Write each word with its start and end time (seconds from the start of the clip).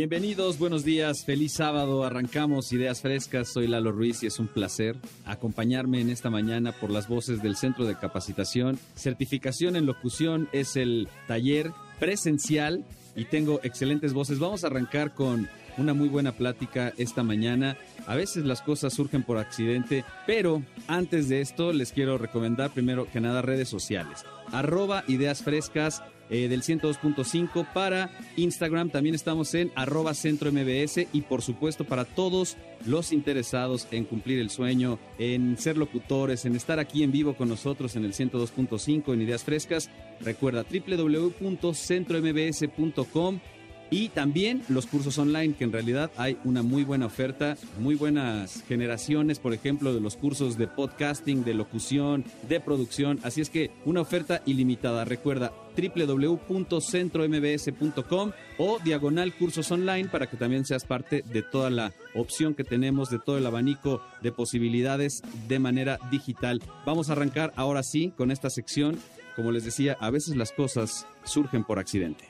Bienvenidos, 0.00 0.58
buenos 0.58 0.82
días, 0.82 1.24
feliz 1.24 1.52
sábado, 1.52 2.04
arrancamos 2.04 2.72
Ideas 2.72 3.02
Frescas, 3.02 3.48
soy 3.48 3.66
Lalo 3.66 3.92
Ruiz 3.92 4.22
y 4.22 4.28
es 4.28 4.38
un 4.38 4.46
placer 4.46 4.96
acompañarme 5.26 6.00
en 6.00 6.10
esta 6.10 6.30
mañana 6.30 6.72
por 6.72 6.90
las 6.90 7.06
voces 7.06 7.42
del 7.42 7.54
Centro 7.56 7.84
de 7.84 7.98
Capacitación. 7.98 8.78
Certificación 8.94 9.76
en 9.76 9.86
locución 9.86 10.48
es 10.52 10.76
el 10.76 11.08
taller 11.26 11.72
presencial 11.98 12.84
y 13.14 13.26
tengo 13.26 13.60
excelentes 13.62 14.12
voces. 14.12 14.38
Vamos 14.38 14.64
a 14.64 14.68
arrancar 14.68 15.12
con 15.12 15.48
una 15.78 15.94
muy 15.94 16.08
buena 16.08 16.32
plática 16.32 16.92
esta 16.96 17.22
mañana. 17.22 17.76
A 18.06 18.16
veces 18.16 18.44
las 18.44 18.62
cosas 18.62 18.94
surgen 18.94 19.22
por 19.22 19.38
accidente, 19.38 20.04
pero 20.26 20.62
antes 20.86 21.28
de 21.28 21.40
esto 21.40 21.72
les 21.72 21.92
quiero 21.92 22.18
recomendar 22.18 22.70
primero 22.70 23.10
que 23.10 23.20
nada 23.20 23.42
redes 23.42 23.68
sociales. 23.68 24.24
Arroba 24.52 25.04
Ideas 25.06 25.42
Frescas 25.42 26.02
eh, 26.30 26.48
del 26.48 26.62
102.5 26.62 27.66
para 27.72 28.10
Instagram. 28.36 28.90
También 28.90 29.16
estamos 29.16 29.52
en 29.54 29.72
arroba 29.74 30.14
centro 30.14 30.52
MBS 30.52 31.08
y 31.12 31.22
por 31.22 31.42
supuesto 31.42 31.84
para 31.84 32.04
todos 32.04 32.56
los 32.86 33.10
interesados 33.12 33.88
en 33.90 34.04
cumplir 34.04 34.38
el 34.38 34.48
sueño, 34.48 35.00
en 35.18 35.58
ser 35.58 35.76
locutores, 35.76 36.44
en 36.44 36.54
estar 36.54 36.78
aquí 36.78 37.02
en 37.02 37.10
vivo 37.10 37.34
con 37.34 37.48
nosotros 37.48 37.96
en 37.96 38.04
el 38.04 38.12
102.5 38.12 39.12
en 39.12 39.22
Ideas 39.22 39.42
Frescas. 39.42 39.90
Recuerda 40.20 40.64
www.centrombs.com 40.64 43.40
y 43.90 44.10
también 44.10 44.62
los 44.68 44.86
cursos 44.86 45.18
online, 45.18 45.54
que 45.54 45.64
en 45.64 45.72
realidad 45.72 46.12
hay 46.16 46.38
una 46.44 46.62
muy 46.62 46.84
buena 46.84 47.06
oferta, 47.06 47.56
muy 47.78 47.96
buenas 47.96 48.62
generaciones, 48.68 49.40
por 49.40 49.52
ejemplo, 49.52 49.92
de 49.92 50.00
los 50.00 50.16
cursos 50.16 50.56
de 50.56 50.68
podcasting, 50.68 51.42
de 51.44 51.54
locución, 51.54 52.24
de 52.48 52.60
producción. 52.60 53.18
Así 53.22 53.40
es 53.40 53.48
que 53.50 53.70
una 53.84 54.00
oferta 54.00 54.42
ilimitada. 54.46 55.04
Recuerda 55.04 55.52
www.centrombs.com 55.76 58.32
o 58.58 58.78
diagonal 58.84 59.32
cursos 59.34 59.70
online 59.70 60.08
para 60.08 60.28
que 60.28 60.36
también 60.36 60.64
seas 60.64 60.84
parte 60.84 61.22
de 61.22 61.42
toda 61.42 61.70
la 61.70 61.92
opción 62.14 62.54
que 62.54 62.64
tenemos, 62.64 63.08
de 63.10 63.18
todo 63.18 63.38
el 63.38 63.46
abanico 63.46 64.02
de 64.22 64.32
posibilidades 64.32 65.22
de 65.48 65.58
manera 65.58 65.98
digital. 66.10 66.62
Vamos 66.86 67.10
a 67.10 67.12
arrancar 67.12 67.52
ahora 67.56 67.82
sí 67.82 68.12
con 68.16 68.30
esta 68.30 68.50
sección. 68.50 68.98
Como 69.36 69.52
les 69.52 69.64
decía, 69.64 69.96
a 70.00 70.10
veces 70.10 70.36
las 70.36 70.52
cosas 70.52 71.06
surgen 71.24 71.64
por 71.64 71.78
accidente. 71.78 72.29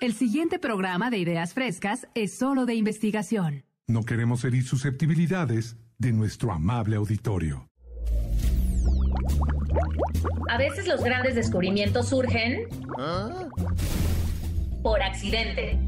El 0.00 0.14
siguiente 0.14 0.58
programa 0.58 1.10
de 1.10 1.18
Ideas 1.18 1.54
Frescas 1.54 2.08
es 2.14 2.36
solo 2.36 2.66
de 2.66 2.74
investigación. 2.74 3.64
No 3.86 4.02
queremos 4.02 4.44
herir 4.44 4.64
susceptibilidades 4.64 5.76
de 5.98 6.12
nuestro 6.12 6.52
amable 6.52 6.96
auditorio. 6.96 7.68
A 10.48 10.58
veces 10.58 10.86
los 10.86 11.02
grandes 11.02 11.34
descubrimientos 11.34 12.08
surgen 12.08 12.66
por 14.82 15.02
accidente. 15.02 15.78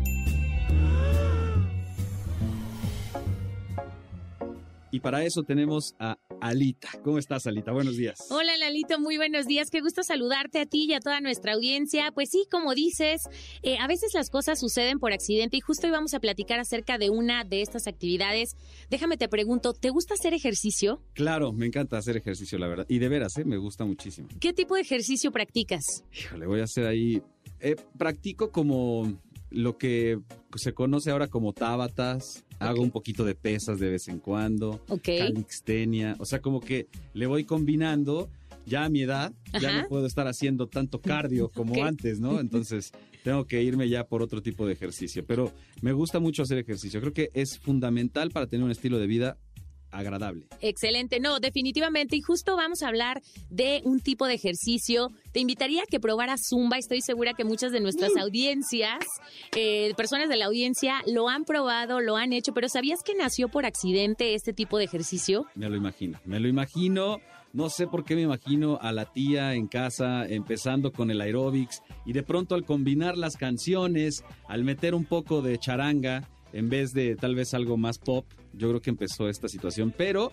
Y 4.90 5.00
para 5.00 5.24
eso 5.24 5.42
tenemos 5.42 5.96
a 5.98 6.16
Alita. 6.40 6.88
¿Cómo 7.02 7.18
estás, 7.18 7.46
Alita? 7.46 7.72
Buenos 7.72 7.96
días. 7.96 8.26
Hola, 8.30 8.56
Lalito. 8.56 8.98
Muy 8.98 9.16
buenos 9.16 9.46
días. 9.46 9.70
Qué 9.70 9.80
gusto 9.80 10.02
saludarte 10.02 10.60
a 10.60 10.66
ti 10.66 10.86
y 10.88 10.94
a 10.94 11.00
toda 11.00 11.20
nuestra 11.20 11.54
audiencia. 11.54 12.10
Pues 12.12 12.30
sí, 12.30 12.46
como 12.50 12.74
dices, 12.74 13.22
eh, 13.62 13.78
a 13.78 13.86
veces 13.86 14.12
las 14.14 14.30
cosas 14.30 14.60
suceden 14.60 14.98
por 14.98 15.12
accidente 15.12 15.56
y 15.56 15.60
justo 15.60 15.86
hoy 15.86 15.92
vamos 15.92 16.14
a 16.14 16.20
platicar 16.20 16.60
acerca 16.60 16.98
de 16.98 17.10
una 17.10 17.44
de 17.44 17.62
estas 17.62 17.86
actividades. 17.86 18.56
Déjame 18.90 19.16
te 19.16 19.28
pregunto, 19.28 19.72
¿te 19.72 19.90
gusta 19.90 20.14
hacer 20.14 20.34
ejercicio? 20.34 21.02
Claro, 21.14 21.52
me 21.52 21.66
encanta 21.66 21.98
hacer 21.98 22.16
ejercicio, 22.16 22.58
la 22.58 22.68
verdad. 22.68 22.86
Y 22.88 22.98
de 22.98 23.08
veras, 23.08 23.36
¿eh? 23.38 23.44
me 23.44 23.56
gusta 23.56 23.84
muchísimo. 23.84 24.28
¿Qué 24.40 24.52
tipo 24.52 24.74
de 24.74 24.82
ejercicio 24.82 25.32
practicas? 25.32 26.04
Híjole, 26.12 26.46
voy 26.46 26.60
a 26.60 26.64
hacer 26.64 26.86
ahí... 26.86 27.22
Eh, 27.60 27.76
practico 27.96 28.50
como 28.50 29.18
lo 29.54 29.78
que 29.78 30.18
se 30.56 30.74
conoce 30.74 31.10
ahora 31.10 31.28
como 31.28 31.52
tábatas. 31.52 32.43
Hago 32.58 32.82
un 32.82 32.90
poquito 32.90 33.24
de 33.24 33.34
pesas 33.34 33.78
de 33.78 33.90
vez 33.90 34.08
en 34.08 34.18
cuando. 34.18 34.82
Ok. 34.88 35.08
Calixtenia. 35.18 36.16
O 36.18 36.24
sea, 36.24 36.40
como 36.40 36.60
que 36.60 36.88
le 37.12 37.26
voy 37.26 37.44
combinando. 37.44 38.30
Ya 38.66 38.86
a 38.86 38.88
mi 38.88 39.02
edad, 39.02 39.30
ya 39.60 39.82
no 39.82 39.88
puedo 39.88 40.06
estar 40.06 40.26
haciendo 40.26 40.68
tanto 40.68 40.98
cardio 40.98 41.50
como 41.54 41.84
antes, 41.84 42.18
¿no? 42.18 42.40
Entonces, 42.40 42.92
tengo 43.22 43.44
que 43.44 43.62
irme 43.62 43.90
ya 43.90 44.06
por 44.06 44.22
otro 44.22 44.40
tipo 44.40 44.66
de 44.66 44.72
ejercicio. 44.72 45.22
Pero 45.26 45.52
me 45.82 45.92
gusta 45.92 46.18
mucho 46.18 46.42
hacer 46.42 46.56
ejercicio. 46.56 46.98
Creo 47.00 47.12
que 47.12 47.30
es 47.34 47.58
fundamental 47.58 48.30
para 48.30 48.46
tener 48.46 48.64
un 48.64 48.70
estilo 48.70 48.98
de 48.98 49.06
vida 49.06 49.36
agradable. 49.94 50.46
Excelente, 50.60 51.20
no, 51.20 51.40
definitivamente. 51.40 52.16
Y 52.16 52.20
justo 52.20 52.56
vamos 52.56 52.82
a 52.82 52.88
hablar 52.88 53.22
de 53.50 53.80
un 53.84 54.00
tipo 54.00 54.26
de 54.26 54.34
ejercicio. 54.34 55.08
Te 55.32 55.40
invitaría 55.40 55.82
a 55.82 55.86
que 55.86 56.00
probaras 56.00 56.42
Zumba. 56.48 56.78
Estoy 56.78 57.00
segura 57.00 57.34
que 57.34 57.44
muchas 57.44 57.72
de 57.72 57.80
nuestras 57.80 58.12
Mm. 58.14 58.18
audiencias, 58.18 59.04
eh, 59.56 59.92
personas 59.96 60.28
de 60.28 60.36
la 60.36 60.46
audiencia, 60.46 61.02
lo 61.06 61.28
han 61.28 61.44
probado, 61.44 62.00
lo 62.00 62.16
han 62.16 62.32
hecho, 62.32 62.52
pero 62.52 62.68
¿sabías 62.68 63.02
que 63.02 63.14
nació 63.14 63.48
por 63.48 63.66
accidente 63.66 64.34
este 64.34 64.52
tipo 64.52 64.78
de 64.78 64.84
ejercicio? 64.84 65.46
Me 65.54 65.68
lo 65.68 65.76
imagino, 65.76 66.18
me 66.24 66.40
lo 66.40 66.48
imagino. 66.48 67.18
No 67.52 67.70
sé 67.70 67.86
por 67.86 68.04
qué 68.04 68.16
me 68.16 68.22
imagino 68.22 68.80
a 68.82 68.90
la 68.90 69.12
tía 69.12 69.54
en 69.54 69.68
casa 69.68 70.26
empezando 70.26 70.90
con 70.92 71.12
el 71.12 71.20
aeróbics 71.20 71.82
y 72.04 72.12
de 72.12 72.24
pronto 72.24 72.56
al 72.56 72.64
combinar 72.64 73.16
las 73.16 73.36
canciones, 73.36 74.24
al 74.48 74.64
meter 74.64 74.92
un 74.92 75.04
poco 75.04 75.40
de 75.40 75.56
charanga 75.58 76.28
en 76.52 76.68
vez 76.68 76.92
de 76.92 77.14
tal 77.14 77.36
vez 77.36 77.54
algo 77.54 77.76
más 77.76 77.98
pop, 77.98 78.26
yo 78.56 78.68
creo 78.68 78.80
que 78.80 78.90
empezó 78.90 79.28
esta 79.28 79.48
situación. 79.48 79.92
Pero 79.96 80.32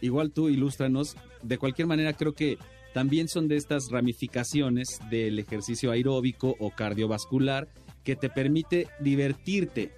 igual 0.00 0.32
tú 0.32 0.48
ilústranos, 0.48 1.16
de 1.42 1.58
cualquier 1.58 1.88
manera 1.88 2.12
creo 2.12 2.34
que 2.34 2.58
también 2.92 3.28
son 3.28 3.48
de 3.48 3.56
estas 3.56 3.88
ramificaciones 3.90 5.00
del 5.10 5.38
ejercicio 5.38 5.90
aeróbico 5.90 6.56
o 6.58 6.70
cardiovascular 6.70 7.68
que 8.04 8.16
te 8.16 8.28
permite 8.28 8.88
divertirte 9.00 9.92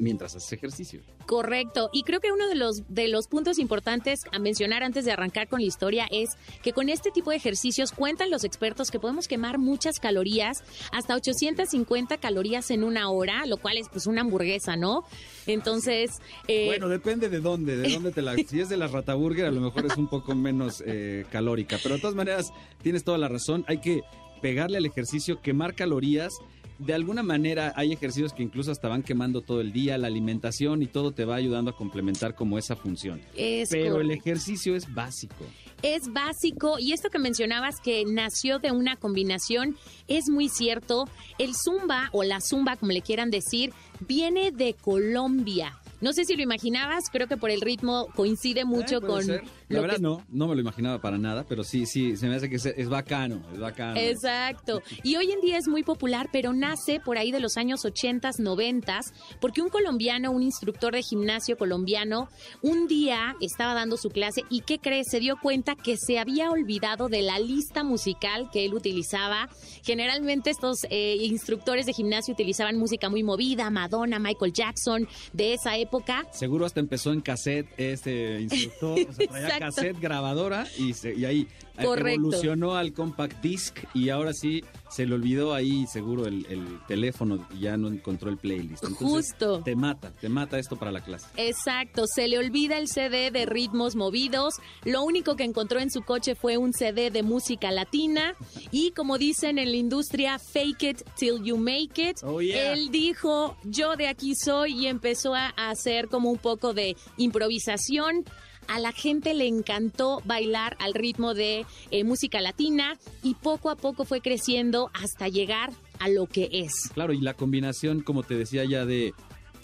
mientras 0.00 0.36
haces 0.36 0.52
ejercicio. 0.52 1.00
Correcto. 1.26 1.90
Y 1.92 2.02
creo 2.02 2.20
que 2.20 2.32
uno 2.32 2.48
de 2.48 2.54
los, 2.54 2.82
de 2.88 3.08
los 3.08 3.26
puntos 3.28 3.58
importantes 3.58 4.20
a 4.32 4.38
mencionar 4.38 4.82
antes 4.82 5.04
de 5.04 5.12
arrancar 5.12 5.48
con 5.48 5.60
la 5.60 5.66
historia 5.66 6.06
es 6.10 6.30
que 6.62 6.72
con 6.72 6.88
este 6.88 7.10
tipo 7.10 7.30
de 7.30 7.36
ejercicios 7.36 7.92
cuentan 7.92 8.30
los 8.30 8.44
expertos 8.44 8.90
que 8.90 8.98
podemos 8.98 9.28
quemar 9.28 9.58
muchas 9.58 10.00
calorías, 10.00 10.64
hasta 10.92 11.14
850 11.14 12.18
calorías 12.18 12.70
en 12.70 12.84
una 12.84 13.10
hora, 13.10 13.46
lo 13.46 13.56
cual 13.58 13.76
es 13.76 13.88
pues 13.88 14.06
una 14.06 14.22
hamburguesa, 14.22 14.76
¿no? 14.76 15.04
Entonces, 15.46 16.20
eh, 16.48 16.66
Bueno, 16.66 16.88
depende 16.88 17.28
de 17.28 17.40
dónde, 17.40 17.76
de 17.76 17.92
dónde 17.92 18.12
te 18.12 18.22
la... 18.22 18.34
Si 18.36 18.60
es 18.60 18.68
de 18.68 18.76
la 18.76 18.88
rataburger, 18.88 19.46
a 19.46 19.50
lo 19.50 19.60
mejor 19.60 19.86
es 19.86 19.96
un 19.96 20.08
poco 20.08 20.34
menos 20.34 20.82
eh, 20.86 21.24
calórica. 21.30 21.78
Pero 21.82 21.94
de 21.94 22.00
todas 22.00 22.16
maneras, 22.16 22.52
tienes 22.82 23.04
toda 23.04 23.18
la 23.18 23.28
razón. 23.28 23.64
Hay 23.68 23.80
que 23.80 24.02
pegarle 24.40 24.78
al 24.78 24.86
ejercicio, 24.86 25.40
quemar 25.40 25.74
calorías. 25.74 26.34
De 26.80 26.94
alguna 26.94 27.22
manera 27.22 27.74
hay 27.76 27.92
ejercicios 27.92 28.32
que 28.32 28.42
incluso 28.42 28.72
hasta 28.72 28.88
van 28.88 29.02
quemando 29.02 29.42
todo 29.42 29.60
el 29.60 29.70
día, 29.70 29.98
la 29.98 30.06
alimentación 30.06 30.82
y 30.82 30.86
todo 30.86 31.12
te 31.12 31.26
va 31.26 31.34
ayudando 31.36 31.70
a 31.72 31.76
complementar 31.76 32.34
como 32.34 32.56
esa 32.56 32.74
función. 32.74 33.20
es 33.36 33.68
Pero 33.68 34.00
el 34.00 34.10
ejercicio 34.10 34.74
es 34.74 34.92
básico. 34.94 35.44
es 35.82 36.10
básico 36.10 36.78
y 36.78 36.92
esto 36.92 37.10
que 37.10 37.18
mencionabas 37.18 37.80
que 37.80 38.04
nació 38.06 38.60
de 38.60 38.72
una 38.72 38.96
combinación 38.96 39.76
es 40.08 40.30
muy 40.30 40.48
cierto. 40.48 41.06
El 41.38 41.54
zumba 41.54 42.08
o 42.12 42.22
la 42.24 42.40
zumba, 42.40 42.76
como 42.76 42.92
le 42.92 43.02
quieran 43.02 43.30
decir, 43.30 43.74
viene 44.08 44.50
de 44.50 44.72
Colombia. 44.72 45.78
No 46.00 46.14
sé 46.14 46.24
si 46.24 46.34
lo 46.34 46.42
imaginabas, 46.42 47.10
creo 47.12 47.28
que 47.28 47.36
por 47.36 47.50
el 47.50 47.60
ritmo 47.60 48.06
coincide 48.16 48.64
mucho 48.64 48.96
Eh, 48.96 49.00
puede 49.00 49.12
con 49.12 49.24
ser. 49.24 49.44
La 49.70 49.76
lo 49.76 49.82
verdad 49.82 49.96
que 49.98 50.02
no, 50.02 50.26
no 50.30 50.48
me 50.48 50.56
lo 50.56 50.60
imaginaba 50.60 51.00
para 51.00 51.16
nada, 51.16 51.44
pero 51.48 51.62
sí, 51.62 51.86
sí, 51.86 52.16
se 52.16 52.26
me 52.26 52.34
hace 52.34 52.50
que 52.50 52.56
es, 52.56 52.66
es 52.66 52.88
bacano, 52.88 53.40
es 53.52 53.60
bacano. 53.60 54.00
Exacto. 54.00 54.82
Y 55.04 55.14
hoy 55.14 55.30
en 55.30 55.40
día 55.40 55.58
es 55.58 55.68
muy 55.68 55.84
popular, 55.84 56.28
pero 56.32 56.52
nace 56.52 56.98
por 56.98 57.18
ahí 57.18 57.30
de 57.30 57.38
los 57.38 57.56
años 57.56 57.84
80, 57.84 58.30
90, 58.36 59.00
porque 59.40 59.62
un 59.62 59.68
colombiano, 59.68 60.32
un 60.32 60.42
instructor 60.42 60.92
de 60.92 61.02
gimnasio 61.02 61.56
colombiano, 61.56 62.28
un 62.62 62.88
día 62.88 63.36
estaba 63.40 63.72
dando 63.74 63.96
su 63.96 64.10
clase 64.10 64.42
y 64.50 64.62
¿qué 64.62 64.80
crees? 64.80 65.06
Se 65.08 65.20
dio 65.20 65.36
cuenta 65.40 65.76
que 65.76 65.96
se 65.96 66.18
había 66.18 66.50
olvidado 66.50 67.08
de 67.08 67.22
la 67.22 67.38
lista 67.38 67.84
musical 67.84 68.50
que 68.52 68.64
él 68.64 68.74
utilizaba. 68.74 69.48
Generalmente 69.84 70.50
estos 70.50 70.80
eh, 70.90 71.16
instructores 71.20 71.86
de 71.86 71.92
gimnasio 71.92 72.34
utilizaban 72.34 72.76
música 72.76 73.08
muy 73.08 73.22
movida, 73.22 73.70
Madonna, 73.70 74.18
Michael 74.18 74.52
Jackson, 74.52 75.06
de 75.32 75.54
esa 75.54 75.76
época. 75.76 76.26
Seguro 76.32 76.66
hasta 76.66 76.80
empezó 76.80 77.12
en 77.12 77.20
cassette 77.20 77.68
este 77.76 78.40
instructor, 78.40 78.98
o 79.08 79.12
sea. 79.12 79.59
cassette 79.60 80.00
grabadora 80.00 80.66
y, 80.78 80.94
se- 80.94 81.14
y 81.14 81.24
ahí 81.26 81.46
eh, 81.78 81.84
Correcto. 81.84 82.20
evolucionó 82.20 82.76
al 82.76 82.92
compact 82.92 83.40
disc 83.42 83.78
y 83.94 84.08
ahora 84.08 84.32
sí 84.32 84.64
se 84.90 85.06
le 85.06 85.14
olvidó 85.14 85.54
ahí 85.54 85.86
seguro 85.86 86.26
el, 86.26 86.44
el 86.50 86.80
teléfono 86.88 87.46
y 87.54 87.60
ya 87.60 87.76
no 87.76 87.88
encontró 87.88 88.28
el 88.30 88.36
playlist. 88.38 88.82
Entonces, 88.84 89.06
Justo. 89.32 89.62
Te 89.62 89.76
mata, 89.76 90.10
te 90.12 90.28
mata 90.28 90.58
esto 90.58 90.76
para 90.76 90.90
la 90.90 91.00
clase. 91.02 91.26
Exacto, 91.36 92.04
se 92.06 92.26
le 92.26 92.38
olvida 92.38 92.76
el 92.78 92.88
CD 92.88 93.30
de 93.30 93.46
ritmos 93.46 93.94
movidos, 93.94 94.54
lo 94.84 95.02
único 95.04 95.36
que 95.36 95.44
encontró 95.44 95.78
en 95.78 95.90
su 95.90 96.02
coche 96.02 96.34
fue 96.34 96.56
un 96.56 96.72
CD 96.72 97.10
de 97.10 97.22
música 97.22 97.70
latina 97.70 98.34
y 98.72 98.90
como 98.92 99.16
dicen 99.18 99.58
en 99.58 99.70
la 99.70 99.76
industria, 99.76 100.38
fake 100.38 100.82
it 100.82 101.02
till 101.16 101.42
you 101.44 101.56
make 101.56 101.98
it. 102.02 102.16
Oh, 102.24 102.40
yeah. 102.40 102.72
Él 102.72 102.90
dijo, 102.90 103.56
yo 103.64 103.94
de 103.96 104.08
aquí 104.08 104.34
soy 104.34 104.72
y 104.80 104.86
empezó 104.86 105.34
a 105.34 105.48
hacer 105.56 106.08
como 106.08 106.30
un 106.30 106.38
poco 106.38 106.74
de 106.74 106.96
improvisación. 107.16 108.24
A 108.72 108.78
la 108.78 108.92
gente 108.92 109.34
le 109.34 109.46
encantó 109.48 110.22
bailar 110.24 110.76
al 110.78 110.94
ritmo 110.94 111.34
de 111.34 111.66
eh, 111.90 112.04
música 112.04 112.40
latina 112.40 112.96
y 113.22 113.34
poco 113.34 113.68
a 113.68 113.76
poco 113.76 114.04
fue 114.04 114.20
creciendo 114.20 114.90
hasta 114.94 115.28
llegar 115.28 115.70
a 115.98 116.08
lo 116.08 116.26
que 116.26 116.48
es. 116.52 116.72
Claro, 116.94 117.12
y 117.12 117.20
la 117.20 117.34
combinación, 117.34 118.00
como 118.00 118.22
te 118.22 118.36
decía 118.36 118.64
ya, 118.64 118.86
de 118.86 119.12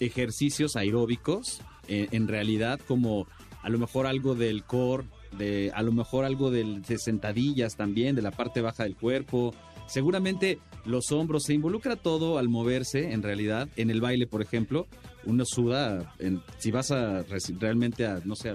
ejercicios 0.01 0.75
aeróbicos, 0.75 1.61
eh, 1.87 2.09
en 2.11 2.27
realidad 2.27 2.79
como 2.87 3.27
a 3.63 3.69
lo 3.69 3.77
mejor 3.79 4.07
algo 4.07 4.35
del 4.35 4.63
core, 4.65 5.05
de 5.37 5.71
a 5.73 5.81
lo 5.83 5.91
mejor 5.91 6.25
algo 6.25 6.51
de 6.51 6.81
sentadillas 6.97 7.75
también, 7.75 8.15
de 8.15 8.21
la 8.21 8.31
parte 8.31 8.61
baja 8.61 8.83
del 8.83 8.95
cuerpo. 8.95 9.53
Seguramente 9.87 10.59
los 10.85 11.11
hombros, 11.11 11.43
se 11.43 11.53
involucra 11.53 11.95
todo 11.95 12.37
al 12.37 12.49
moverse, 12.49 13.11
en 13.11 13.23
realidad. 13.23 13.69
En 13.77 13.89
el 13.89 14.01
baile, 14.01 14.27
por 14.27 14.41
ejemplo, 14.41 14.87
uno 15.25 15.43
suda, 15.45 16.13
en- 16.19 16.41
si 16.59 16.71
vas 16.71 16.91
a 16.91 17.23
realmente 17.59 18.05
a, 18.05 18.19
no 18.23 18.35
sé, 18.35 18.53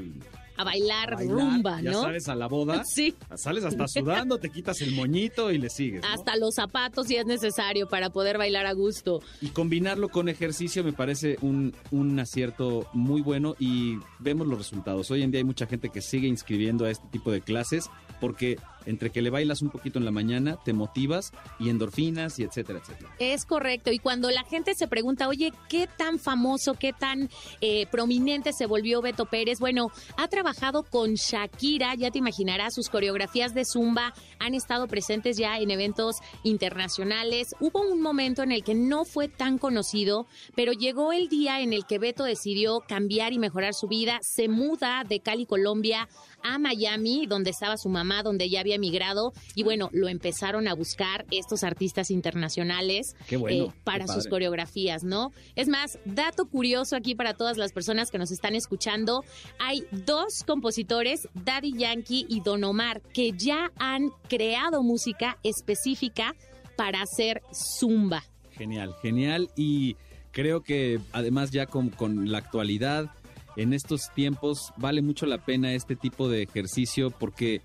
A 0.56 0.64
bailar, 0.64 1.12
a 1.12 1.16
bailar, 1.16 1.36
rumba, 1.36 1.80
ya 1.80 1.90
¿no? 1.92 2.02
sabes, 2.02 2.28
a 2.28 2.34
la 2.34 2.46
boda, 2.46 2.82
Sí. 2.94 3.14
sales 3.36 3.64
hasta 3.64 3.88
sudando, 3.88 4.38
te 4.38 4.50
quitas 4.50 4.80
el 4.82 4.92
moñito 4.92 5.50
y 5.50 5.58
le 5.58 5.70
sigues. 5.70 6.02
¿no? 6.02 6.08
Hasta 6.08 6.36
los 6.36 6.54
zapatos 6.54 7.06
si 7.06 7.16
es 7.16 7.26
necesario 7.26 7.88
para 7.88 8.10
poder 8.10 8.38
bailar 8.38 8.66
a 8.66 8.72
gusto. 8.72 9.20
Y 9.40 9.48
combinarlo 9.48 10.08
con 10.10 10.28
ejercicio 10.28 10.84
me 10.84 10.92
parece 10.92 11.38
un, 11.40 11.74
un 11.90 12.18
acierto 12.20 12.86
muy 12.92 13.22
bueno 13.22 13.54
y 13.58 13.98
vemos 14.18 14.46
los 14.46 14.58
resultados. 14.58 15.10
Hoy 15.10 15.22
en 15.22 15.30
día 15.30 15.38
hay 15.38 15.44
mucha 15.44 15.66
gente 15.66 15.88
que 15.88 16.00
sigue 16.02 16.28
inscribiendo 16.28 16.84
a 16.84 16.90
este 16.90 17.06
tipo 17.08 17.30
de 17.32 17.40
clases 17.40 17.88
porque 18.20 18.58
entre 18.86 19.10
que 19.10 19.22
le 19.22 19.30
bailas 19.30 19.62
un 19.62 19.70
poquito 19.70 19.98
en 19.98 20.04
la 20.04 20.10
mañana, 20.10 20.58
te 20.64 20.72
motivas 20.72 21.32
y 21.58 21.68
endorfinas 21.68 22.38
y 22.38 22.44
etcétera, 22.44 22.80
etcétera. 22.80 23.10
Es 23.18 23.44
correcto. 23.44 23.92
Y 23.92 23.98
cuando 23.98 24.30
la 24.30 24.44
gente 24.44 24.74
se 24.74 24.88
pregunta, 24.88 25.28
oye, 25.28 25.52
¿qué 25.68 25.86
tan 25.86 26.18
famoso, 26.18 26.74
qué 26.74 26.92
tan 26.92 27.30
eh, 27.60 27.86
prominente 27.86 28.52
se 28.52 28.66
volvió 28.66 29.02
Beto 29.02 29.26
Pérez? 29.26 29.58
Bueno, 29.58 29.90
ha 30.16 30.28
trabajado 30.28 30.82
con 30.82 31.14
Shakira, 31.14 31.94
ya 31.94 32.10
te 32.10 32.18
imaginarás, 32.18 32.74
sus 32.74 32.88
coreografías 32.88 33.54
de 33.54 33.64
Zumba 33.64 34.14
han 34.38 34.54
estado 34.54 34.86
presentes 34.88 35.36
ya 35.36 35.58
en 35.58 35.70
eventos 35.70 36.16
internacionales. 36.42 37.48
Hubo 37.60 37.80
un 37.80 38.00
momento 38.00 38.42
en 38.42 38.52
el 38.52 38.64
que 38.64 38.74
no 38.74 39.04
fue 39.04 39.28
tan 39.28 39.58
conocido, 39.58 40.26
pero 40.54 40.72
llegó 40.72 41.12
el 41.12 41.28
día 41.28 41.60
en 41.60 41.72
el 41.72 41.86
que 41.86 41.98
Beto 41.98 42.24
decidió 42.24 42.80
cambiar 42.80 43.32
y 43.32 43.38
mejorar 43.38 43.74
su 43.74 43.88
vida. 43.88 44.18
Se 44.22 44.48
muda 44.48 45.04
de 45.08 45.20
Cali, 45.20 45.46
Colombia, 45.46 46.08
a 46.42 46.58
Miami, 46.58 47.26
donde 47.26 47.50
estaba 47.50 47.76
su 47.76 47.88
mamá, 47.88 48.22
donde 48.22 48.48
ya 48.48 48.60
había 48.60 48.76
emigrado. 48.76 49.32
Y 49.54 49.62
bueno, 49.62 49.88
lo 49.92 50.08
empezaron 50.08 50.68
a 50.68 50.74
buscar 50.74 51.26
estos 51.30 51.64
artistas 51.64 52.10
internacionales 52.10 53.14
Qué 53.26 53.36
bueno, 53.36 53.66
eh, 53.66 53.72
para 53.84 54.06
sus 54.06 54.26
coreografías, 54.26 55.04
¿no? 55.04 55.32
Es 55.56 55.68
más, 55.68 55.98
dato 56.04 56.46
curioso 56.46 56.96
aquí 56.96 57.14
para 57.14 57.34
todas 57.34 57.56
las 57.56 57.72
personas 57.72 58.10
que 58.10 58.18
nos 58.18 58.30
están 58.30 58.54
escuchando, 58.54 59.24
hay 59.58 59.84
dos 59.90 60.44
compositores, 60.46 61.28
Daddy 61.34 61.72
Yankee 61.76 62.26
y 62.28 62.40
Don 62.40 62.64
Omar, 62.64 63.02
que 63.12 63.32
ya 63.32 63.70
han 63.76 64.10
creado 64.28 64.82
música 64.82 65.38
específica 65.42 66.34
para 66.76 67.02
hacer 67.02 67.42
zumba. 67.52 68.24
Genial, 68.52 68.94
genial 69.02 69.50
y 69.56 69.96
creo 70.30 70.62
que 70.62 71.00
además 71.12 71.50
ya 71.50 71.66
con, 71.66 71.90
con 71.90 72.30
la 72.30 72.38
actualidad, 72.38 73.10
en 73.56 73.72
estos 73.72 74.10
tiempos 74.14 74.72
vale 74.76 75.02
mucho 75.02 75.26
la 75.26 75.38
pena 75.38 75.72
este 75.72 75.96
tipo 75.96 76.28
de 76.28 76.42
ejercicio 76.42 77.10
porque 77.10 77.62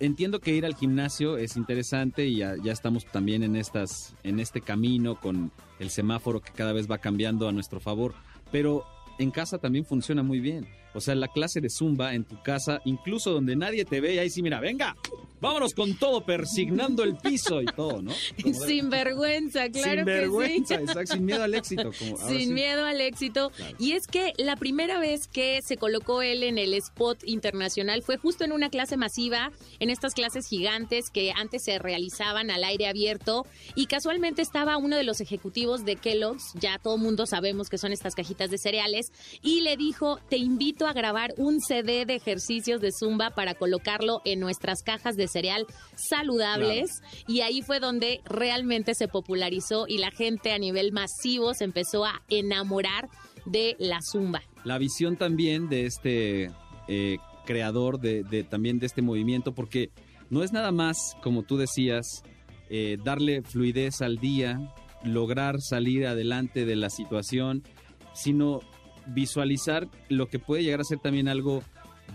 entiendo 0.00 0.40
que 0.40 0.54
ir 0.54 0.64
al 0.64 0.74
gimnasio 0.74 1.36
es 1.36 1.56
interesante 1.56 2.26
y 2.26 2.36
ya, 2.36 2.56
estamos 2.66 3.04
también 3.06 3.42
en 3.42 3.56
estas 3.56 4.14
en 4.22 4.40
este 4.40 4.60
camino 4.60 5.16
con 5.16 5.52
el 5.78 5.90
semáforo 5.90 6.40
que 6.40 6.52
cada 6.52 6.72
vez 6.72 6.90
va 6.90 6.98
cambiando 6.98 7.48
a 7.48 7.52
nuestro 7.52 7.80
favor, 7.80 8.14
pero 8.50 8.84
en 9.18 9.30
casa 9.30 9.58
también 9.58 9.84
funciona 9.84 10.22
muy 10.22 10.40
bien. 10.40 10.66
O 10.94 11.00
sea, 11.00 11.14
la 11.14 11.28
clase 11.28 11.60
de 11.60 11.68
zumba 11.68 12.14
en 12.14 12.24
tu 12.24 12.40
casa, 12.42 12.80
incluso 12.84 13.32
donde 13.32 13.56
nadie 13.56 13.84
te 13.84 14.00
ve, 14.00 14.14
y 14.14 14.18
ahí 14.18 14.30
sí, 14.30 14.42
mira, 14.42 14.60
venga, 14.60 14.96
vámonos 15.40 15.74
con 15.74 15.94
todo, 15.98 16.24
persignando 16.24 17.02
el 17.02 17.16
piso 17.16 17.60
y 17.60 17.66
todo, 17.66 18.00
¿no? 18.00 18.12
Como 18.42 18.54
Sin 18.54 18.88
vergüenza, 18.88 19.68
claro 19.68 19.96
sin 19.96 20.04
que 20.04 20.10
vergüenza, 20.10 20.76
sí. 20.76 20.82
exacto, 20.84 21.12
sin 21.14 21.24
miedo 21.26 21.42
al 21.42 21.54
éxito. 21.54 21.90
Como 21.98 22.16
Sin 22.28 22.40
sí. 22.40 22.52
miedo 22.52 22.86
al 22.86 23.00
éxito. 23.00 23.50
Claro. 23.50 23.76
Y 23.78 23.92
es 23.92 24.06
que 24.06 24.32
la 24.38 24.56
primera 24.56 24.98
vez 24.98 25.28
que 25.28 25.60
se 25.62 25.76
colocó 25.76 26.22
él 26.22 26.42
en 26.44 26.56
el 26.56 26.72
spot 26.74 27.18
internacional 27.26 28.02
fue 28.02 28.16
justo 28.16 28.44
en 28.44 28.52
una 28.52 28.70
clase 28.70 28.96
masiva, 28.96 29.52
en 29.80 29.90
estas 29.90 30.14
clases 30.14 30.46
gigantes 30.46 31.10
que 31.10 31.32
antes 31.32 31.64
se 31.64 31.78
realizaban 31.78 32.50
al 32.50 32.64
aire 32.64 32.86
abierto. 32.86 33.46
Y 33.74 33.86
casualmente 33.86 34.40
estaba 34.40 34.76
uno 34.78 34.96
de 34.96 35.04
los 35.04 35.20
ejecutivos 35.20 35.84
de 35.84 35.96
Kellogg's, 35.96 36.52
ya 36.54 36.78
todo 36.78 36.96
mundo 36.96 37.26
sabemos 37.26 37.68
que 37.68 37.76
son 37.78 37.92
estas 37.92 38.14
cajitas 38.14 38.50
de 38.50 38.58
cereales, 38.58 39.12
y 39.42 39.60
le 39.60 39.76
dijo, 39.76 40.20
te 40.30 40.36
invito 40.36 40.83
a 40.86 40.92
grabar 40.92 41.32
un 41.36 41.60
CD 41.60 42.04
de 42.06 42.14
ejercicios 42.16 42.80
de 42.80 42.90
Zumba 42.92 43.30
para 43.30 43.54
colocarlo 43.54 44.20
en 44.24 44.40
nuestras 44.40 44.82
cajas 44.82 45.16
de 45.16 45.28
cereal 45.28 45.66
saludables. 45.96 47.02
Y 47.26 47.40
ahí 47.40 47.62
fue 47.62 47.80
donde 47.80 48.20
realmente 48.24 48.94
se 48.94 49.08
popularizó 49.08 49.86
y 49.88 49.98
la 49.98 50.10
gente 50.10 50.52
a 50.52 50.58
nivel 50.58 50.92
masivo 50.92 51.54
se 51.54 51.64
empezó 51.64 52.04
a 52.04 52.22
enamorar 52.28 53.08
de 53.46 53.76
la 53.78 53.98
Zumba. 54.12 54.42
La 54.64 54.78
visión 54.78 55.16
también 55.16 55.68
de 55.68 55.86
este 55.86 56.50
eh, 56.88 57.18
creador, 57.46 58.00
de, 58.00 58.22
de- 58.24 58.44
también 58.44 58.78
de 58.78 58.86
este 58.86 59.02
movimiento, 59.02 59.54
porque 59.54 59.90
no 60.30 60.42
es 60.42 60.52
nada 60.52 60.72
más, 60.72 60.96
como 61.22 61.42
tú 61.42 61.56
decías, 61.56 62.06
eh, 62.70 62.96
darle 63.04 63.42
fluidez 63.42 64.00
al 64.00 64.16
día, 64.18 64.58
lograr 65.04 65.60
salir 65.60 66.06
adelante 66.06 66.64
de 66.64 66.76
la 66.76 66.88
situación, 66.88 67.62
sino 68.14 68.60
visualizar 69.06 69.88
lo 70.08 70.28
que 70.28 70.38
puede 70.38 70.62
llegar 70.62 70.80
a 70.80 70.84
ser 70.84 70.98
también 70.98 71.28
algo 71.28 71.62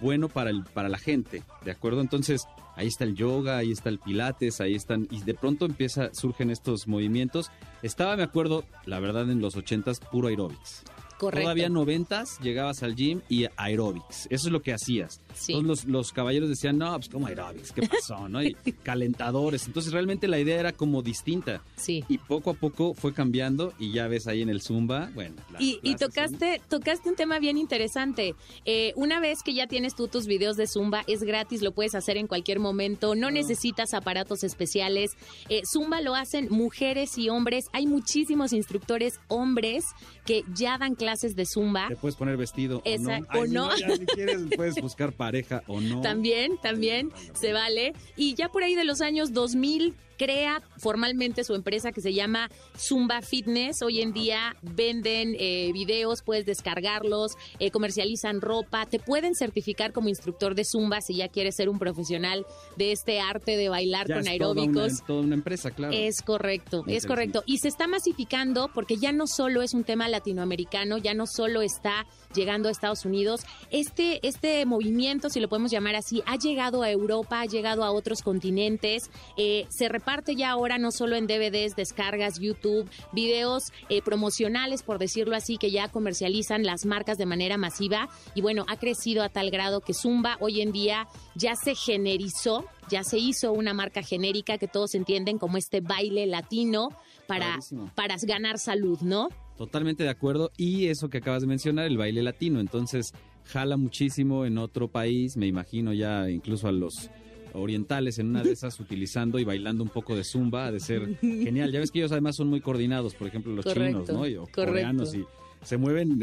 bueno 0.01 0.29
para, 0.29 0.49
el, 0.49 0.63
para 0.63 0.89
la 0.89 0.97
gente, 0.97 1.43
¿de 1.63 1.71
acuerdo? 1.71 2.01
Entonces, 2.01 2.47
ahí 2.75 2.87
está 2.87 3.03
el 3.03 3.15
yoga, 3.15 3.57
ahí 3.57 3.71
está 3.71 3.89
el 3.89 3.99
pilates, 3.99 4.61
ahí 4.61 4.75
están, 4.75 5.07
y 5.11 5.21
de 5.23 5.33
pronto 5.33 5.65
empieza, 5.65 6.13
surgen 6.13 6.49
estos 6.49 6.87
movimientos. 6.87 7.51
Estaba, 7.83 8.15
me 8.15 8.23
acuerdo, 8.23 8.63
la 8.85 8.99
verdad, 8.99 9.29
en 9.29 9.41
los 9.41 9.55
ochentas, 9.55 9.99
puro 9.99 10.27
aerobics. 10.27 10.83
Correcto. 11.19 11.43
Todavía 11.43 11.67
noventas, 11.67 12.39
llegabas 12.39 12.81
al 12.81 12.95
gym 12.95 13.19
y 13.27 13.45
aerobics. 13.57 14.27
Eso 14.29 14.47
es 14.47 14.53
lo 14.53 14.61
que 14.61 14.71
hacías. 14.71 15.19
Sí. 15.33 15.51
Todos 15.51 15.65
los, 15.65 15.85
los 15.85 16.13
caballeros 16.13 16.47
decían, 16.47 16.77
no, 16.77 16.95
pues 16.95 17.09
como 17.09 17.27
aerobics, 17.27 17.73
¿qué 17.73 17.81
pasó? 17.87 18.29
¿no? 18.29 18.41
Y 18.41 18.53
calentadores. 18.83 19.67
Entonces 19.67 19.91
realmente 19.91 20.29
la 20.29 20.39
idea 20.39 20.57
era 20.57 20.71
como 20.71 21.01
distinta. 21.01 21.61
Sí. 21.75 22.05
Y 22.07 22.19
poco 22.19 22.51
a 22.51 22.53
poco 22.53 22.93
fue 22.93 23.13
cambiando 23.13 23.73
y 23.77 23.91
ya 23.91 24.07
ves 24.07 24.27
ahí 24.27 24.41
en 24.41 24.49
el 24.49 24.61
Zumba, 24.61 25.11
bueno. 25.13 25.35
Y, 25.59 25.95
tocaste, 25.95 26.61
tocaste 26.69 27.09
un 27.09 27.15
tema 27.17 27.39
bien 27.39 27.57
interesante. 27.57 28.33
Eh, 28.63 28.93
una 28.95 29.19
vez 29.19 29.39
que 29.43 29.53
ya 29.53 29.67
tienes 29.67 29.95
tú 29.95 30.07
tus 30.07 30.25
videos 30.25 30.55
de 30.55 30.67
Zumba, 30.67 31.03
es 31.07 31.23
gratis, 31.23 31.61
lo 31.61 31.73
puedes 31.73 31.95
hacer 31.95 32.15
en 32.15 32.27
cualquier 32.27 32.59
momento, 32.59 33.13
no 33.13 33.29
necesitas 33.29 33.93
aparatos 33.93 34.45
especiales. 34.45 35.11
Eh, 35.49 35.63
Zumba 35.69 35.99
lo 35.99 36.15
hacen 36.15 36.47
mujeres 36.49 37.17
y 37.17 37.27
hombres. 37.27 37.65
Hay 37.73 37.87
muchísimos 37.87 38.53
instructores 38.53 39.19
hombres 39.27 39.83
que 40.29 40.43
ya 40.53 40.77
dan 40.77 40.93
clases 40.93 41.35
de 41.35 41.43
Zumba. 41.47 41.87
Te 41.87 41.95
puedes 41.95 42.15
poner 42.15 42.37
vestido 42.37 42.83
Esa- 42.85 43.17
o 43.17 43.19
no. 43.19 43.25
o 43.39 43.41
Ay, 43.41 43.49
no. 43.49 43.75
ya 43.77 43.95
si 43.95 44.05
quieres 44.05 44.41
puedes 44.55 44.75
buscar 44.75 45.11
pareja 45.11 45.63
o 45.65 45.81
no. 45.81 46.01
También, 46.03 46.57
también 46.61 47.09
se 47.33 47.51
vale. 47.51 47.93
Y 48.15 48.35
ya 48.35 48.49
por 48.49 48.61
ahí 48.61 48.75
de 48.75 48.83
los 48.85 49.01
años 49.01 49.33
2000 49.33 49.95
crea 50.19 50.61
formalmente 50.77 51.45
su 51.45 51.55
empresa 51.55 51.93
que 51.93 52.01
se 52.01 52.13
llama 52.13 52.51
Zumba 52.77 53.21
Fitness. 53.21 53.81
Hoy 53.81 54.01
en 54.01 54.11
día 54.11 54.55
venden 54.61 55.33
eh, 55.39 55.71
videos, 55.73 56.21
puedes 56.23 56.45
descargarlos, 56.45 57.31
eh, 57.59 57.71
comercializan 57.71 58.41
ropa, 58.41 58.85
te 58.85 58.99
pueden 58.99 59.33
certificar 59.33 59.93
como 59.93 60.09
instructor 60.09 60.55
de 60.55 60.65
Zumba 60.65 60.99
si 60.99 61.15
ya 61.15 61.29
quieres 61.29 61.55
ser 61.55 61.69
un 61.69 61.79
profesional 61.79 62.45
de 62.75 62.91
este 62.91 63.21
arte 63.21 63.55
de 63.55 63.69
bailar 63.69 64.07
Ya 64.07 64.15
con 64.15 64.27
es 64.27 64.37
toda 64.37 64.51
una- 64.51 64.61
aeróbicos. 64.61 65.03
Toda 65.07 65.21
una, 65.21 65.35
empresa, 65.35 65.71
claro. 65.71 65.93
Es 65.93 66.21
correcto, 66.21 66.83
es 66.87 67.05
correcto. 67.05 67.43
Y 67.45 67.59
se 67.59 67.69
está 67.69 67.87
masificando 67.87 68.69
porque 68.75 68.97
ya 68.97 69.13
no 69.13 69.25
solo 69.25 69.61
es 69.61 69.73
un 69.73 69.85
tema 69.85 70.09
latinoamericano, 70.09 70.97
ya 70.97 71.13
no 71.13 71.27
solo 71.27 71.61
está 71.61 72.05
llegando 72.35 72.67
a 72.67 72.71
Estados 72.73 73.05
Unidos. 73.05 73.41
Este, 73.71 74.19
este 74.27 74.65
movimiento, 74.65 75.29
si 75.29 75.39
lo 75.39 75.47
podemos 75.47 75.71
llamar 75.71 75.95
así, 75.95 76.21
ha 76.25 76.35
llegado 76.35 76.83
a 76.83 76.91
Europa, 76.91 77.39
ha 77.39 77.45
llegado 77.45 77.85
a 77.85 77.91
otros 77.91 78.21
continentes, 78.21 79.09
eh, 79.37 79.65
se 79.69 79.87
reparte 79.87 80.08
aparte 80.09 80.35
ya 80.35 80.49
ahora 80.49 80.79
no 80.79 80.91
solo 80.91 81.15
en 81.15 81.27
DVDs, 81.27 81.75
descargas, 81.75 82.39
YouTube, 82.39 82.89
videos 83.13 83.65
eh, 83.89 84.01
promocionales, 84.01 84.81
por 84.81 84.97
decirlo 84.97 85.35
así, 85.35 85.57
que 85.57 85.69
ya 85.69 85.87
comercializan 85.87 86.63
las 86.63 86.87
marcas 86.87 87.19
de 87.19 87.27
manera 87.27 87.57
masiva. 87.57 88.09
Y 88.33 88.41
bueno, 88.41 88.65
ha 88.67 88.77
crecido 88.77 89.21
a 89.21 89.29
tal 89.29 89.51
grado 89.51 89.81
que 89.81 89.93
Zumba 89.93 90.37
hoy 90.39 90.61
en 90.61 90.71
día 90.71 91.07
ya 91.35 91.53
se 91.55 91.75
generizó, 91.75 92.65
ya 92.89 93.03
se 93.03 93.19
hizo 93.19 93.51
una 93.53 93.75
marca 93.75 94.01
genérica 94.01 94.57
que 94.57 94.67
todos 94.67 94.95
entienden 94.95 95.37
como 95.37 95.57
este 95.57 95.79
baile 95.79 96.25
latino 96.25 96.89
para, 97.27 97.59
para 97.93 98.15
ganar 98.23 98.57
salud, 98.57 98.97
¿no? 99.01 99.29
Totalmente 99.57 100.01
de 100.01 100.09
acuerdo. 100.09 100.49
Y 100.57 100.87
eso 100.87 101.09
que 101.09 101.19
acabas 101.19 101.41
de 101.41 101.47
mencionar, 101.47 101.85
el 101.85 101.99
baile 101.99 102.23
latino. 102.23 102.59
Entonces, 102.59 103.13
jala 103.43 103.77
muchísimo 103.77 104.47
en 104.47 104.57
otro 104.57 104.87
país, 104.87 105.37
me 105.37 105.45
imagino 105.45 105.93
ya 105.93 106.31
incluso 106.31 106.67
a 106.67 106.71
los 106.71 107.11
orientales 107.53 108.19
en 108.19 108.27
una 108.27 108.43
de 108.43 108.51
esas 108.51 108.79
utilizando 108.79 109.39
y 109.39 109.43
bailando 109.43 109.83
un 109.83 109.89
poco 109.89 110.15
de 110.15 110.23
zumba, 110.23 110.67
ha 110.67 110.71
de 110.71 110.79
ser 110.79 111.17
genial. 111.21 111.71
Ya 111.71 111.79
ves 111.79 111.91
que 111.91 111.99
ellos 111.99 112.11
además 112.11 112.35
son 112.35 112.47
muy 112.47 112.61
coordinados, 112.61 113.15
por 113.15 113.27
ejemplo, 113.27 113.53
los 113.53 113.65
Correcto, 113.65 114.05
chinos, 114.05 114.09
¿no? 114.09 114.27
Y, 114.27 114.35
o 114.35 114.47
coreanos 114.47 115.13
y 115.15 115.25
se 115.63 115.77
mueven, 115.77 116.19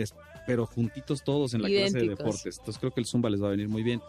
pero 0.46 0.66
juntitos 0.66 1.22
todos 1.22 1.54
en 1.54 1.62
la 1.62 1.68
clase 1.68 1.98
de 1.98 2.08
deportes. 2.08 2.58
Entonces 2.58 2.78
creo 2.78 2.92
que 2.92 3.00
el 3.00 3.06
zumba 3.06 3.30
les 3.30 3.42
va 3.42 3.48
a 3.48 3.50
venir 3.50 3.68
muy 3.68 3.82
bien. 3.82 4.00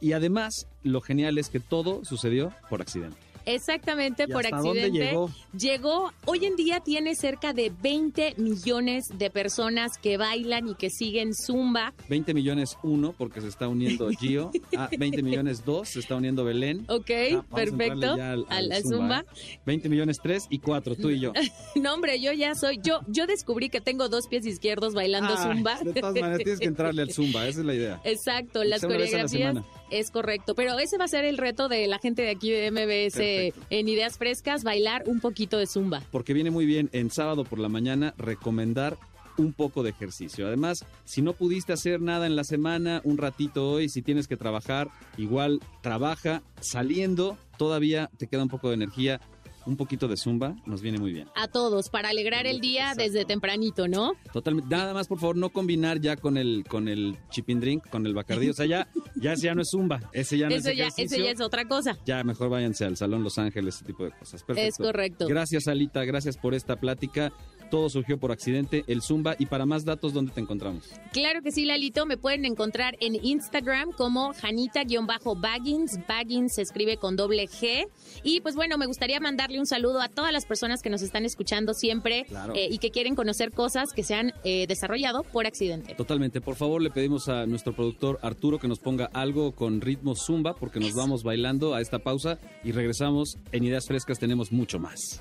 Y 0.00 0.12
además, 0.12 0.68
lo 0.84 1.00
genial 1.00 1.38
es 1.38 1.48
que 1.48 1.60
todo 1.60 2.04
sucedió 2.04 2.52
por 2.70 2.80
accidente. 2.80 3.16
Exactamente, 3.54 4.24
¿Y 4.28 4.32
por 4.32 4.46
accidente. 4.46 4.90
llegó? 4.90 5.30
Llegó, 5.58 6.12
hoy 6.26 6.44
en 6.44 6.56
día 6.56 6.80
tiene 6.80 7.14
cerca 7.14 7.52
de 7.52 7.72
20 7.82 8.34
millones 8.36 9.04
de 9.14 9.30
personas 9.30 9.92
que 9.98 10.16
bailan 10.16 10.68
y 10.68 10.74
que 10.74 10.90
siguen 10.90 11.32
Zumba. 11.34 11.94
20 12.08 12.34
millones 12.34 12.76
uno, 12.82 13.14
porque 13.16 13.40
se 13.40 13.48
está 13.48 13.68
uniendo 13.68 14.08
Gio. 14.20 14.50
Ah, 14.76 14.88
20 14.96 15.22
millones 15.22 15.64
dos, 15.64 15.88
se 15.88 16.00
está 16.00 16.16
uniendo 16.16 16.44
Belén. 16.44 16.84
Ok, 16.88 17.10
Ah, 17.34 17.44
a 17.50 17.54
perfecto. 17.56 18.16
ya 18.16 18.32
al- 18.32 18.44
Al, 18.48 18.64
al 18.66 18.72
al 18.72 18.82
Zumba, 18.82 18.96
Zumba. 18.98 19.20
¿eh? 19.20 19.60
20 19.66 19.88
millones 19.88 20.18
tres 20.22 20.46
y 20.50 20.58
cuatro, 20.58 20.94
tú 20.96 21.10
y 21.10 21.18
yo. 21.20 21.32
No, 21.74 21.94
hombre, 21.94 22.20
yo 22.20 22.32
ya 22.32 22.54
soy. 22.54 22.78
Yo, 22.82 23.00
yo 23.06 23.26
descubrí 23.26 23.68
que 23.70 23.80
tengo 23.80 24.08
dos 24.08 24.26
pies 24.28 24.44
izquierdos 24.46 24.94
bailando 24.94 25.34
Ay, 25.36 25.54
Zumba. 25.54 25.78
De 25.82 25.92
todas 25.94 26.14
maneras, 26.14 26.38
tienes 26.38 26.60
que 26.60 26.66
entrarle 26.66 27.02
al 27.02 27.12
Zumba, 27.12 27.46
esa 27.46 27.60
es 27.60 27.66
la 27.66 27.74
idea. 27.74 28.00
Exacto, 28.04 28.64
las 28.64 28.82
a 28.84 28.88
coreografías. 28.88 29.56
Es 29.90 30.10
correcto, 30.10 30.54
pero 30.54 30.78
ese 30.78 30.98
va 30.98 31.04
a 31.04 31.08
ser 31.08 31.24
el 31.24 31.38
reto 31.38 31.68
de 31.68 31.86
la 31.86 31.98
gente 31.98 32.22
de 32.22 32.30
aquí 32.30 32.50
de 32.50 32.70
MBS 32.70 33.14
Perfecto. 33.14 33.60
en 33.70 33.88
Ideas 33.88 34.18
Frescas, 34.18 34.64
bailar 34.64 35.04
un 35.06 35.20
poquito 35.20 35.58
de 35.58 35.66
zumba. 35.66 36.02
Porque 36.10 36.32
viene 36.32 36.50
muy 36.50 36.66
bien 36.66 36.90
en 36.92 37.10
sábado 37.10 37.44
por 37.44 37.58
la 37.58 37.68
mañana 37.68 38.14
recomendar 38.18 38.98
un 39.38 39.52
poco 39.52 39.82
de 39.82 39.90
ejercicio. 39.90 40.46
Además, 40.46 40.84
si 41.04 41.22
no 41.22 41.32
pudiste 41.32 41.72
hacer 41.72 42.00
nada 42.00 42.26
en 42.26 42.36
la 42.36 42.44
semana, 42.44 43.00
un 43.04 43.18
ratito 43.18 43.70
hoy, 43.70 43.88
si 43.88 44.02
tienes 44.02 44.26
que 44.26 44.36
trabajar, 44.36 44.88
igual 45.16 45.60
trabaja 45.80 46.42
saliendo, 46.60 47.38
todavía 47.56 48.10
te 48.18 48.26
queda 48.26 48.42
un 48.42 48.48
poco 48.48 48.68
de 48.68 48.74
energía, 48.74 49.20
un 49.66 49.76
poquito 49.76 50.08
de 50.08 50.16
zumba, 50.16 50.56
nos 50.66 50.80
viene 50.80 50.98
muy 50.98 51.12
bien. 51.12 51.28
A 51.34 51.48
todos, 51.48 51.88
para 51.90 52.08
alegrar 52.08 52.46
el 52.46 52.60
día 52.60 52.92
Exacto. 52.92 53.02
desde 53.02 53.24
tempranito, 53.24 53.88
¿no? 53.88 54.12
Totalmente. 54.32 54.74
Nada 54.74 54.94
más, 54.94 55.08
por 55.08 55.18
favor, 55.18 55.36
no 55.36 55.50
combinar 55.50 56.00
ya 56.00 56.16
con 56.16 56.36
el 56.36 56.64
con 56.68 56.88
el 56.88 57.16
chipping 57.30 57.60
drink, 57.60 57.88
con 57.88 58.06
el 58.06 58.14
bacardí. 58.14 58.48
O 58.48 58.54
sea, 58.54 58.66
ya, 58.66 58.88
ya, 59.16 59.32
ese 59.32 59.46
ya 59.46 59.54
no 59.54 59.62
es 59.62 59.68
zumba. 59.70 60.00
Ese 60.12 60.38
ya 60.38 60.48
no 60.48 60.54
Eso 60.54 60.70
es 60.70 60.76
ya, 60.76 60.88
eso 60.96 61.16
ya 61.16 61.30
es 61.30 61.40
otra 61.40 61.66
cosa. 61.66 61.98
Ya 62.06 62.22
mejor 62.24 62.48
váyanse 62.50 62.84
al 62.84 62.96
Salón 62.96 63.22
Los 63.22 63.38
Ángeles, 63.38 63.76
ese 63.76 63.84
tipo 63.84 64.04
de 64.04 64.10
cosas. 64.10 64.42
Perfecto. 64.42 64.68
Es 64.68 64.76
correcto. 64.76 65.26
Gracias, 65.26 65.68
Alita. 65.68 66.04
Gracias 66.04 66.36
por 66.36 66.54
esta 66.54 66.76
plática. 66.76 67.32
Todo 67.70 67.88
surgió 67.90 68.18
por 68.18 68.32
accidente, 68.32 68.84
el 68.86 69.02
Zumba. 69.02 69.36
Y 69.38 69.46
para 69.46 69.66
más 69.66 69.84
datos, 69.84 70.12
¿dónde 70.12 70.32
te 70.32 70.40
encontramos? 70.40 70.84
Claro 71.12 71.42
que 71.42 71.52
sí, 71.52 71.64
Lalito. 71.64 72.06
Me 72.06 72.16
pueden 72.16 72.44
encontrar 72.44 72.96
en 73.00 73.14
Instagram 73.22 73.92
como 73.92 74.32
Janita-Baggins. 74.34 76.06
Baggins 76.06 76.54
se 76.54 76.62
escribe 76.62 76.96
con 76.96 77.16
doble 77.16 77.44
G. 77.46 77.86
Y 78.22 78.40
pues 78.40 78.54
bueno, 78.54 78.78
me 78.78 78.86
gustaría 78.86 79.20
mandarle 79.20 79.58
un 79.58 79.66
saludo 79.66 80.00
a 80.00 80.08
todas 80.08 80.32
las 80.32 80.46
personas 80.46 80.82
que 80.82 80.90
nos 80.90 81.02
están 81.02 81.24
escuchando 81.24 81.74
siempre 81.74 82.24
Claro. 82.28 82.54
eh, 82.54 82.68
y 82.70 82.78
que 82.78 82.90
quieren 82.90 83.14
conocer 83.14 83.52
cosas 83.52 83.92
que 83.94 84.02
se 84.02 84.14
han 84.14 84.32
eh, 84.44 84.66
desarrollado 84.66 85.22
por 85.24 85.46
accidente. 85.46 85.94
Totalmente. 85.94 86.40
Por 86.40 86.56
favor, 86.56 86.82
le 86.82 86.90
pedimos 86.90 87.28
a 87.28 87.46
nuestro 87.46 87.74
productor 87.74 88.18
Arturo 88.22 88.58
que 88.58 88.68
nos 88.68 88.78
ponga 88.78 89.06
algo 89.12 89.52
con 89.52 89.80
ritmo 89.80 90.14
Zumba, 90.14 90.54
porque 90.54 90.80
nos 90.80 90.94
vamos 90.94 91.22
bailando 91.22 91.74
a 91.74 91.80
esta 91.80 91.98
pausa 91.98 92.38
y 92.64 92.72
regresamos. 92.72 93.36
En 93.52 93.64
Ideas 93.64 93.86
Frescas 93.86 94.18
tenemos 94.18 94.52
mucho 94.52 94.78
más. 94.78 95.20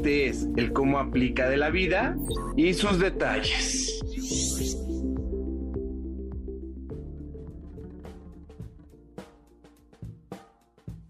Este 0.00 0.28
es 0.28 0.48
el 0.56 0.72
cómo 0.72 0.98
aplica 0.98 1.46
de 1.50 1.58
la 1.58 1.68
vida 1.68 2.16
y 2.56 2.72
sus 2.72 2.98
detalles. 2.98 4.00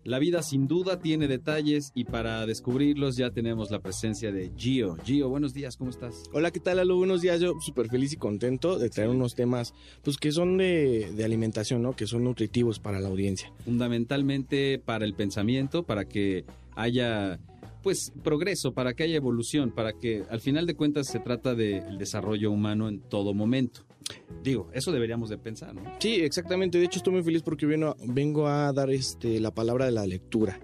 La 0.02 0.18
vida 0.18 0.42
sin 0.42 0.66
duda 0.66 0.98
tiene 0.98 1.28
detalles 1.28 1.92
y 1.94 2.02
para 2.02 2.44
descubrirlos 2.46 3.16
ya 3.16 3.30
tenemos 3.30 3.70
la 3.70 3.78
presencia 3.78 4.32
de 4.32 4.50
Gio. 4.56 4.96
Gio, 5.04 5.28
buenos 5.28 5.54
días, 5.54 5.76
¿cómo 5.76 5.90
estás? 5.90 6.24
Hola, 6.32 6.50
¿qué 6.50 6.58
tal, 6.58 6.78
Lalo? 6.78 6.96
Buenos 6.96 7.22
días. 7.22 7.40
Yo 7.40 7.60
súper 7.60 7.88
feliz 7.88 8.12
y 8.12 8.16
contento 8.16 8.76
de 8.76 8.90
traer 8.90 9.10
unos 9.10 9.36
temas 9.36 9.72
pues 10.02 10.16
que 10.16 10.32
son 10.32 10.58
de, 10.58 11.12
de 11.14 11.24
alimentación, 11.24 11.80
¿no? 11.80 11.94
Que 11.94 12.08
son 12.08 12.24
nutritivos 12.24 12.80
para 12.80 12.98
la 12.98 13.06
audiencia. 13.06 13.52
Fundamentalmente 13.64 14.80
para 14.84 15.04
el 15.04 15.14
pensamiento, 15.14 15.84
para 15.84 16.06
que 16.06 16.44
haya 16.74 17.38
pues 17.82 18.12
progreso, 18.22 18.72
para 18.72 18.94
que 18.94 19.04
haya 19.04 19.16
evolución, 19.16 19.70
para 19.70 19.92
que 19.92 20.24
al 20.30 20.40
final 20.40 20.66
de 20.66 20.74
cuentas 20.74 21.06
se 21.06 21.20
trata 21.20 21.54
del 21.54 21.98
desarrollo 21.98 22.50
humano 22.50 22.88
en 22.88 23.00
todo 23.00 23.34
momento. 23.34 23.86
Digo, 24.42 24.70
eso 24.72 24.92
deberíamos 24.92 25.30
de 25.30 25.38
pensar, 25.38 25.74
¿no? 25.74 25.82
Sí, 25.98 26.16
exactamente. 26.16 26.78
De 26.78 26.84
hecho, 26.84 26.98
estoy 26.98 27.12
muy 27.12 27.22
feliz 27.22 27.42
porque 27.42 27.66
vengo, 27.66 27.96
vengo 28.06 28.48
a 28.48 28.72
dar 28.72 28.90
este 28.90 29.40
la 29.40 29.52
palabra 29.52 29.84
de 29.84 29.92
la 29.92 30.06
lectura. 30.06 30.58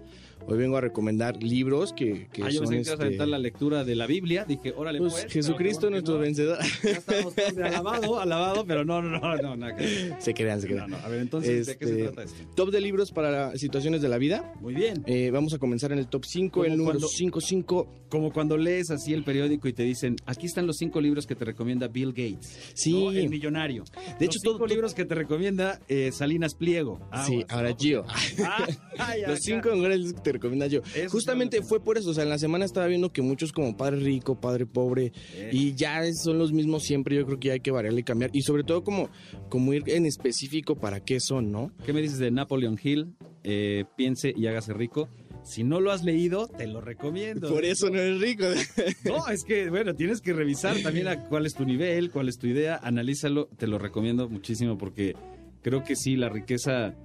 Hoy 0.47 0.57
vengo 0.57 0.77
a 0.77 0.81
recomendar 0.81 1.41
libros 1.43 1.91
que, 1.93 2.27
que 2.31 2.41
ah, 2.43 2.49
yo 2.49 2.59
son 2.61 2.69
pensé 2.69 2.91
que 2.91 2.95
ibas 2.95 3.05
a 3.05 3.11
este, 3.11 3.27
la 3.27 3.37
lectura 3.37 3.83
de 3.83 3.95
la 3.95 4.07
Biblia. 4.07 4.45
Dije, 4.47 4.73
órale, 4.75 4.99
pues, 4.99 5.13
pues. 5.13 5.33
Jesucristo 5.33 5.89
nuestro 5.89 6.13
no, 6.15 6.19
vencedor. 6.21 6.57
Ya 6.83 6.91
estamos 6.91 7.35
todos 7.35 7.55
de 7.55 7.63
alabado, 7.65 8.19
alabado, 8.19 8.65
pero 8.65 8.85
no, 8.85 9.01
no, 9.01 9.19
no, 9.19 9.35
no, 9.37 9.55
nada 9.57 9.75
que 9.75 10.13
se 10.19 10.33
crean, 10.33 10.61
se 10.61 10.67
No, 10.69 10.73
crean. 10.75 10.89
no. 10.91 10.97
A 10.97 11.09
ver, 11.09 11.19
entonces, 11.21 11.67
¿de 11.67 11.77
qué 11.77 11.85
se 11.85 11.91
Este, 11.91 12.03
trata 12.05 12.23
esto? 12.23 12.37
Top 12.55 12.71
de 12.71 12.79
libros 12.81 13.11
para 13.11 13.55
situaciones 13.57 14.01
de 14.01 14.07
la 14.09 14.17
vida. 14.17 14.53
Muy 14.61 14.73
bien. 14.73 15.03
Eh, 15.05 15.31
vamos 15.31 15.53
a 15.53 15.57
comenzar 15.57 15.91
en 15.91 15.99
el 15.99 16.07
top 16.07 16.23
5, 16.25 16.51
Como 16.53 16.65
el 16.65 16.71
número 16.77 16.91
cuando- 16.99 17.07
5, 17.09 17.41
5. 17.41 17.93
Como 18.09 18.31
cuando 18.31 18.55
lees 18.55 18.89
así 18.89 19.13
el 19.13 19.25
periódico 19.25 19.67
y 19.67 19.73
te 19.73 19.83
dicen, 19.83 20.15
aquí 20.25 20.45
están 20.45 20.65
los 20.65 20.77
cinco 20.77 21.01
libros 21.01 21.27
que 21.27 21.35
te 21.35 21.43
recomienda 21.43 21.89
Bill 21.89 22.11
Gates. 22.13 22.71
Sí. 22.73 22.93
¿no? 22.93 23.11
El 23.11 23.27
millonario. 23.29 23.83
De 24.17 24.25
hecho, 24.25 24.35
los 24.37 24.41
cinco 24.43 24.57
todo- 24.59 24.67
libros 24.67 24.93
que 24.93 25.03
te 25.03 25.13
recomienda 25.13 25.81
eh, 25.89 26.11
Salinas 26.13 26.55
Pliego. 26.55 26.99
Sí, 27.25 27.33
Aguas, 27.41 27.45
ahora 27.49 27.69
¿no? 27.71 27.75
Gio. 27.77 28.05
Ah, 28.07 28.65
ay, 28.97 29.21
Los 29.27 29.31
acá. 29.31 29.39
cinco 29.41 29.69
mejores 29.71 29.97
libros 29.99 30.13
que 30.13 30.21
te 30.21 30.31
recomienda 30.37 30.67
yo. 30.67 30.81
Justamente 31.09 31.61
fue 31.61 31.83
por 31.83 31.97
eso. 31.97 32.09
O 32.09 32.13
sea, 32.13 32.23
en 32.23 32.29
la 32.29 32.37
semana 32.39 32.65
estaba 32.65 32.87
viendo 32.87 33.11
que 33.11 33.21
muchos 33.21 33.51
como 33.51 33.75
Padre 33.77 33.97
Rico, 33.97 34.39
Padre 34.39 34.65
Pobre, 34.65 35.11
Eh. 35.35 35.49
y 35.51 35.75
ya 35.75 36.01
son 36.13 36.37
los 36.39 36.51
mismos 36.53 36.83
siempre. 36.83 37.15
Yo 37.15 37.25
creo 37.25 37.39
que 37.39 37.51
hay 37.51 37.59
que 37.59 37.71
variarle 37.71 38.01
y 38.01 38.03
cambiar. 38.03 38.31
Y 38.33 38.41
sobre 38.41 38.63
todo 38.63 38.83
como, 38.83 39.09
como 39.49 39.73
ir 39.73 39.83
en 39.87 40.05
específico 40.05 40.75
para 40.75 40.99
qué 41.03 41.19
son, 41.19 41.51
¿no? 41.51 41.71
¿Qué 41.85 41.93
me 41.93 42.01
dices 42.01 42.19
de 42.19 42.31
Napoleon 42.31 42.79
Hill? 42.81 43.13
Eh, 43.43 43.85
piense 43.95 44.33
y 44.35 44.47
hágase 44.47 44.73
rico. 44.73 45.09
Si 45.43 45.63
no 45.63 45.79
lo 45.79 45.91
has 45.93 46.03
leído, 46.03 46.47
te 46.49 46.67
lo 46.67 46.81
recomiendo. 46.81 47.47
Por 47.49 47.63
eso 47.63 47.89
no 47.89 47.97
eres 47.99 48.19
rico. 48.19 48.43
No, 49.05 49.25
es 49.29 49.43
que, 49.45 49.69
bueno, 49.69 49.93
tienes 49.95 50.19
que 50.19 50.33
revisar 50.33 50.75
también 50.81 51.07
a 51.07 51.23
cuál 51.29 51.45
es 51.45 51.53
tu 51.53 51.63
nivel, 51.63 52.11
cuál 52.11 52.27
es 52.27 52.37
tu 52.37 52.47
idea, 52.47 52.77
analízalo, 52.83 53.47
te 53.57 53.65
lo 53.67 53.79
recomiendo 53.79 54.27
muchísimo 54.27 54.77
porque 54.77 55.15
creo 55.61 55.83
que 55.85 55.95
sí, 55.95 56.17
la 56.17 56.27
riqueza 56.27 56.95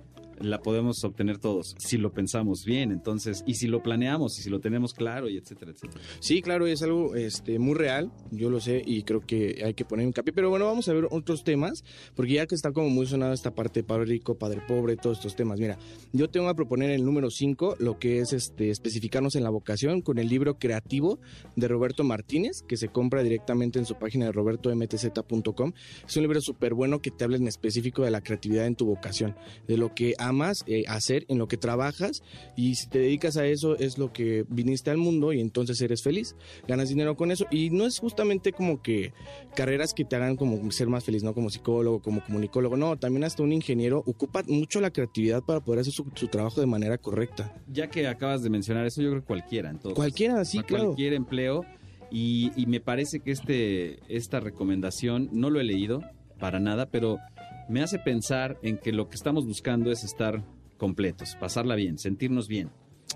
la 0.42 0.60
podemos 0.60 1.02
obtener 1.04 1.38
todos, 1.38 1.74
si 1.78 1.98
lo 1.98 2.12
pensamos 2.12 2.64
bien, 2.64 2.92
entonces, 2.92 3.42
y 3.46 3.54
si 3.54 3.66
lo 3.66 3.82
planeamos, 3.82 4.38
y 4.38 4.42
si 4.42 4.50
lo 4.50 4.60
tenemos 4.60 4.92
claro, 4.92 5.28
y 5.28 5.36
etcétera, 5.36 5.72
etcétera. 5.72 6.00
Sí, 6.20 6.42
claro, 6.42 6.66
es 6.66 6.82
algo 6.82 7.14
este, 7.14 7.58
muy 7.58 7.74
real, 7.74 8.12
yo 8.30 8.50
lo 8.50 8.60
sé, 8.60 8.82
y 8.84 9.02
creo 9.02 9.20
que 9.20 9.62
hay 9.64 9.74
que 9.74 9.84
poner 9.84 10.06
hincapié. 10.06 10.32
Pero 10.32 10.50
bueno, 10.50 10.66
vamos 10.66 10.88
a 10.88 10.92
ver 10.92 11.06
otros 11.10 11.44
temas, 11.44 11.84
porque 12.14 12.34
ya 12.34 12.46
que 12.46 12.54
está 12.54 12.72
como 12.72 12.88
muy 12.88 13.06
sonada 13.06 13.34
esta 13.34 13.54
parte 13.54 13.80
de 13.80 13.84
padre 13.84 14.06
rico, 14.06 14.36
padre 14.36 14.62
pobre, 14.66 14.96
todos 14.96 15.18
estos 15.18 15.36
temas. 15.36 15.60
Mira, 15.60 15.78
yo 16.12 16.28
tengo 16.28 16.48
a 16.48 16.54
proponer 16.54 16.90
el 16.90 17.04
número 17.04 17.30
5, 17.30 17.76
lo 17.78 17.98
que 17.98 18.18
es 18.18 18.32
este, 18.32 18.70
especificarnos 18.70 19.36
en 19.36 19.44
la 19.44 19.50
vocación, 19.50 20.00
con 20.02 20.18
el 20.18 20.28
libro 20.28 20.58
creativo 20.58 21.20
de 21.56 21.68
Roberto 21.68 22.04
Martínez, 22.04 22.62
que 22.66 22.76
se 22.76 22.88
compra 22.88 23.22
directamente 23.22 23.78
en 23.78 23.86
su 23.86 23.94
página 23.94 24.26
de 24.26 24.32
robertomtz.com. 24.32 25.72
Es 26.06 26.16
un 26.16 26.22
libro 26.22 26.40
súper 26.40 26.74
bueno 26.74 27.00
que 27.00 27.10
te 27.10 27.24
habla 27.24 27.36
en 27.36 27.48
específico 27.48 28.02
de 28.02 28.10
la 28.10 28.22
creatividad 28.22 28.66
en 28.66 28.74
tu 28.74 28.86
vocación, 28.86 29.36
de 29.66 29.76
lo 29.76 29.94
que 29.94 30.14
amas 30.18 30.31
eh, 30.66 30.84
hacer, 30.88 31.24
en 31.28 31.38
lo 31.38 31.48
que 31.48 31.56
trabajas, 31.56 32.22
y 32.56 32.74
si 32.74 32.88
te 32.88 32.98
dedicas 32.98 33.36
a 33.36 33.46
eso 33.46 33.76
es 33.78 33.98
lo 33.98 34.12
que 34.12 34.44
viniste 34.48 34.90
al 34.90 34.98
mundo 34.98 35.32
y 35.32 35.40
entonces 35.40 35.80
eres 35.80 36.02
feliz, 36.02 36.36
ganas 36.66 36.88
dinero 36.88 37.16
con 37.16 37.30
eso, 37.30 37.46
y 37.50 37.70
no 37.70 37.86
es 37.86 37.98
justamente 37.98 38.52
como 38.52 38.82
que 38.82 39.12
carreras 39.54 39.94
que 39.94 40.04
te 40.04 40.16
hagan 40.16 40.36
como 40.36 40.70
ser 40.70 40.88
más 40.88 41.04
feliz, 41.04 41.22
¿no? 41.22 41.34
Como 41.34 41.50
psicólogo, 41.50 42.00
como 42.00 42.24
comunicólogo, 42.24 42.76
no, 42.76 42.98
también 42.98 43.24
hasta 43.24 43.42
un 43.42 43.52
ingeniero 43.52 44.02
ocupa 44.06 44.42
mucho 44.46 44.80
la 44.80 44.90
creatividad 44.90 45.42
para 45.42 45.60
poder 45.60 45.80
hacer 45.80 45.92
su, 45.92 46.06
su 46.14 46.28
trabajo 46.28 46.60
de 46.60 46.66
manera 46.66 46.98
correcta. 46.98 47.54
Ya 47.68 47.88
que 47.88 48.06
acabas 48.06 48.42
de 48.42 48.50
mencionar 48.50 48.86
eso, 48.86 49.02
yo 49.02 49.10
creo 49.10 49.20
que 49.20 49.26
cualquiera, 49.26 49.70
entonces. 49.70 49.96
Cualquiera, 49.96 50.44
sí, 50.44 50.60
claro. 50.60 50.86
Cualquier 50.86 51.14
empleo. 51.14 51.64
Y, 52.14 52.52
y 52.56 52.66
me 52.66 52.78
parece 52.78 53.20
que 53.20 53.30
este, 53.30 54.00
esta 54.14 54.38
recomendación, 54.38 55.30
no 55.32 55.48
lo 55.48 55.60
he 55.60 55.64
leído 55.64 56.02
para 56.38 56.60
nada, 56.60 56.90
pero 56.90 57.18
me 57.72 57.82
hace 57.82 57.98
pensar 57.98 58.58
en 58.62 58.78
que 58.78 58.92
lo 58.92 59.08
que 59.08 59.16
estamos 59.16 59.46
buscando 59.46 59.90
es 59.90 60.04
estar 60.04 60.44
completos, 60.76 61.36
pasarla 61.40 61.74
bien, 61.74 61.98
sentirnos 61.98 62.46
bien. 62.48 62.70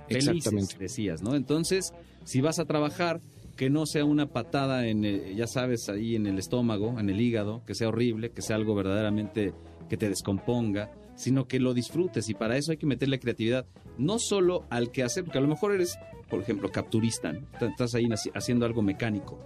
Felices, 0.08 0.28
Exactamente. 0.36 0.78
decías, 0.78 1.22
¿no? 1.22 1.34
Entonces, 1.34 1.92
si 2.24 2.40
vas 2.40 2.58
a 2.58 2.64
trabajar, 2.64 3.20
que 3.56 3.70
no 3.70 3.86
sea 3.86 4.04
una 4.04 4.26
patada 4.26 4.86
en, 4.86 5.04
el- 5.04 5.34
ya 5.36 5.46
sabes, 5.46 5.88
ahí 5.88 6.14
en 6.16 6.26
el 6.26 6.38
estómago, 6.38 6.98
en 7.00 7.08
el 7.10 7.20
hígado, 7.20 7.62
que 7.66 7.74
sea 7.74 7.88
horrible, 7.88 8.30
que 8.30 8.42
sea 8.42 8.56
algo 8.56 8.74
verdaderamente 8.74 9.52
que 9.88 9.96
te 9.96 10.08
descomponga, 10.08 10.90
sino 11.16 11.46
que 11.48 11.58
lo 11.60 11.72
disfrutes 11.72 12.28
y 12.28 12.34
para 12.34 12.56
eso 12.58 12.72
hay 12.72 12.76
que 12.76 12.86
meterle 12.86 13.18
creatividad, 13.18 13.64
no 13.96 14.18
solo 14.18 14.64
al 14.68 14.90
que 14.90 15.02
hacer, 15.02 15.24
porque 15.24 15.38
a 15.38 15.42
lo 15.42 15.48
mejor 15.48 15.72
eres, 15.74 15.96
por 16.28 16.40
ejemplo, 16.40 16.70
capturista, 16.70 17.32
estás 17.60 17.94
ahí 17.94 18.06
haciendo 18.34 18.66
algo 18.66 18.82
mecánico, 18.82 19.38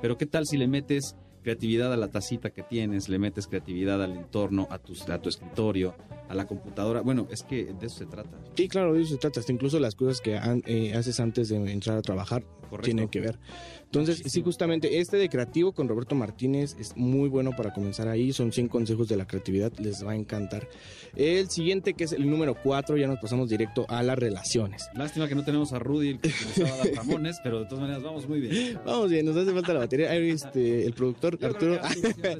pero 0.00 0.16
¿qué 0.16 0.26
tal 0.26 0.46
si 0.46 0.56
le 0.56 0.68
metes 0.68 1.16
creatividad 1.46 1.92
a 1.92 1.96
la 1.96 2.08
tacita 2.08 2.50
que 2.50 2.64
tienes, 2.64 3.08
le 3.08 3.20
metes 3.20 3.46
creatividad 3.46 4.02
al 4.02 4.16
entorno, 4.16 4.66
a 4.68 4.80
tu, 4.80 4.94
a 5.08 5.18
tu 5.18 5.28
escritorio, 5.28 5.94
a 6.28 6.34
la 6.34 6.46
computadora? 6.46 7.00
Bueno, 7.02 7.26
es 7.30 7.42
que 7.42 7.64
de 7.64 7.86
eso 7.86 7.98
se 7.98 8.06
trata. 8.06 8.30
Sí, 8.56 8.68
claro, 8.68 8.94
de 8.94 9.02
eso 9.02 9.12
se 9.14 9.18
trata. 9.18 9.40
Hasta 9.40 9.52
incluso 9.52 9.78
las 9.78 9.94
cosas 9.94 10.20
que 10.20 10.36
an- 10.36 10.62
eh, 10.66 10.94
haces 10.94 11.20
antes 11.20 11.48
de 11.48 11.56
entrar 11.70 11.96
a 11.98 12.02
trabajar 12.02 12.44
Correcto. 12.68 12.84
tienen 12.84 13.08
que 13.08 13.20
ver. 13.20 13.38
Entonces, 13.84 14.16
sí, 14.16 14.22
Muchísimo. 14.24 14.44
justamente 14.46 14.98
este 14.98 15.16
de 15.16 15.28
creativo 15.28 15.72
con 15.72 15.86
Roberto 15.88 16.16
Martínez 16.16 16.74
es 16.80 16.96
muy 16.96 17.28
bueno 17.28 17.52
para 17.56 17.72
comenzar 17.72 18.08
ahí. 18.08 18.32
Son 18.32 18.50
100 18.52 18.68
consejos 18.68 19.08
de 19.08 19.16
la 19.16 19.26
creatividad, 19.28 19.72
les 19.78 20.04
va 20.04 20.12
a 20.12 20.16
encantar. 20.16 20.68
El 21.14 21.48
siguiente, 21.48 21.94
que 21.94 22.04
es 22.04 22.12
el 22.12 22.28
número 22.28 22.56
4, 22.60 22.96
ya 22.96 23.06
nos 23.06 23.20
pasamos 23.20 23.48
directo 23.48 23.86
a 23.88 24.02
las 24.02 24.18
relaciones. 24.18 24.88
Lástima 24.94 25.28
que 25.28 25.36
no 25.36 25.44
tenemos 25.44 25.72
a 25.72 25.78
Rudy, 25.78 26.08
el 26.10 26.18
que 26.18 26.28
estaba 26.28 26.76
dando 26.76 26.94
Ramones, 26.96 27.36
pero 27.44 27.60
de 27.60 27.66
todas 27.66 27.80
maneras 27.80 28.02
vamos 28.02 28.28
muy 28.28 28.40
bien. 28.40 28.78
Vamos 28.84 29.08
bien, 29.10 29.24
nos 29.24 29.36
hace 29.36 29.52
falta 29.52 29.72
la 29.72 29.78
batería. 29.80 30.10
Ahí, 30.10 30.30
este, 30.30 30.84
el 30.84 30.92
productor 30.92 31.38
Yo 31.38 31.46
Arturo. 31.46 31.78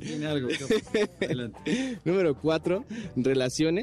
tiene 0.01 0.27
algo. 0.27 0.49
Adelante. 1.21 1.99
Número 2.05 2.35
4, 2.39 2.85
relaciones, 3.15 3.76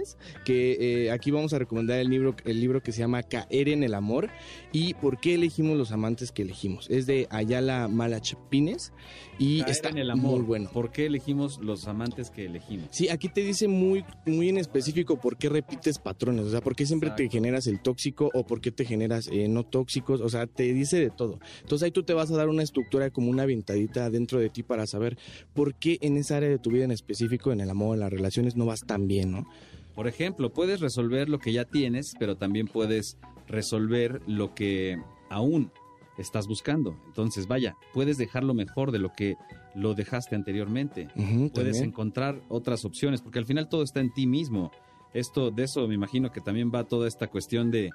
que 0.46 1.06
eh, 1.06 1.12
aquí 1.12 1.32
vamos 1.32 1.54
a 1.54 1.60
recomendar 1.60 2.00
el 2.00 2.10
libro, 2.10 2.36
el 2.46 2.60
libro 2.60 2.82
que 2.82 2.92
se 2.92 3.00
llama 3.00 3.24
Caer 3.24 3.70
en 3.70 3.84
el 3.84 3.94
amor 3.94 4.30
y 4.74 4.96
por 4.96 5.20
qué 5.20 5.36
elegimos 5.36 5.78
los 5.78 5.92
amantes 5.92 6.32
que 6.32 6.42
elegimos. 6.42 6.90
Es 6.90 7.06
de 7.06 7.28
Ayala 7.30 7.88
Malachpines 7.88 8.92
y 9.38 9.60
Caer 9.60 9.72
está 9.72 9.90
en 9.90 10.00
el 10.00 10.10
amor. 10.10 10.40
muy 10.40 10.42
bueno. 10.42 10.70
¿Por 10.74 10.92
qué 10.92 11.06
elegimos 11.06 11.60
los 11.62 11.88
amantes 11.88 12.32
que 12.32 12.46
elegimos? 12.46 12.88
Sí, 12.90 13.08
aquí 13.08 13.30
te 13.30 13.42
dice 13.42 13.68
muy, 13.68 14.04
muy 14.26 14.50
en 14.50 14.58
específico 14.58 15.22
por 15.22 15.38
qué 15.38 15.48
repites 15.48 16.00
patrones, 16.00 16.48
o 16.48 16.50
sea, 16.50 16.60
por 16.60 16.76
qué 16.76 16.88
siempre 16.88 17.12
te 17.12 17.30
generas 17.30 17.68
el 17.68 17.82
tóxico 17.82 18.32
o 18.34 18.46
por 18.46 18.62
qué 18.62 18.72
te 18.72 18.84
generas 18.84 19.28
eh, 19.32 19.48
no 19.48 19.64
tóxicos, 19.64 20.22
o 20.22 20.30
sea, 20.30 20.48
te 20.48 20.74
dice 20.74 21.00
de 21.00 21.12
todo. 21.12 21.40
Entonces 21.62 21.86
ahí 21.86 21.92
tú 21.92 22.02
te 22.02 22.16
vas 22.16 22.32
a 22.32 22.36
dar 22.36 22.50
una 22.50 22.64
estructura 22.64 23.12
como 23.12 23.30
una 23.30 23.46
ventadita 23.46 24.10
dentro 24.10 24.40
de 24.40 24.50
ti 24.50 24.64
para 24.64 24.88
saber 24.88 25.20
por 25.54 25.76
qué 25.76 26.00
en 26.02 26.18
esa 26.18 26.38
área 26.38 26.50
de 26.50 26.58
tu 26.58 26.72
vida 26.72 26.86
en 26.86 26.92
específico, 26.92 27.52
en 27.52 27.62
el 27.62 27.70
amor, 27.70 27.94
en 27.94 28.00
las 28.00 28.12
relaciones, 28.12 28.56
no 28.56 28.66
vas 28.66 28.82
tan 28.82 29.08
bien, 29.08 29.32
¿no? 29.32 29.48
Por 29.94 30.08
ejemplo, 30.08 30.52
puedes 30.52 30.80
resolver 30.80 31.30
lo 31.30 31.38
que 31.38 31.54
ya 31.54 31.66
tienes, 31.66 32.16
pero 32.18 32.36
también 32.36 32.68
puedes 32.68 33.18
resolver 33.54 34.22
lo 34.28 34.54
que 34.54 34.98
aún 35.30 35.72
estás 36.18 36.48
buscando. 36.48 36.96
Entonces, 37.08 37.48
vaya, 37.48 37.76
puedes 37.94 38.18
dejarlo 38.18 38.54
mejor 38.54 38.92
de 38.92 39.00
lo 39.00 39.14
que 39.14 39.36
lo 39.76 39.94
dejaste 39.94 40.36
anteriormente. 40.36 41.08
Puedes 41.16 41.52
también. 41.54 41.84
encontrar 41.86 42.42
otras 42.50 42.86
opciones, 42.86 43.22
porque 43.22 43.40
al 43.40 43.46
final 43.46 43.70
todo 43.70 43.84
está 43.84 44.00
en 44.00 44.14
ti 44.14 44.28
mismo. 44.28 44.72
Esto, 45.14 45.52
de 45.52 45.64
eso 45.64 45.88
me 45.88 45.96
imagino 45.96 46.32
que 46.32 46.42
también 46.42 46.72
va 46.74 46.84
toda 46.84 47.08
esta 47.08 47.28
cuestión 47.28 47.72
de 47.72 47.92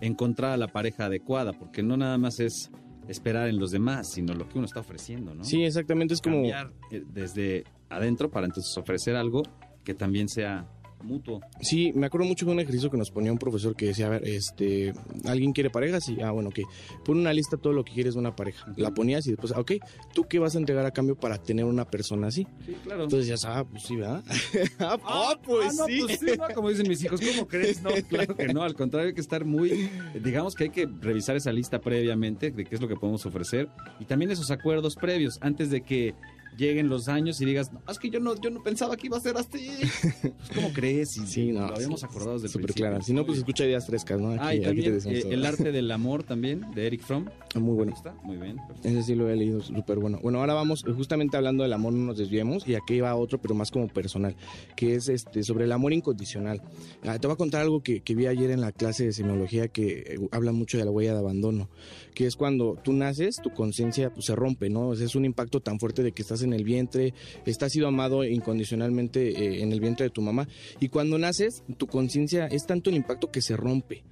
encontrar 0.00 0.52
a 0.52 0.56
la 0.56 0.68
pareja 0.68 1.06
adecuada, 1.06 1.52
porque 1.52 1.82
no 1.82 1.96
nada 1.96 2.18
más 2.18 2.40
es 2.40 2.70
esperar 3.08 3.48
en 3.48 3.58
los 3.58 3.70
demás, 3.70 4.10
sino 4.12 4.34
lo 4.34 4.48
que 4.48 4.58
uno 4.58 4.66
está 4.66 4.80
ofreciendo, 4.80 5.34
¿no? 5.34 5.44
Sí, 5.44 5.62
exactamente, 5.62 6.14
es 6.14 6.20
como... 6.20 6.36
Cambiar 6.36 6.72
eh, 6.90 7.02
desde 7.06 7.64
adentro 7.90 8.30
para 8.30 8.46
entonces 8.46 8.76
ofrecer 8.76 9.14
algo 9.14 9.42
que 9.84 9.94
también 9.94 10.28
sea 10.28 10.66
mutuo. 11.04 11.40
Sí, 11.60 11.92
me 11.94 12.06
acuerdo 12.06 12.26
mucho 12.26 12.46
de 12.46 12.52
un 12.52 12.60
ejercicio 12.60 12.90
que 12.90 12.96
nos 12.96 13.10
ponía 13.10 13.32
un 13.32 13.38
profesor 13.38 13.76
que 13.76 13.86
decía, 13.86 14.06
a 14.06 14.10
ver, 14.10 14.26
este, 14.26 14.92
¿alguien 15.24 15.52
quiere 15.52 15.70
pareja? 15.70 16.00
Sí, 16.00 16.18
ah, 16.22 16.30
bueno, 16.30 16.48
ok. 16.50 16.60
Pon 17.04 17.18
una 17.18 17.32
lista 17.32 17.56
todo 17.56 17.72
lo 17.72 17.84
que 17.84 17.92
quieres 17.92 18.14
de 18.14 18.20
una 18.20 18.34
pareja. 18.34 18.72
La 18.76 18.92
ponías 18.92 19.26
y 19.26 19.30
después, 19.30 19.52
ah, 19.52 19.60
ok, 19.60 19.72
¿tú 20.14 20.24
qué 20.24 20.38
vas 20.38 20.54
a 20.54 20.58
entregar 20.58 20.86
a 20.86 20.90
cambio 20.90 21.16
para 21.16 21.38
tener 21.38 21.64
una 21.64 21.84
persona 21.84 22.28
así? 22.28 22.46
Sí, 22.66 22.74
claro. 22.82 23.04
Entonces 23.04 23.28
ya 23.28 23.48
ah, 23.48 23.64
pues 23.64 23.82
sí, 23.84 23.96
¿verdad? 23.96 24.24
ah, 24.78 24.98
ah, 25.04 25.38
pues 25.44 25.76
no, 25.76 25.86
sí. 25.86 26.00
pues 26.06 26.18
sí, 26.18 26.26
¿no? 26.38 26.54
Como 26.54 26.70
dicen 26.70 26.88
mis 26.88 27.02
hijos, 27.04 27.20
¿cómo 27.20 27.46
crees? 27.46 27.82
No, 27.82 27.90
claro 28.08 28.34
que 28.36 28.48
no, 28.48 28.62
al 28.62 28.74
contrario, 28.74 29.08
hay 29.08 29.14
que 29.14 29.20
estar 29.20 29.44
muy, 29.44 29.90
digamos 30.22 30.54
que 30.54 30.64
hay 30.64 30.70
que 30.70 30.86
revisar 30.86 31.36
esa 31.36 31.52
lista 31.52 31.78
previamente 31.80 32.50
de 32.50 32.64
qué 32.64 32.74
es 32.74 32.80
lo 32.80 32.88
que 32.88 32.96
podemos 32.96 33.24
ofrecer 33.26 33.68
y 34.00 34.04
también 34.04 34.30
esos 34.30 34.50
acuerdos 34.50 34.96
previos 34.96 35.38
antes 35.40 35.70
de 35.70 35.82
que 35.82 36.14
lleguen 36.56 36.88
los 36.88 37.08
años 37.08 37.40
y 37.40 37.44
digas, 37.44 37.72
no, 37.72 37.80
es 37.90 37.98
que 37.98 38.10
yo 38.10 38.20
no, 38.20 38.34
yo 38.40 38.50
no 38.50 38.62
pensaba 38.62 38.96
que 38.96 39.06
iba 39.08 39.16
a 39.16 39.20
ser 39.20 39.36
así. 39.36 39.70
Pues, 40.12 40.50
¿Cómo 40.54 40.72
crees? 40.72 41.16
Y 41.16 41.26
Sí, 41.26 41.52
no, 41.52 41.66
lo 41.68 41.74
habíamos 41.74 42.00
sí, 42.00 42.06
acordado 42.06 42.34
desde 42.34 42.46
el 42.46 42.52
Súper 42.52 42.66
principio. 42.66 42.88
clara. 42.90 43.02
Si 43.04 43.12
no, 43.12 43.24
pues 43.26 43.38
escucha 43.38 43.64
ideas 43.64 43.86
frescas, 43.86 44.20
¿no? 44.20 44.30
Aquí, 44.30 44.38
Ah, 44.40 44.54
y 44.54 44.58
aquí 44.58 44.64
también 44.66 44.92
decimos 44.94 45.18
eh, 45.18 45.22
todo. 45.22 45.32
El 45.32 45.46
arte 45.46 45.72
del 45.72 45.90
amor 45.90 46.22
también, 46.22 46.64
de 46.74 46.86
Eric 46.86 47.02
Fromm. 47.02 47.26
Muy 47.56 47.74
bueno. 47.74 47.92
¿Te 47.92 47.96
gusta? 48.10 48.14
Muy 48.22 48.36
bien. 48.36 48.56
perfecto. 48.66 48.88
Ese 48.88 49.02
sí 49.02 49.14
lo 49.14 49.28
he 49.30 49.36
leído, 49.36 49.60
súper 49.62 49.98
bueno. 49.98 50.18
Bueno, 50.22 50.40
ahora 50.40 50.54
vamos, 50.54 50.84
eh, 50.86 50.92
justamente 50.92 51.36
hablando 51.36 51.62
del 51.62 51.72
amor, 51.72 51.92
no 51.92 52.04
nos 52.06 52.18
desviemos, 52.18 52.66
y 52.68 52.74
aquí 52.74 53.00
va 53.00 53.14
otro, 53.16 53.40
pero 53.40 53.54
más 53.54 53.70
como 53.70 53.88
personal, 53.88 54.36
que 54.76 54.94
es 54.94 55.08
este 55.08 55.42
sobre 55.42 55.64
el 55.64 55.72
amor 55.72 55.92
incondicional. 55.92 56.62
Ah, 57.04 57.18
te 57.18 57.26
voy 57.26 57.34
a 57.34 57.36
contar 57.36 57.62
algo 57.62 57.82
que, 57.82 58.00
que 58.00 58.14
vi 58.14 58.26
ayer 58.26 58.50
en 58.50 58.60
la 58.60 58.72
clase 58.72 59.04
de 59.04 59.12
semiología 59.12 59.68
que 59.68 60.04
eh, 60.06 60.28
habla 60.32 60.52
mucho 60.52 60.78
de 60.78 60.84
la 60.84 60.90
huella 60.90 61.12
de 61.14 61.18
abandono, 61.18 61.68
que 62.14 62.26
es 62.26 62.36
cuando 62.36 62.76
tú 62.82 62.92
naces, 62.92 63.36
tu 63.42 63.50
conciencia 63.50 64.12
pues, 64.12 64.26
se 64.26 64.34
rompe, 64.36 64.70
¿no? 64.70 64.88
O 64.88 64.96
sea, 64.96 65.06
es 65.06 65.14
un 65.14 65.24
impacto 65.24 65.60
tan 65.60 65.78
fuerte 65.78 66.02
de 66.02 66.12
que 66.12 66.22
estás 66.22 66.42
en 66.44 66.52
el 66.52 66.64
vientre, 66.64 67.14
estás 67.46 67.72
sido 67.72 67.88
amado 67.88 68.24
incondicionalmente 68.24 69.30
eh, 69.30 69.62
en 69.62 69.72
el 69.72 69.80
vientre 69.80 70.04
de 70.04 70.10
tu 70.10 70.22
mamá, 70.22 70.48
y 70.80 70.88
cuando 70.88 71.18
naces, 71.18 71.62
tu 71.76 71.86
conciencia 71.86 72.46
es 72.46 72.66
tanto 72.66 72.90
el 72.90 72.96
impacto 72.96 73.30
que 73.30 73.42
se 73.42 73.56
rompe. 73.56 74.02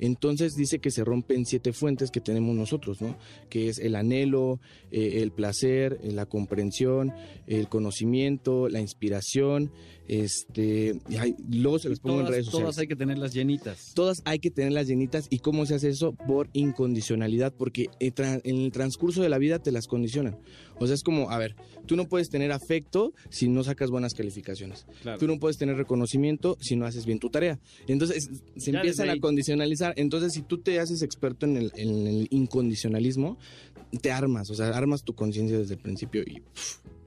Entonces 0.00 0.56
dice 0.56 0.78
que 0.78 0.90
se 0.90 1.04
rompen 1.04 1.44
siete 1.44 1.74
fuentes 1.74 2.10
que 2.10 2.22
tenemos 2.22 2.56
nosotros, 2.56 3.02
¿no? 3.02 3.18
Que 3.50 3.68
es 3.68 3.78
el 3.78 3.94
anhelo, 3.94 4.58
eh, 4.90 5.20
el 5.22 5.30
placer, 5.30 6.00
la 6.02 6.24
comprensión, 6.24 7.12
el 7.46 7.68
conocimiento, 7.68 8.70
la 8.70 8.80
inspiración, 8.80 9.70
este, 10.20 11.00
hay- 11.18 11.36
luego 11.48 11.78
se 11.78 11.88
les 11.88 12.00
pongo 12.00 12.20
en 12.20 12.26
redes 12.26 12.46
sociales. 12.46 12.62
todas 12.64 12.78
hay 12.78 12.86
que 12.88 12.96
tenerlas 12.96 13.32
llenitas. 13.32 13.92
Todas 13.94 14.22
hay 14.24 14.40
que 14.40 14.50
tenerlas 14.50 14.88
llenitas. 14.88 15.26
¿Y 15.30 15.38
cómo 15.38 15.66
se 15.66 15.76
hace 15.76 15.88
eso? 15.88 16.12
Por 16.12 16.48
incondicionalidad, 16.52 17.52
porque 17.56 17.86
en 18.00 18.12
tra- 18.14 18.40
en 18.42 18.56
el 18.60 18.72
transcurso 18.72 19.22
de 19.22 19.28
la 19.28 19.38
vida 19.38 19.60
te 19.60 19.70
las 19.70 19.86
condicionan. 19.86 20.36
O 20.80 20.86
sea, 20.86 20.94
es 20.94 21.02
como, 21.04 21.30
a 21.30 21.38
ver, 21.38 21.54
tú 21.86 21.94
no 21.94 22.08
puedes 22.08 22.28
tener 22.28 22.50
afecto 22.52 23.12
si 23.28 23.48
no 23.48 23.62
sacas 23.62 23.90
buenas 23.90 24.14
calificaciones. 24.14 24.86
Claro. 25.02 25.18
Tú 25.18 25.26
no 25.28 25.38
puedes 25.38 25.58
tener 25.58 25.76
reconocimiento 25.76 26.56
si 26.60 26.74
no 26.74 26.86
haces 26.86 27.06
bien 27.06 27.18
tu 27.20 27.30
tarea. 27.30 27.60
Entonces 27.86 28.16
es- 28.28 28.62
se 28.62 28.72
Ya 28.72 28.78
empiezan 28.80 29.10
a 29.10 29.18
condicionalizar. 29.20 29.94
Entonces, 29.96 30.32
si 30.32 30.42
tú 30.42 30.58
te 30.58 30.80
haces 30.80 31.02
experto 31.02 31.46
en 31.46 31.56
el, 31.56 31.72
en 31.76 32.06
el 32.08 32.26
incondicionalismo, 32.30 33.38
te 34.02 34.10
armas, 34.10 34.50
o 34.50 34.54
sea, 34.54 34.68
armas 34.70 35.04
tu 35.04 35.14
conciencia 35.14 35.58
desde 35.58 35.74
el 35.74 35.80
principio 35.80 36.22
y 36.22 36.42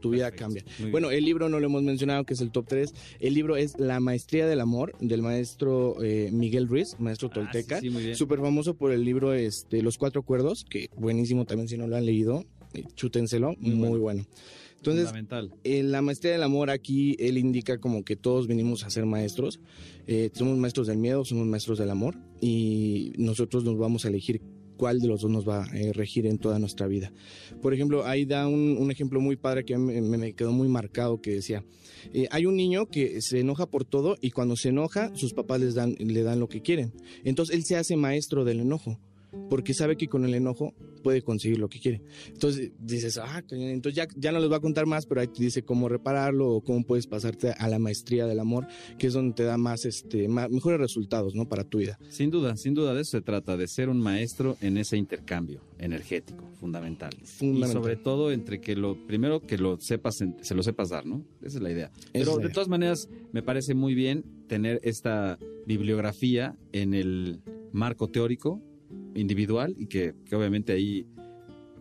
tu 0.04 0.12
vida 0.12 0.26
Perfecto. 0.30 0.44
cambia. 0.46 0.64
Muy 0.66 0.78
bien. 0.78 0.92
Bueno, 0.92 1.10
el 1.12 1.24
libro 1.26 1.50
no 1.50 1.60
lo 1.60 1.66
hemos 1.66 1.82
mencionado, 1.84 2.26
que 2.26 2.34
es 2.36 2.42
el 2.42 2.52
top 2.52 2.66
3. 2.68 2.94
El 3.20 3.34
libro 3.34 3.56
es 3.56 3.80
La 3.80 4.00
Maestría 4.00 4.46
del 4.46 4.60
Amor, 4.60 4.94
del 5.00 5.22
maestro 5.24 5.96
eh, 6.04 6.30
Miguel 6.32 6.68
Ruiz, 6.68 6.96
maestro 7.00 7.30
Ah, 7.32 7.36
tolteca. 7.36 7.80
sí, 7.80 7.88
sí, 7.88 7.90
muy 7.90 8.04
bien. 8.04 8.16
Súper 8.16 8.40
famoso 8.40 8.76
por 8.76 8.92
el 8.92 9.04
libro 9.04 9.34
este, 9.34 9.82
Los 9.82 9.98
Cuatro 9.98 10.22
Acuerdos, 10.22 10.66
que 10.70 10.90
buenísimo 10.96 11.46
también 11.46 11.68
si 11.68 11.78
no 11.78 11.88
lo 11.88 11.96
han 11.96 12.06
leído. 12.06 12.46
eh, 12.76 12.84
chútenselo, 12.96 13.56
muy, 13.60 13.98
bueno. 14.00 14.26
Entonces, 14.78 15.06
Fundamental. 15.06 15.54
en 15.64 15.92
la 15.94 16.02
maestría 16.02 16.34
del 16.34 16.44
amor 16.44 16.70
aquí 16.70 17.16
él 17.20 17.38
indica 17.38 17.78
como 17.78 18.04
que 18.04 18.16
todos 18.18 18.48
venimos 18.48 18.84
a 18.84 18.90
ser 18.90 19.06
maestros. 19.06 19.62
Eh, 20.08 20.30
somos 20.34 20.58
maestros 20.58 20.88
del 20.88 20.98
miedo, 20.98 21.24
somos 21.24 21.48
maestros 21.48 21.78
del 21.80 21.90
amor 21.90 22.18
y 22.42 23.14
nosotros 23.18 23.64
nos 23.64 23.78
vamos 23.78 24.04
a 24.04 24.10
elegir 24.10 24.42
cuál 24.78 25.00
de 25.00 25.08
los 25.08 25.22
dos 25.22 25.32
nos 25.32 25.48
va 25.48 25.66
a 25.66 25.78
eh, 25.78 25.94
regir 25.94 26.26
en 26.26 26.38
toda 26.38 26.60
nuestra 26.60 26.88
vida. 26.88 27.12
Por 27.62 27.74
ejemplo, 27.74 28.06
ahí 28.06 28.26
da 28.26 28.48
un, 28.48 28.78
un 28.80 28.92
ejemplo 28.92 29.20
muy 29.20 29.36
padre 29.36 29.66
que 29.66 29.78
me, 29.78 30.02
me 30.02 30.34
quedó 30.34 30.52
muy 30.52 30.68
marcado 30.68 31.22
que 31.22 31.32
decía, 31.32 31.64
eh, 32.14 32.28
hay 32.32 32.46
un 32.46 32.56
niño 32.56 32.88
que 32.88 33.22
se 33.22 33.40
enoja 33.40 33.66
por 33.66 33.86
todo 33.86 34.18
y 34.22 34.32
cuando 34.32 34.56
se 34.56 34.70
enoja 34.70 35.16
sus 35.16 35.34
papás 35.34 35.60
les 35.60 35.76
dan, 35.76 35.96
le 36.00 36.24
dan 36.24 36.40
lo 36.40 36.50
que 36.50 36.62
quieren. 36.62 36.94
Entonces 37.24 37.56
él 37.56 37.64
se 37.64 37.76
hace 37.76 37.96
maestro 37.96 38.46
del 38.46 38.60
enojo 38.60 39.00
porque 39.50 39.74
sabe 39.74 39.98
que 39.98 40.08
con 40.08 40.26
el 40.26 40.34
enojo 40.34 40.74
puede 41.04 41.22
conseguir 41.22 41.60
lo 41.60 41.70
que 41.70 41.80
quiere. 41.80 42.02
Entonces 42.28 42.72
dices, 42.80 43.18
ah, 43.18 43.44
entonces 43.52 43.96
ya, 43.96 44.08
ya 44.16 44.32
no 44.32 44.40
les 44.40 44.52
va 44.52 44.56
a 44.58 44.62
contar 44.62 44.86
más, 44.86 45.06
pero 45.06 45.22
ahí 45.22 45.28
te 45.28 45.44
dice 45.44 45.64
cómo 45.64 45.90
repararlo 45.90 46.50
o 46.50 46.62
cómo 46.62 46.84
puedes 46.84 47.06
pasarte 47.06 47.52
a 47.52 47.68
la 47.68 47.78
maestría 47.78 48.26
del 48.26 48.40
amor, 48.40 48.68
que 48.98 49.08
es 49.08 49.14
donde 49.14 49.36
te 49.36 49.44
da 49.44 49.58
más, 49.58 49.86
este, 49.86 50.28
más, 50.28 50.50
mejores 50.50 50.80
resultados, 50.80 51.36
¿no? 51.36 51.48
Para 51.48 51.64
tu 51.66 51.80
vida. 51.80 52.00
Sin 52.10 52.32
duda, 52.32 52.56
sin 52.56 52.74
duda 52.74 52.94
de 52.94 53.02
eso 53.02 53.12
se 53.12 53.22
trata, 53.22 53.58
de 53.58 53.68
ser 53.68 53.90
un 53.90 54.00
maestro 54.00 54.58
en 54.62 54.78
ese 54.78 54.98
intercambio 54.98 55.62
energético, 55.78 56.50
fundamental. 56.60 57.12
Fundamental. 57.24 57.70
Y 57.70 57.74
sobre 57.74 57.96
todo 57.98 58.32
entre 58.32 58.62
que 58.62 58.76
lo 58.76 58.96
primero 59.06 59.42
que 59.42 59.58
lo 59.58 59.80
sepas, 59.80 60.24
se 60.42 60.56
lo 60.56 60.64
sepas 60.64 60.90
dar, 60.90 61.06
¿no? 61.06 61.26
Esa 61.42 61.58
es 61.58 61.64
la 61.64 61.72
idea. 61.72 61.92
Pero 62.14 62.38
de 62.38 62.50
todas 62.50 62.70
maneras, 62.70 63.10
me 63.34 63.44
parece 63.44 63.74
muy 63.74 63.94
bien 63.94 64.24
tener 64.48 64.80
esta 64.84 65.38
bibliografía 65.66 66.56
en 66.72 66.94
el 66.94 67.42
marco 67.74 68.08
teórico 68.08 68.62
individual 69.16 69.76
y 69.78 69.88
que, 69.88 70.14
obviamente 70.32 70.74
ahí 70.74 71.06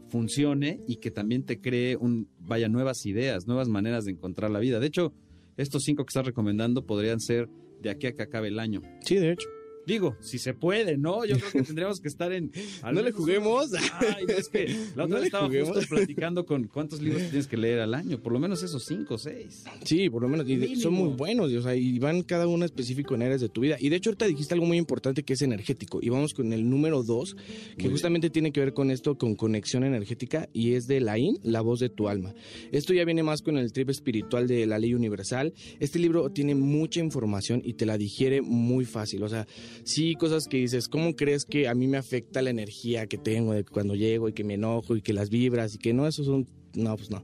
funcione 0.09 0.81
y 0.87 0.97
que 0.97 1.11
también 1.11 1.45
te 1.45 1.61
cree 1.61 1.97
un 1.97 2.29
vaya 2.39 2.69
nuevas 2.69 3.07
ideas, 3.07 3.47
nuevas 3.47 3.69
maneras 3.69 4.05
de 4.05 4.13
encontrar 4.13 4.51
la 4.51 4.59
vida. 4.59 4.79
De 4.79 4.87
hecho, 4.87 5.15
estos 5.57 5.83
cinco 5.85 6.05
que 6.05 6.11
estás 6.11 6.27
recomendando 6.27 6.87
podrían 6.87 7.21
ser 7.21 7.49
de 7.81 7.91
aquí 7.91 8.07
a 8.07 8.13
que 8.13 8.23
acabe 8.23 8.49
el 8.49 8.59
año. 8.59 8.83
Sí, 9.01 9.17
de 9.17 9.33
hecho. 9.33 9.49
Digo, 9.87 10.17
si 10.21 10.39
se 10.39 10.55
puede, 10.55 10.97
¿no? 10.97 11.25
Yo 11.25 11.37
creo 11.39 11.51
que 11.53 11.63
tendríamos 11.63 12.01
que 12.01 12.09
estar 12.09 12.33
en... 12.33 12.53
No 12.93 13.03
le 13.03 13.13
juguemos. 13.13 13.71
Ay, 14.01 14.25
es 14.29 14.49
que 14.49 14.67
la 14.97 15.05
otra 15.05 15.07
No 15.07 15.15
vez 15.17 15.25
estaba 15.25 15.47
juguemos. 15.47 15.77
justo 15.77 15.95
platicando 15.97 16.45
con 16.47 16.65
cuántos 16.69 17.01
libros 17.03 17.23
tienes 17.23 17.47
que 17.47 17.57
leer 17.57 17.81
al 17.81 17.95
año. 17.95 18.19
Por 18.21 18.33
lo 18.33 18.39
menos 18.39 18.63
esos 18.63 18.85
cinco 18.85 19.15
o 19.15 19.19
seis. 19.19 19.65
Sí, 19.85 20.09
por 20.11 20.23
lo 20.23 20.29
menos. 20.29 20.49
Y 20.49 20.57
de- 20.57 20.77
son 20.77 20.93
muy 20.95 21.09
buenos, 21.15 21.51
y, 21.51 21.57
o 21.57 21.63
sea, 21.63 21.75
y 21.75 21.99
van 21.99 22.23
cada 22.23 22.47
uno 22.47 22.65
específico 22.65 23.15
en 23.15 23.23
áreas 23.23 23.41
de 23.41 23.49
tu 23.49 23.61
vida. 23.61 23.77
Y 23.81 23.89
de 23.89 23.97
hecho, 23.97 24.11
ahorita 24.11 24.27
dijiste 24.27 24.55
algo 24.55 24.67
muy 24.67 24.77
importante 24.79 25.23
que 25.23 25.33
es 25.33 25.43
energético. 25.43 25.99
Y 26.03 26.09
vamos 26.11 26.35
con 26.35 26.53
el 26.53 26.69
número 26.69 27.03
dos, 27.03 27.37
que 27.79 27.89
justamente 27.89 28.31
tiene 28.31 28.53
que 28.53 28.61
ver 28.61 28.73
con 28.75 28.91
esto, 28.91 29.17
con 29.19 29.35
conexión 29.35 29.85
energética, 29.85 30.49
y 30.53 30.75
es 30.75 30.87
de 30.87 31.01
Laín, 31.01 31.39
La 31.43 31.61
voz 31.61 31.81
de 31.81 31.89
tu 31.89 32.09
alma. 32.09 32.35
Esto 32.73 32.93
ya 32.95 33.05
viene 33.05 33.23
más 33.23 33.43
con 33.43 33.57
el 33.59 33.73
trip 33.73 33.91
espiritual 33.91 34.47
de 34.47 34.67
la 34.67 34.79
ley 34.79 34.95
universal. 34.95 35.53
Este 35.81 35.99
libro 35.99 36.31
tiene 36.31 36.55
mucha 36.55 37.01
información 37.01 37.63
y 37.65 37.75
te 37.75 37.87
la 37.87 37.99
digiere 37.99 38.43
muy 38.43 38.85
fácil. 38.85 39.23
O 39.23 39.29
sea, 39.29 39.47
sí, 39.85 40.15
cosas 40.15 40.49
que 40.49 40.59
dices, 40.59 40.89
¿cómo 40.89 41.15
crees 41.15 41.45
que 41.45 41.69
a 41.69 41.75
mí 41.75 41.87
me 41.87 41.97
afecta 41.97 42.43
la 42.43 42.51
energía 42.51 43.07
que 43.07 43.19
tengo 43.19 43.53
de 43.53 43.65
cuando 43.65 43.95
llego 43.95 44.29
y 44.29 44.33
que 44.33 44.45
me 44.45 44.55
enojo 44.55 44.97
y 44.97 45.03
que 45.03 45.13
las 45.13 45.31
vibras 45.31 45.75
y 45.75 45.79
que 45.79 45.93
no, 45.93 46.07
eso 46.07 46.25
son. 46.25 46.49
No, 46.75 46.97
pues 46.97 47.11
no. 47.11 47.23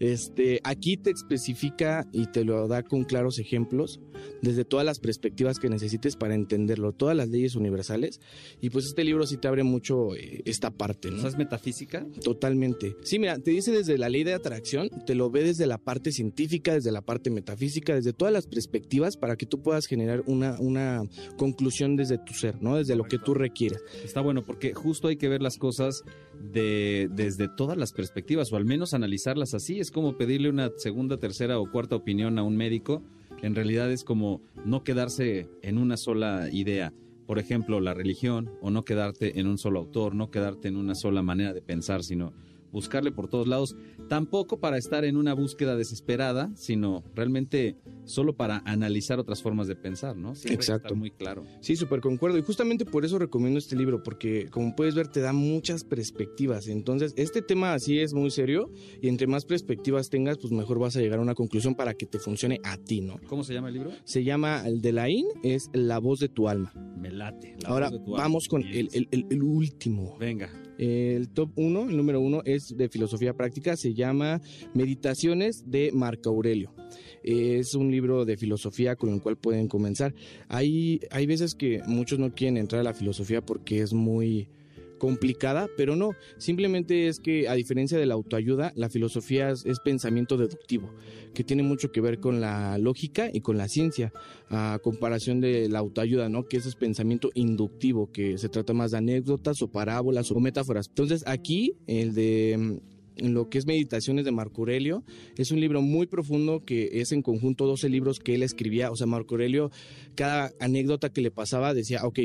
Este, 0.00 0.60
aquí 0.64 0.96
te 0.96 1.10
especifica 1.10 2.06
y 2.12 2.26
te 2.26 2.44
lo 2.44 2.68
da 2.68 2.82
con 2.82 3.04
claros 3.04 3.38
ejemplos 3.38 4.00
desde 4.42 4.64
todas 4.64 4.84
las 4.84 4.98
perspectivas 4.98 5.58
que 5.58 5.68
necesites 5.68 6.16
para 6.16 6.34
entenderlo, 6.34 6.92
todas 6.92 7.16
las 7.16 7.28
leyes 7.28 7.56
universales. 7.56 8.20
Y 8.60 8.70
pues 8.70 8.86
este 8.86 9.04
libro 9.04 9.26
sí 9.26 9.36
te 9.36 9.48
abre 9.48 9.62
mucho 9.62 10.14
eh, 10.14 10.42
esta 10.44 10.70
parte, 10.70 11.10
¿no? 11.10 11.18
¿Sabes 11.18 11.36
metafísica? 11.36 12.06
Totalmente. 12.22 12.96
Sí, 13.02 13.18
mira, 13.18 13.38
te 13.38 13.50
dice 13.50 13.72
desde 13.72 13.98
la 13.98 14.08
ley 14.08 14.24
de 14.24 14.34
atracción, 14.34 14.88
te 15.06 15.14
lo 15.14 15.30
ve 15.30 15.42
desde 15.42 15.66
la 15.66 15.78
parte 15.78 16.12
científica, 16.12 16.74
desde 16.74 16.92
la 16.92 17.02
parte 17.02 17.30
metafísica, 17.30 17.94
desde 17.94 18.12
todas 18.12 18.32
las 18.32 18.46
perspectivas 18.46 19.16
para 19.16 19.36
que 19.36 19.46
tú 19.46 19.62
puedas 19.62 19.86
generar 19.86 20.22
una, 20.26 20.56
una 20.60 21.02
conclusión 21.36 21.96
desde 21.96 22.18
tu 22.18 22.34
ser, 22.34 22.62
¿no? 22.62 22.76
Desde 22.76 22.96
lo 22.96 23.04
que 23.04 23.18
tú 23.18 23.34
requieres. 23.34 23.82
Está 24.04 24.20
bueno 24.20 24.44
porque 24.44 24.74
justo 24.74 25.08
hay 25.08 25.16
que 25.16 25.28
ver 25.28 25.42
las 25.42 25.56
cosas 25.56 26.02
de, 26.40 27.08
desde 27.12 27.48
todas 27.48 27.76
las 27.76 27.92
perspectivas 27.92 28.52
o 28.52 28.56
al 28.56 28.64
menos 28.64 28.94
analizarlas 28.94 29.54
así. 29.54 29.78
Es 29.86 29.92
como 29.92 30.16
pedirle 30.16 30.48
una 30.48 30.72
segunda, 30.78 31.16
tercera 31.16 31.60
o 31.60 31.70
cuarta 31.70 31.94
opinión 31.94 32.40
a 32.40 32.42
un 32.42 32.56
médico. 32.56 33.04
En 33.40 33.54
realidad 33.54 33.88
es 33.92 34.02
como 34.02 34.40
no 34.64 34.82
quedarse 34.82 35.48
en 35.62 35.78
una 35.78 35.96
sola 35.96 36.48
idea. 36.50 36.92
Por 37.24 37.38
ejemplo, 37.38 37.78
la 37.78 37.94
religión 37.94 38.50
o 38.60 38.72
no 38.72 38.84
quedarte 38.84 39.38
en 39.38 39.46
un 39.46 39.58
solo 39.58 39.78
autor, 39.78 40.16
no 40.16 40.28
quedarte 40.28 40.66
en 40.66 40.76
una 40.76 40.96
sola 40.96 41.22
manera 41.22 41.52
de 41.52 41.62
pensar, 41.62 42.02
sino 42.02 42.32
buscarle 42.72 43.12
por 43.12 43.28
todos 43.28 43.46
lados. 43.46 43.76
Tampoco 44.08 44.58
para 44.58 44.76
estar 44.76 45.04
en 45.04 45.16
una 45.16 45.34
búsqueda 45.34 45.76
desesperada, 45.76 46.50
sino 46.56 47.04
realmente 47.14 47.76
solo 48.06 48.34
para 48.36 48.62
analizar 48.64 49.18
otras 49.20 49.42
formas 49.42 49.66
de 49.68 49.76
pensar, 49.76 50.16
¿no? 50.16 50.34
Siempre 50.34 50.54
Exacto. 50.54 50.94
muy 50.96 51.10
claro. 51.10 51.44
Sí, 51.60 51.76
súper 51.76 52.00
concuerdo. 52.00 52.38
Y 52.38 52.42
justamente 52.42 52.84
por 52.86 53.04
eso 53.04 53.18
recomiendo 53.18 53.58
este 53.58 53.76
libro, 53.76 54.02
porque 54.02 54.46
como 54.50 54.74
puedes 54.74 54.94
ver, 54.94 55.08
te 55.08 55.20
da 55.20 55.32
muchas 55.34 55.84
perspectivas. 55.84 56.68
Entonces, 56.68 57.12
este 57.16 57.42
tema 57.42 57.74
así 57.74 57.98
es 57.98 58.14
muy 58.14 58.30
serio 58.30 58.70
y 59.02 59.08
entre 59.08 59.26
más 59.26 59.44
perspectivas 59.44 60.08
tengas, 60.08 60.38
pues 60.38 60.52
mejor 60.52 60.78
vas 60.78 60.96
a 60.96 61.00
llegar 61.00 61.18
a 61.18 61.22
una 61.22 61.34
conclusión 61.34 61.74
para 61.74 61.92
que 61.94 62.06
te 62.06 62.18
funcione 62.18 62.60
a 62.64 62.78
ti, 62.78 63.00
¿no? 63.00 63.18
¿Cómo 63.28 63.44
se 63.44 63.52
llama 63.54 63.68
el 63.68 63.74
libro? 63.74 63.90
Se 64.04 64.24
llama 64.24 64.62
el 64.66 64.80
de 64.80 64.92
Laín, 64.92 65.26
es 65.42 65.68
La 65.72 65.98
voz 65.98 66.20
de 66.20 66.28
tu 66.28 66.48
alma. 66.48 66.72
Me 66.96 67.10
late. 67.10 67.56
la 67.62 67.68
Ahora 67.68 67.90
voz 67.90 67.98
de 67.98 68.04
tu 68.04 68.12
vamos 68.12 68.48
con 68.48 68.62
el, 68.62 68.88
el- 68.92 69.08
el- 69.10 69.26
el 69.30 69.42
último. 69.42 70.16
Venga. 70.18 70.48
El 70.78 71.30
top 71.30 71.52
1, 71.56 71.88
el 71.88 71.96
número 71.96 72.20
uno 72.20 72.42
es 72.44 72.76
de 72.76 72.90
filosofía 72.90 73.32
práctica, 73.34 73.76
se 73.76 73.94
llama 73.94 74.42
Meditaciones 74.74 75.64
de 75.70 75.90
Marco 75.92 76.28
Aurelio. 76.30 76.74
Es 77.22 77.74
un 77.74 77.90
libro 77.90 77.95
de 78.00 78.36
filosofía 78.36 78.96
con 78.96 79.12
el 79.12 79.20
cual 79.20 79.36
pueden 79.36 79.68
comenzar. 79.68 80.14
Hay, 80.48 81.00
hay 81.10 81.26
veces 81.26 81.54
que 81.54 81.82
muchos 81.86 82.18
no 82.18 82.34
quieren 82.34 82.56
entrar 82.56 82.80
a 82.80 82.84
la 82.84 82.94
filosofía 82.94 83.40
porque 83.40 83.80
es 83.80 83.92
muy 83.92 84.48
complicada, 84.98 85.68
pero 85.76 85.96
no, 85.96 86.12
simplemente 86.38 87.08
es 87.08 87.20
que 87.20 87.48
a 87.48 87.54
diferencia 87.54 87.98
de 87.98 88.06
la 88.06 88.14
autoayuda, 88.14 88.72
la 88.76 88.88
filosofía 88.88 89.50
es, 89.50 89.64
es 89.66 89.80
pensamiento 89.80 90.36
deductivo, 90.36 90.90
que 91.34 91.44
tiene 91.44 91.62
mucho 91.62 91.92
que 91.92 92.00
ver 92.00 92.18
con 92.18 92.40
la 92.40 92.78
lógica 92.78 93.28
y 93.32 93.40
con 93.40 93.58
la 93.58 93.68
ciencia, 93.68 94.12
a 94.48 94.78
comparación 94.82 95.40
de 95.40 95.68
la 95.68 95.80
autoayuda, 95.80 96.28
¿no? 96.28 96.48
Que 96.48 96.56
ese 96.56 96.68
es 96.68 96.76
pensamiento 96.76 97.30
inductivo, 97.34 98.10
que 98.10 98.38
se 98.38 98.48
trata 98.48 98.72
más 98.72 98.92
de 98.92 98.98
anécdotas 98.98 99.60
o 99.62 99.68
parábolas 99.68 100.30
o 100.30 100.40
metáforas. 100.40 100.88
Entonces 100.88 101.24
aquí, 101.26 101.74
el 101.86 102.14
de 102.14 102.80
lo 103.16 103.48
que 103.48 103.58
es 103.58 103.66
Meditaciones 103.66 104.24
de 104.24 104.32
Marco 104.32 104.62
Aurelio, 104.62 105.04
es 105.36 105.50
un 105.50 105.60
libro 105.60 105.82
muy 105.82 106.06
profundo 106.06 106.64
que 106.64 107.00
es 107.00 107.12
en 107.12 107.22
conjunto 107.22 107.66
12 107.66 107.88
libros 107.88 108.20
que 108.20 108.34
él 108.34 108.42
escribía, 108.42 108.90
o 108.90 108.96
sea, 108.96 109.06
Marco 109.06 109.34
Aurelio, 109.34 109.70
cada 110.14 110.52
anécdota 110.60 111.10
que 111.10 111.20
le 111.20 111.30
pasaba 111.30 111.74
decía, 111.74 112.04
ok, 112.04 112.18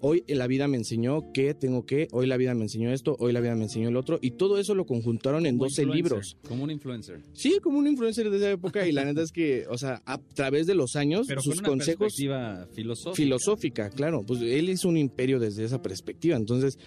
hoy 0.00 0.24
la 0.28 0.46
vida 0.46 0.68
me 0.68 0.76
enseñó 0.76 1.32
que 1.32 1.54
tengo 1.54 1.86
que, 1.86 2.08
hoy 2.12 2.26
la 2.26 2.36
vida 2.36 2.54
me 2.54 2.62
enseñó 2.62 2.92
esto, 2.92 3.16
hoy 3.18 3.32
la 3.32 3.40
vida 3.40 3.54
me 3.54 3.64
enseñó 3.64 3.88
el 3.88 3.96
otro, 3.96 4.18
y 4.22 4.32
todo 4.32 4.58
eso 4.58 4.74
lo 4.74 4.86
conjuntaron 4.86 5.46
en 5.46 5.56
Como 5.56 5.68
12 5.68 5.82
influencer, 5.82 5.96
libros. 5.96 6.36
Como 6.46 6.64
un 6.64 6.70
influencer. 6.70 7.20
Sí, 7.34 7.58
como 7.62 7.78
un 7.78 7.86
influencer 7.86 8.30
de 8.30 8.36
esa 8.36 8.50
época, 8.50 8.86
y 8.86 8.92
la 8.92 9.04
neta 9.04 9.22
es 9.22 9.32
que, 9.32 9.66
o 9.68 9.78
sea, 9.78 10.02
a 10.06 10.18
través 10.18 10.66
de 10.66 10.74
los 10.74 10.96
años, 10.96 11.26
Pero 11.26 11.40
sus 11.40 11.56
con 11.56 11.60
una 11.60 11.68
consejos 11.68 11.98
perspectiva 11.98 12.66
filosófica. 12.72 13.16
filosófica, 13.16 13.90
claro, 13.90 14.24
pues 14.26 14.40
él 14.42 14.68
hizo 14.68 14.88
un 14.88 14.96
imperio 14.96 15.38
desde 15.38 15.64
esa 15.64 15.82
perspectiva, 15.82 16.36
entonces, 16.36 16.78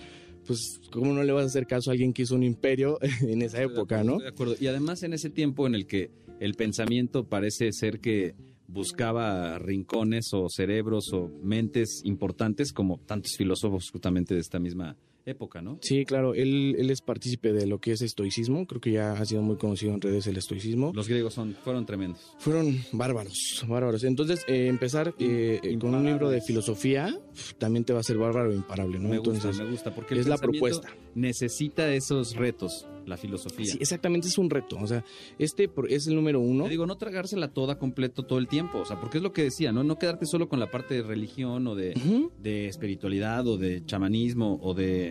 pues, 0.45 0.79
¿cómo 0.91 1.13
no 1.13 1.23
le 1.23 1.31
vas 1.31 1.43
a 1.43 1.47
hacer 1.47 1.67
caso 1.67 1.89
a 1.89 1.93
alguien 1.93 2.13
que 2.13 2.23
hizo 2.23 2.35
un 2.35 2.43
imperio 2.43 2.97
en 3.21 3.41
esa 3.41 3.57
Estoy 3.61 3.67
de 3.67 3.73
época, 3.75 3.99
acuerdo, 3.99 4.03
no? 4.03 4.11
estoy 4.13 4.23
de 4.23 4.29
acuerdo. 4.29 4.55
Y 4.59 4.67
además 4.67 5.03
en 5.03 5.13
ese 5.13 5.29
tiempo 5.29 5.67
en 5.67 5.75
el 5.75 5.85
que 5.87 6.11
el 6.39 6.53
pensamiento 6.55 7.23
parece 7.25 7.71
ser 7.71 7.99
que 7.99 8.35
buscaba 8.67 9.59
rincones 9.59 10.33
o 10.33 10.47
cerebros 10.49 11.11
o 11.13 11.29
mentes 11.43 12.01
importantes 12.05 12.71
como 12.71 12.97
tantos 12.99 13.33
filósofos 13.37 13.89
justamente 13.91 14.33
de 14.33 14.39
esta 14.39 14.59
misma 14.59 14.95
época, 15.25 15.61
¿no? 15.61 15.77
Sí, 15.81 16.05
claro, 16.05 16.33
él, 16.33 16.75
él 16.77 16.89
es 16.89 17.01
partícipe 17.01 17.53
de 17.53 17.67
lo 17.67 17.79
que 17.79 17.91
es 17.91 18.01
estoicismo, 18.01 18.65
creo 18.65 18.81
que 18.81 18.91
ya 18.91 19.13
ha 19.13 19.25
sido 19.25 19.41
muy 19.41 19.57
conocido 19.57 19.93
en 19.93 20.01
redes 20.01 20.27
el 20.27 20.37
estoicismo. 20.37 20.91
Los 20.95 21.07
griegos 21.07 21.33
son, 21.33 21.53
fueron 21.63 21.85
tremendos. 21.85 22.19
Fueron 22.39 22.77
bárbaros, 22.91 23.63
bárbaros. 23.67 24.03
Entonces, 24.03 24.43
eh, 24.47 24.67
empezar 24.67 25.13
eh, 25.19 25.59
eh, 25.63 25.77
con 25.79 25.93
un 25.95 26.05
libro 26.05 26.29
de 26.29 26.41
filosofía 26.41 27.15
también 27.57 27.83
te 27.85 27.93
va 27.93 27.99
a 27.99 28.03
ser 28.03 28.17
bárbaro 28.17 28.51
e 28.51 28.55
imparable, 28.55 28.99
¿no? 28.99 29.09
Me 29.09 29.17
gusta, 29.19 29.33
Entonces, 29.35 29.63
me 29.63 29.69
gusta, 29.71 29.93
porque 29.93 30.13
el 30.15 30.21
es 30.21 30.27
la 30.27 30.37
propuesta. 30.37 30.89
necesita 31.15 31.93
esos 31.93 32.35
retos, 32.35 32.87
la 33.05 33.17
filosofía. 33.17 33.65
sí, 33.65 33.77
exactamente 33.79 34.27
es 34.27 34.37
un 34.37 34.49
reto. 34.49 34.77
O 34.81 34.87
sea, 34.87 35.03
este 35.39 35.67
por- 35.67 35.91
es 35.91 36.07
el 36.07 36.15
número 36.15 36.39
uno. 36.39 36.63
Te 36.65 36.69
digo, 36.71 36.85
no 36.85 36.97
tragársela 36.97 37.47
toda 37.53 37.77
completo 37.77 38.23
todo 38.23 38.39
el 38.39 38.47
tiempo, 38.47 38.79
o 38.79 38.85
sea, 38.85 38.99
porque 38.99 39.17
es 39.17 39.23
lo 39.23 39.33
que 39.33 39.43
decía, 39.43 39.71
¿no? 39.71 39.83
No 39.83 39.97
quedarte 39.97 40.25
solo 40.25 40.49
con 40.49 40.59
la 40.59 40.69
parte 40.71 40.95
de 40.95 41.03
religión 41.03 41.67
o 41.67 41.75
de, 41.75 41.93
de 42.41 42.67
espiritualidad 42.67 43.47
o 43.47 43.57
de 43.57 43.83
chamanismo 43.85 44.59
o 44.61 44.73
de 44.73 45.10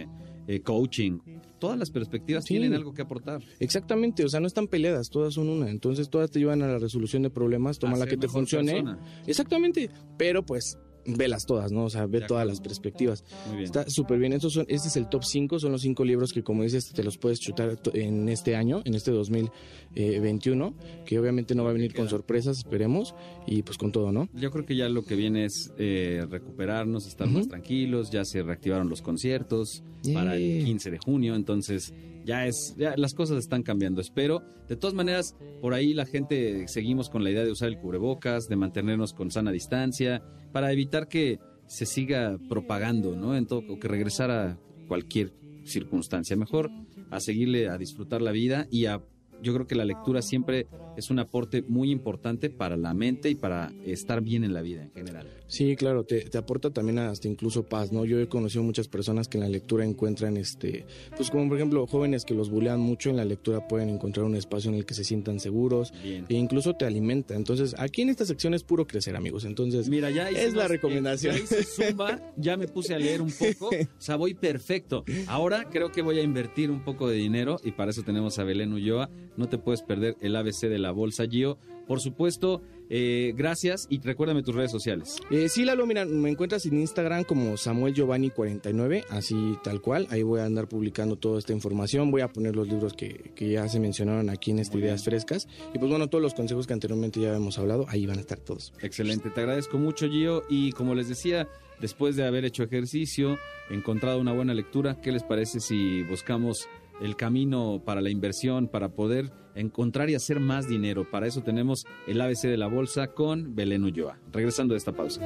eh, 0.53 0.63
coaching. 0.63 1.21
Todas 1.61 1.79
las 1.79 1.91
perspectivas 1.91 2.45
Sí. 2.45 2.55
tienen 2.55 2.75
algo 2.75 2.93
que 2.93 3.03
aportar. 3.03 3.41
Exactamente, 3.61 4.25
o 4.25 4.29
sea, 4.29 4.41
no 4.41 4.47
están 4.49 4.67
peleadas, 4.67 5.09
todas 5.11 5.35
son 5.35 5.49
una. 5.49 5.71
Entonces, 5.71 6.11
todas 6.11 6.31
te 6.31 6.41
llevan 6.41 6.63
a 6.63 6.67
la 6.67 6.79
resolución 6.79 7.23
de 7.23 7.31
problemas, 7.31 7.79
toma 7.79 7.97
la 7.97 8.07
que 8.07 8.17
te 8.17 8.27
funcione. 8.29 8.73
persona. 8.73 8.99
Exactamente, 9.27 9.91
pero 10.19 10.45
pues 10.45 10.77
velas 11.07 11.47
todas, 11.47 11.73
¿no? 11.73 11.85
O 11.85 11.91
sea, 11.91 12.07
ve 12.07 12.21
todas 12.21 12.47
las 12.47 12.61
perspectivas. 12.61 13.25
Muy 13.47 13.57
bien. 13.57 13.65
Está 13.65 13.89
súper 13.89 14.19
bien. 14.19 14.33
Estos 14.33 14.55
son, 14.55 14.67
este 14.69 14.89
es 14.89 14.97
el 14.97 15.09
top 15.09 15.25
5, 15.25 15.59
son 15.59 15.73
los 15.73 15.83
cinco 15.83 16.05
libros 16.05 16.33
que, 16.33 16.43
como 16.43 16.63
dices, 16.63 16.93
te 16.93 17.03
los 17.03 17.19
puedes 17.19 17.41
chutar 17.41 17.79
en 17.95 18.29
este 18.29 18.57
año, 18.57 18.83
en 18.85 18.95
este 18.95 19.11
2021, 19.11 20.75
que 21.05 21.19
obviamente 21.19 21.55
no 21.55 21.65
va 21.65 21.71
a 21.71 21.75
venir 21.75 21.95
con 21.95 22.09
sorpresas, 22.09 22.59
esperemos, 22.59 23.15
y 23.47 23.63
pues 23.63 23.79
con 23.79 23.93
todo, 23.93 24.13
¿no? 24.13 24.29
Yo 24.35 24.51
creo 24.51 24.65
que 24.67 24.77
ya 24.77 24.89
lo 24.89 25.05
que 25.05 25.17
viene 25.17 25.45
es 25.47 25.73
eh, 25.79 26.27
recuperarnos, 26.29 27.07
estar 27.07 27.29
más 27.29 27.49
tranquilos, 27.49 28.11
ya 28.11 28.25
se 28.25 28.43
reactivaron 28.43 28.89
los 28.89 29.03
conciertos 29.03 29.83
para 30.15 30.37
el 30.37 30.41
Yeah. 30.41 30.65
15 30.65 30.91
de 30.91 30.99
junio, 30.99 31.35
entonces 31.35 31.93
ya 32.25 32.47
es, 32.47 32.75
ya 32.77 32.97
las 32.97 33.15
cosas 33.15 33.39
están 33.39 33.63
cambiando, 33.63 34.01
espero. 34.01 34.43
De 34.69 34.77
todas 34.77 34.95
maneras, 34.95 35.37
por 35.61 35.75
ahí 35.75 35.95
la 35.95 36.07
gente 36.07 36.69
seguimos 36.69 37.11
con 37.11 37.25
la 37.25 37.31
idea 37.31 37.45
de 37.45 37.51
usar 37.51 37.69
el 37.69 37.79
cubrebocas, 37.79 38.49
de 38.49 38.57
mantenernos 38.57 39.13
con 39.13 39.31
sana 39.31 39.51
distancia, 39.53 40.23
para 40.53 40.73
evitar 40.73 41.09
que 41.09 41.39
se 41.67 41.87
siga 41.87 42.39
propagando, 42.49 43.15
¿no? 43.15 43.37
En 43.37 43.47
todo, 43.47 43.79
que 43.79 43.89
regresara 43.89 44.59
cualquier 44.89 45.33
circunstancia. 45.65 46.37
Mejor 46.37 46.71
a 47.11 47.21
seguirle 47.21 47.69
a 47.69 47.79
disfrutar 47.79 48.23
la 48.23 48.33
vida 48.33 48.67
y 48.71 48.87
a 48.87 49.01
yo 49.43 49.55
creo 49.55 49.67
que 49.67 49.75
la 49.75 49.85
lectura 49.85 50.21
siempre 50.23 50.67
es 51.01 51.11
un 51.11 51.19
aporte 51.19 51.63
muy 51.67 51.91
importante 51.91 52.51
para 52.51 52.77
la 52.77 52.95
mente 52.95 53.29
y 53.31 53.35
para 53.35 53.73
estar 53.85 54.21
bien 54.21 54.45
en 54.45 54.55
la 54.55 54.63
vida 54.63 54.83
en 54.83 54.93
general. 54.93 55.27
Sí, 55.47 55.75
claro, 55.75 56.05
te, 56.05 56.21
te 56.21 56.39
aporta 56.39 56.71
también 56.71 57.01
hasta 57.01 57.27
incluso 57.27 57.65
paz, 57.65 57.91
¿no? 57.91 58.05
Yo 58.05 58.21
he 58.21 58.29
conocido 58.29 58.63
muchas 58.63 58.87
personas 58.87 59.27
que 59.27 59.39
en 59.39 59.43
la 59.43 59.49
lectura 59.51 59.85
encuentran, 59.85 60.37
este, 60.37 60.87
pues 61.17 61.31
como 61.31 61.49
por 61.49 61.57
ejemplo 61.57 61.87
jóvenes 61.89 62.25
que 62.25 62.35
los 62.35 62.51
bulean 62.51 62.79
mucho, 62.79 63.11
en 63.11 63.17
la 63.17 63.25
lectura 63.25 63.67
pueden 63.67 63.89
encontrar 63.89 64.27
un 64.27 64.37
espacio 64.37 64.71
en 64.71 64.77
el 64.77 64.87
que 64.87 64.95
se 64.95 65.03
sientan 65.03 65.41
seguros 65.41 65.93
Bien. 66.05 66.25
e 66.29 66.35
incluso 66.35 66.75
te 66.75 66.85
alimenta. 66.85 67.35
Entonces, 67.35 67.75
aquí 67.79 68.03
en 68.03 68.11
esta 68.11 68.25
sección 68.25 68.55
es 68.55 68.63
puro 68.63 68.87
crecer, 68.87 69.17
amigos. 69.17 69.45
Entonces, 69.45 69.89
Mira, 69.89 70.11
ya 70.11 70.29
Es 70.29 70.55
la 70.55 70.69
recomendación. 70.69 71.35
Ya 71.35 71.43
hice 71.43 71.65
Zumba, 71.65 72.21
ya 72.37 72.57
me 72.57 72.69
puse 72.69 72.95
a 72.95 72.99
leer 72.99 73.21
un 73.21 73.33
poco, 73.33 73.69
o 73.69 73.89
sea, 73.99 74.17
voy 74.17 74.35
perfecto. 74.35 75.05
Ahora 75.27 75.65
creo 75.71 75.91
que 75.91 76.03
voy 76.03 76.19
a 76.19 76.23
invertir 76.23 76.71
un 76.71 76.85
poco 76.85 77.09
de 77.09 77.17
dinero 77.17 77.59
y 77.65 77.73
para 77.73 77.91
eso 77.91 78.03
tenemos 78.03 78.39
a 78.39 78.45
Belén 78.45 78.73
Ulloa. 78.73 79.11
No 79.37 79.49
te 79.49 79.59
puedes 79.59 79.83
perder 79.83 80.17
el 80.21 80.37
ABC 80.37 80.69
de 80.69 80.79
la 80.79 80.90
bolsa, 80.93 81.27
Gio. 81.27 81.59
Por 81.87 82.01
supuesto, 82.01 82.63
eh, 82.89 83.33
gracias 83.37 83.87
y 83.91 84.01
recuérdame 84.01 84.43
tus 84.43 84.55
redes 84.55 84.71
sociales. 84.71 85.17
Eh, 85.31 85.49
sí, 85.49 85.65
Lalo, 85.65 85.87
mira, 85.87 86.05
me 86.05 86.31
encuentras 86.31 86.65
en 86.67 86.79
Instagram 86.79 87.25
como 87.25 87.57
Samuel 87.57 87.95
Giovanni49, 87.95 89.07
así 89.11 89.57
tal 89.65 89.81
cual. 89.81 90.07
Ahí 90.11 90.23
voy 90.23 90.41
a 90.41 90.45
andar 90.45 90.69
publicando 90.69 91.17
toda 91.17 91.39
esta 91.39 91.53
información. 91.53 92.11
Voy 92.11 92.21
a 92.21 92.29
poner 92.29 92.55
los 92.55 92.69
libros 92.69 92.95
que, 92.95 93.33
que 93.35 93.51
ya 93.51 93.69
se 93.69 93.81
mencionaron 93.81 94.31
aquí 94.31 94.53
en 94.53 94.61
este 94.61 94.79
Ideas 94.79 95.05
Frescas. 95.05 95.49
Y 95.75 95.79
pues 95.79 95.91
bueno, 95.91 96.09
todos 96.09 96.23
los 96.23 96.35
consejos 96.35 96.67
que 96.67 96.73
anteriormente 96.73 97.21
ya 97.21 97.35
hemos 97.35 97.59
hablado, 97.59 97.87
ahí 97.89 98.07
van 98.07 98.19
a 98.19 98.21
estar 98.21 98.39
todos. 98.39 98.73
Excelente, 98.81 99.31
te 99.31 99.41
agradezco 99.41 99.79
mucho, 99.79 100.09
Gio. 100.09 100.45
Y 100.49 100.73
como 100.73 100.95
les 100.95 101.09
decía, 101.09 101.49
después 101.81 102.15
de 102.17 102.25
haber 102.25 102.45
hecho 102.45 102.63
ejercicio, 102.63 103.37
encontrado 103.69 104.21
una 104.21 104.33
buena 104.33 104.55
lectura, 104.55 105.01
¿qué 105.01 105.13
les 105.13 105.23
parece 105.23 105.61
si 105.61 106.03
buscamos 106.05 106.69
el 107.01 107.17
camino 107.17 107.83
para 107.85 108.01
la 108.01 108.11
inversión, 108.11 108.69
para 108.69 108.91
poder 108.91 109.33
encontrar 109.61 110.11
y 110.11 110.15
hacer 110.15 110.41
más 110.41 110.69
dinero? 110.69 111.09
Para 111.11 111.27
eso 111.27 111.43
tenemos 111.43 111.87
el 112.07 112.21
ABC 112.21 112.43
de 112.43 112.57
la 112.57 112.67
bolsa 112.67 113.09
con 113.09 113.55
Belén 113.55 113.85
Ulloa. 113.85 114.19
Regresando 114.33 114.75
de 114.75 114.79
esta 114.79 114.93
pausa. 114.93 115.21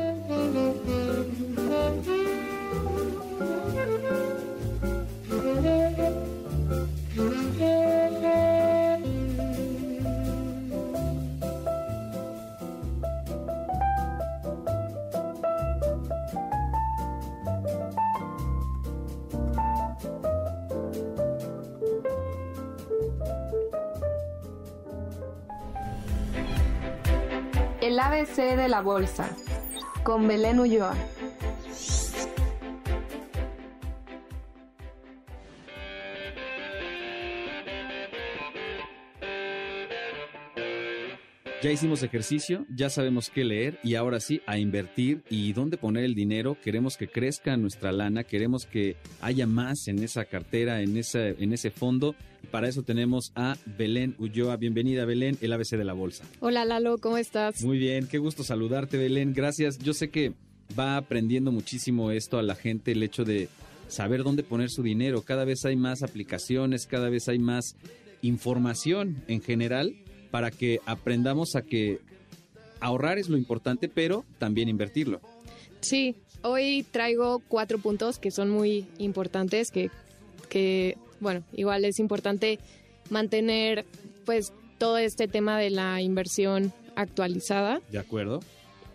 El 27.95 28.01
ABC 28.01 28.57
de 28.57 28.67
la 28.67 28.81
bolsa 28.81 29.29
con 30.03 30.27
Belén 30.27 30.59
Ulloa. 30.59 30.95
Ya 41.65 41.73
hicimos 41.73 42.03
ejercicio, 42.03 42.67
ya 42.69 42.91
sabemos 42.91 43.31
qué 43.31 43.43
leer 43.43 43.79
y 43.83 43.95
ahora 43.95 44.21
sí 44.21 44.43
a 44.45 44.59
invertir 44.59 45.23
y 45.31 45.55
dónde 45.55 45.79
poner 45.79 46.05
el 46.05 46.15
dinero. 46.15 46.59
Queremos 46.63 46.99
que 46.99 47.09
crezca 47.09 47.57
nuestra 47.57 47.91
lana, 47.91 48.23
queremos 48.23 48.67
que 48.67 48.97
haya 49.23 49.47
más 49.47 49.89
en 49.89 50.03
esa 50.03 50.27
cartera, 50.27 50.83
en, 50.83 50.99
esa, 50.99 51.27
en 51.27 51.55
ese 51.55 51.71
fondo. 51.71 52.15
Para 52.51 52.69
eso 52.69 52.83
tenemos 52.83 53.33
a 53.35 53.57
Belén 53.79 54.15
Ulloa. 54.19 54.59
Bienvenida, 54.59 55.07
Belén, 55.07 55.39
el 55.41 55.55
ABC 55.55 55.79
de 55.79 55.85
la 55.85 55.95
bolsa. 55.95 56.27
Hola 56.41 56.67
Lalo, 56.67 56.99
¿cómo 56.99 57.17
estás? 57.17 57.63
Muy 57.63 57.79
bien, 57.79 58.09
qué 58.09 58.19
gusto 58.19 58.45
saludarte, 58.45 58.99
Belén. 58.99 59.33
Gracias. 59.33 59.79
Yo 59.79 59.95
sé 59.95 60.11
que 60.11 60.35
va 60.79 60.99
aprendiendo 60.99 61.51
muchísimo 61.51 62.11
esto 62.11 62.37
a 62.37 62.43
la 62.43 62.57
gente, 62.57 62.93
el 62.93 63.03
hecho 63.03 63.25
de 63.25 63.49
saber 63.89 64.23
dónde 64.23 64.43
poner 64.43 64.69
su 64.69 64.83
dinero. 64.83 65.23
Cada 65.23 65.47
vez 65.47 65.65
hay 65.65 65.77
más 65.77 66.03
aplicaciones, 66.03 66.87
cada 66.87 67.09
vez 67.09 67.31
hay 67.31 67.39
más 67.39 67.75
información 68.21 69.25
en 69.29 69.41
general 69.41 69.95
para 70.35 70.51
que 70.51 70.81
aprendamos 70.85 71.55
a 71.55 71.63
que 71.63 72.01
ahorrar 72.81 73.19
es 73.19 73.29
lo 73.29 73.37
importante, 73.37 73.89
pero 73.89 74.25
también 74.41 74.69
invertirlo. 74.69 75.21
Sí, 75.81 76.17
hoy 76.43 76.85
traigo 76.91 77.41
cuatro 77.47 77.79
puntos 77.79 78.19
que 78.19 78.33
son 78.33 78.51
muy 78.51 78.85
importantes, 78.99 79.71
que, 79.71 79.93
que 80.49 80.99
bueno, 81.21 81.45
igual 81.53 81.85
es 81.85 82.01
importante 82.01 82.59
mantener 83.11 83.85
pues 84.25 84.53
todo 84.79 84.99
este 84.99 85.29
tema 85.29 85.57
de 85.57 85.71
la 85.71 86.01
inversión 86.03 86.73
actualizada 86.97 87.81
¿De 87.93 88.01
acuerdo? 88.01 88.41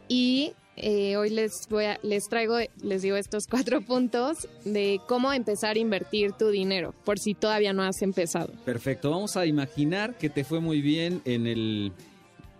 y 0.09 0.51
eh, 0.81 1.17
hoy 1.17 1.29
les 1.29 1.67
voy 1.69 1.85
a, 1.85 1.99
les 2.03 2.29
traigo, 2.29 2.57
les 2.81 3.01
digo 3.01 3.17
estos 3.17 3.47
cuatro 3.47 3.81
puntos 3.85 4.47
de 4.65 4.99
cómo 5.07 5.31
empezar 5.33 5.75
a 5.75 5.79
invertir 5.79 6.31
tu 6.33 6.49
dinero, 6.49 6.93
por 7.05 7.19
si 7.19 7.33
todavía 7.33 7.73
no 7.73 7.83
has 7.83 8.01
empezado. 8.01 8.51
Perfecto, 8.65 9.09
vamos 9.11 9.35
a 9.37 9.45
imaginar 9.45 10.17
que 10.17 10.29
te 10.29 10.43
fue 10.43 10.59
muy 10.59 10.81
bien 10.81 11.21
en 11.25 11.47
el 11.47 11.91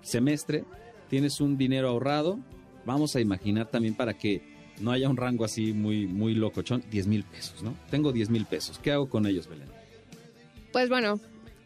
semestre, 0.02 0.64
tienes 1.10 1.40
un 1.40 1.58
dinero 1.58 1.90
ahorrado, 1.90 2.40
vamos 2.86 3.16
a 3.16 3.22
imaginar 3.22 3.68
también 3.68 3.96
para 3.96 4.14
que 4.14 4.42
no 4.80 4.92
haya 4.92 5.10
un 5.10 5.18
rango 5.18 5.46
así 5.46 5.74
muy, 5.74 6.08
muy 6.08 6.36
locochón, 6.36 6.84
10 6.92 7.08
mil 7.08 7.24
pesos, 7.24 7.64
¿no? 7.64 7.76
Tengo 7.90 8.12
10 8.12 8.30
mil 8.30 8.46
pesos, 8.46 8.80
¿qué 8.80 8.92
hago 8.92 9.10
con 9.10 9.26
ellos, 9.26 9.48
Belén? 9.48 9.68
Pues 10.72 10.90
bueno, 10.90 11.20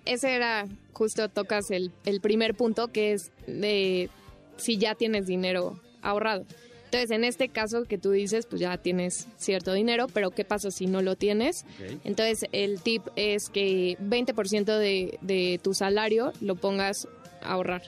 ese 0.05 0.35
era 0.35 0.67
justo 0.93 1.29
tocas 1.29 1.71
el, 1.71 1.91
el 2.05 2.21
primer 2.21 2.55
punto 2.55 2.89
que 2.89 3.13
es 3.13 3.31
de 3.47 4.09
si 4.57 4.77
ya 4.77 4.95
tienes 4.95 5.25
dinero 5.25 5.79
ahorrado. 6.03 6.45
Entonces, 6.85 7.09
en 7.09 7.23
este 7.23 7.49
caso 7.49 7.85
que 7.85 7.97
tú 7.97 8.11
dices, 8.11 8.45
pues 8.45 8.61
ya 8.61 8.77
tienes 8.77 9.27
cierto 9.37 9.73
dinero, 9.73 10.05
pero 10.13 10.29
¿qué 10.29 10.45
pasa 10.45 10.69
si 10.69 10.85
no 10.85 11.01
lo 11.01 11.15
tienes? 11.15 11.65
Entonces, 12.03 12.47
el 12.51 12.81
tip 12.81 13.01
es 13.15 13.49
que 13.49 13.97
20% 13.97 14.77
de, 14.77 15.17
de 15.21 15.59
tu 15.63 15.73
salario 15.73 16.33
lo 16.39 16.55
pongas 16.55 17.07
a 17.41 17.53
ahorrar. 17.53 17.81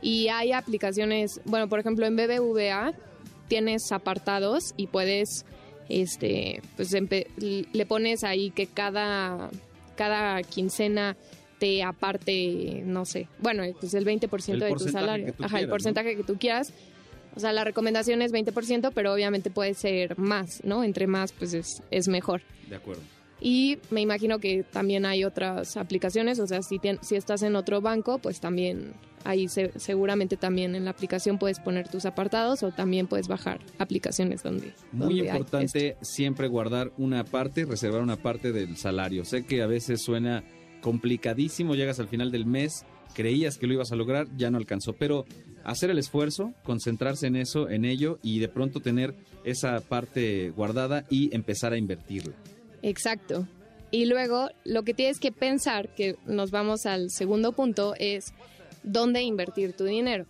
Y 0.00 0.28
hay 0.28 0.52
aplicaciones, 0.52 1.42
bueno, 1.44 1.68
por 1.68 1.80
ejemplo, 1.80 2.06
en 2.06 2.16
BBVA 2.16 2.94
tienes 3.48 3.90
apartados 3.92 4.72
y 4.76 4.86
puedes, 4.86 5.44
este, 5.90 6.62
pues 6.76 6.90
le 6.92 7.86
pones 7.86 8.24
ahí 8.24 8.50
que 8.50 8.66
cada, 8.66 9.50
cada 9.96 10.42
quincena 10.42 11.16
te 11.58 11.82
aparte, 11.82 12.82
no 12.84 13.04
sé, 13.04 13.28
bueno, 13.40 13.64
pues 13.80 13.94
el 13.94 14.06
20% 14.06 14.52
El 14.52 14.60
de 14.60 14.72
tu 14.72 14.88
salario. 14.88 15.34
Ajá, 15.40 15.58
el 15.58 15.68
porcentaje 15.68 16.16
que 16.16 16.22
tú 16.22 16.38
quieras. 16.38 16.72
O 17.36 17.40
sea, 17.40 17.52
la 17.52 17.64
recomendación 17.64 18.22
es 18.22 18.32
20%, 18.32 18.90
pero 18.94 19.12
obviamente 19.12 19.50
puede 19.50 19.74
ser 19.74 20.18
más, 20.18 20.60
¿no? 20.64 20.82
Entre 20.84 21.06
más, 21.06 21.32
pues 21.32 21.54
es, 21.54 21.82
es 21.90 22.08
mejor. 22.08 22.42
De 22.68 22.76
acuerdo. 22.76 23.02
Y 23.40 23.78
me 23.90 24.00
imagino 24.00 24.40
que 24.40 24.64
también 24.64 25.06
hay 25.06 25.22
otras 25.22 25.76
aplicaciones, 25.76 26.40
o 26.40 26.46
sea, 26.48 26.60
si, 26.62 26.78
tien- 26.78 26.98
si 27.02 27.14
estás 27.14 27.42
en 27.44 27.54
otro 27.54 27.80
banco, 27.80 28.18
pues 28.18 28.40
también 28.40 28.94
ahí 29.22 29.46
se- 29.46 29.70
seguramente 29.78 30.36
también 30.36 30.74
en 30.74 30.84
la 30.84 30.90
aplicación 30.90 31.38
puedes 31.38 31.60
poner 31.60 31.86
tus 31.88 32.04
apartados 32.04 32.64
o 32.64 32.72
también 32.72 33.06
puedes 33.06 33.28
bajar 33.28 33.60
aplicaciones 33.78 34.42
donde... 34.42 34.72
Muy 34.90 35.18
donde 35.20 35.26
importante 35.30 35.96
siempre 36.00 36.48
guardar 36.48 36.90
una 36.98 37.22
parte, 37.24 37.64
reservar 37.64 38.02
una 38.02 38.16
parte 38.16 38.50
del 38.50 38.76
salario. 38.76 39.24
Sé 39.24 39.46
que 39.46 39.62
a 39.62 39.68
veces 39.68 40.02
suena 40.02 40.42
complicadísimo, 40.80 41.74
llegas 41.76 42.00
al 42.00 42.08
final 42.08 42.32
del 42.32 42.44
mes, 42.46 42.84
creías 43.14 43.58
que 43.58 43.66
lo 43.66 43.74
ibas 43.74 43.92
a 43.92 43.96
lograr, 43.96 44.26
ya 44.36 44.50
no 44.50 44.58
alcanzó, 44.58 44.92
pero 44.92 45.24
hacer 45.64 45.90
el 45.90 45.98
esfuerzo, 45.98 46.54
concentrarse 46.64 47.26
en 47.26 47.36
eso, 47.36 47.68
en 47.68 47.84
ello 47.84 48.18
y 48.22 48.38
de 48.38 48.48
pronto 48.48 48.80
tener 48.80 49.14
esa 49.44 49.80
parte 49.80 50.50
guardada 50.50 51.04
y 51.10 51.34
empezar 51.34 51.72
a 51.72 51.78
invertirla. 51.78 52.34
Exacto. 52.82 53.46
Y 53.90 54.04
luego 54.04 54.48
lo 54.64 54.82
que 54.82 54.94
tienes 54.94 55.18
que 55.18 55.32
pensar, 55.32 55.94
que 55.94 56.16
nos 56.26 56.50
vamos 56.50 56.86
al 56.86 57.10
segundo 57.10 57.52
punto, 57.52 57.94
es 57.98 58.32
dónde 58.82 59.22
invertir 59.22 59.72
tu 59.72 59.84
dinero. 59.84 60.26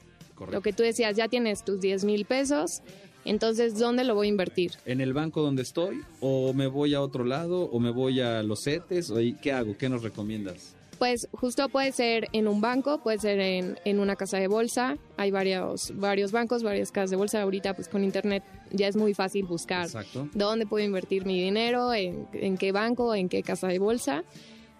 Lo 0.50 0.60
que 0.60 0.72
tú 0.72 0.82
decías, 0.84 1.16
ya 1.16 1.28
tienes 1.28 1.64
tus 1.64 1.80
10 1.80 2.04
mil 2.04 2.24
pesos 2.24 2.82
Entonces, 3.24 3.78
¿dónde 3.78 4.04
lo 4.04 4.14
voy 4.14 4.28
a 4.28 4.30
invertir? 4.30 4.72
¿En 4.86 5.00
el 5.00 5.12
banco 5.12 5.42
donde 5.42 5.62
estoy? 5.62 6.00
¿O 6.20 6.54
me 6.54 6.66
voy 6.66 6.94
a 6.94 7.00
otro 7.00 7.24
lado? 7.24 7.62
¿O 7.64 7.80
me 7.80 7.90
voy 7.90 8.20
a 8.20 8.42
los 8.42 8.62
CETES? 8.62 9.10
¿O 9.10 9.16
ahí 9.16 9.34
qué 9.34 9.52
hago? 9.52 9.76
¿Qué 9.76 9.88
nos 9.88 10.02
recomiendas? 10.02 10.76
Pues 10.98 11.28
justo 11.32 11.68
puede 11.68 11.92
ser 11.92 12.28
en 12.32 12.48
un 12.48 12.60
banco, 12.60 13.02
puede 13.02 13.18
ser 13.18 13.38
en, 13.38 13.78
en 13.84 14.00
una 14.00 14.16
casa 14.16 14.38
de 14.38 14.48
bolsa. 14.48 14.96
Hay 15.16 15.30
varios, 15.30 15.92
varios 15.96 16.32
bancos, 16.32 16.62
varias 16.62 16.90
casas 16.90 17.10
de 17.10 17.16
bolsa. 17.16 17.40
Ahorita 17.40 17.74
pues 17.74 17.88
con 17.88 18.02
internet 18.02 18.42
ya 18.72 18.88
es 18.88 18.96
muy 18.96 19.14
fácil 19.14 19.44
buscar 19.44 19.84
Exacto. 19.84 20.28
dónde 20.34 20.66
puedo 20.66 20.84
invertir 20.84 21.24
mi 21.24 21.40
dinero, 21.40 21.94
en, 21.94 22.26
en 22.32 22.56
qué 22.58 22.72
banco, 22.72 23.14
en 23.14 23.28
qué 23.28 23.42
casa 23.42 23.68
de 23.68 23.78
bolsa. 23.78 24.24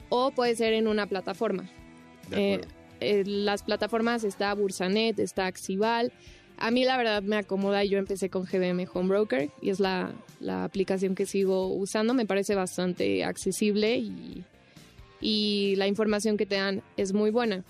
O 0.09 0.33
puede 0.33 0.57
ser 0.57 0.72
en 0.72 0.88
una 0.88 1.07
plataforma. 1.07 1.70
De 2.31 2.54
Eh, 2.54 2.61
eh, 3.00 3.22
las 3.24 3.62
plataformas 3.62 4.24
está 4.24 4.52
Bursanet, 4.54 5.18
está 5.20 5.46
Axival. 5.46 6.12
A 6.57 6.72
mí 6.72 6.85
la 6.85 6.96
verdad 6.96 7.22
me 7.22 7.37
acomoda, 7.37 7.85
yo 7.85 7.98
empecé 7.98 8.28
con 8.28 8.44
GBM 8.44 8.88
Home 8.92 9.09
Broker 9.09 9.50
y 9.62 9.70
es 9.70 9.78
la, 9.78 10.12
la 10.40 10.64
aplicación 10.64 11.14
que 11.14 11.24
sigo 11.26 11.68
usando, 11.68 12.14
me 12.14 12.26
parece 12.26 12.57
bastante 12.57 13.22
accesible 13.22 13.98
y, 13.98 14.44
y 15.20 15.74
la 15.76 15.87
información 15.87 16.37
que 16.37 16.46
te 16.46 16.57
dan 16.57 16.83
es 16.96 17.12
muy 17.12 17.31
buena. 17.31 17.64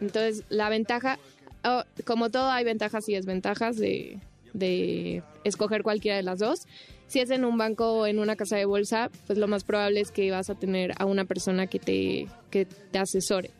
Entonces 0.00 0.44
la 0.48 0.68
ventaja, 0.68 1.18
oh, 1.64 1.82
como 2.04 2.30
todo 2.30 2.50
hay 2.50 2.64
ventajas 2.64 3.08
y 3.08 3.14
desventajas 3.14 3.76
de, 3.76 4.18
de 4.52 5.22
escoger 5.44 5.82
cualquiera 5.82 6.16
de 6.16 6.22
las 6.22 6.38
dos. 6.38 6.66
Si 7.06 7.20
es 7.20 7.30
en 7.30 7.44
un 7.44 7.58
banco 7.58 7.92
o 7.92 8.06
en 8.06 8.18
una 8.18 8.34
casa 8.34 8.56
de 8.56 8.64
bolsa, 8.64 9.10
pues 9.26 9.38
lo 9.38 9.46
más 9.46 9.62
probable 9.64 10.00
es 10.00 10.10
que 10.10 10.30
vas 10.30 10.48
a 10.48 10.54
tener 10.54 10.92
a 10.98 11.04
una 11.04 11.26
persona 11.26 11.66
que 11.66 11.78
te, 11.78 12.26
que 12.50 12.64
te 12.64 12.98
asesore. 12.98 13.50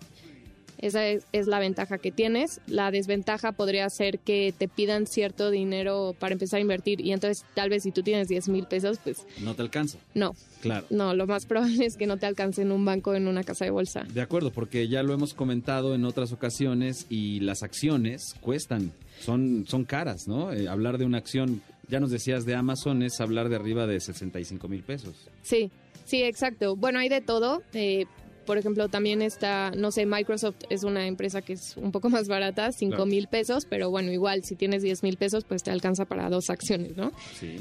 Esa 0.85 1.07
es, 1.09 1.27
es 1.33 1.47
la 1.47 1.59
ventaja 1.59 1.99
que 1.99 2.13
tienes. 2.13 2.61
La 2.67 2.91
desventaja 2.91 3.53
podría 3.53 3.89
ser 3.89 4.19
que 4.19 4.53
te 4.57 4.69
pidan 4.69 5.07
cierto 5.07 5.51
dinero 5.51 6.15
para 6.19 6.35
empezar 6.35 6.59
a 6.59 6.61
invertir 6.61 7.01
y 7.01 7.13
entonces 7.13 7.45
tal 7.55 7.71
vez 7.71 7.83
si 7.85 7.91
tú 7.91 8.03
tienes 8.03 8.29
10 8.29 8.49
mil 8.49 8.67
pesos, 8.67 8.99
pues 9.03 9.25
No 9.41 9.55
te 9.55 9.63
alcanza. 9.63 9.99
no. 10.15 10.33
Claro. 10.61 10.87
No, 10.89 11.15
lo 11.15 11.27
más 11.27 11.45
probable 11.45 11.85
es 11.85 11.97
que 11.99 12.07
no 12.07 12.17
te 12.17 12.25
alcance 12.25 12.63
en 12.63 12.73
un 12.73 12.87
banco 12.87 13.15
en 13.15 13.29
una 13.29 13.45
casa 13.45 13.67
de 13.67 13.71
bolsa. 13.71 14.05
De 14.15 14.23
acuerdo, 14.23 14.51
porque 14.51 14.89
ya 14.89 15.03
lo 15.03 15.13
hemos 15.13 15.35
comentado 15.35 15.95
en 15.95 16.07
otras 16.07 16.33
ocasiones 16.33 17.05
y 17.11 17.41
las 17.41 17.63
acciones 17.63 18.35
cuestan, 18.41 18.93
son, 19.21 19.67
son 19.69 19.85
caras, 19.85 20.27
¿no? 20.27 20.53
Eh, 20.55 20.67
hablar 20.67 20.97
de 20.97 21.05
una 21.05 21.19
acción, 21.19 21.61
ya 21.91 22.01
nos 22.01 22.11
decías 22.11 22.47
de 22.47 22.55
Amazon, 22.55 23.03
es 23.03 23.21
hablar 23.21 23.51
de 23.51 23.57
arriba 23.57 23.87
de 23.87 24.01
65 24.01 24.67
mil 24.69 24.83
pesos. 24.83 25.15
Sí, 25.43 25.71
sí, 26.07 26.23
exacto. 26.23 26.77
Bueno, 26.77 26.99
hay 26.99 27.11
de 27.11 27.21
todo. 27.21 27.63
Eh, 27.75 28.07
por 28.45 28.59
ejemplo, 28.59 28.89
también 28.89 29.23
está, 29.23 29.71
no 29.77 29.91
sé, 29.91 30.07
Microsoft 30.07 30.57
es 30.71 30.85
una 30.85 31.07
empresa 31.07 31.43
que 31.43 31.55
es 31.55 31.77
un 31.77 31.93
poco 31.93 32.09
más 32.11 32.29
barata, 32.29 32.71
5 32.73 32.91
Claro. 32.91 33.07
mil 33.07 33.27
pesos, 33.29 33.67
pero 33.69 33.91
bueno, 33.91 34.13
igual 34.13 34.43
si 34.45 34.55
tienes 34.57 34.83
10 34.83 35.03
mil 35.03 35.17
pesos, 35.17 35.45
pues 35.45 35.63
te 35.63 35.71
alcanza 35.71 36.05
para 36.05 36.29
dos 36.31 36.51
acciones, 36.51 36.97
¿no? 36.97 37.13
Sí. 37.39 37.57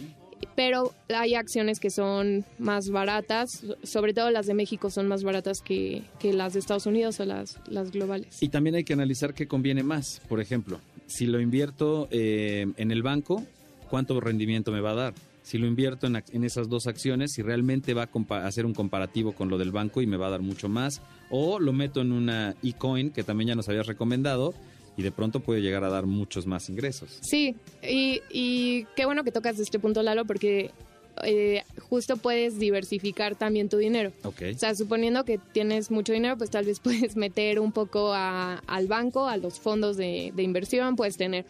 Pero 0.55 0.93
hay 1.07 1.35
acciones 1.35 1.79
que 1.79 1.89
son 1.89 2.43
más 2.59 2.89
baratas, 2.89 3.47
sobre 3.83 4.13
todo 4.13 4.29
las 4.29 4.45
de 4.45 4.53
México 4.53 4.89
son 4.89 5.07
más 5.07 5.23
baratas 5.23 5.61
que, 5.63 6.03
que 6.19 6.33
las 6.33 6.53
de 6.53 6.59
Estados 6.59 6.85
Unidos 6.85 7.19
o 7.21 7.25
las, 7.25 7.57
las 7.67 7.91
globales. 7.91 8.43
Y 8.43 8.49
también 8.49 8.75
hay 8.75 8.83
que 8.83 8.91
analizar 8.93 9.33
qué 9.33 9.47
conviene 9.47 9.83
más. 9.83 10.21
Por 10.27 10.41
ejemplo, 10.41 10.79
si 11.07 11.27
lo 11.27 11.39
invierto 11.39 12.09
eh, 12.11 12.65
en 12.75 12.91
el 12.91 13.01
banco, 13.03 13.43
¿cuánto 13.89 14.19
rendimiento 14.19 14.71
me 14.73 14.81
va 14.81 14.91
a 14.91 14.95
dar? 14.95 15.13
Si 15.53 15.59
lo 15.59 15.67
invierto 15.67 16.07
en, 16.07 16.15
en 16.31 16.43
esas 16.43 16.67
dos 16.67 16.87
acciones, 16.87 17.31
si 17.33 17.43
realmente 17.43 17.93
va 17.93 18.09
a 18.11 18.47
hacer 18.47 18.65
un 18.65 18.73
comparativo 18.73 19.33
con 19.33 19.49
lo 19.49 19.59
del 19.59 19.69
banco 19.71 20.01
y 20.01 20.07
me 20.07 20.17
va 20.17 20.25
a 20.25 20.29
dar 20.31 20.41
mucho 20.41 20.67
más. 20.67 20.99
O 21.29 21.59
lo 21.59 21.73
meto 21.73 22.01
en 22.01 22.11
una 22.11 22.55
eCoin, 22.63 23.11
que 23.11 23.23
también 23.23 23.49
ya 23.49 23.53
nos 23.55 23.69
habías 23.69 23.85
recomendado, 23.85 24.55
y 24.97 25.03
de 25.03 25.11
pronto 25.11 25.41
puede 25.41 25.61
llegar 25.61 25.83
a 25.83 25.89
dar 25.91 26.07
muchos 26.07 26.47
más 26.47 26.69
ingresos. 26.71 27.19
Sí, 27.21 27.55
y, 27.87 28.21
y 28.31 28.85
qué 28.95 29.05
bueno 29.05 29.23
que 29.23 29.31
tocas 29.31 29.59
este 29.59 29.77
punto, 29.77 30.01
Lalo, 30.01 30.25
porque 30.25 30.71
eh, 31.23 31.61
justo 31.87 32.17
puedes 32.17 32.57
diversificar 32.57 33.35
también 33.35 33.69
tu 33.69 33.77
dinero. 33.77 34.11
Ok. 34.23 34.41
O 34.55 34.57
sea, 34.57 34.73
suponiendo 34.73 35.23
que 35.23 35.37
tienes 35.37 35.91
mucho 35.91 36.13
dinero, 36.13 36.35
pues 36.35 36.49
tal 36.49 36.65
vez 36.65 36.79
puedes 36.83 37.15
meter 37.15 37.59
un 37.59 37.71
poco 37.71 38.11
a- 38.11 38.57
al 38.65 38.87
banco, 38.87 39.27
a 39.27 39.37
los 39.37 39.59
fondos 39.59 39.97
de, 39.97 40.33
de 40.35 40.41
inversión, 40.41 40.95
puedes 40.95 41.15
tener 41.15 41.45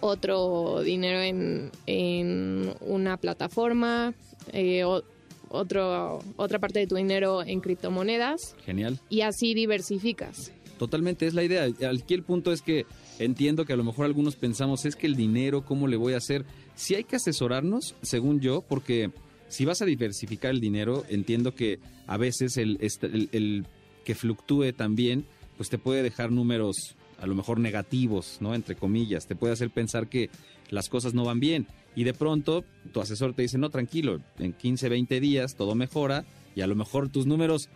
otro 0.00 0.82
dinero 0.82 1.20
en, 1.20 1.70
en 1.86 2.72
una 2.80 3.16
plataforma, 3.16 4.14
eh, 4.52 4.84
o- 4.84 5.02
otro, 5.50 6.18
otra 6.36 6.58
parte 6.58 6.78
de 6.80 6.86
tu 6.86 6.96
dinero 6.96 7.42
en 7.42 7.60
criptomonedas 7.60 8.54
Genial. 8.64 9.00
y 9.08 9.22
así 9.22 9.54
diversificas. 9.54 10.52
Totalmente, 10.78 11.26
es 11.26 11.34
la 11.34 11.42
idea. 11.42 11.64
Aquí 11.90 12.14
el 12.14 12.22
punto 12.22 12.52
es 12.52 12.62
que 12.62 12.86
entiendo 13.18 13.64
que 13.64 13.72
a 13.72 13.76
lo 13.76 13.82
mejor 13.84 14.04
algunos 14.06 14.36
pensamos, 14.36 14.84
es 14.84 14.94
que 14.94 15.06
el 15.06 15.16
dinero, 15.16 15.64
¿cómo 15.64 15.88
le 15.88 15.96
voy 15.96 16.12
a 16.12 16.18
hacer? 16.18 16.44
Si 16.76 16.94
hay 16.94 17.02
que 17.04 17.16
asesorarnos, 17.16 17.96
según 18.02 18.40
yo, 18.40 18.60
porque 18.60 19.10
si 19.48 19.64
vas 19.64 19.82
a 19.82 19.86
diversificar 19.86 20.50
el 20.52 20.60
dinero, 20.60 21.04
entiendo 21.08 21.54
que 21.54 21.80
a 22.06 22.16
veces 22.18 22.56
el, 22.58 22.76
este- 22.80 23.06
el- 23.06 23.28
el 23.32 23.66
que 24.04 24.14
fluctúe 24.14 24.72
también, 24.76 25.24
pues 25.56 25.68
te 25.70 25.78
puede 25.78 26.02
dejar 26.04 26.30
números 26.30 26.94
a 27.18 27.26
lo 27.26 27.34
mejor 27.34 27.60
negativos, 27.60 28.38
¿no? 28.40 28.54
Entre 28.54 28.76
comillas, 28.76 29.26
te 29.26 29.36
puede 29.36 29.52
hacer 29.52 29.70
pensar 29.70 30.08
que 30.08 30.30
las 30.70 30.88
cosas 30.88 31.14
no 31.14 31.24
van 31.24 31.40
bien. 31.40 31.66
Y 31.96 32.04
de 32.04 32.14
pronto 32.14 32.64
tu 32.92 33.00
asesor 33.00 33.34
te 33.34 33.42
dice, 33.42 33.58
no, 33.58 33.70
tranquilo, 33.70 34.20
en 34.38 34.52
15, 34.52 34.88
20 34.88 35.20
días 35.20 35.56
todo 35.56 35.74
mejora 35.74 36.24
y 36.54 36.60
a 36.60 36.66
lo 36.66 36.74
mejor 36.74 37.08
tus 37.08 37.26
números 37.26 37.68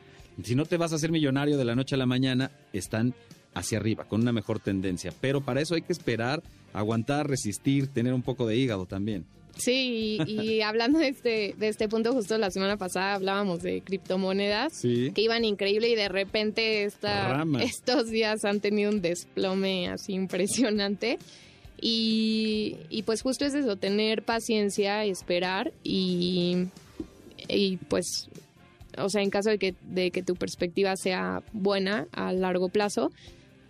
si 0.42 0.54
no 0.54 0.64
te 0.64 0.76
vas 0.76 0.92
a 0.92 0.96
hacer 0.96 1.12
millonario 1.12 1.56
de 1.56 1.64
la 1.64 1.74
noche 1.74 1.94
a 1.94 1.98
la 1.98 2.06
mañana, 2.06 2.50
están 2.72 3.14
hacia 3.54 3.78
arriba, 3.78 4.04
con 4.04 4.22
una 4.22 4.32
mejor 4.32 4.60
tendencia. 4.60 5.12
Pero 5.20 5.42
para 5.42 5.60
eso 5.60 5.74
hay 5.74 5.82
que 5.82 5.92
esperar, 5.92 6.42
aguantar, 6.72 7.28
resistir, 7.28 7.88
tener 7.88 8.14
un 8.14 8.22
poco 8.22 8.46
de 8.46 8.56
hígado 8.56 8.86
también. 8.86 9.26
Sí, 9.56 10.18
y, 10.26 10.40
y 10.40 10.62
hablando 10.62 10.98
de 10.98 11.08
este, 11.08 11.54
de 11.58 11.68
este 11.68 11.88
punto, 11.88 12.12
justo 12.12 12.38
la 12.38 12.50
semana 12.50 12.76
pasada 12.76 13.14
hablábamos 13.14 13.62
de 13.62 13.80
criptomonedas 13.82 14.72
Sí. 14.74 15.12
que 15.14 15.20
iban 15.22 15.44
increíble 15.44 15.88
y 15.88 15.94
de 15.94 16.08
repente 16.08 16.84
esta, 16.84 17.44
estos 17.60 18.08
días 18.10 18.44
han 18.44 18.60
tenido 18.60 18.90
un 18.90 19.02
desplome 19.02 19.88
así 19.88 20.12
impresionante. 20.14 21.18
Y, 21.80 22.76
y 22.90 23.02
pues 23.02 23.22
justo 23.22 23.44
es 23.44 23.54
eso, 23.54 23.74
tener 23.76 24.22
paciencia, 24.22 25.04
esperar 25.04 25.72
y, 25.82 26.66
y 27.48 27.76
pues, 27.88 28.28
o 28.96 29.08
sea, 29.08 29.20
en 29.20 29.30
caso 29.30 29.50
de 29.50 29.58
que, 29.58 29.74
de 29.90 30.12
que 30.12 30.22
tu 30.22 30.36
perspectiva 30.36 30.96
sea 30.96 31.42
buena 31.52 32.06
a 32.12 32.32
largo 32.32 32.68
plazo, 32.68 33.10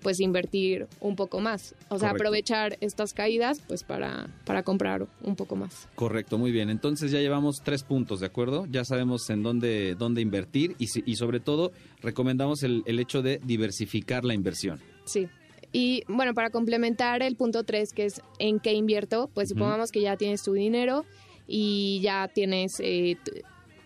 pues 0.03 0.21
invertir 0.21 0.87
un 1.01 1.17
poco 1.17 1.41
más. 1.41 1.75
O 1.89 1.99
sea, 1.99 2.11
Correcto. 2.11 2.17
aprovechar 2.17 2.79
estas 2.81 3.15
caídas 3.15 3.61
pues 3.67 3.85
para, 3.85 4.29
para 4.45 4.63
comprar 4.63 5.07
un 5.23 5.37
poco 5.37 5.57
más. 5.57 5.89
Correcto, 5.95 6.39
muy 6.39 6.51
bien. 6.53 6.71
Entonces 6.71 7.11
ya 7.11 7.21
llevamos 7.21 7.63
tres 7.63 7.83
puntos, 7.85 8.21
¿de 8.21 8.27
acuerdo? 8.27 8.67
Ya 8.71 8.85
sabemos 8.85 9.29
en 9.31 9.43
dónde, 9.43 9.95
dónde 9.95 10.21
invertir 10.21 10.75
y, 10.79 10.87
y 11.05 11.17
sobre 11.17 11.41
todo 11.41 11.73
recomendamos 12.01 12.63
el, 12.63 12.83
el 12.87 12.99
hecho 12.99 13.23
de 13.23 13.41
diversificar 13.45 14.25
la 14.25 14.35
inversión. 14.35 14.81
Sí. 15.05 15.29
Y 15.73 16.05
bueno, 16.07 16.35
para 16.35 16.51
complementar 16.51 17.23
el 17.23 17.37
punto 17.37 17.65
3, 17.65 17.93
que 17.95 18.05
es 18.05 18.21
en 18.39 18.61
qué 18.61 18.75
invierto, 18.75 19.31
pues 19.33 19.49
supongamos 19.49 19.91
que 19.91 20.03
ya 20.03 20.17
tienes 20.17 20.43
tu 20.43 20.53
dinero 20.53 21.07
y 21.47 22.01
ya 22.03 22.29
tienes 22.29 22.79
eh, 22.81 23.17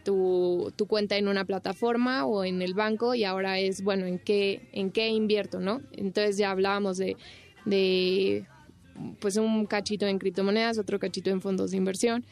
tu- 0.07 0.73
tu, 0.77 0.87
cuenta 0.87 1.19
en 1.19 1.29
una 1.29 1.45
plataforma 1.45 2.25
o 2.25 2.45
en 2.45 2.63
el 2.63 2.73
banco 2.73 3.15
y 3.15 3.25
ahora 3.25 3.59
es, 3.59 3.83
bueno, 3.83 4.07
¿en 4.07 4.19
qué, 4.19 4.63
en 4.73 4.91
qué 4.91 5.09
invierto, 5.09 5.61
no? 5.61 5.83
Entonces 5.93 6.39
ya 6.39 6.51
hablábamos 6.53 6.97
de, 6.97 7.17
de 7.67 8.47
pues 9.21 9.37
un 9.37 9.67
cachito 9.67 10.07
en 10.07 10.19
criptomonedas, 10.19 10.79
otro 10.79 10.99
cachito 10.99 11.29
en 11.31 11.43
fondos 11.43 11.73
de 11.73 11.77
inversión, 11.77 12.25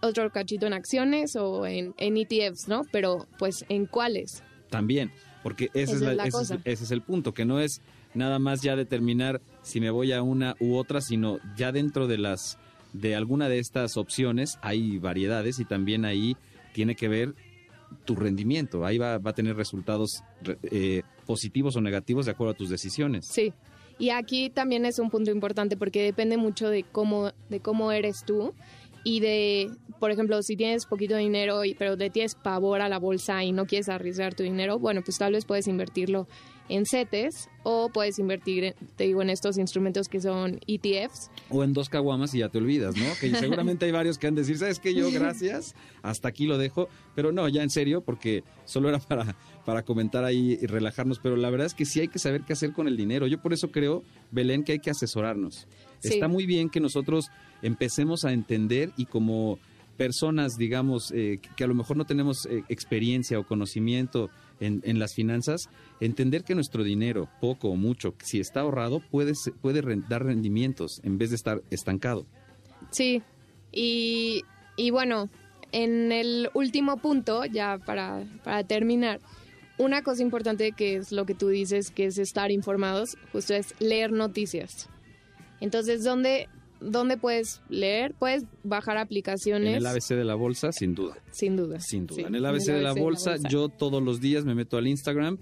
otro 0.00 0.30
cachito 0.30 0.66
en 0.66 0.72
acciones 0.72 1.36
o 1.36 1.66
en, 1.66 1.94
en 1.98 2.16
ETFs, 2.16 2.66
¿no? 2.66 2.82
Pero 2.90 3.26
pues 3.38 3.64
¿en 3.68 3.86
cuáles? 3.86 4.42
También, 4.70 5.12
porque 5.42 5.68
ese, 5.74 5.94
es, 5.96 6.00
la- 6.00 6.10
es 6.12 6.16
la 6.16 6.22
ese 6.24 6.28
es- 6.28 6.48
cosa. 6.48 6.58
ese 6.64 6.84
es 6.84 6.90
el 6.90 7.02
punto, 7.02 7.32
que 7.34 7.44
no 7.44 7.60
es 7.60 7.80
nada 8.14 8.38
más 8.38 8.62
ya 8.62 8.74
determinar 8.74 9.40
si 9.62 9.80
me 9.80 9.90
voy 9.90 10.12
a 10.12 10.22
una 10.22 10.56
u 10.58 10.74
otra, 10.76 11.00
sino 11.00 11.38
ya 11.56 11.70
dentro 11.72 12.06
de 12.08 12.18
las 12.18 12.58
de 12.92 13.14
alguna 13.16 13.48
de 13.48 13.58
estas 13.58 13.96
opciones 13.96 14.58
hay 14.60 14.98
variedades 14.98 15.58
y 15.60 15.64
también 15.64 16.04
ahí 16.04 16.36
tiene 16.72 16.94
que 16.94 17.08
ver 17.08 17.34
tu 18.04 18.14
rendimiento. 18.16 18.84
Ahí 18.84 18.98
va, 18.98 19.18
va 19.18 19.30
a 19.30 19.34
tener 19.34 19.56
resultados 19.56 20.22
re- 20.42 20.58
eh, 20.70 21.02
positivos 21.26 21.76
o 21.76 21.80
negativos 21.80 22.26
de 22.26 22.32
acuerdo 22.32 22.52
a 22.52 22.56
tus 22.56 22.70
decisiones. 22.70 23.26
Sí. 23.30 23.52
Y 23.98 24.10
aquí 24.10 24.50
también 24.50 24.86
es 24.86 24.98
un 24.98 25.10
punto 25.10 25.30
importante 25.30 25.76
porque 25.76 26.02
depende 26.02 26.36
mucho 26.36 26.68
de 26.68 26.82
cómo, 26.82 27.32
de 27.50 27.60
cómo 27.60 27.92
eres 27.92 28.24
tú 28.24 28.54
y 29.04 29.20
de, 29.20 29.70
por 30.00 30.10
ejemplo, 30.10 30.42
si 30.42 30.56
tienes 30.56 30.86
poquito 30.86 31.16
dinero 31.16 31.64
y, 31.64 31.74
pero 31.74 31.94
le 31.96 32.08
tienes 32.08 32.34
pavor 32.34 32.80
a 32.80 32.88
la 32.88 32.98
bolsa 32.98 33.44
y 33.44 33.52
no 33.52 33.66
quieres 33.66 33.88
arriesgar 33.88 34.34
tu 34.34 34.42
dinero, 34.42 34.78
bueno, 34.78 35.02
pues 35.04 35.18
tal 35.18 35.32
vez 35.34 35.44
puedes 35.44 35.68
invertirlo 35.68 36.26
en 36.68 36.86
CETES 36.86 37.48
o 37.64 37.90
puedes 37.90 38.18
invertir, 38.18 38.64
en- 38.64 38.74
te 38.96 39.04
digo, 39.04 39.22
en 39.22 39.30
estos 39.30 39.58
instrumentos 39.58 40.08
que 40.08 40.20
son 40.20 40.58
ETFs. 40.66 41.30
O 41.50 41.62
en 41.64 41.72
dos 41.72 41.88
caguamas 41.88 42.34
y 42.34 42.38
ya 42.38 42.48
te 42.48 42.58
olvidas, 42.58 42.96
¿no? 42.96 43.04
Que 43.20 43.34
seguramente 43.34 43.84
hay 43.84 43.92
varios 43.92 44.18
que 44.18 44.26
han 44.26 44.34
de 44.34 44.42
decir, 44.42 44.58
¿sabes 44.58 44.78
qué? 44.78 44.94
Yo, 44.94 45.10
gracias, 45.12 45.74
hasta 46.02 46.28
aquí 46.28 46.46
lo 46.46 46.58
dejo. 46.58 46.88
Pero 47.14 47.30
no, 47.32 47.48
ya 47.48 47.62
en 47.62 47.70
serio, 47.70 48.00
porque 48.00 48.42
solo 48.64 48.88
era 48.88 48.98
para, 48.98 49.36
para 49.64 49.82
comentar 49.82 50.24
ahí 50.24 50.58
y 50.60 50.66
relajarnos, 50.66 51.18
pero 51.18 51.36
la 51.36 51.50
verdad 51.50 51.66
es 51.66 51.74
que 51.74 51.84
sí 51.84 52.00
hay 52.00 52.08
que 52.08 52.18
saber 52.18 52.42
qué 52.42 52.52
hacer 52.54 52.72
con 52.72 52.88
el 52.88 52.96
dinero. 52.96 53.26
Yo 53.26 53.40
por 53.40 53.52
eso 53.52 53.70
creo, 53.70 54.02
Belén, 54.30 54.64
que 54.64 54.72
hay 54.72 54.78
que 54.78 54.90
asesorarnos. 54.90 55.66
Sí. 56.00 56.14
Está 56.14 56.26
muy 56.28 56.46
bien 56.46 56.68
que 56.70 56.80
nosotros 56.80 57.30
empecemos 57.62 58.24
a 58.24 58.32
entender 58.32 58.90
y 58.96 59.04
como 59.06 59.58
personas, 59.96 60.56
digamos, 60.56 61.12
eh, 61.12 61.38
que 61.54 61.64
a 61.64 61.66
lo 61.66 61.74
mejor 61.74 61.96
no 61.96 62.04
tenemos 62.06 62.46
eh, 62.46 62.64
experiencia 62.68 63.38
o 63.38 63.46
conocimiento 63.46 64.30
en, 64.62 64.80
en 64.84 64.98
las 64.98 65.14
finanzas, 65.14 65.68
entender 66.00 66.44
que 66.44 66.54
nuestro 66.54 66.84
dinero, 66.84 67.28
poco 67.40 67.68
o 67.68 67.76
mucho, 67.76 68.14
si 68.22 68.40
está 68.40 68.60
ahorrado, 68.60 69.00
puede, 69.10 69.32
puede 69.60 69.82
dar 70.08 70.24
rendimientos 70.24 71.00
en 71.04 71.18
vez 71.18 71.30
de 71.30 71.36
estar 71.36 71.62
estancado. 71.70 72.26
Sí, 72.90 73.22
y, 73.70 74.42
y 74.76 74.90
bueno, 74.90 75.28
en 75.72 76.12
el 76.12 76.50
último 76.54 76.98
punto, 76.98 77.44
ya 77.44 77.78
para, 77.78 78.24
para 78.44 78.64
terminar, 78.64 79.20
una 79.78 80.02
cosa 80.02 80.22
importante 80.22 80.72
que 80.72 80.96
es 80.96 81.12
lo 81.12 81.26
que 81.26 81.34
tú 81.34 81.48
dices, 81.48 81.90
que 81.90 82.06
es 82.06 82.18
estar 82.18 82.50
informados, 82.50 83.16
justo 83.32 83.54
es 83.54 83.74
leer 83.80 84.12
noticias. 84.12 84.88
Entonces, 85.60 86.04
¿dónde, 86.04 86.48
dónde 86.82 87.16
puedes 87.16 87.60
leer? 87.68 88.14
Puedes 88.18 88.44
bajar 88.64 88.98
aplicaciones. 88.98 89.68
En 89.70 89.74
el 89.76 89.86
ABC 89.86 90.08
de 90.10 90.24
la 90.24 90.34
bolsa, 90.34 90.72
sin 90.72 90.94
duda. 90.94 91.16
Sin 91.30 91.56
duda. 91.56 91.80
Sin 91.80 92.06
duda. 92.06 92.16
Sí, 92.16 92.22
en 92.26 92.34
el 92.34 92.44
ABC 92.44 92.66
de 92.66 92.82
la 92.82 92.92
bolsa, 92.92 93.36
yo 93.48 93.68
todos 93.68 94.02
los 94.02 94.20
días 94.20 94.44
me 94.44 94.54
meto 94.54 94.76
al 94.76 94.86
Instagram. 94.86 95.38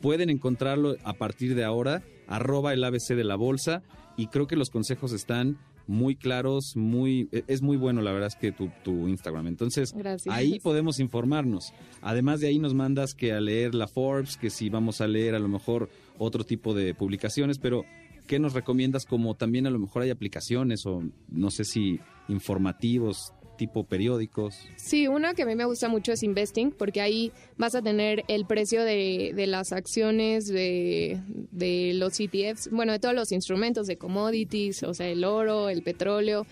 Pueden 0.00 0.30
encontrarlo 0.30 0.96
a 1.04 1.14
partir 1.14 1.54
de 1.54 1.64
ahora, 1.64 2.02
arroba 2.26 2.72
el 2.72 2.84
ABC 2.84 3.14
de 3.14 3.24
la 3.24 3.36
bolsa. 3.36 3.82
Y 4.16 4.28
creo 4.28 4.46
que 4.46 4.56
los 4.56 4.70
consejos 4.70 5.12
están 5.12 5.58
muy 5.86 6.14
claros, 6.16 6.72
muy 6.76 7.28
e- 7.32 7.44
es 7.46 7.60
muy 7.60 7.76
bueno 7.76 8.00
la 8.00 8.10
verdad 8.12 8.28
es 8.28 8.36
que 8.36 8.52
tu, 8.52 8.70
tu 8.82 9.08
Instagram. 9.08 9.46
Entonces, 9.48 9.92
Gracias. 9.92 10.34
ahí 10.34 10.58
podemos 10.60 10.98
informarnos. 10.98 11.72
Además 12.00 12.40
de 12.40 12.48
ahí 12.48 12.58
nos 12.58 12.74
mandas 12.74 13.14
que 13.14 13.32
a 13.32 13.40
leer 13.40 13.74
la 13.74 13.86
Forbes, 13.86 14.36
que 14.36 14.50
si 14.50 14.70
vamos 14.70 15.00
a 15.00 15.06
leer 15.08 15.34
a 15.34 15.38
lo 15.38 15.48
mejor 15.48 15.90
otro 16.18 16.44
tipo 16.44 16.74
de 16.74 16.94
publicaciones, 16.94 17.58
pero 17.58 17.84
¿qué 18.26 18.38
nos 18.38 18.54
recomiendas 18.54 19.04
como 19.06 19.34
también 19.34 19.66
a 19.66 19.70
lo 19.70 19.78
mejor 19.78 20.02
hay 20.02 20.10
aplicaciones 20.10 20.86
o 20.86 21.02
no 21.28 21.50
sé 21.50 21.64
si 21.64 22.00
informativos 22.28 23.32
tipo 23.56 23.84
periódicos? 23.84 24.56
Sí, 24.76 25.06
una 25.06 25.34
que 25.34 25.42
a 25.42 25.46
mí 25.46 25.54
me 25.54 25.64
gusta 25.64 25.88
mucho 25.88 26.12
es 26.12 26.22
Investing, 26.22 26.72
porque 26.72 27.00
ahí 27.00 27.32
vas 27.56 27.74
a 27.74 27.82
tener 27.82 28.24
el 28.28 28.46
precio 28.46 28.84
de, 28.84 29.32
de 29.34 29.46
las 29.46 29.72
acciones, 29.72 30.46
de, 30.46 31.20
de 31.50 31.92
los 31.94 32.18
ETFs, 32.18 32.70
bueno, 32.70 32.92
de 32.92 32.98
todos 32.98 33.14
los 33.14 33.32
instrumentos 33.32 33.86
de 33.86 33.96
commodities, 33.96 34.82
o 34.82 34.94
sea, 34.94 35.08
el 35.08 35.24
oro, 35.24 35.68
el 35.68 35.82
petróleo. 35.82 36.46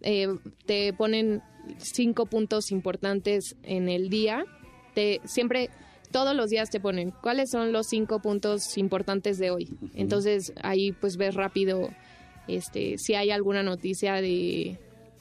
Eh, 0.00 0.28
te 0.64 0.92
ponen 0.92 1.42
cinco 1.78 2.26
puntos 2.26 2.70
importantes 2.70 3.56
en 3.62 3.88
el 3.88 4.08
día. 4.08 4.44
Te, 4.94 5.20
siempre, 5.24 5.70
todos 6.10 6.34
los 6.34 6.50
días 6.50 6.70
te 6.70 6.80
ponen 6.80 7.12
cuáles 7.22 7.50
son 7.50 7.72
los 7.72 7.86
cinco 7.88 8.20
puntos 8.20 8.76
importantes 8.78 9.38
de 9.38 9.50
hoy. 9.50 9.68
Entonces 9.94 10.52
ahí 10.62 10.92
pues 10.92 11.16
ves 11.16 11.34
rápido 11.34 11.90
este, 12.46 12.96
si 12.98 13.14
hay 13.14 13.30
alguna 13.30 13.62
noticia 13.62 14.14
de 14.14 14.78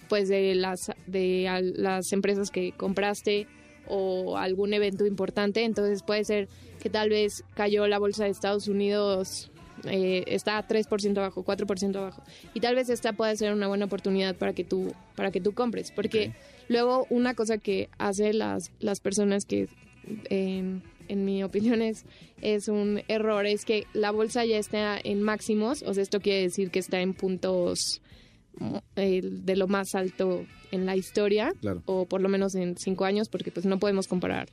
pues 0.10 0.30
de 0.30 0.56
las 0.56 0.92
de 1.06 1.74
las 1.76 2.14
empresas 2.14 2.50
que 2.50 2.72
compraste 2.72 3.48
o 3.88 4.38
algún 4.38 4.74
evento 4.74 5.06
importante. 5.06 5.64
Entonces 5.64 6.04
puede 6.04 6.24
ser 6.24 6.48
que 6.82 6.90
tal 6.90 7.10
vez 7.10 7.44
cayó 7.54 7.88
la 7.88 8.00
bolsa 8.00 8.24
de 8.24 8.30
Estados 8.30 8.68
Unidos 8.68 9.52
eh, 9.86 10.24
está 10.28 10.66
3% 10.68 11.18
abajo 11.18 11.44
4% 11.44 11.96
abajo. 11.96 12.24
Y 12.54 12.62
tal 12.62 12.76
vez 12.76 12.90
esta 12.90 13.14
pueda 13.14 13.36
ser 13.36 13.54
una 13.54 13.68
buena 13.68 13.86
oportunidad 13.86 14.36
para 14.36 14.54
que 14.54 14.64
tú 14.64 14.94
para 15.16 15.32
que 15.32 15.42
tú 15.42 15.54
compres. 15.54 15.92
Porque 15.92 16.34
luego 16.68 17.06
una 17.10 17.34
cosa 17.34 17.58
que 17.58 17.90
hace 17.98 18.34
las 18.34 18.72
las 18.80 19.00
personas 19.00 19.46
que 19.46 19.68
en, 20.30 20.84
en 21.08 21.26
mi 21.26 21.44
opinión 21.44 21.82
es, 21.82 22.06
es 22.42 22.68
un 22.68 23.02
error, 23.08 23.46
es 23.46 23.66
que 23.66 23.86
la 23.94 24.12
bolsa 24.12 24.46
ya 24.46 24.58
está 24.58 25.00
en 25.04 25.22
máximos, 25.22 25.84
o 25.84 25.94
sea, 25.94 26.04
esto 26.04 26.20
quiere 26.20 26.42
decir 26.42 26.70
que 26.72 26.80
está 26.80 27.02
en 27.02 27.14
puntos 27.14 28.02
eh, 28.96 29.22
de 29.24 29.56
lo 29.56 29.68
más 29.68 29.94
alto 29.96 30.46
en 30.72 30.86
la 30.86 30.96
historia, 30.96 31.54
Claro. 31.62 31.82
o 31.86 32.06
por 32.06 32.22
lo 32.22 32.30
menos 32.30 32.56
en 32.56 32.76
cinco 32.78 33.06
años, 33.06 33.30
porque 33.30 33.52
pues 33.52 33.66
no 33.66 33.80
podemos 33.80 34.08
comparar 34.08 34.50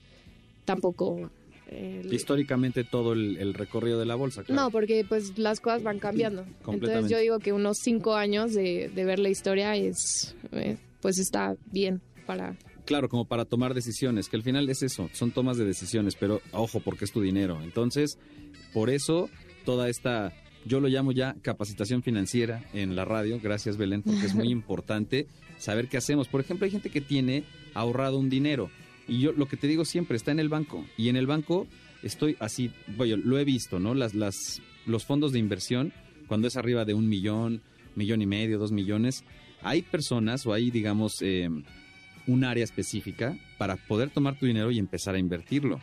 tampoco... 0.65 1.31
el- 1.71 2.13
Históricamente 2.13 2.85
todo 2.85 3.15
el, 3.15 3.37
el 3.39 3.55
recorrido 3.55 3.99
de 3.99 4.07
la 4.07 4.15
bolsa. 4.15 4.43
claro. 4.45 4.63
no, 4.63 4.71
porque 4.71 5.05
pues 5.09 5.39
las 5.39 5.61
cosas 5.61 5.83
van 5.83 5.99
cambiando. 5.99 6.45
Entonces 6.69 7.11
yo 7.11 7.19
digo 7.19 7.39
que 7.39 7.53
unos 7.53 7.79
cinco 7.83 8.15
años 8.15 8.53
de, 8.55 8.91
de 8.95 9.05
ver 9.05 9.19
la 9.19 9.31
historia 9.31 9.75
es, 9.77 10.37
eh, 10.53 10.77
pues 11.01 11.19
está 11.19 11.57
bien 11.73 12.01
para... 12.27 12.57
Claro, 12.85 13.09
como 13.09 13.25
para 13.25 13.47
tomar 13.47 13.73
decisiones, 13.73 14.29
que 14.29 14.37
al 14.37 14.43
final 14.43 14.69
es 14.69 14.83
eso, 14.83 15.09
son 15.13 15.31
tomas 15.31 15.57
de 15.57 15.65
decisiones, 15.65 16.17
pero 16.17 16.43
ojo, 16.53 16.81
porque 16.81 17.07
es 17.07 17.13
tu 17.13 17.23
dinero. 17.23 17.63
Entonces, 17.63 18.19
por 18.75 18.91
eso, 18.91 19.31
toda 19.65 19.89
esta, 19.89 20.35
yo 20.67 20.81
lo 20.81 20.89
llamo 20.89 21.13
ya 21.13 21.35
capacitación 21.41 22.03
financiera 22.03 22.63
en 22.75 22.95
la 22.95 23.07
radio, 23.07 23.41
gracias 23.43 23.79
Belén, 23.79 24.03
porque 24.03 24.27
es 24.27 24.35
muy 24.35 24.49
importante 24.51 25.27
saber 25.59 25.89
qué 25.89 25.97
hacemos. 25.97 26.29
Por 26.29 26.43
ejemplo, 26.43 26.67
hay 26.67 26.71
gente 26.71 26.91
que 26.91 27.01
tiene 27.01 27.45
ahorrado 27.73 28.19
un 28.19 28.29
dinero 28.29 28.71
y 29.09 29.21
yo 29.21 29.33
lo 29.33 29.47
que 29.47 29.57
te 29.57 29.67
digo 29.67 29.85
siempre 29.85 30.17
está 30.17 30.33
en 30.33 30.41
el 30.41 30.49
banco 30.49 30.85
y 30.97 31.09
en 31.09 31.17
el 31.17 31.27
banco 31.27 31.67
estoy 32.03 32.37
así, 32.39 32.71
bueno, 32.97 33.17
lo 33.17 33.39
he 33.39 33.45
visto, 33.45 33.81
¿no? 33.81 33.95
Las, 33.95 34.15
las, 34.15 34.61
los 34.85 35.07
fondos 35.07 35.33
de 35.33 35.39
inversión, 35.39 35.93
cuando 36.27 36.49
es 36.49 36.57
arriba 36.57 36.85
de 36.85 36.93
un 36.93 37.09
millón, 37.09 37.63
millón 37.95 38.21
y 38.21 38.27
medio, 38.27 38.59
dos 38.59 38.73
millones, 38.73 39.25
hay 39.63 39.83
personas 39.83 40.47
o 40.47 40.53
hay, 40.53 40.71
digamos, 40.71 41.23
eh, 41.23 41.49
un 42.27 42.45
área 42.45 42.65
específica 42.65 43.37
para 43.59 43.77
poder 43.77 44.11
tomar 44.11 44.39
tu 44.39 44.47
dinero 44.47 44.71
y 44.71 44.79
empezar 44.79 45.15
a 45.15 45.19
invertirlo. 45.19 45.81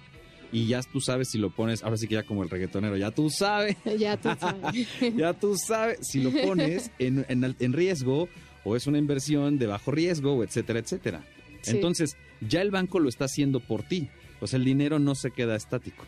Y 0.51 0.67
ya 0.67 0.81
tú 0.83 0.99
sabes 0.99 1.29
si 1.29 1.37
lo 1.37 1.49
pones, 1.49 1.83
ahora 1.83 1.95
sí 1.97 2.07
que 2.07 2.15
ya 2.15 2.23
como 2.23 2.43
el 2.43 2.49
reggaetonero, 2.49 2.97
ya 2.97 3.11
tú 3.11 3.29
sabes, 3.29 3.77
Ya 3.99 4.17
tú 4.17 4.29
sabes. 4.39 4.87
ya 5.15 5.33
tú 5.33 5.55
sabes 5.55 5.99
si 6.01 6.21
lo 6.21 6.31
pones 6.31 6.91
en, 6.99 7.25
en 7.29 7.73
riesgo 7.73 8.27
o 8.63 8.75
es 8.75 8.87
una 8.87 8.97
inversión 8.97 9.57
de 9.57 9.67
bajo 9.67 9.91
riesgo, 9.91 10.43
etcétera, 10.43 10.79
etcétera. 10.79 11.23
Sí. 11.61 11.71
Entonces, 11.71 12.17
ya 12.41 12.61
el 12.61 12.71
banco 12.71 12.99
lo 12.99 13.09
está 13.09 13.25
haciendo 13.25 13.59
por 13.59 13.83
ti. 13.83 14.09
O 14.39 14.47
sea, 14.47 14.57
el 14.57 14.65
dinero 14.65 14.99
no 14.99 15.15
se 15.15 15.31
queda 15.31 15.55
estático. 15.55 16.05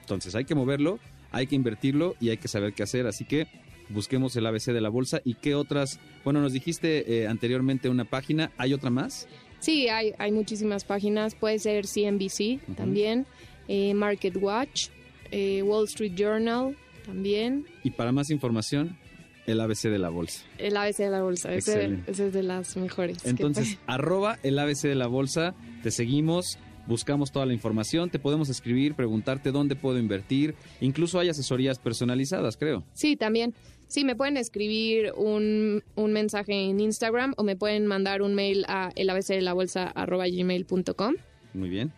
Entonces, 0.00 0.34
hay 0.34 0.44
que 0.44 0.54
moverlo, 0.54 0.98
hay 1.32 1.46
que 1.46 1.56
invertirlo 1.56 2.14
y 2.20 2.30
hay 2.30 2.36
que 2.36 2.48
saber 2.48 2.72
qué 2.72 2.82
hacer. 2.84 3.06
Así 3.06 3.24
que 3.24 3.48
busquemos 3.88 4.36
el 4.36 4.46
ABC 4.46 4.66
de 4.66 4.80
la 4.80 4.88
bolsa 4.88 5.20
y 5.24 5.34
qué 5.34 5.54
otras. 5.54 5.98
Bueno, 6.24 6.40
nos 6.40 6.52
dijiste 6.52 7.22
eh, 7.22 7.26
anteriormente 7.26 7.88
una 7.88 8.04
página, 8.04 8.52
¿hay 8.56 8.72
otra 8.72 8.90
más? 8.90 9.28
Sí, 9.60 9.88
hay, 9.88 10.12
hay 10.18 10.32
muchísimas 10.32 10.84
páginas. 10.84 11.34
Puede 11.34 11.58
ser 11.58 11.86
CNBC 11.86 12.60
también, 12.76 13.26
eh, 13.68 13.94
Market 13.94 14.36
Watch, 14.36 14.88
eh, 15.30 15.62
Wall 15.62 15.86
Street 15.86 16.12
Journal 16.16 16.76
también, 17.04 17.64
Y 17.84 17.90
para 17.90 18.10
más 18.12 18.30
información, 18.30 18.96
el 19.46 19.60
ABC 19.60 19.88
de 19.90 19.98
la 19.98 20.08
bolsa. 20.08 20.44
el 20.58 20.76
ABC 20.76 20.98
de 21.04 21.10
la 21.10 21.22
bolsa. 21.22 21.52
Ese, 21.54 21.98
ese 22.08 22.26
es 22.26 22.32
de 22.32 22.42
las 22.42 22.76
mejores. 22.76 23.24
Entonces, 23.24 23.78
arroba 23.86 24.38
el 24.42 24.58
ABC 24.58 24.82
de 24.88 24.96
la 24.96 25.06
bolsa, 25.06 25.54
te 25.84 25.92
seguimos, 25.92 26.58
buscamos 26.88 27.30
toda 27.30 27.46
la 27.46 27.52
información, 27.52 28.10
te 28.10 28.18
podemos 28.18 28.48
escribir, 28.48 28.94
preguntarte 28.94 29.52
dónde 29.52 29.76
puedo 29.76 29.98
invertir, 30.00 30.56
incluso 30.80 31.20
hay 31.20 31.28
asesorías 31.28 31.78
personalizadas, 31.78 32.56
creo. 32.56 32.84
Sí, 32.92 33.16
también. 33.16 33.54
Sí, 33.88 34.04
me 34.04 34.14
pueden 34.16 34.36
escribir 34.36 35.12
un, 35.16 35.84
un 35.94 36.12
mensaje 36.12 36.52
en 36.52 36.80
Instagram 36.80 37.34
o 37.36 37.44
me 37.44 37.54
pueden 37.56 37.86
mandar 37.86 38.20
un 38.22 38.34
mail 38.34 38.64
a 38.68 38.90
elabcdelabolsa.gmail.com. 38.96 41.14
Muy 41.54 41.68
bien. 41.68 41.92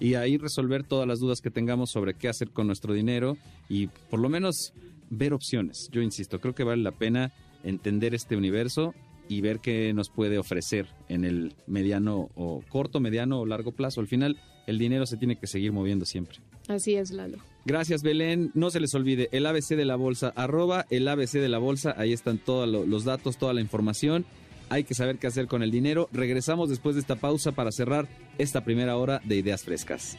Y 0.00 0.14
ahí 0.14 0.36
resolver 0.36 0.82
todas 0.84 1.08
las 1.08 1.20
dudas 1.20 1.40
que 1.40 1.50
tengamos 1.50 1.90
sobre 1.90 2.14
qué 2.14 2.28
hacer 2.28 2.50
con 2.50 2.66
nuestro 2.66 2.94
dinero 2.94 3.36
y 3.68 3.88
por 4.10 4.20
lo 4.20 4.28
menos 4.28 4.72
ver 5.10 5.32
opciones. 5.32 5.88
Yo 5.90 6.02
insisto, 6.02 6.40
creo 6.40 6.54
que 6.54 6.64
vale 6.64 6.82
la 6.82 6.92
pena 6.92 7.32
entender 7.64 8.14
este 8.14 8.36
universo 8.36 8.94
y 9.28 9.40
ver 9.40 9.60
qué 9.60 9.92
nos 9.92 10.10
puede 10.10 10.38
ofrecer 10.38 10.86
en 11.08 11.24
el 11.24 11.54
mediano 11.66 12.30
o 12.34 12.62
corto, 12.68 13.00
mediano 13.00 13.40
o 13.40 13.46
largo 13.46 13.72
plazo. 13.72 14.00
Al 14.00 14.06
final, 14.06 14.38
el 14.70 14.78
dinero 14.78 15.06
se 15.06 15.16
tiene 15.16 15.36
que 15.36 15.46
seguir 15.46 15.72
moviendo 15.72 16.04
siempre. 16.04 16.38
Así 16.68 16.94
es, 16.94 17.10
Lalo. 17.10 17.38
Gracias, 17.64 18.02
Belén. 18.02 18.50
No 18.54 18.70
se 18.70 18.80
les 18.80 18.94
olvide 18.94 19.28
el 19.32 19.46
ABC 19.46 19.76
de 19.76 19.84
la 19.84 19.96
bolsa, 19.96 20.32
arroba 20.36 20.86
el 20.90 21.06
ABC 21.08 21.32
de 21.34 21.48
la 21.48 21.58
bolsa. 21.58 21.94
Ahí 21.98 22.12
están 22.12 22.38
todos 22.38 22.68
lo- 22.68 22.86
los 22.86 23.04
datos, 23.04 23.36
toda 23.38 23.52
la 23.54 23.60
información. 23.60 24.24
Hay 24.70 24.84
que 24.84 24.94
saber 24.94 25.18
qué 25.18 25.26
hacer 25.26 25.46
con 25.46 25.62
el 25.62 25.70
dinero. 25.70 26.08
Regresamos 26.12 26.68
después 26.68 26.94
de 26.94 27.00
esta 27.00 27.16
pausa 27.16 27.52
para 27.52 27.72
cerrar 27.72 28.06
esta 28.36 28.64
primera 28.64 28.96
hora 28.98 29.20
de 29.24 29.36
Ideas 29.36 29.64
Frescas. 29.64 30.18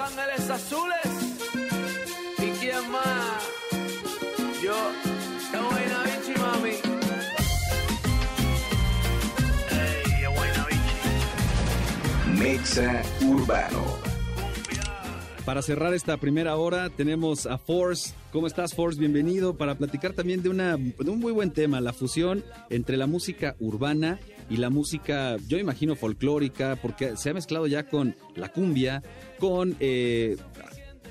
Ángeles 0.00 0.48
Azules. 0.48 0.96
¿Y 2.38 2.50
quién 2.58 2.90
más? 2.90 3.42
Yo, 4.62 4.74
estamos 5.38 5.72
mami. 6.40 6.76
Hey, 9.68 10.24
Navichi. 10.56 12.40
Mexa 12.40 13.02
Urbano. 13.26 13.98
Para 15.44 15.62
cerrar 15.62 15.92
esta 15.92 16.16
primera 16.16 16.56
hora 16.56 16.88
tenemos 16.88 17.46
a 17.46 17.58
Force. 17.58 18.14
¿Cómo 18.32 18.46
estás, 18.46 18.74
Force? 18.74 18.98
Bienvenido 18.98 19.58
para 19.58 19.74
platicar 19.74 20.14
también 20.14 20.42
de, 20.42 20.48
una, 20.48 20.76
de 20.76 21.10
un 21.10 21.18
muy 21.18 21.32
buen 21.32 21.50
tema, 21.50 21.80
la 21.80 21.92
fusión 21.92 22.42
entre 22.70 22.96
la 22.96 23.06
música 23.06 23.56
urbana 23.58 24.18
y 24.50 24.56
la 24.56 24.68
música, 24.68 25.36
yo 25.48 25.56
imagino, 25.56 25.94
folclórica, 25.94 26.76
porque 26.82 27.16
se 27.16 27.30
ha 27.30 27.34
mezclado 27.34 27.66
ya 27.66 27.86
con 27.86 28.16
la 28.34 28.52
cumbia, 28.52 29.02
con 29.38 29.76
eh, 29.80 30.36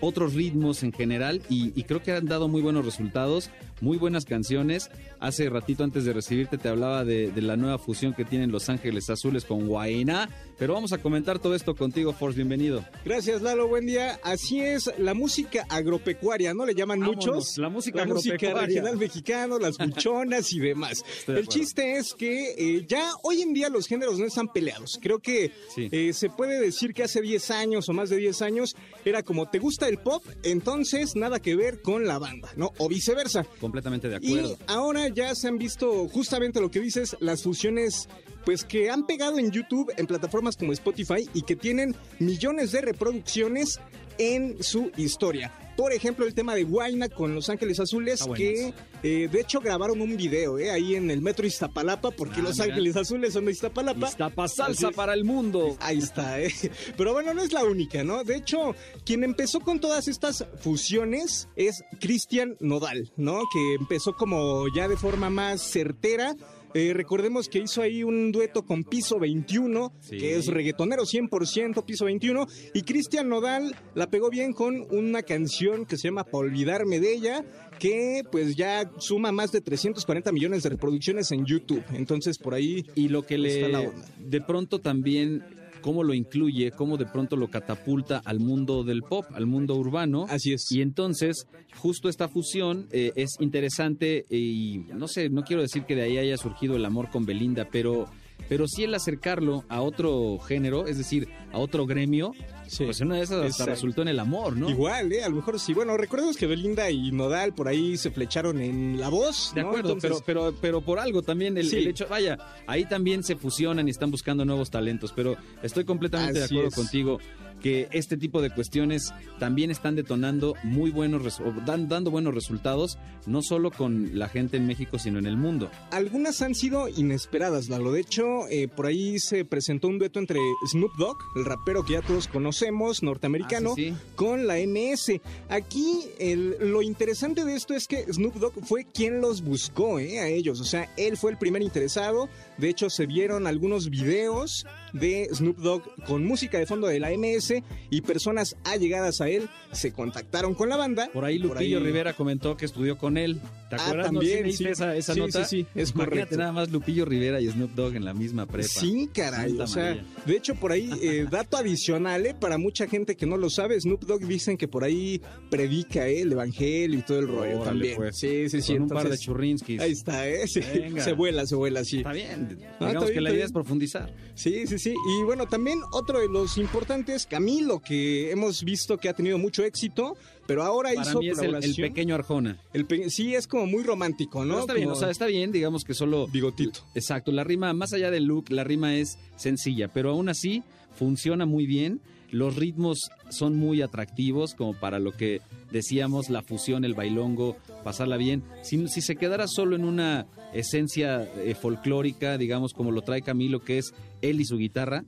otros 0.02 0.34
ritmos 0.34 0.84
en 0.84 0.92
general 0.92 1.42
y, 1.50 1.72
y 1.80 1.84
creo 1.84 2.04
que 2.04 2.12
han 2.12 2.26
dado 2.26 2.48
muy 2.48 2.62
buenos 2.62 2.86
resultados 2.86 3.50
muy 3.82 3.98
buenas 3.98 4.26
canciones. 4.26 4.90
Hace 5.20 5.50
ratito 5.50 5.84
antes 5.84 6.06
de 6.06 6.14
recibirte 6.14 6.58
te 6.58 6.70
hablaba 6.70 7.04
de, 7.06 7.32
de, 7.32 7.42
la 7.42 7.56
nueva 7.58 7.78
fusión 7.78 8.14
que 8.14 8.26
tienen 8.26 8.52
Los 8.52 8.70
Ángeles 8.70 9.10
Azules 9.10 9.46
con 9.46 9.68
Guainá, 9.68 10.30
pero 10.58 10.74
vamos 10.74 10.94
a 10.94 10.98
comentar 11.00 11.40
todo 11.40 11.56
esto 11.56 11.76
contigo, 11.76 12.14
Force, 12.14 12.36
bienvenido. 12.36 12.86
Gracias, 13.06 13.42
Lalo, 13.42 13.68
buen 13.68 13.86
día. 13.86 14.20
Así 14.24 14.60
es, 14.62 14.92
la 14.98 15.14
música 15.14 15.66
agropecuaria, 15.70 16.54
¿no? 16.54 16.66
Le 16.66 16.76
llaman 16.76 17.00
Vámonos, 17.00 17.26
muchos. 17.26 17.58
La 17.58 17.70
música 17.70 17.98
la 17.98 18.04
agropecuaria. 18.04 18.40
música 18.50 18.66
regional 18.66 18.98
mexicano, 18.98 19.60
las 19.60 19.78
buchonas 19.80 20.52
y 20.54 20.60
demás. 20.60 21.04
Estoy 21.20 21.38
El 21.38 21.48
chiste 21.48 21.98
es 21.98 22.14
que 22.14 22.54
eh, 22.58 22.86
ya 22.88 23.12
hoy 23.24 23.42
en 23.42 23.54
día 23.54 23.70
los 23.70 23.88
géneros 23.88 24.20
no 24.20 24.26
están 24.26 24.48
peleados. 24.52 25.00
Creo 25.02 25.20
que 25.20 25.52
Sí. 25.74 25.88
eh, 25.92 26.14
se 26.14 26.30
puede 26.30 26.60
decir 26.60 26.94
que 26.94 27.04
hace 27.04 27.22
10 27.22 27.52
años 27.52 27.90
o 27.90 27.94
más 27.94 28.10
de 28.10 28.18
10 28.18 28.42
años 28.42 28.76
era 29.06 29.24
como, 29.24 29.50
¿te 29.50 29.60
gusta 29.60 29.88
el 29.88 29.98
pop? 29.98 30.24
Entonces 30.44 31.16
nada 31.16 31.40
que 31.40 31.56
ver 31.56 31.82
con 31.82 32.06
la 32.06 32.18
banda, 32.20 32.50
¿no? 32.56 32.72
O 32.78 32.90
viceversa. 32.90 33.46
Completamente 33.70 34.10
de 34.10 34.18
Y 34.22 34.38
acuerdo. 34.40 34.58
ahora 34.68 35.08
ya 35.10 35.36
se 35.36 35.48
han 35.48 35.58
visto 35.58 36.08
justamente 36.10 36.60
lo 36.60 36.72
que 36.72 36.80
dices, 36.80 37.16
las 37.20 37.44
fusiones 37.44 38.10
pues 38.46 38.64
que 38.64 38.90
han 38.90 39.06
pegado 39.06 39.38
en 39.38 39.52
YouTube, 39.52 39.92
en 39.98 40.08
plataformas 40.08 40.58
como 40.58 40.74
Spotify 40.74 41.30
y 41.34 41.44
que 41.44 41.56
tienen 41.56 41.96
millones 42.20 42.72
de 42.72 42.82
reproducciones 42.82 43.80
en 44.18 44.62
su 44.64 44.92
historia. 44.98 45.54
Por 45.80 45.94
ejemplo, 45.94 46.26
el 46.26 46.34
tema 46.34 46.56
de 46.56 46.66
Guayna 46.66 47.08
con 47.08 47.34
Los 47.34 47.50
Ángeles 47.50 47.80
Azules, 47.80 48.20
Está 48.20 48.34
que 48.34 48.74
eh, 49.02 49.30
de 49.32 49.40
hecho 49.40 49.62
grabaron 49.62 50.02
un 50.02 50.18
video 50.18 50.60
eh, 50.60 50.72
ahí 50.72 50.96
en 50.96 51.10
el 51.10 51.22
metro 51.22 51.48
Iztapalapa, 51.48 52.12
porque 52.12 52.42
Ah, 52.42 52.44
Los 52.44 52.58
mira. 52.60 52.66
Ángeles 52.66 52.98
Azules 52.98 53.32
son 53.32 53.46
de 53.46 53.54
Iztapalapa. 53.54 54.10
Iztapa 54.10 54.50
salsa 54.50 54.92
para 54.92 55.14
el 55.14 55.24
mundo. 55.24 55.78
Ahí 55.80 56.00
está, 56.00 56.42
¿eh? 56.42 56.52
Pero 56.98 57.14
bueno, 57.14 57.34
no 57.34 57.42
es 57.42 57.54
la 57.54 57.64
única, 57.64 58.04
¿no? 58.04 58.26
De 58.26 58.36
hecho, 58.36 58.76
quien 59.06 59.24
empezó 59.24 59.62
con 59.62 59.80
todas 59.80 60.10
estas 60.10 60.46
fusiones 60.62 61.48
es 61.56 61.82
Cristian 62.02 62.58
Nodal, 62.60 63.12
¿no? 63.16 63.44
Que 63.54 63.76
empezó 63.80 64.14
como 64.18 64.66
ya 64.76 64.90
de 64.90 64.98
forma 64.98 65.30
más 65.30 65.62
certera. 65.62 66.36
Eh, 66.74 66.94
recordemos 66.94 67.50
que 67.50 67.60
hizo 67.60 67.82
ahí 67.82 68.04
un 68.04 68.32
dueto 68.32 68.64
con 68.64 68.84
Piso 68.84 69.20
21, 69.20 69.92
Sí. 70.02 70.18
que 70.18 70.38
es 70.38 70.48
reggaetonero 70.48 71.06
100%, 71.06 71.84
Piso 71.86 72.06
21, 72.06 72.48
y 72.74 72.82
Cristian 72.84 73.28
Nodal 73.30 73.76
la 73.96 74.10
pegó 74.10 74.30
bien 74.30 74.54
con 74.54 74.86
una 74.92 75.24
canción 75.24 75.86
que 75.86 75.98
se 75.98 76.08
llama 76.08 76.24
Pa' 76.24 76.38
olvidarme 76.38 77.00
de 77.00 77.14
ella, 77.14 77.46
que 77.80 78.24
pues 78.32 78.56
ya 78.56 78.92
suma 78.98 79.32
más 79.32 79.52
de 79.52 79.62
340 79.62 80.32
millones 80.32 80.64
de 80.64 80.70
reproducciones 80.70 81.32
en 81.32 81.46
YouTube. 81.46 81.84
Entonces 81.94 82.38
por 82.38 82.54
ahí 82.54 82.86
Y 82.96 83.08
lo 83.10 83.26
que 83.26 83.36
está 83.36 83.68
le 83.68 83.72
la 83.72 83.80
onda. 83.82 84.06
de 84.20 84.42
pronto 84.42 84.80
también 84.80 85.44
cómo 85.82 86.04
lo 86.04 86.14
incluye, 86.14 86.72
cómo 86.72 86.98
de 86.98 87.06
pronto 87.06 87.36
lo 87.36 87.50
catapulta 87.50 88.22
al 88.26 88.40
mundo 88.40 88.84
del 88.84 89.04
pop, 89.04 89.26
al 89.34 89.46
mundo 89.46 89.76
urbano. 89.76 90.26
Así 90.30 90.54
es. 90.54 90.72
Y 90.72 90.82
entonces, 90.82 91.48
justo 91.78 92.10
esta 92.10 92.28
fusión 92.28 92.88
eh, 92.92 93.12
es 93.16 93.36
interesante 93.40 94.26
y 94.30 94.86
no 94.94 95.08
sé, 95.08 95.30
no 95.30 95.44
quiero 95.44 95.62
decir 95.62 95.84
que 95.84 95.96
de 95.96 96.04
ahí 96.04 96.18
haya 96.18 96.38
surgido 96.38 96.76
el 96.76 96.86
amor 96.86 97.10
con 97.10 97.26
Belinda, 97.26 97.68
pero 97.72 98.08
pero 98.48 98.68
sí 98.68 98.84
el 98.84 98.96
acercarlo 98.96 99.64
a 99.70 99.82
otro 99.82 100.40
género, 100.40 100.88
es 100.88 100.98
decir, 100.98 101.28
a 101.52 101.60
otro 101.60 101.86
gremio, 101.86 102.32
Sí. 102.70 102.86
pues 102.86 103.00
una 103.02 103.16
de 103.16 103.24
esas 103.24 103.44
hasta 103.46 103.66
resultó 103.66 104.02
en 104.02 104.08
el 104.10 104.20
amor, 104.20 104.56
¿no? 104.56 104.70
Igual, 104.70 105.12
¿eh? 105.12 105.24
A 105.24 105.30
lo 105.30 105.36
mejor 105.38 105.60
sí. 105.60 105.74
Bueno, 105.74 105.98
recordemos 105.98 106.38
que 106.38 106.48
Belinda 106.48 106.90
y 106.92 107.12
Nodal 107.12 107.54
por 107.54 107.68
ahí 107.68 107.98
se 107.98 108.12
flecharon 108.12 108.62
en 108.62 109.00
la 109.00 109.10
voz. 109.10 109.52
De 109.56 109.62
¿no? 109.62 109.70
acuerdo, 109.70 109.94
Entonces, 109.94 110.22
pero, 110.26 110.42
pero, 110.52 110.58
pero 110.62 110.82
por 110.82 111.00
algo 111.00 111.22
también 111.22 111.58
el, 111.58 111.70
Sí. 111.70 111.78
el 111.78 111.88
hecho, 111.88 112.08
vaya, 112.10 112.38
ahí 112.68 112.86
también 112.86 113.24
se 113.24 113.36
fusionan 113.36 113.88
y 113.88 113.92
están 113.92 114.12
buscando 114.12 114.46
nuevos 114.46 114.70
talentos, 114.70 115.12
pero 115.16 115.36
estoy 115.64 115.84
completamente 115.86 116.40
Así 116.44 116.54
de 116.56 116.62
acuerdo 116.62 116.70
es. 116.70 116.76
contigo 116.76 117.20
que 117.62 117.90
este 117.92 118.16
tipo 118.16 118.42
de 118.42 118.52
cuestiones 118.52 119.14
también 119.38 119.70
están 119.70 119.94
detonando 119.98 120.54
muy 120.64 120.92
buenos, 120.92 121.42
dan- 121.66 121.90
dando 121.90 122.10
buenos 122.10 122.34
resultados, 122.34 122.98
no 123.26 123.42
solo 123.42 123.70
con 123.70 124.18
la 124.18 124.30
gente 124.30 124.56
en 124.56 124.66
México, 124.66 124.98
sino 124.98 125.20
en 125.20 125.26
el 125.26 125.36
mundo. 125.36 125.70
Algunas 125.92 126.42
han 126.42 126.56
sido 126.56 126.88
inesperadas, 126.88 127.68
Lalo. 127.68 127.92
De 127.92 128.00
hecho, 128.00 128.48
eh, 128.50 128.70
por 128.70 128.86
ahí 128.86 129.20
se 129.20 129.44
presentó 129.44 129.90
un 129.90 130.00
dueto 130.00 130.20
entre 130.20 130.40
Snoop 130.72 130.94
Dogg, 130.98 131.18
el 131.36 131.44
rapero 131.44 131.84
que 131.84 131.94
ya 131.94 132.02
todos 132.02 132.30
conocemos, 132.60 133.04
norteamericano, 133.04 133.72
Ah, 133.72 133.76
sí, 133.76 133.90
sí. 133.92 133.96
con 134.16 134.46
la 134.48 134.58
MS. 134.60 135.22
Aquí 135.50 136.02
el- 136.20 136.58
lo 136.60 136.82
interesante 136.82 137.46
de 137.46 137.56
esto 137.56 137.74
es 137.74 137.88
que 137.88 138.04
Snoop 138.12 138.36
Dogg 138.36 138.66
fue 138.66 138.86
quien 138.86 139.22
los 139.22 139.42
buscó 139.42 140.00
eh, 140.00 140.20
a 140.20 140.28
ellos. 140.28 140.60
O 140.60 140.66
sea, 140.66 140.92
él 140.98 141.18
fue 141.18 141.32
el 141.32 141.38
primer 141.38 141.62
interesado. 141.62 142.28
De 142.60 142.70
hecho, 142.70 142.90
se 142.90 143.06
vieron 143.06 143.48
algunos 143.48 143.90
videos 143.90 144.66
de 144.94 145.28
Snoop 145.34 145.58
Dogg 145.58 145.84
con 146.06 146.26
música 146.26 146.58
de 146.60 146.66
fondo 146.66 146.88
de 146.88 147.00
la 147.00 147.12
MS 147.12 147.64
y 147.90 148.02
personas 148.02 148.56
allegadas 148.64 149.22
a 149.22 149.30
él 149.30 149.50
se 149.72 149.92
contactaron 149.94 150.56
con 150.56 150.68
la 150.70 150.78
banda. 150.78 151.10
Por 151.14 151.26
ahí 151.26 151.38
Lupillo 151.38 151.78
ahí- 151.78 151.84
Rivera 151.84 152.14
comentó 152.14 152.58
que 152.58 152.66
estudió 152.66 152.98
con 152.98 153.18
él. 153.18 153.40
¿Te 153.70 153.76
Ah, 153.76 153.84
acuerdas? 153.86 154.12
¿No? 154.12 154.20
también, 154.20 154.52
¿Sí 154.52 154.66
esa, 154.66 154.96
esa 154.96 155.14
Sí, 155.14 155.20
nota? 155.20 155.46
sí, 155.46 155.58
sí, 155.62 155.68
es 155.76 155.92
Imagínate 155.92 156.10
correcto. 156.10 156.38
nada 156.38 156.52
más 156.52 156.72
Lupillo 156.72 157.06
Rivera 157.06 157.40
y 157.40 157.48
Snoop 157.50 157.72
Dogg 157.76 157.96
en 157.96 158.04
la 158.06 158.14
misma 158.16 158.48
prepa. 158.48 158.68
Sí, 158.68 159.08
caray. 159.14 159.50
Santa 159.50 159.64
o 159.64 159.68
sea, 159.68 159.84
María. 159.86 160.06
de 160.26 160.36
hecho, 160.36 160.56
por 160.56 160.72
ahí, 160.72 160.90
eh, 161.04 161.28
dato 161.32 161.56
adicional, 161.58 162.26
eh, 162.26 162.34
para 162.40 162.58
mucha 162.58 162.88
gente 162.88 163.16
que 163.16 163.28
no 163.28 163.38
lo 163.38 163.50
sabe, 163.52 163.80
Snoop 163.80 164.06
Dogg 164.06 164.26
dicen 164.26 164.58
que 164.58 164.68
por 164.68 164.84
ahí 164.84 165.22
predica 165.52 166.08
eh, 166.08 166.22
el 166.22 166.32
evangelio 166.32 166.98
y 166.98 167.02
todo 167.04 167.20
el 167.20 167.28
rollo 167.28 167.62
Órale, 167.62 167.64
también. 167.66 167.96
pues. 167.96 168.18
Sí, 168.18 168.50
sí, 168.50 168.62
sí. 168.62 168.74
Con 168.74 168.84
un 168.84 168.90
par 168.90 169.08
de 169.10 169.18
churrinskis. 169.20 169.80
Ahí 169.82 169.92
está, 169.92 170.28
¿eh? 170.28 170.48
Se 170.48 171.14
vuela, 171.14 171.46
se 171.46 171.54
vuela, 171.56 171.84
sí. 171.86 171.98
Está 171.98 172.12
bien. 172.14 172.49
Ah, 172.80 172.88
Digamos 172.88 173.12
que 173.12 173.22
la 173.22 173.32
idea 173.34 173.46
es 173.46 173.52
profundizar. 173.52 174.14
Sí, 174.36 174.66
sí, 174.68 174.80
sí. 174.80 174.94
Y 174.94 175.24
bueno, 175.24 175.48
también 175.48 175.80
otro 175.92 176.20
de 176.20 176.28
los 176.30 176.58
importantes, 176.58 177.26
Camilo, 177.26 177.80
que 177.80 178.32
hemos 178.32 178.64
visto 178.64 178.98
que 178.98 179.10
ha 179.10 179.14
tenido 179.14 179.38
mucho 179.38 179.64
éxito, 179.64 180.16
pero 180.48 180.64
ahora 180.64 180.92
Para 180.96 181.10
hizo 181.10 181.20
mí 181.20 181.30
es 181.30 181.40
el, 181.40 181.76
pequeño 181.76 182.16
Arjona. 182.16 182.58
El 182.74 182.86
pe- 182.86 183.10
sí, 183.10 183.36
es 183.36 183.48
como 183.48 183.66
muy 183.66 183.84
romántico, 183.84 184.46
¿no? 184.46 184.56
No, 184.56 184.60
está 184.62 184.74
bien, 184.74 184.90
o 184.90 184.96
sea, 184.96 185.10
está 185.10 185.26
bien, 185.28 185.52
digamos 185.52 185.84
que 185.84 185.94
solo... 185.94 186.28
Bigotito. 186.28 186.82
Exacto, 186.96 187.32
la 187.32 187.44
rima, 187.44 187.74
más 187.74 187.94
allá 187.94 188.10
del 188.12 188.26
look, 188.26 188.50
la 188.50 188.64
rima 188.64 188.96
es 188.96 189.18
sencilla, 189.36 189.88
pero 189.94 190.12
aún 190.12 190.30
así 190.30 190.64
funciona 190.98 191.46
muy 191.46 191.66
bien. 191.66 192.02
Los 192.32 192.56
ritmos 192.58 193.10
son 193.32 193.56
muy 193.56 193.82
atractivos, 193.82 194.54
como 194.54 194.76
para 194.76 195.00
lo 195.00 195.12
que 195.14 195.42
decíamos, 195.72 196.30
la 196.30 196.44
fusión, 196.44 196.86
el 196.86 196.94
bailongo, 196.94 197.58
pasarla 197.84 198.18
bien. 198.18 198.44
Si, 198.62 198.88
si 198.88 199.02
se 199.02 199.16
quedara 199.16 199.48
solo 199.48 199.76
en 199.76 199.84
una 199.84 200.28
esencia 200.54 201.24
eh, 201.38 201.56
folclórica, 201.56 202.38
digamos, 202.38 202.74
como 202.74 202.92
lo 202.92 203.02
trae 203.02 203.22
Camilo, 203.22 203.62
que 203.64 203.78
es 203.78 203.94
él 204.22 204.42
y 204.42 204.46
su 204.46 204.58
guitarra, 204.58 205.04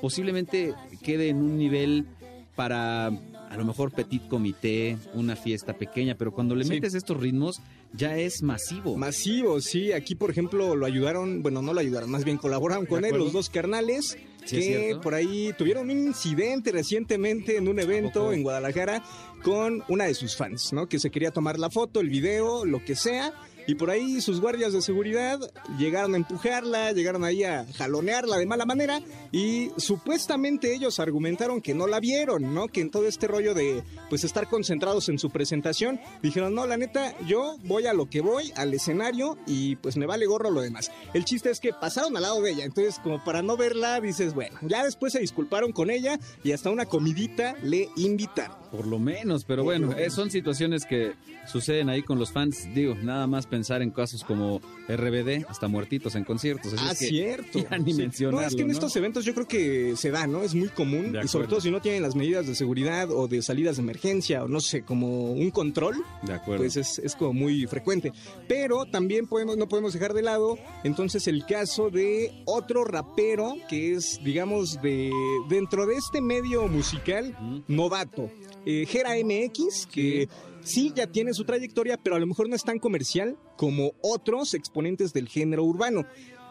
posiblemente 0.00 0.74
quede 1.02 1.28
en 1.28 1.38
un 1.38 1.58
nivel 1.58 2.06
para 2.54 3.06
a 3.06 3.56
lo 3.56 3.64
mejor 3.64 3.92
petit 3.92 4.26
comité, 4.28 4.98
una 5.14 5.36
fiesta 5.36 5.72
pequeña, 5.74 6.16
pero 6.16 6.32
cuando 6.32 6.56
le 6.56 6.64
Sí. 6.64 6.70
metes 6.70 6.94
estos 6.94 7.16
ritmos 7.18 7.60
ya 7.92 8.16
es 8.18 8.42
masivo. 8.42 8.96
Masivo, 8.96 9.60
sí. 9.60 9.92
Aquí, 9.92 10.14
por 10.16 10.30
ejemplo, 10.30 10.74
lo 10.74 10.84
ayudaron, 10.84 11.42
bueno, 11.42 11.62
no 11.62 11.72
lo 11.72 11.80
ayudaron, 11.80 12.10
más 12.10 12.24
bien 12.24 12.38
colaboraron 12.38 12.86
con 12.86 13.04
él 13.04 13.16
los 13.16 13.32
dos 13.32 13.48
carnales. 13.48 14.18
Sí, 14.44 14.56
que 14.60 14.96
por 15.02 15.14
ahí 15.14 15.52
tuvieron 15.58 15.90
un 15.90 15.98
incidente 15.98 16.70
recientemente 16.72 17.56
en 17.56 17.66
un 17.68 17.78
evento 17.80 18.32
en 18.32 18.42
Guadalajara 18.42 19.02
con 19.42 19.82
una 19.88 20.04
de 20.04 20.14
sus 20.14 20.36
fans, 20.36 20.72
¿no? 20.72 20.88
Que 20.88 20.98
se 21.00 21.10
quería 21.10 21.30
tomar 21.32 21.58
la 21.58 21.68
foto, 21.70 22.00
el 22.00 22.08
video, 22.10 22.64
lo 22.64 22.84
que 22.84 22.94
sea. 22.96 23.32
Y 23.66 23.74
por 23.74 23.90
ahí 23.90 24.20
sus 24.20 24.40
guardias 24.40 24.72
de 24.72 24.82
seguridad 24.82 25.40
llegaron 25.78 26.14
a 26.14 26.16
empujarla, 26.16 26.92
llegaron 26.92 27.24
ahí 27.24 27.44
a 27.44 27.66
jalonearla 27.74 28.38
de 28.38 28.46
mala 28.46 28.64
manera 28.64 29.00
y 29.32 29.70
supuestamente 29.76 30.74
ellos 30.74 31.00
argumentaron 31.00 31.60
que 31.60 31.74
no 31.74 31.86
la 31.86 32.00
vieron, 32.00 32.54
¿no? 32.54 32.68
Que 32.68 32.80
en 32.80 32.90
todo 32.90 33.06
este 33.06 33.26
rollo 33.26 33.54
de 33.54 33.82
pues 34.08 34.24
estar 34.24 34.48
concentrados 34.48 35.08
en 35.08 35.18
su 35.18 35.30
presentación, 35.30 36.00
dijeron, 36.22 36.54
no, 36.54 36.66
la 36.66 36.76
neta, 36.76 37.14
yo 37.26 37.56
voy 37.64 37.86
a 37.86 37.92
lo 37.92 38.08
que 38.08 38.20
voy, 38.20 38.52
al 38.56 38.72
escenario 38.72 39.36
y 39.46 39.76
pues 39.76 39.96
me 39.96 40.06
vale 40.06 40.26
gorro 40.26 40.50
lo 40.50 40.60
demás. 40.60 40.90
El 41.14 41.24
chiste 41.24 41.50
es 41.50 41.60
que 41.60 41.72
pasaron 41.72 42.16
al 42.16 42.22
lado 42.22 42.40
de 42.40 42.52
ella, 42.52 42.64
entonces 42.64 43.00
como 43.02 43.22
para 43.24 43.42
no 43.42 43.56
verla 43.56 44.00
dices, 44.00 44.34
bueno, 44.34 44.58
ya 44.62 44.84
después 44.84 45.12
se 45.12 45.20
disculparon 45.20 45.72
con 45.72 45.90
ella 45.90 46.18
y 46.44 46.52
hasta 46.52 46.70
una 46.70 46.86
comidita 46.86 47.54
le 47.62 47.88
invitaron. 47.96 48.65
Por 48.76 48.86
lo 48.86 48.98
menos, 48.98 49.44
pero 49.44 49.64
bueno, 49.64 49.92
eh, 49.92 50.10
son 50.10 50.30
situaciones 50.30 50.84
que 50.84 51.14
suceden 51.46 51.88
ahí 51.88 52.02
con 52.02 52.18
los 52.18 52.32
fans. 52.32 52.68
Digo, 52.74 52.94
nada 52.94 53.26
más 53.26 53.46
pensar 53.46 53.82
en 53.82 53.90
casos 53.90 54.22
como 54.24 54.60
RBD, 54.88 55.46
hasta 55.48 55.68
muertitos 55.68 56.14
en 56.14 56.24
conciertos. 56.24 56.72
Así 56.74 56.84
ah, 56.86 56.92
es 56.92 56.98
que 56.98 57.06
cierto. 57.06 57.58
ya 57.70 57.78
ni 57.78 57.92
Sí. 57.92 58.02
mencionarlo, 58.02 58.40
No, 58.40 58.46
es 58.46 58.54
que 58.54 58.62
en 58.62 58.68
¿no? 58.68 58.72
estos 58.74 58.94
eventos 58.96 59.24
yo 59.24 59.32
creo 59.34 59.48
que 59.48 59.94
se 59.96 60.10
da, 60.10 60.26
¿no? 60.26 60.42
Es 60.42 60.54
muy 60.54 60.68
común. 60.68 61.16
Y 61.22 61.28
sobre 61.28 61.48
todo 61.48 61.60
si 61.60 61.70
no 61.70 61.80
tienen 61.80 62.02
las 62.02 62.14
medidas 62.14 62.46
de 62.46 62.54
seguridad 62.54 63.10
o 63.10 63.28
de 63.28 63.42
salidas 63.42 63.76
de 63.76 63.82
emergencia 63.82 64.44
o 64.44 64.48
no 64.48 64.60
sé, 64.60 64.82
como 64.82 65.32
un 65.32 65.50
control. 65.50 65.96
De 66.22 66.34
acuerdo. 66.34 66.62
Pues 66.62 66.76
es, 66.76 66.98
es 66.98 67.14
como 67.16 67.32
muy 67.32 67.66
frecuente. 67.66 68.12
Pero 68.48 68.84
también 68.86 69.26
podemos, 69.26 69.56
no 69.56 69.68
podemos 69.68 69.92
dejar 69.92 70.12
de 70.12 70.22
lado 70.22 70.58
entonces 70.84 71.26
el 71.26 71.46
caso 71.46 71.90
de 71.90 72.42
otro 72.44 72.84
rapero 72.84 73.54
que 73.68 73.94
es, 73.94 74.20
digamos, 74.22 74.80
de 74.82 75.10
dentro 75.48 75.86
de 75.86 75.94
este 75.94 76.20
medio 76.20 76.66
musical 76.68 77.36
novato. 77.68 78.30
Eh, 78.66 78.84
Jera 78.86 79.12
MX, 79.24 79.86
que 79.86 80.28
sí 80.62 80.92
ya 80.94 81.06
tiene 81.06 81.32
su 81.32 81.44
trayectoria, 81.44 81.96
pero 81.96 82.16
a 82.16 82.18
lo 82.18 82.26
mejor 82.26 82.48
no 82.48 82.56
es 82.56 82.64
tan 82.64 82.78
comercial 82.78 83.38
como 83.56 83.92
otros 84.02 84.52
exponentes 84.54 85.12
del 85.12 85.28
género 85.28 85.64
urbano. 85.64 86.04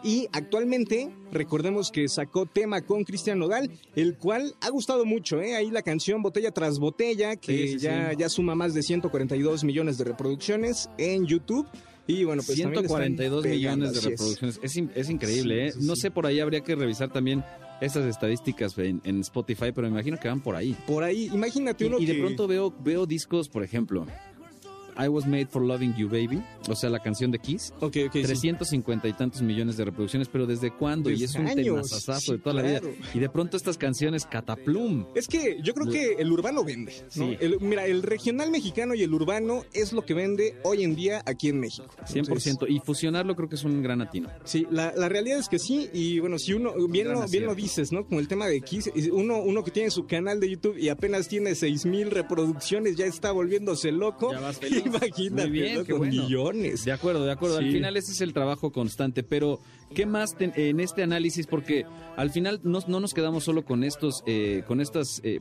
Y 0.03 0.27
actualmente, 0.33 1.09
recordemos 1.31 1.89
que 1.91 2.07
sacó 2.07 2.45
tema 2.45 2.81
con 2.81 3.03
Cristian 3.03 3.39
Nodal, 3.39 3.71
el 3.95 4.15
cual 4.15 4.55
ha 4.61 4.69
gustado 4.69 5.03
mucho, 5.03 5.41
¿eh? 5.41 5.55
Ahí 5.55 5.71
la 5.71 5.81
canción 5.81 6.21
Botella 6.21 6.51
tras 6.51 6.77
Botella, 6.79 7.35
que 7.35 7.57
Sí, 7.57 7.67
sí, 7.73 7.77
ya, 7.79 8.11
sí. 8.11 8.17
ya 8.19 8.29
suma 8.29 8.53
más 8.55 8.73
de 8.73 8.83
142 8.83 9.63
millones 9.63 9.97
de 9.97 10.03
reproducciones 10.03 10.89
en 10.99 11.25
YouTube. 11.25 11.67
Y 12.07 12.23
bueno, 12.23 12.43
pues 12.45 12.59
también 12.59 12.81
le 12.81 12.85
están 12.85 13.01
142 13.01 13.43
pegando, 13.43 13.57
millones 13.57 13.93
de 13.95 14.09
reproducciones. 14.11 14.59
Es, 14.61 14.77
es 14.95 15.09
increíble, 15.09 15.69
¿eh? 15.69 15.73
No 15.79 15.95
sé, 15.95 16.11
por 16.11 16.27
ahí 16.27 16.39
habría 16.39 16.61
que 16.61 16.75
revisar 16.75 17.11
también 17.11 17.43
estas 17.81 18.05
estadísticas 18.05 18.77
en, 18.77 19.01
en 19.03 19.19
Spotify, 19.21 19.71
pero 19.73 19.83
me 19.83 19.89
imagino 19.89 20.17
que 20.19 20.27
van 20.27 20.41
por 20.41 20.55
ahí. 20.55 20.75
Por 20.87 21.03
ahí, 21.03 21.29
imagínate 21.33 21.83
Y, 21.83 21.87
uno 21.87 21.99
y 21.99 22.05
de 22.05 22.13
que- 22.13 22.19
pronto 22.21 22.47
veo, 22.47 22.73
veo 22.79 23.05
discos, 23.05 23.49
por 23.49 23.63
ejemplo, 23.63 24.05
I 24.97 25.07
Was 25.07 25.25
Made 25.27 25.47
for 25.47 25.61
Loving 25.61 25.93
You 25.95 26.07
Baby, 26.07 26.41
o 26.69 26.75
sea, 26.75 26.89
la 26.89 26.99
canción 26.99 27.31
de 27.31 27.39
Kiss. 27.39 27.73
Ok, 27.79 27.97
ok, 28.07 28.13
sí. 28.13 28.23
350 28.23 29.07
y 29.07 29.13
tantos 29.13 29.41
millones 29.41 29.77
de 29.77 29.85
reproducciones, 29.85 30.27
pero 30.29 30.45
¿desde 30.45 30.71
cuándo? 30.71 31.09
y 31.09 31.23
es 31.23 31.35
un 31.35 31.47
años, 31.47 31.65
temazazazo 31.65 32.19
sí, 32.19 32.31
de 32.33 32.37
toda 32.39 32.55
la 32.55 32.61
vida. 32.63 32.81
Y 33.13 33.19
de 33.19 33.29
pronto 33.29 33.57
estas 33.57 33.77
canciones 33.77 34.25
Cataplum. 34.25 35.05
Es 35.15 35.27
que 35.27 35.57
yo 35.61 35.73
creo 35.73 35.91
que 35.91 36.13
el 36.19 36.31
urbano 36.31 36.63
vende. 36.63 36.93
¿no? 37.15 37.29
Sí. 37.29 37.37
El- 37.39 37.59
mira, 37.61 37.85
el 37.85 38.03
regional 38.03 38.51
mexicano 38.51 38.95
y 38.95 39.03
el 39.03 39.13
urbano 39.13 39.63
es 39.73 39.93
lo 39.93 40.03
que 40.05 40.13
vende 40.13 40.55
hoy 40.63 40.83
en 40.83 40.95
día 40.95 41.21
aquí 41.25 41.49
en 41.49 41.59
México. 41.59 41.87
100%. 42.07 42.65
y 42.69 42.79
fusionarlo 42.79 43.35
creo 43.35 43.49
que 43.49 43.55
es 43.55 43.63
un 43.63 43.81
gran 43.81 44.01
atino. 44.01 44.29
Sí, 44.43 44.65
la, 44.71 44.93
la 44.95 45.09
realidad 45.09 45.39
es 45.39 45.49
que 45.49 45.59
sí, 45.59 45.89
y 45.93 46.19
bueno, 46.19 46.37
si 46.39 46.53
uno, 46.53 46.73
bien, 46.87 47.11
lo, 47.11 47.27
bien 47.27 47.45
lo 47.45 47.55
dices, 47.55 47.91
¿no? 47.91 48.05
Como 48.05 48.19
el 48.19 48.27
tema 48.27 48.47
de 48.47 48.61
Kiss, 48.61 48.89
uno, 49.11 49.39
uno 49.39 49.63
que 49.63 49.71
tiene 49.71 49.89
su 49.91 50.05
canal 50.05 50.39
de 50.39 50.49
YouTube 50.49 50.77
y 50.77 50.89
apenas 50.89 51.27
tiene 51.27 51.55
seis 51.55 51.85
mil 51.85 52.11
reproducciones, 52.11 52.95
ya 52.95 53.05
está 53.05 53.31
volviéndose 53.31 53.91
loco. 53.91 54.31
Ya 54.31 54.39
vas 54.39 54.57
feliz. 54.57 54.83
Imagínate, 54.85 55.49
Muy 55.49 55.51
bien, 55.51 55.77
¿no? 55.79 55.83
qué 55.83 55.91
Con 55.91 55.99
bueno. 55.99 56.23
millones. 56.23 56.85
De 56.85 56.91
acuerdo, 56.91 57.25
de 57.25 57.31
acuerdo. 57.31 57.57
Al 57.57 57.71
final 57.71 57.97
ese 57.97 58.11
es 58.11 58.21
el 58.21 58.33
trabajo 58.33 58.71
constante, 58.71 59.23
pero 59.23 59.59
¿qué 59.93 60.05
más 60.05 60.35
ten- 60.35 60.53
en 60.55 60.79
este 60.79 61.03
análisis? 61.03 61.47
Porque 61.47 61.85
al 62.15 62.29
final 62.31 62.59
no, 62.63 62.79
no 62.87 62.99
nos 62.99 63.13
quedamos 63.13 63.43
solo 63.43 63.63
con 63.65 63.83
estos, 63.83 64.23
eh, 64.25 64.63
con 64.67 64.81
estas 64.81 65.19
eh, 65.23 65.39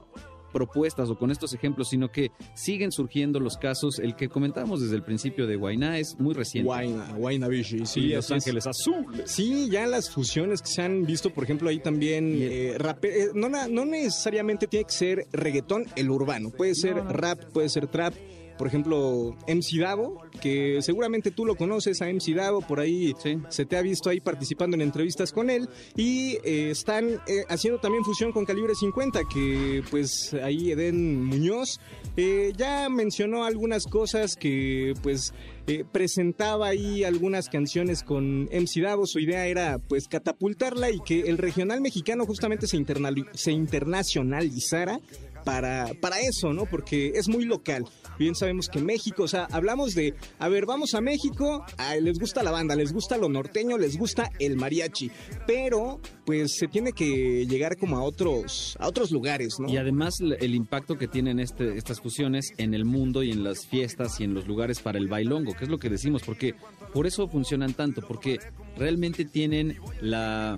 propuestas 0.52 1.10
o 1.10 1.18
con 1.18 1.32
estos 1.32 1.52
ejemplos, 1.52 1.88
sino 1.88 2.12
que 2.12 2.30
siguen 2.54 2.92
surgiendo 2.92 3.40
los 3.40 3.56
casos. 3.56 3.98
El 3.98 4.14
que 4.14 4.28
comentábamos 4.28 4.80
desde 4.80 4.94
el 4.94 5.02
principio 5.02 5.48
de 5.48 5.56
Guainá 5.56 5.98
es 5.98 6.14
muy 6.20 6.32
reciente. 6.32 6.66
Guayna, 6.66 7.12
Guayna 7.16 7.48
Vichy, 7.48 7.84
sí. 7.86 8.00
Y 8.02 8.08
Los. 8.14 8.30
Ángeles 8.30 8.64
Azules. 8.68 9.28
Sí, 9.28 9.68
ya 9.68 9.84
las 9.88 10.10
fusiones 10.10 10.62
que 10.62 10.68
se 10.68 10.82
han 10.82 11.06
visto, 11.06 11.30
por 11.30 11.42
ejemplo, 11.42 11.68
ahí 11.70 11.80
también 11.80 12.36
eh, 12.40 12.76
rape- 12.78 13.08
eh, 13.24 13.28
no, 13.34 13.48
no 13.48 13.84
necesariamente 13.84 14.68
tiene 14.68 14.84
que 14.86 14.92
ser 14.92 15.26
reggaetón 15.32 15.86
el 15.96 16.08
urbano, 16.08 16.50
puede 16.50 16.76
ser 16.76 16.96
No, 16.98 17.04
no. 17.04 17.10
rap, 17.10 17.42
puede 17.52 17.68
ser 17.68 17.88
trap. 17.88 18.14
Por 18.56 18.66
ejemplo, 18.66 19.36
MC 19.48 19.80
Davo, 19.80 20.22
que 20.40 20.80
seguramente 20.82 21.30
tú 21.30 21.44
lo 21.44 21.56
conoces 21.56 22.00
a 22.02 22.06
MC 22.06 22.34
Davo, 22.34 22.60
por 22.60 22.80
ahí 22.80 23.14
se 23.48 23.64
te 23.64 23.76
ha 23.76 23.82
visto 23.82 24.10
ahí 24.10 24.20
participando 24.20 24.76
en 24.76 24.82
entrevistas 24.82 25.32
con 25.32 25.50
él. 25.50 25.68
Y 25.96 26.38
eh, 26.44 26.70
están 26.70 27.20
eh, 27.26 27.44
haciendo 27.48 27.80
también 27.80 28.04
fusión 28.04 28.32
con 28.32 28.44
Calibre 28.44 28.74
50, 28.74 29.20
que 29.32 29.82
pues 29.90 30.34
ahí 30.34 30.72
Eden 30.72 31.24
Muñoz 31.24 31.80
eh, 32.16 32.52
ya 32.56 32.88
mencionó 32.88 33.44
algunas 33.44 33.86
cosas 33.86 34.36
que 34.36 34.94
pues 35.02 35.32
eh, 35.66 35.84
presentaba 35.90 36.68
ahí 36.68 37.04
algunas 37.04 37.48
canciones 37.48 38.02
con 38.02 38.44
MC 38.44 38.82
Davo. 38.82 39.06
Su 39.06 39.18
idea 39.18 39.46
era 39.46 39.78
pues 39.78 40.08
catapultarla 40.08 40.90
y 40.90 41.00
que 41.00 41.22
el 41.22 41.38
regional 41.38 41.80
mexicano 41.80 42.26
justamente 42.26 42.66
se, 42.66 42.84
se 43.32 43.52
internacionalizara 43.52 45.00
para, 45.44 45.92
para 46.00 46.20
eso, 46.20 46.52
¿no? 46.52 46.66
Porque 46.66 47.12
es 47.14 47.28
muy 47.28 47.44
local. 47.44 47.84
Bien 48.18 48.34
sabemos 48.34 48.68
que 48.68 48.80
México, 48.80 49.24
o 49.24 49.28
sea, 49.28 49.46
hablamos 49.50 49.94
de, 49.94 50.14
a 50.38 50.48
ver, 50.48 50.66
vamos 50.66 50.94
a 50.94 51.00
México, 51.00 51.64
ah, 51.78 51.96
les 51.96 52.18
gusta 52.18 52.42
la 52.42 52.50
banda, 52.50 52.76
les 52.76 52.92
gusta 52.92 53.16
lo 53.16 53.28
norteño, 53.28 53.76
les 53.76 53.98
gusta 53.98 54.30
el 54.38 54.56
mariachi, 54.56 55.10
pero 55.46 56.00
pues 56.24 56.56
se 56.56 56.68
tiene 56.68 56.92
que 56.92 57.46
llegar 57.46 57.76
como 57.76 57.98
a 57.98 58.02
otros, 58.02 58.76
a 58.78 58.88
otros 58.88 59.10
lugares, 59.10 59.56
¿no? 59.58 59.68
Y 59.68 59.76
además 59.76 60.14
el 60.20 60.54
impacto 60.54 60.96
que 60.96 61.08
tienen 61.08 61.40
este, 61.40 61.76
estas 61.76 62.00
fusiones 62.00 62.52
en 62.56 62.74
el 62.74 62.84
mundo 62.84 63.22
y 63.22 63.30
en 63.30 63.42
las 63.42 63.66
fiestas 63.66 64.20
y 64.20 64.24
en 64.24 64.34
los 64.34 64.46
lugares 64.46 64.80
para 64.80 64.98
el 64.98 65.08
bailongo, 65.08 65.54
que 65.54 65.64
es 65.64 65.70
lo 65.70 65.78
que 65.78 65.90
decimos, 65.90 66.22
porque 66.24 66.54
por 66.92 67.06
eso 67.06 67.28
funcionan 67.28 67.74
tanto, 67.74 68.02
porque 68.06 68.38
realmente 68.76 69.24
tienen 69.24 69.78
la, 70.00 70.56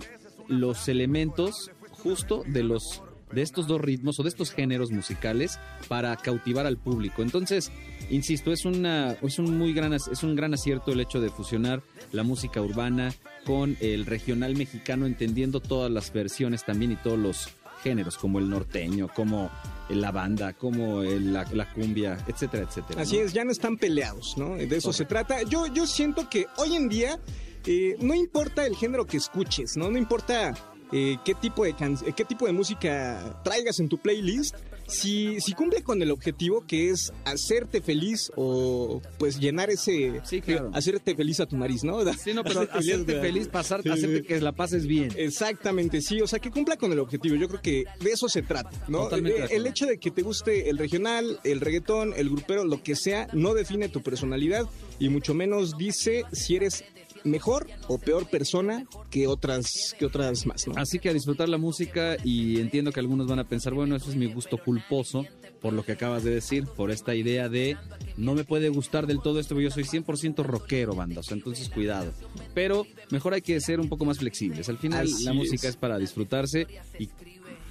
los 0.49 0.89
elementos 0.89 1.71
justo 1.91 2.43
de 2.47 2.63
los 2.63 3.03
de 3.33 3.43
estos 3.43 3.67
dos 3.67 3.81
ritmos 3.81 4.19
o 4.19 4.23
de 4.23 4.29
estos 4.29 4.53
géneros 4.53 4.91
musicales 4.91 5.59
para 5.89 6.17
cautivar 6.17 6.67
al 6.67 6.77
público. 6.77 7.23
Entonces, 7.23 7.73
insisto, 8.11 8.53
es 8.53 8.65
una 8.65 9.13
es 9.23 9.39
un 9.39 9.57
muy 9.59 9.73
gran 9.73 9.93
es 9.93 10.23
un 10.23 10.37
gran 10.37 10.55
acierto 10.55 10.93
el 10.93 11.01
hecho 11.01 11.21
de 11.21 11.31
fusionar 11.31 11.83
la 12.13 12.23
música 12.23 12.61
urbana 12.61 13.13
con 13.45 13.77
el 13.81 14.07
regional 14.07 14.57
mexicano 14.57 15.07
entendiendo 15.07 15.61
todas 15.61 15.91
las 15.91 16.13
versiones 16.13 16.65
también 16.65 16.93
y 16.93 16.97
todos 16.97 17.19
los 17.19 17.49
géneros 17.83 18.17
como 18.19 18.39
el 18.39 18.49
norteño, 18.49 19.09
como 19.15 19.51
la 19.89 20.11
banda, 20.11 20.55
como 20.55 21.03
la, 21.03 21.45
la 21.53 21.73
cumbia, 21.73 22.19
etcétera, 22.27 22.65
etcétera. 22.65 23.03
Así 23.03 23.17
¿no? 23.17 23.23
es, 23.23 23.33
ya 23.33 23.45
no 23.45 23.53
están 23.53 23.77
peleados, 23.77 24.35
¿no? 24.37 24.57
De 24.57 24.77
eso 24.77 24.93
se 24.93 25.05
trata. 25.05 25.43
Yo, 25.43 25.67
yo 25.67 25.87
siento 25.87 26.29
que 26.29 26.47
hoy 26.57 26.75
en 26.75 26.89
día 26.89 27.21
eh, 27.65 27.97
no 28.01 28.15
importa 28.15 28.67
el 28.67 28.75
género 28.77 29.07
que 29.07 29.17
escuches, 29.17 29.77
¿no? 29.77 29.91
No 29.91 29.99
importa 29.99 30.55
eh, 30.93 31.17
qué, 31.25 31.35
tipo 31.35 31.65
de 31.65 31.75
can- 31.75 31.99
eh, 32.07 32.13
qué 32.17 32.25
tipo 32.25 32.47
de 32.47 32.53
música 32.53 33.41
traigas 33.45 33.81
en 33.81 33.89
tu 33.89 33.99
playlist. 33.99 34.55
Si, 34.89 35.41
si 35.41 35.53
cumple 35.53 35.83
con 35.83 36.01
el 36.01 36.13
objetivo 36.13 36.65
que 36.65 36.91
es 36.91 37.13
hacerte 37.25 37.81
feliz 37.83 38.31
o 38.37 39.03
pues 39.19 39.41
llenar 39.41 39.69
ese... 39.69 40.21
Sí, 40.25 40.41
claro. 40.41 40.71
Hacerte 40.73 41.17
feliz 41.17 41.41
a 41.41 41.47
tu 41.47 41.57
nariz, 41.57 41.83
¿no? 41.83 41.99
Sí, 42.23 42.33
no, 42.33 42.45
pero 42.45 42.61
hacerte 42.71 43.21
feliz, 43.21 43.49
pasar, 43.49 43.83
Sí, 43.83 43.89
hacerte 43.89 44.23
que 44.23 44.41
la 44.41 44.53
pases 44.53 44.87
bien. 44.87 45.11
Exactamente, 45.17 46.01
sí, 46.03 46.21
o 46.21 46.29
sea, 46.29 46.39
que 46.39 46.53
cumpla 46.53 46.77
con 46.77 46.93
el 46.93 47.01
objetivo. 47.01 47.35
Yo 47.35 47.49
creo 47.49 47.61
que 47.61 47.85
de 48.01 48.11
eso 48.13 48.29
se 48.29 48.43
trata, 48.43 48.71
¿no? 48.87 49.05
Totalmente 49.05 49.41
Eh, 49.41 49.43
acuerdo. 49.45 49.57
el 49.65 49.67
hecho 49.71 49.87
de 49.87 49.99
que 49.99 50.13
te 50.13 50.23
guste 50.23 50.71
el 50.71 50.79
regional, 50.79 51.41
el 51.43 51.61
reggaetón, 51.61 52.13
el 52.17 52.31
grupero, 52.31 52.65
lo 52.65 52.81
que 52.85 52.95
sea, 52.95 53.27
no 53.33 53.55
define 53.55 53.89
tu 53.89 54.03
personalidad 54.03 54.67
y 55.01 55.09
mucho 55.09 55.35
menos 55.35 55.77
dice 55.77 56.23
si 56.33 56.55
eres 56.55 56.85
mejor 57.27 57.67
o 57.89 57.99
peor 57.99 58.29
persona 58.29 58.87
que 59.11 59.27
otras 59.27 59.95
que 59.99 60.07
otras 60.07 60.47
más, 60.47 60.67
¿no? 60.67 60.75
Así 60.77 60.99
que 60.99 61.11
a 61.11 61.13
disfrutar 61.13 61.49
la 61.49 61.59
música 61.59 62.17
y 62.25 62.61
entiendo 62.61 62.93
que 62.93 63.01
algunos 63.01 63.27
van 63.27 63.39
a 63.39 63.45
pensar, 63.45 63.75
bueno, 63.75 63.97
eso 63.97 64.11
es 64.11 64.17
mi 64.17 64.27
gusto 64.27 64.59
culposo 64.59 65.27
por 65.61 65.73
lo 65.73 65.85
que 65.85 65.93
acabas 65.93 66.23
de 66.23 66.31
decir, 66.31 66.65
por 66.65 66.91
esta 66.91 67.15
idea 67.15 67.49
de 67.49 67.77
no 68.17 68.35
me 68.35 68.45
puede 68.45 68.69
gustar 68.69 69.07
del 69.07 69.21
todo 69.21 69.41
esto, 69.41 69.55
porque 69.55 69.65
yo 69.65 69.71
soy 69.71 69.85
100% 69.85 70.45
rockero, 70.45 70.95
banda, 70.95 71.21
o 71.21 71.23
sea, 71.23 71.37
entonces 71.37 71.69
cuidado. 71.69 72.13
Pero 72.55 72.87
mejor 73.11 73.35
hay 73.35 73.43
que 73.43 73.61
ser 73.61 73.81
un 73.81 73.89
poco 73.89 74.05
más 74.05 74.19
flexibles. 74.19 74.69
Al 74.69 74.79
final 74.79 75.07
Así 75.07 75.25
la 75.25 75.33
música 75.33 75.69
es. 75.69 75.75
es 75.75 75.77
para 75.77 75.99
disfrutarse 75.99 76.67
y 76.99 77.09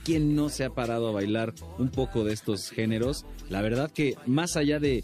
quien 0.03 0.35
no 0.35 0.49
se 0.49 0.63
ha 0.63 0.69
parado 0.69 1.07
a 1.07 1.11
bailar 1.11 1.53
un 1.79 1.89
poco 1.89 2.23
de 2.23 2.33
estos 2.33 2.69
géneros, 2.69 3.25
la 3.49 3.61
verdad 3.61 3.91
que 3.91 4.15
más 4.25 4.55
allá 4.55 4.79
de 4.79 5.03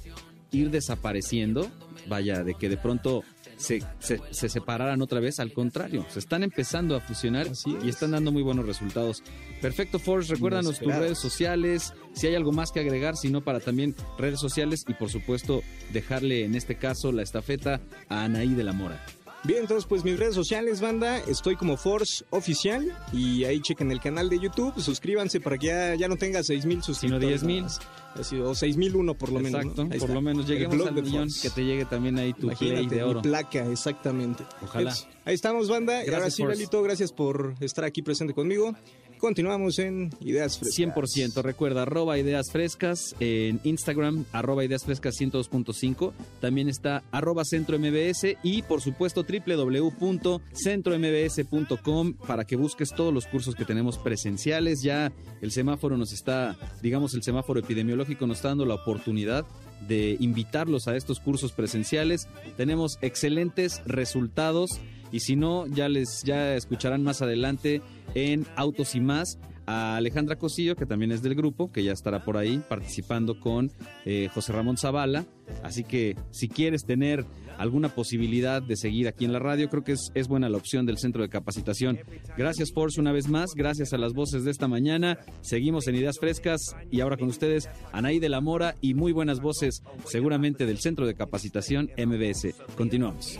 ir 0.51 0.69
desapareciendo, 0.69 1.71
vaya, 2.07 2.43
de 2.43 2.53
que 2.55 2.69
de 2.69 2.77
pronto 2.77 3.23
se, 3.61 3.83
se, 3.99 4.19
se 4.31 4.49
separaran 4.49 5.01
otra 5.01 5.19
vez, 5.19 5.39
al 5.39 5.53
contrario, 5.53 6.05
se 6.09 6.19
están 6.19 6.43
empezando 6.43 6.95
a 6.95 6.99
fusionar 6.99 7.47
y 7.83 7.89
están 7.89 8.11
dando 8.11 8.31
muy 8.31 8.41
buenos 8.41 8.65
resultados. 8.65 9.23
Perfecto, 9.61 9.99
Force, 9.99 10.33
recuérdanos 10.33 10.79
tus 10.79 10.93
redes 10.93 11.19
sociales, 11.19 11.93
si 12.13 12.27
hay 12.27 12.35
algo 12.35 12.51
más 12.51 12.71
que 12.71 12.79
agregar, 12.79 13.15
si 13.15 13.29
no, 13.29 13.41
para 13.41 13.59
también 13.59 13.95
redes 14.17 14.39
sociales 14.39 14.83
y 14.87 14.93
por 14.93 15.09
supuesto 15.09 15.61
dejarle 15.93 16.45
en 16.45 16.55
este 16.55 16.75
caso 16.75 17.11
la 17.11 17.21
estafeta 17.21 17.79
a 18.09 18.23
Anaí 18.23 18.53
de 18.53 18.63
la 18.63 18.73
Mora. 18.73 19.05
Bien, 19.43 19.61
entonces 19.61 19.87
pues 19.89 20.03
mis 20.03 20.19
redes 20.19 20.35
sociales, 20.35 20.81
banda, 20.81 21.17
estoy 21.17 21.55
como 21.55 21.75
Force 21.75 22.23
Oficial 22.29 22.95
y 23.11 23.43
ahí 23.45 23.59
chequen 23.59 23.91
el 23.91 23.99
canal 23.99 24.29
de 24.29 24.39
YouTube, 24.39 24.79
suscríbanse 24.79 25.39
para 25.39 25.57
que 25.57 25.67
ya, 25.67 25.95
ya 25.95 26.07
no 26.07 26.15
tenga 26.15 26.43
6 26.43 26.65
mil 26.67 26.83
suscriptores. 26.83 27.41
10,000. 27.41 27.63
nada 27.63 27.63
más. 27.63 27.79
Así, 28.19 28.37
o 28.37 28.53
6001 28.53 29.15
por 29.15 29.31
lo 29.31 29.39
menos. 29.39 29.61
Exacto, 29.61 29.85
¿no? 29.85 29.97
Por 29.97 30.09
lo 30.11 30.21
menos 30.21 30.45
lleguemos 30.45 30.85
al 30.85 30.93
millón, 30.93 31.29
que 31.41 31.49
te 31.49 31.63
llegue 31.65 31.85
también 31.85 32.19
ahí 32.19 32.33
tu 32.33 32.49
play 32.49 32.69
Imagínate, 32.71 32.95
de 32.95 33.03
oro. 33.03 33.21
mi 33.21 33.29
placa, 33.29 33.65
exactamente. 33.65 34.43
Ojalá. 34.61 34.91
Pues, 34.91 35.07
ahí 35.25 35.33
estamos, 35.33 35.69
banda. 35.69 35.93
y 35.95 36.09
ahora 36.09 36.19
Gracias, 36.19 36.35
sí. 36.35 36.43
Lalito, 36.43 36.83
gracias 36.83 37.11
por 37.11 37.55
estar 37.61 37.83
aquí 37.83 38.03
presente 38.03 38.33
conmigo. 38.35 38.75
Continuamos 39.21 39.77
en 39.77 40.09
Ideas 40.21 40.57
Frescas. 40.57 40.95
100%. 40.95 41.43
Recuerda, 41.43 41.83
arroba 41.83 42.17
ideas 42.17 42.51
frescas 42.51 43.15
en 43.19 43.59
Instagram, 43.63 44.25
arroba 44.31 44.65
ideas 44.65 44.83
frescas 44.83 45.21
102.5. 45.21 46.11
También 46.39 46.67
está 46.67 47.03
arroba 47.11 47.45
centro 47.45 47.77
MBS 47.77 48.35
y 48.41 48.63
por 48.63 48.81
supuesto 48.81 49.23
www.centrombs.com 49.23 52.13
para 52.13 52.45
que 52.45 52.55
busques 52.55 52.89
todos 52.89 53.13
los 53.13 53.27
cursos 53.27 53.53
que 53.53 53.63
tenemos 53.63 53.99
presenciales. 53.99 54.81
Ya 54.81 55.13
el 55.39 55.51
semáforo 55.51 55.97
nos 55.97 56.13
está, 56.13 56.57
digamos, 56.81 57.13
el 57.13 57.21
semáforo 57.21 57.59
epidemiológico 57.59 58.25
nos 58.25 58.37
está 58.37 58.47
dando 58.47 58.65
la 58.65 58.73
oportunidad 58.73 59.45
de 59.87 60.17
invitarlos 60.19 60.87
a 60.87 60.95
estos 60.95 61.19
cursos 61.19 61.51
presenciales. 61.51 62.27
Tenemos 62.57 62.97
excelentes 63.03 63.83
resultados 63.85 64.81
y 65.11 65.19
si 65.19 65.35
no, 65.35 65.67
ya 65.67 65.89
les 65.89 66.23
ya 66.23 66.55
escucharán 66.55 67.03
más 67.03 67.21
adelante 67.21 67.81
en 68.15 68.45
Autos 68.55 68.95
y 68.95 68.99
más 68.99 69.39
a 69.65 69.97
Alejandra 69.97 70.37
Cosillo, 70.37 70.75
que 70.75 70.85
también 70.85 71.11
es 71.11 71.21
del 71.21 71.35
grupo, 71.35 71.71
que 71.71 71.83
ya 71.83 71.93
estará 71.93 72.23
por 72.23 72.37
ahí 72.37 72.61
participando 72.67 73.39
con 73.39 73.71
eh, 74.05 74.29
José 74.33 74.53
Ramón 74.53 74.77
Zavala. 74.77 75.25
Así 75.63 75.83
que 75.83 76.15
si 76.31 76.47
quieres 76.47 76.85
tener 76.85 77.25
alguna 77.57 77.89
posibilidad 77.89 78.61
de 78.61 78.75
seguir 78.75 79.07
aquí 79.07 79.25
en 79.25 79.33
la 79.33 79.39
radio, 79.39 79.69
creo 79.69 79.83
que 79.83 79.91
es, 79.93 80.11
es 80.15 80.27
buena 80.27 80.49
la 80.49 80.57
opción 80.57 80.85
del 80.85 80.97
centro 80.97 81.21
de 81.21 81.29
capacitación. 81.29 81.99
Gracias, 82.37 82.71
Force, 82.73 82.99
una 82.99 83.11
vez 83.11 83.27
más. 83.27 83.51
Gracias 83.55 83.93
a 83.93 83.97
las 83.97 84.13
voces 84.13 84.43
de 84.43 84.51
esta 84.51 84.67
mañana. 84.67 85.19
Seguimos 85.41 85.87
en 85.87 85.95
Ideas 85.95 86.17
Frescas 86.19 86.75
y 86.89 87.01
ahora 87.01 87.17
con 87.17 87.27
ustedes, 87.27 87.69
Anaí 87.91 88.19
de 88.19 88.29
la 88.29 88.41
Mora 88.41 88.75
y 88.81 88.93
muy 88.93 89.11
buenas 89.11 89.41
voces, 89.41 89.83
seguramente 90.05 90.65
del 90.65 90.79
centro 90.79 91.05
de 91.05 91.13
capacitación 91.13 91.91
MBS. 91.97 92.55
Continuamos. 92.75 93.39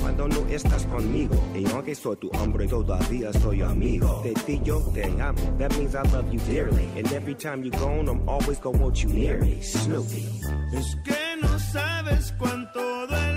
Cuando 0.00 0.28
no 0.28 0.46
estás 0.48 0.86
conmigo. 0.90 1.34
Y 1.54 1.64
aunque 1.70 1.94
soy 1.94 2.16
tu 2.16 2.28
hombre, 2.30 2.66
todavía 2.66 3.32
soy 3.32 3.62
amigo. 3.62 4.20
De 4.22 4.34
ti 4.46 4.60
yo 4.64 4.80
te 4.92 5.04
amo, 5.04 5.40
that 5.58 5.72
means 5.76 5.94
I 5.94 6.02
love 6.12 6.32
you 6.32 6.40
dearly. 6.40 6.88
And 6.96 7.10
every 7.12 7.34
time 7.34 7.62
you're 7.64 7.78
gone, 7.78 8.08
I'm 8.08 8.28
always 8.28 8.58
gonna 8.60 8.78
want 8.78 9.02
you 9.02 9.10
near 9.10 9.38
me. 9.40 9.62
Snoopy. 9.62 10.26
Es 10.72 10.96
que 11.04 11.36
no 11.40 11.58
sabes 11.58 12.32
cuánto 12.38 13.06
duele 13.06 13.29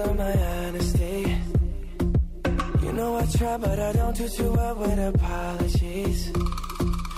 of 0.00 0.16
my 0.16 0.32
honesty. 0.32 1.36
You 2.82 2.92
know 2.92 3.16
I 3.16 3.26
try, 3.26 3.56
but 3.56 3.78
I 3.78 3.92
don't 3.92 4.16
do 4.16 4.28
too 4.28 4.52
well 4.52 4.74
with 4.74 4.98
apologies. 4.98 6.32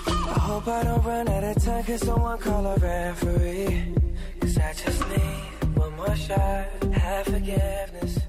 I 0.06 0.38
hope 0.48 0.68
I 0.68 0.82
don't 0.84 1.04
run 1.04 1.28
out 1.28 1.44
of 1.44 1.64
time, 1.64 1.84
cause 1.84 2.00
someone 2.00 2.38
call 2.38 2.66
a 2.66 2.76
referee. 2.76 3.94
Cause 4.40 4.58
I 4.58 4.72
just 4.72 5.08
need 5.08 5.76
one 5.76 5.96
more 5.96 6.16
shot, 6.16 6.66
have 6.92 7.26
forgiveness. 7.26 8.27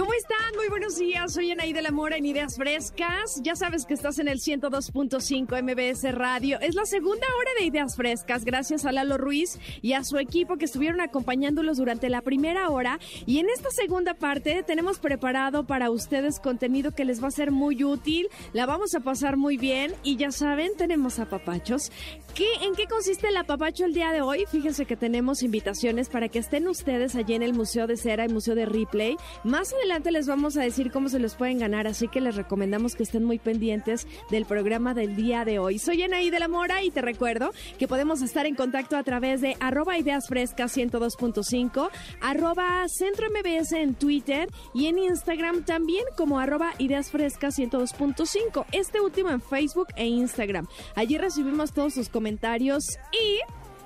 ¿Cómo 0.00 0.14
están? 0.14 0.56
Muy 0.56 0.68
buenos 0.70 0.96
días. 0.96 1.34
Soy 1.34 1.50
Anaí 1.50 1.74
de 1.74 1.82
la 1.82 1.90
Mora 1.90 2.16
en 2.16 2.24
Ideas 2.24 2.56
Frescas. 2.56 3.38
Ya 3.42 3.54
sabes 3.54 3.84
que 3.84 3.92
estás 3.92 4.18
en 4.18 4.28
el 4.28 4.38
102.5 4.38 5.62
MBS 5.62 6.14
Radio. 6.14 6.58
Es 6.60 6.74
la 6.74 6.86
segunda 6.86 7.26
hora 7.38 7.50
de 7.58 7.66
Ideas 7.66 7.96
Frescas, 7.96 8.46
gracias 8.46 8.86
a 8.86 8.92
Lalo 8.92 9.18
Ruiz 9.18 9.58
y 9.82 9.92
a 9.92 10.02
su 10.02 10.16
equipo 10.16 10.56
que 10.56 10.64
estuvieron 10.64 11.02
acompañándolos 11.02 11.76
durante 11.76 12.08
la 12.08 12.22
primera 12.22 12.70
hora. 12.70 12.98
Y 13.26 13.40
en 13.40 13.50
esta 13.50 13.70
segunda 13.70 14.14
parte 14.14 14.62
tenemos 14.62 14.98
preparado 14.98 15.66
para 15.66 15.90
ustedes 15.90 16.40
contenido 16.40 16.92
que 16.92 17.04
les 17.04 17.22
va 17.22 17.28
a 17.28 17.32
ser 17.32 17.50
muy 17.50 17.84
útil. 17.84 18.30
La 18.54 18.64
vamos 18.64 18.94
a 18.94 19.00
pasar 19.00 19.36
muy 19.36 19.58
bien. 19.58 19.92
Y 20.02 20.16
ya 20.16 20.30
saben, 20.30 20.78
tenemos 20.78 21.18
a 21.18 21.28
papachos. 21.28 21.92
¿Qué, 22.34 22.48
¿En 22.62 22.74
qué 22.74 22.86
consiste 22.86 23.28
el 23.28 23.36
apapacho 23.36 23.84
el 23.84 23.92
día 23.92 24.12
de 24.12 24.22
hoy? 24.22 24.46
Fíjense 24.50 24.86
que 24.86 24.96
tenemos 24.96 25.42
invitaciones 25.42 26.08
para 26.08 26.30
que 26.30 26.38
estén 26.38 26.68
ustedes 26.68 27.16
allí 27.16 27.34
en 27.34 27.42
el 27.42 27.52
Museo 27.52 27.86
de 27.86 27.98
Cera 27.98 28.24
y 28.24 28.30
Museo 28.30 28.54
de 28.54 28.64
Ripley. 28.64 29.18
Más 29.44 29.74
adelante 29.74 29.89
les 29.98 30.28
vamos 30.28 30.56
a 30.56 30.62
decir 30.62 30.92
cómo 30.92 31.08
se 31.08 31.18
los 31.18 31.34
pueden 31.34 31.58
ganar, 31.58 31.88
así 31.88 32.06
que 32.06 32.20
les 32.20 32.36
recomendamos 32.36 32.94
que 32.94 33.02
estén 33.02 33.24
muy 33.24 33.40
pendientes 33.40 34.06
del 34.30 34.46
programa 34.46 34.94
del 34.94 35.16
día 35.16 35.44
de 35.44 35.58
hoy. 35.58 35.80
Soy 35.80 36.02
Anaí 36.02 36.30
de 36.30 36.38
la 36.38 36.46
Mora 36.46 36.82
y 36.84 36.90
te 36.90 37.02
recuerdo 37.02 37.50
que 37.76 37.88
podemos 37.88 38.22
estar 38.22 38.46
en 38.46 38.54
contacto 38.54 38.96
a 38.96 39.02
través 39.02 39.40
de 39.40 39.56
arroba 39.58 39.98
ideas 39.98 40.28
frescas 40.28 40.76
102.5, 40.76 41.90
arroba 42.20 42.88
centro 42.88 43.26
en 43.72 43.94
Twitter 43.94 44.48
y 44.72 44.86
en 44.86 44.98
Instagram 44.98 45.64
también 45.64 46.04
como 46.16 46.38
arroba 46.38 46.72
ideas 46.78 47.10
frescas 47.10 47.58
102.5. 47.58 48.66
Este 48.72 49.00
último 49.00 49.30
en 49.30 49.42
Facebook 49.42 49.88
e 49.96 50.06
Instagram. 50.06 50.68
Allí 50.94 51.18
recibimos 51.18 51.72
todos 51.72 51.94
sus 51.94 52.08
comentarios 52.08 52.84
y 53.12 53.40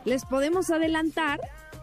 les 0.08 0.24
podemos 0.26 0.70
adelantar 0.70 1.40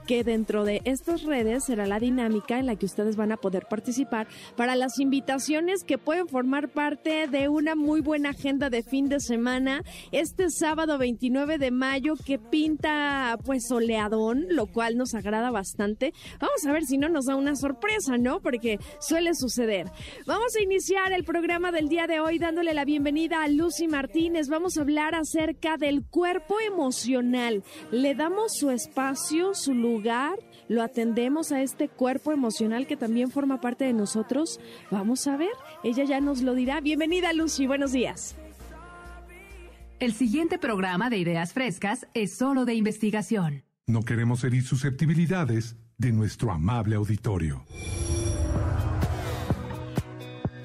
que 0.07 0.23
dentro 0.23 0.65
de 0.65 0.81
estas 0.85 1.23
redes 1.23 1.65
será 1.65 1.85
la 1.85 1.99
dinámica 1.99 2.59
en 2.59 2.65
la 2.65 2.75
que 2.75 2.85
ustedes 2.85 3.15
van 3.15 3.31
a 3.31 3.37
poder 3.37 3.65
participar 3.69 4.27
para 4.55 4.75
las 4.75 4.99
invitaciones 4.99 5.83
que 5.83 5.97
pueden 5.97 6.27
formar 6.27 6.69
parte 6.69 7.27
de 7.27 7.49
una 7.49 7.75
muy 7.75 8.01
buena 8.01 8.29
agenda 8.29 8.69
de 8.69 8.83
fin 8.83 9.09
de 9.09 9.19
semana 9.19 9.83
este 10.11 10.49
sábado 10.49 10.97
29 10.97 11.57
de 11.57 11.71
mayo 11.71 12.15
que 12.15 12.39
pinta 12.39 13.37
pues 13.45 13.67
soleadón, 13.67 14.45
lo 14.49 14.67
cual 14.67 14.97
nos 14.97 15.13
agrada 15.13 15.51
bastante. 15.51 16.13
Vamos 16.39 16.65
a 16.65 16.71
ver 16.71 16.83
si 16.85 16.97
no 16.97 17.09
nos 17.09 17.25
da 17.25 17.35
una 17.35 17.55
sorpresa, 17.55 18.17
¿no? 18.17 18.41
Porque 18.41 18.79
suele 18.99 19.33
suceder. 19.35 19.87
Vamos 20.25 20.55
a 20.55 20.63
iniciar 20.63 21.13
el 21.13 21.23
programa 21.23 21.71
del 21.71 21.89
día 21.89 22.07
de 22.07 22.19
hoy 22.19 22.39
dándole 22.39 22.73
la 22.73 22.85
bienvenida 22.85 23.43
a 23.43 23.47
Lucy 23.47 23.87
Martínez. 23.87 24.47
Vamos 24.49 24.77
a 24.77 24.81
hablar 24.81 25.15
acerca 25.15 25.77
del 25.77 26.03
cuerpo 26.03 26.59
emocional. 26.59 27.63
Le 27.91 28.15
damos 28.15 28.53
su 28.57 28.69
espacio, 28.71 29.53
su 29.53 29.73
lugar, 29.73 29.90
lo 30.67 30.81
atendemos 30.81 31.51
a 31.51 31.61
este 31.61 31.89
cuerpo 31.89 32.31
emocional 32.31 32.87
que 32.87 32.95
también 32.95 33.29
forma 33.29 33.59
parte 33.59 33.85
de 33.85 33.93
nosotros. 33.93 34.59
Vamos 34.89 35.27
a 35.27 35.37
ver, 35.37 35.51
ella 35.83 36.03
ya 36.03 36.21
nos 36.21 36.41
lo 36.41 36.53
dirá. 36.53 36.79
Bienvenida 36.81 37.33
Lucy, 37.33 37.67
buenos 37.67 37.91
días. 37.91 38.35
El 39.99 40.13
siguiente 40.13 40.57
programa 40.57 41.09
de 41.09 41.17
Ideas 41.17 41.53
Frescas 41.53 42.07
es 42.13 42.37
solo 42.37 42.65
de 42.65 42.73
investigación. 42.73 43.63
No 43.85 44.03
queremos 44.03 44.43
herir 44.43 44.63
susceptibilidades 44.63 45.75
de 45.97 46.11
nuestro 46.11 46.51
amable 46.51 46.95
auditorio. 46.95 47.65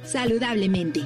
Saludablemente. 0.05 1.01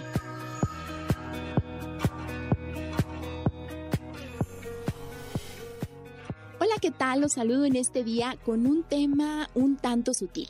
Hola, 6.71 6.79
¿qué 6.81 6.93
tal? 6.93 7.21
Los 7.21 7.33
saludo 7.33 7.65
en 7.65 7.75
este 7.75 8.05
día 8.05 8.39
con 8.45 8.65
un 8.65 8.85
tema 8.85 9.51
un 9.57 9.77
tanto 9.77 10.15
sutil. 10.15 10.49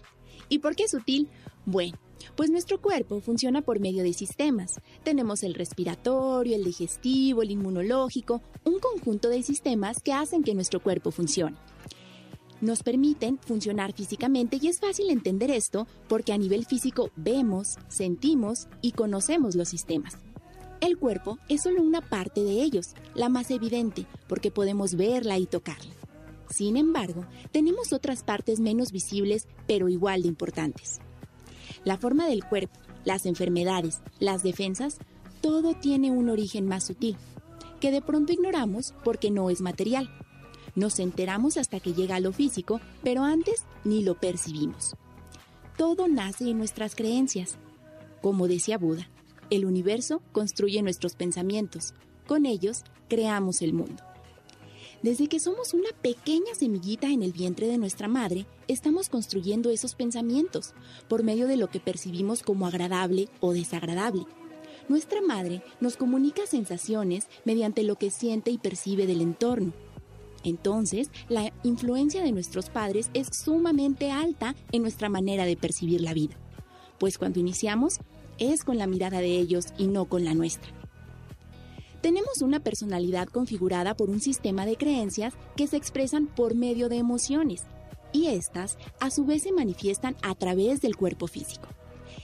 ¿Y 0.51 0.59
por 0.59 0.77
qué 0.77 0.87
sutil? 0.87 1.31
Bueno, 1.65 1.97
pues 2.37 2.51
nuestro 2.51 2.79
cuerpo 2.79 3.23
funciona 3.23 3.63
por 3.63 3.81
medio 3.81 4.03
de 4.03 4.13
sistemas. 4.13 4.83
Tenemos 5.03 5.43
el 5.45 5.55
respiratorio, 5.55 6.57
el 6.57 6.65
digestivo, 6.65 7.41
el 7.41 7.53
inmunológico, 7.53 8.43
un 8.65 8.81
conjunto 8.81 9.31
de 9.31 9.43
sistemas 9.43 10.03
que 10.03 10.13
hacen 10.13 10.43
que 10.43 10.55
nuestro 10.55 10.81
cuerpo 10.83 11.11
funcione. 11.11 11.57
Nos 12.61 12.83
permiten 12.83 13.39
funcionar 13.39 13.95
físicamente 13.95 14.59
y 14.61 14.69
es 14.69 14.79
fácil 14.79 15.09
entender 15.09 15.51
esto 15.51 15.87
porque 16.07 16.35
a 16.35 16.39
nivel 16.39 16.67
físico 16.67 17.11
vemos, 17.17 17.79
sentimos 17.89 18.69
y 18.83 18.93
conocemos 18.93 19.55
los 19.55 19.71
sistemas. 19.71 20.19
El 20.83 20.99
cuerpo 20.99 21.39
es 21.49 21.63
solo 21.63 21.81
una 21.81 22.03
parte 22.03 22.45
de 22.45 22.63
ellos, 22.63 22.89
la 23.15 23.31
más 23.31 23.51
evidente, 23.51 24.05
porque 24.29 24.51
podemos 24.51 24.97
verla 24.97 25.39
y 25.39 25.47
tocarla. 25.47 26.00
Sin 26.51 26.77
embargo, 26.77 27.25
tenemos 27.53 27.93
otras 27.93 28.25
partes 28.25 28.59
menos 28.59 28.91
visibles, 28.91 29.47
pero 29.67 29.89
igual 29.89 30.23
de 30.23 30.29
importantes. 30.29 30.99
La 31.85 31.97
forma 31.97 32.27
del 32.27 32.45
cuerpo, 32.45 32.79
las 33.05 33.25
enfermedades, 33.25 34.03
las 34.19 34.43
defensas, 34.43 34.99
todo 35.41 35.75
tiene 35.75 36.11
un 36.11 36.29
origen 36.29 36.67
más 36.67 36.85
sutil, 36.85 37.17
que 37.81 37.93
de 37.93 38.03
pronto 38.03 38.33
ignoramos 38.33 38.95
porque 39.05 39.31
no 39.31 39.49
es 39.49 39.61
material. 39.61 40.11
Nos 40.75 40.99
enteramos 40.99 41.57
hasta 41.57 41.81
que 41.81 41.95
llega 41.95 42.17
a 42.17 42.21
lo 42.21 42.33
físico, 42.33 42.81
pero 43.03 43.23
antes 43.23 43.65
ni 43.85 44.03
lo 44.03 44.19
percibimos. 44.19 44.97
Todo 45.79 46.09
nace 46.09 46.51
en 46.51 46.59
nuestras 46.59 46.95
creencias. 46.95 47.57
Como 48.21 48.49
decía 48.49 48.77
Buda, 48.77 49.09
el 49.49 49.65
universo 49.65 50.21
construye 50.33 50.83
nuestros 50.83 51.15
pensamientos, 51.15 51.95
con 52.27 52.45
ellos 52.45 52.83
creamos 53.09 53.63
el 53.63 53.73
mundo. 53.73 54.10
Desde 55.03 55.29
que 55.29 55.41
somos 55.41 55.73
una 55.73 55.89
pequeña 56.03 56.55
semillita 56.55 57.07
en 57.07 57.23
el 57.23 57.33
vientre 57.33 57.67
de 57.67 57.79
nuestra 57.79 58.07
madre, 58.07 58.45
estamos 58.69 59.09
construyendo 59.09 59.71
esos 59.71 59.95
pensamientos 59.95 60.75
por 61.09 61.23
medio 61.23 61.47
de 61.47 61.57
lo 61.57 61.71
que 61.71 61.81
percibimos 61.81 62.43
como 62.43 62.67
agradable 62.67 63.31
o 63.41 63.55
desagradable. 63.55 64.27
Nuestra 64.91 65.23
madre 65.23 65.63
nos 65.81 65.97
comunica 65.97 66.47
sensaciones 66.47 67.29
mediante 67.47 67.83
lo 67.83 67.97
que 67.97 68.11
siente 68.11 68.51
y 68.51 68.59
percibe 68.59 69.07
del 69.07 69.23
entorno. 69.23 69.73
Entonces, 70.45 71.11
la 71.31 71.51
influencia 71.63 72.23
de 72.23 72.33
nuestros 72.33 72.69
padres 72.69 73.09
es 73.15 73.29
sumamente 73.33 74.11
alta 74.11 74.55
en 74.71 74.83
nuestra 74.83 75.09
manera 75.09 75.47
de 75.47 75.57
percibir 75.57 76.03
la 76.03 76.13
vida, 76.13 76.37
pues 76.99 77.17
cuando 77.17 77.41
iniciamos 77.41 78.01
es 78.39 78.65
con 78.65 78.77
la 78.77 78.87
mirada 78.87 79.21
de 79.21 79.39
ellos 79.39 79.67
y 79.79 79.87
no 79.87 80.05
con 80.05 80.25
la 80.25 80.35
nuestra. 80.35 80.80
Tenemos 82.01 82.41
una 82.41 82.61
personalidad 82.61 83.29
configurada 83.29 83.95
por 83.95 84.09
un 84.09 84.21
sistema 84.21 84.65
de 84.65 84.77
creencias 84.77 85.35
que 85.57 85.67
se 85.67 85.77
expresan 85.77 86.27
por 86.27 86.55
medio 86.55 86.89
de 86.89 86.97
emociones, 86.97 87.65
y 88.13 88.27
estas 88.27 88.79
a 89.01 89.11
su 89.11 89.25
vez 89.25 89.43
se 89.43 89.53
manifiestan 89.53 90.17
a 90.23 90.35
través 90.35 90.81
del 90.81 90.97
cuerpo 90.97 91.27
físico. 91.27 91.69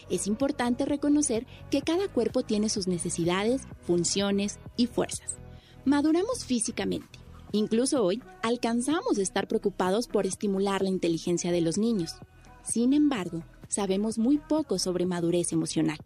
Es 0.09 0.27
importante 0.27 0.85
reconocer 0.85 1.47
que 1.71 1.83
cada 1.83 2.09
cuerpo 2.09 2.43
tiene 2.43 2.69
sus 2.69 2.87
necesidades, 2.87 3.63
funciones 3.83 4.59
y 4.77 4.87
fuerzas. 4.87 5.37
Maduramos 5.85 6.45
físicamente. 6.45 7.19
Incluso 7.53 8.03
hoy 8.03 8.23
alcanzamos 8.43 9.19
a 9.19 9.23
estar 9.23 9.47
preocupados 9.47 10.09
por 10.09 10.27
estimular 10.27 10.83
la 10.83 10.89
inteligencia 10.89 11.53
de 11.53 11.61
los 11.61 11.79
niños. 11.79 12.15
Sin 12.63 12.93
embargo, 12.93 13.43
sabemos 13.69 14.19
muy 14.19 14.39
poco 14.39 14.79
sobre 14.79 15.07
madurez 15.07 15.53
emocional. 15.53 15.99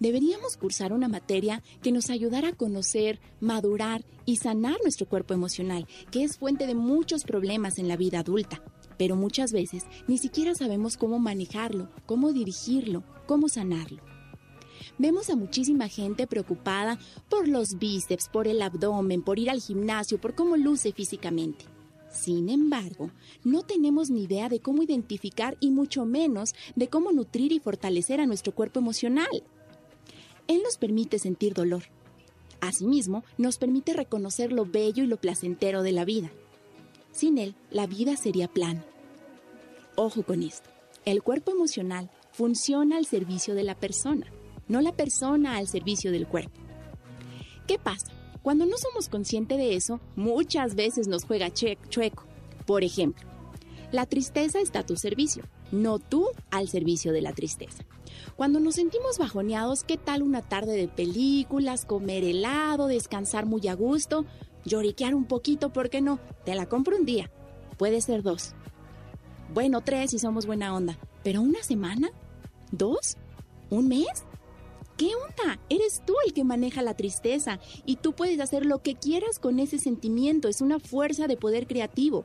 Deberíamos 0.00 0.56
cursar 0.56 0.92
una 0.92 1.08
materia 1.08 1.62
que 1.82 1.92
nos 1.92 2.10
ayudara 2.10 2.48
a 2.48 2.52
conocer, 2.52 3.20
madurar 3.40 4.04
y 4.26 4.36
sanar 4.36 4.76
nuestro 4.82 5.08
cuerpo 5.08 5.34
emocional, 5.34 5.86
que 6.10 6.22
es 6.22 6.38
fuente 6.38 6.66
de 6.66 6.74
muchos 6.74 7.24
problemas 7.24 7.78
en 7.78 7.88
la 7.88 7.96
vida 7.96 8.20
adulta. 8.20 8.62
Pero 8.96 9.16
muchas 9.16 9.52
veces 9.52 9.84
ni 10.06 10.18
siquiera 10.18 10.54
sabemos 10.54 10.96
cómo 10.96 11.18
manejarlo, 11.18 11.88
cómo 12.06 12.32
dirigirlo, 12.32 13.02
cómo 13.26 13.48
sanarlo. 13.48 14.02
Vemos 14.98 15.30
a 15.30 15.36
muchísima 15.36 15.88
gente 15.88 16.26
preocupada 16.26 16.98
por 17.28 17.48
los 17.48 17.78
bíceps, 17.78 18.28
por 18.28 18.48
el 18.48 18.62
abdomen, 18.62 19.22
por 19.22 19.38
ir 19.38 19.50
al 19.50 19.60
gimnasio, 19.60 20.20
por 20.20 20.34
cómo 20.34 20.56
luce 20.56 20.92
físicamente. 20.92 21.64
Sin 22.10 22.48
embargo, 22.48 23.10
no 23.44 23.62
tenemos 23.62 24.10
ni 24.10 24.24
idea 24.24 24.48
de 24.48 24.60
cómo 24.60 24.82
identificar 24.82 25.56
y 25.60 25.70
mucho 25.70 26.04
menos 26.04 26.54
de 26.74 26.88
cómo 26.88 27.12
nutrir 27.12 27.52
y 27.52 27.60
fortalecer 27.60 28.20
a 28.20 28.26
nuestro 28.26 28.54
cuerpo 28.54 28.80
emocional. 28.80 29.44
Él 30.48 30.62
nos 30.64 30.78
permite 30.78 31.18
sentir 31.18 31.54
dolor. 31.54 31.84
Asimismo, 32.60 33.22
nos 33.36 33.58
permite 33.58 33.92
reconocer 33.92 34.50
lo 34.50 34.66
bello 34.66 35.04
y 35.04 35.06
lo 35.06 35.18
placentero 35.18 35.82
de 35.82 35.92
la 35.92 36.04
vida. 36.04 36.30
Sin 37.12 37.38
él, 37.38 37.54
la 37.70 37.86
vida 37.86 38.16
sería 38.16 38.48
plana. 38.48 38.84
Ojo 39.94 40.22
con 40.22 40.42
esto. 40.42 40.70
El 41.04 41.22
cuerpo 41.22 41.52
emocional 41.52 42.10
funciona 42.32 42.96
al 42.96 43.06
servicio 43.06 43.54
de 43.54 43.64
la 43.64 43.74
persona, 43.74 44.26
no 44.68 44.80
la 44.80 44.92
persona 44.92 45.56
al 45.56 45.68
servicio 45.68 46.10
del 46.12 46.26
cuerpo. 46.26 46.60
¿Qué 47.66 47.78
pasa? 47.78 48.12
Cuando 48.42 48.64
no 48.64 48.76
somos 48.78 49.08
conscientes 49.08 49.58
de 49.58 49.74
eso, 49.74 50.00
muchas 50.16 50.74
veces 50.74 51.08
nos 51.08 51.24
juega 51.24 51.52
chueco. 51.52 52.24
Por 52.66 52.84
ejemplo, 52.84 53.28
la 53.92 54.06
tristeza 54.06 54.60
está 54.60 54.80
a 54.80 54.86
tu 54.86 54.96
servicio, 54.96 55.44
no 55.70 55.98
tú 55.98 56.28
al 56.50 56.68
servicio 56.68 57.12
de 57.12 57.22
la 57.22 57.32
tristeza. 57.32 57.84
Cuando 58.36 58.60
nos 58.60 58.76
sentimos 58.76 59.18
bajoneados, 59.18 59.84
¿qué 59.84 59.96
tal 59.96 60.22
una 60.22 60.42
tarde 60.42 60.76
de 60.76 60.88
películas, 60.88 61.84
comer 61.84 62.24
helado, 62.24 62.86
descansar 62.86 63.46
muy 63.46 63.66
a 63.68 63.74
gusto, 63.74 64.24
lloriquear 64.64 65.14
un 65.14 65.24
poquito, 65.24 65.72
¿por 65.72 65.90
qué 65.90 66.00
no? 66.00 66.18
Te 66.44 66.54
la 66.54 66.66
compro 66.66 66.96
un 66.96 67.04
día, 67.04 67.30
puede 67.76 68.00
ser 68.00 68.22
dos. 68.22 68.54
Bueno, 69.52 69.80
tres 69.80 70.10
si 70.10 70.18
somos 70.18 70.46
buena 70.46 70.74
onda, 70.74 70.98
pero 71.22 71.40
una 71.40 71.62
semana, 71.62 72.10
dos, 72.70 73.16
un 73.70 73.88
mes. 73.88 74.24
¿Qué 74.96 75.10
onda? 75.14 75.60
Eres 75.68 76.02
tú 76.04 76.14
el 76.26 76.32
que 76.32 76.42
maneja 76.42 76.82
la 76.82 76.94
tristeza 76.94 77.60
y 77.86 77.96
tú 77.96 78.14
puedes 78.14 78.40
hacer 78.40 78.66
lo 78.66 78.82
que 78.82 78.96
quieras 78.96 79.38
con 79.38 79.60
ese 79.60 79.78
sentimiento, 79.78 80.48
es 80.48 80.60
una 80.60 80.80
fuerza 80.80 81.28
de 81.28 81.36
poder 81.36 81.66
creativo. 81.66 82.24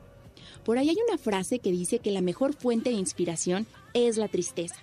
Por 0.64 0.78
ahí 0.78 0.88
hay 0.88 0.96
una 1.08 1.18
frase 1.18 1.58
que 1.58 1.70
dice 1.70 1.98
que 1.98 2.10
la 2.10 2.20
mejor 2.20 2.54
fuente 2.54 2.90
de 2.90 2.96
inspiración 2.96 3.66
es 3.92 4.16
la 4.16 4.28
tristeza. 4.28 4.76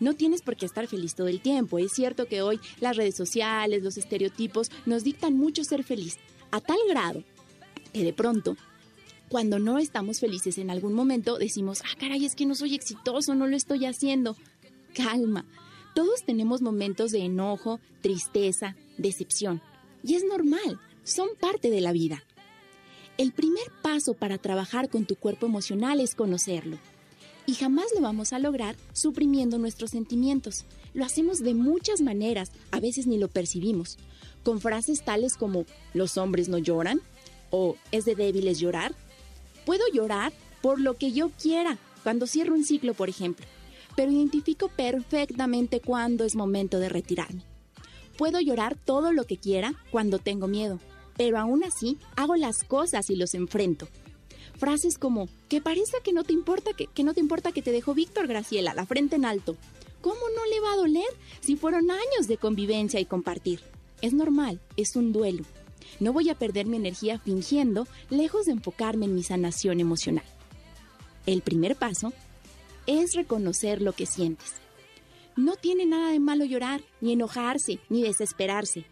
No 0.00 0.14
tienes 0.14 0.42
por 0.42 0.56
qué 0.56 0.66
estar 0.66 0.86
feliz 0.86 1.14
todo 1.14 1.28
el 1.28 1.40
tiempo. 1.40 1.78
Es 1.78 1.92
cierto 1.92 2.26
que 2.26 2.42
hoy 2.42 2.60
las 2.80 2.96
redes 2.96 3.16
sociales, 3.16 3.82
los 3.82 3.96
estereotipos 3.96 4.70
nos 4.86 5.04
dictan 5.04 5.36
mucho 5.36 5.64
ser 5.64 5.84
feliz, 5.84 6.18
a 6.50 6.60
tal 6.60 6.78
grado 6.88 7.22
que 7.92 8.02
de 8.02 8.12
pronto, 8.12 8.56
cuando 9.28 9.58
no 9.58 9.78
estamos 9.78 10.20
felices 10.20 10.58
en 10.58 10.68
algún 10.68 10.92
momento, 10.92 11.38
decimos, 11.38 11.80
ah, 11.84 11.96
caray, 11.98 12.24
es 12.24 12.34
que 12.34 12.44
no 12.44 12.54
soy 12.54 12.74
exitoso, 12.74 13.34
no 13.34 13.46
lo 13.46 13.56
estoy 13.56 13.86
haciendo. 13.86 14.36
Calma, 14.94 15.46
todos 15.94 16.24
tenemos 16.26 16.60
momentos 16.60 17.12
de 17.12 17.20
enojo, 17.20 17.80
tristeza, 18.02 18.76
decepción. 18.98 19.62
Y 20.02 20.16
es 20.16 20.24
normal, 20.24 20.80
son 21.04 21.28
parte 21.40 21.70
de 21.70 21.80
la 21.80 21.92
vida. 21.92 22.24
El 23.16 23.32
primer 23.32 23.64
paso 23.82 24.14
para 24.14 24.38
trabajar 24.38 24.88
con 24.88 25.04
tu 25.04 25.16
cuerpo 25.16 25.46
emocional 25.46 26.00
es 26.00 26.14
conocerlo. 26.14 26.78
Y 27.46 27.54
jamás 27.54 27.86
lo 27.94 28.00
vamos 28.00 28.32
a 28.32 28.38
lograr 28.38 28.76
suprimiendo 28.92 29.58
nuestros 29.58 29.90
sentimientos. 29.90 30.64
Lo 30.94 31.04
hacemos 31.04 31.40
de 31.40 31.54
muchas 31.54 32.00
maneras, 32.00 32.50
a 32.70 32.80
veces 32.80 33.06
ni 33.06 33.18
lo 33.18 33.28
percibimos. 33.28 33.98
Con 34.42 34.60
frases 34.60 35.04
tales 35.04 35.36
como 35.36 35.66
los 35.92 36.16
hombres 36.16 36.48
no 36.48 36.58
lloran 36.58 37.00
o 37.50 37.76
es 37.92 38.04
de 38.04 38.14
débiles 38.14 38.58
llorar. 38.58 38.94
Puedo 39.66 39.84
llorar 39.92 40.32
por 40.62 40.80
lo 40.80 40.94
que 40.94 41.12
yo 41.12 41.30
quiera, 41.30 41.78
cuando 42.02 42.26
cierro 42.26 42.54
un 42.54 42.64
ciclo, 42.64 42.94
por 42.94 43.08
ejemplo 43.08 43.46
pero 43.96 44.10
identifico 44.10 44.68
perfectamente 44.68 45.80
cuándo 45.80 46.24
es 46.24 46.34
momento 46.34 46.78
de 46.78 46.88
retirarme. 46.88 47.42
Puedo 48.16 48.40
llorar 48.40 48.76
todo 48.76 49.12
lo 49.12 49.24
que 49.24 49.38
quiera 49.38 49.74
cuando 49.90 50.18
tengo 50.18 50.46
miedo, 50.46 50.78
pero 51.16 51.38
aún 51.38 51.64
así 51.64 51.98
hago 52.16 52.36
las 52.36 52.64
cosas 52.64 53.10
y 53.10 53.16
los 53.16 53.34
enfrento. 53.34 53.88
Frases 54.56 54.98
como, 54.98 55.28
que 55.48 55.60
parece 55.60 55.98
que 56.02 56.12
no 56.12 56.24
te 56.24 56.32
importa 56.32 56.72
que, 56.72 56.86
que 56.86 57.04
no 57.04 57.14
te 57.14 57.20
importa 57.20 57.52
que 57.52 57.62
te 57.62 57.72
dejó 57.72 57.94
Víctor 57.94 58.26
Graciela, 58.26 58.74
la 58.74 58.86
frente 58.86 59.16
en 59.16 59.24
alto. 59.24 59.56
¿Cómo 60.00 60.20
no 60.36 60.46
le 60.46 60.60
va 60.60 60.72
a 60.72 60.76
doler 60.76 61.08
si 61.40 61.56
fueron 61.56 61.90
años 61.90 62.28
de 62.28 62.36
convivencia 62.36 63.00
y 63.00 63.06
compartir? 63.06 63.60
Es 64.00 64.12
normal, 64.12 64.60
es 64.76 64.96
un 64.96 65.12
duelo. 65.12 65.44
No 66.00 66.12
voy 66.12 66.28
a 66.28 66.34
perder 66.34 66.66
mi 66.66 66.76
energía 66.76 67.18
fingiendo, 67.18 67.86
lejos 68.10 68.46
de 68.46 68.52
enfocarme 68.52 69.06
en 69.06 69.14
mi 69.14 69.22
sanación 69.22 69.80
emocional. 69.80 70.24
El 71.26 71.40
primer 71.40 71.76
paso 71.76 72.12
es 72.86 73.14
reconocer 73.14 73.80
lo 73.80 73.92
que 73.92 74.06
sientes. 74.06 74.54
No 75.36 75.56
tiene 75.56 75.86
nada 75.86 76.10
de 76.10 76.20
malo 76.20 76.44
llorar, 76.44 76.82
ni 77.00 77.12
enojarse, 77.12 77.78
ni 77.88 78.02
desesperarse. 78.02 78.84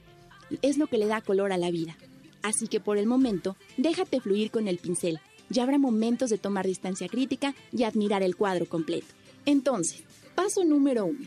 Es 0.63 0.79
lo 0.79 0.87
que 0.87 0.99
le 0.99 1.07
da 1.07 1.21
color 1.21 1.53
a 1.53 1.59
la 1.59 1.71
vida. 1.71 1.97
Así 2.43 2.67
que 2.67 2.81
por 2.81 2.99
el 2.99 3.07
momento, 3.07 3.57
déjate 3.77 4.21
fluir 4.21 4.51
con 4.51 4.69
el 4.69 4.79
pincel. 4.79 5.21
Ya 5.49 5.63
habrá 5.63 5.79
momentos 5.79 6.31
de 6.31 6.39
tomar 6.39 6.67
distancia 6.67 7.09
crítica 7.09 7.55
y 7.73 7.85
admirar 7.85 8.23
el 8.23 8.37
cuadro 8.37 8.67
completo. 8.67 9.09
Entonces, 9.47 10.03
paso 10.35 10.65
número 10.65 11.07
uno. 11.07 11.27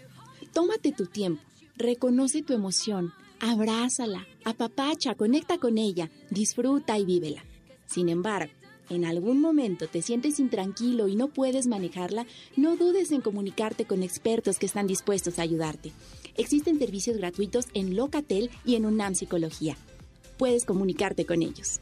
Tómate 0.53 0.91
tu 0.91 1.05
tiempo, 1.05 1.41
reconoce 1.75 2.41
tu 2.41 2.53
emoción, 2.53 3.13
abrázala, 3.39 4.25
apapacha, 4.45 5.15
conecta 5.15 5.57
con 5.57 5.77
ella, 5.77 6.09
disfruta 6.29 6.97
y 6.97 7.05
vívela. 7.05 7.43
Sin 7.85 8.09
embargo, 8.09 8.51
en 8.89 9.03
algún 9.05 9.41
momento 9.41 9.87
te 9.87 10.01
sientes 10.01 10.39
intranquilo 10.39 11.07
y 11.07 11.15
no 11.15 11.27
puedes 11.27 11.67
manejarla, 11.67 12.25
no 12.55 12.75
dudes 12.75 13.11
en 13.11 13.21
comunicarte 13.21 13.85
con 13.85 14.03
expertos 14.03 14.59
que 14.59 14.65
están 14.65 14.87
dispuestos 14.87 15.39
a 15.39 15.41
ayudarte. 15.41 15.91
Existen 16.37 16.79
servicios 16.79 17.17
gratuitos 17.17 17.65
en 17.73 17.95
Locatel 17.95 18.49
y 18.63 18.75
en 18.75 18.85
UNAM 18.85 19.15
Psicología. 19.15 19.75
Puedes 20.37 20.65
comunicarte 20.65 21.25
con 21.25 21.41
ellos. 21.41 21.79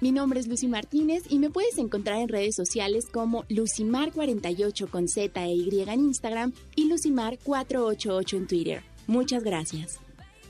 Mi 0.00 0.12
nombre 0.12 0.40
es 0.40 0.46
Lucy 0.46 0.68
Martínez 0.68 1.22
y 1.30 1.38
me 1.38 1.48
puedes 1.48 1.78
encontrar 1.78 2.18
en 2.18 2.28
redes 2.28 2.54
sociales 2.54 3.06
como 3.10 3.44
Lucimar48 3.44 4.90
con 4.90 5.08
Z 5.08 5.44
e 5.44 5.54
Y 5.54 5.80
en 5.80 6.00
Instagram 6.00 6.52
y 6.74 6.90
Lucimar488 6.90 8.36
en 8.36 8.46
Twitter. 8.46 8.82
Muchas 9.06 9.42
gracias. 9.42 10.00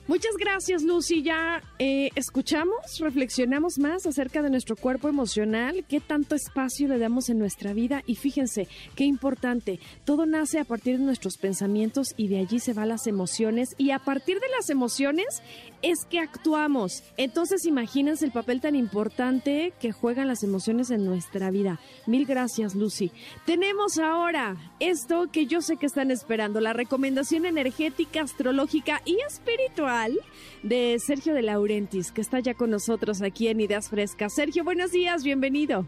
Muchas 0.09 0.37
gracias, 0.39 0.85
Lucy. 0.85 1.25
Ya 1.25 1.61
eh, 1.81 2.11
escuchamos, 2.15 3.01
reflexionamos 3.01 3.77
más 3.81 4.07
acerca 4.07 4.41
de 4.41 4.51
nuestro 4.51 4.77
cuerpo 4.77 5.09
emocional, 5.09 5.85
qué 5.89 5.99
tanto 5.99 6.37
espacio 6.37 6.87
le 6.87 6.99
damos 6.99 7.29
en 7.29 7.41
nuestra 7.41 7.73
vida 7.73 8.05
y 8.07 8.15
fíjense 8.15 8.69
qué 8.95 9.03
importante. 9.03 9.81
Todo 10.05 10.25
nace 10.25 10.61
a 10.61 10.65
partir 10.65 10.99
de 10.99 11.05
nuestros 11.05 11.39
pensamientos 11.39 12.15
y 12.17 12.29
de 12.29 12.39
allí 12.39 12.61
se 12.61 12.73
van 12.73 12.91
las 12.91 13.09
emociones 13.09 13.75
y 13.79 13.91
a 13.91 13.99
partir 13.99 14.39
de 14.39 14.49
las 14.57 14.71
emociones 14.71 15.43
es 15.91 16.05
que 16.05 16.18
actuamos. 16.18 17.05
Entonces 17.16 17.64
imagínense 17.64 18.24
el 18.24 18.32
papel 18.32 18.61
tan 18.61 18.74
importante 18.74 19.72
que 19.80 19.93
juegan 19.93 20.26
las 20.26 20.43
emociones 20.43 20.91
en 20.91 21.05
nuestra 21.05 21.51
vida. 21.51 21.78
Mil 22.07 22.26
gracias, 22.26 22.74
Lucy. 22.74 23.12
Tenemos 23.45 23.99
ahora 23.99 24.57
esto 24.80 25.30
que 25.30 25.47
yo 25.47 25.62
sé 25.62 25.76
que 25.76 25.87
están 25.87 26.11
esperando, 26.11 26.61
la 26.61 26.72
recomendación 26.72 27.47
energética, 27.47 28.22
astrológica 28.22 29.01
y 29.05 29.16
espiritual 29.28 30.18
de 30.64 30.97
Sergio 30.99 31.34
de 31.34 31.43
Laurentis, 31.43 32.11
que 32.11 32.20
está 32.20 32.41
ya 32.41 32.55
con 32.55 32.70
nosotros 32.70 33.22
aquí 33.22 33.47
en 33.47 33.61
Ideas 33.61 33.89
Frescas. 33.89 34.34
Sergio, 34.34 34.64
buenos 34.64 34.91
días, 34.91 35.22
bienvenido. 35.22 35.87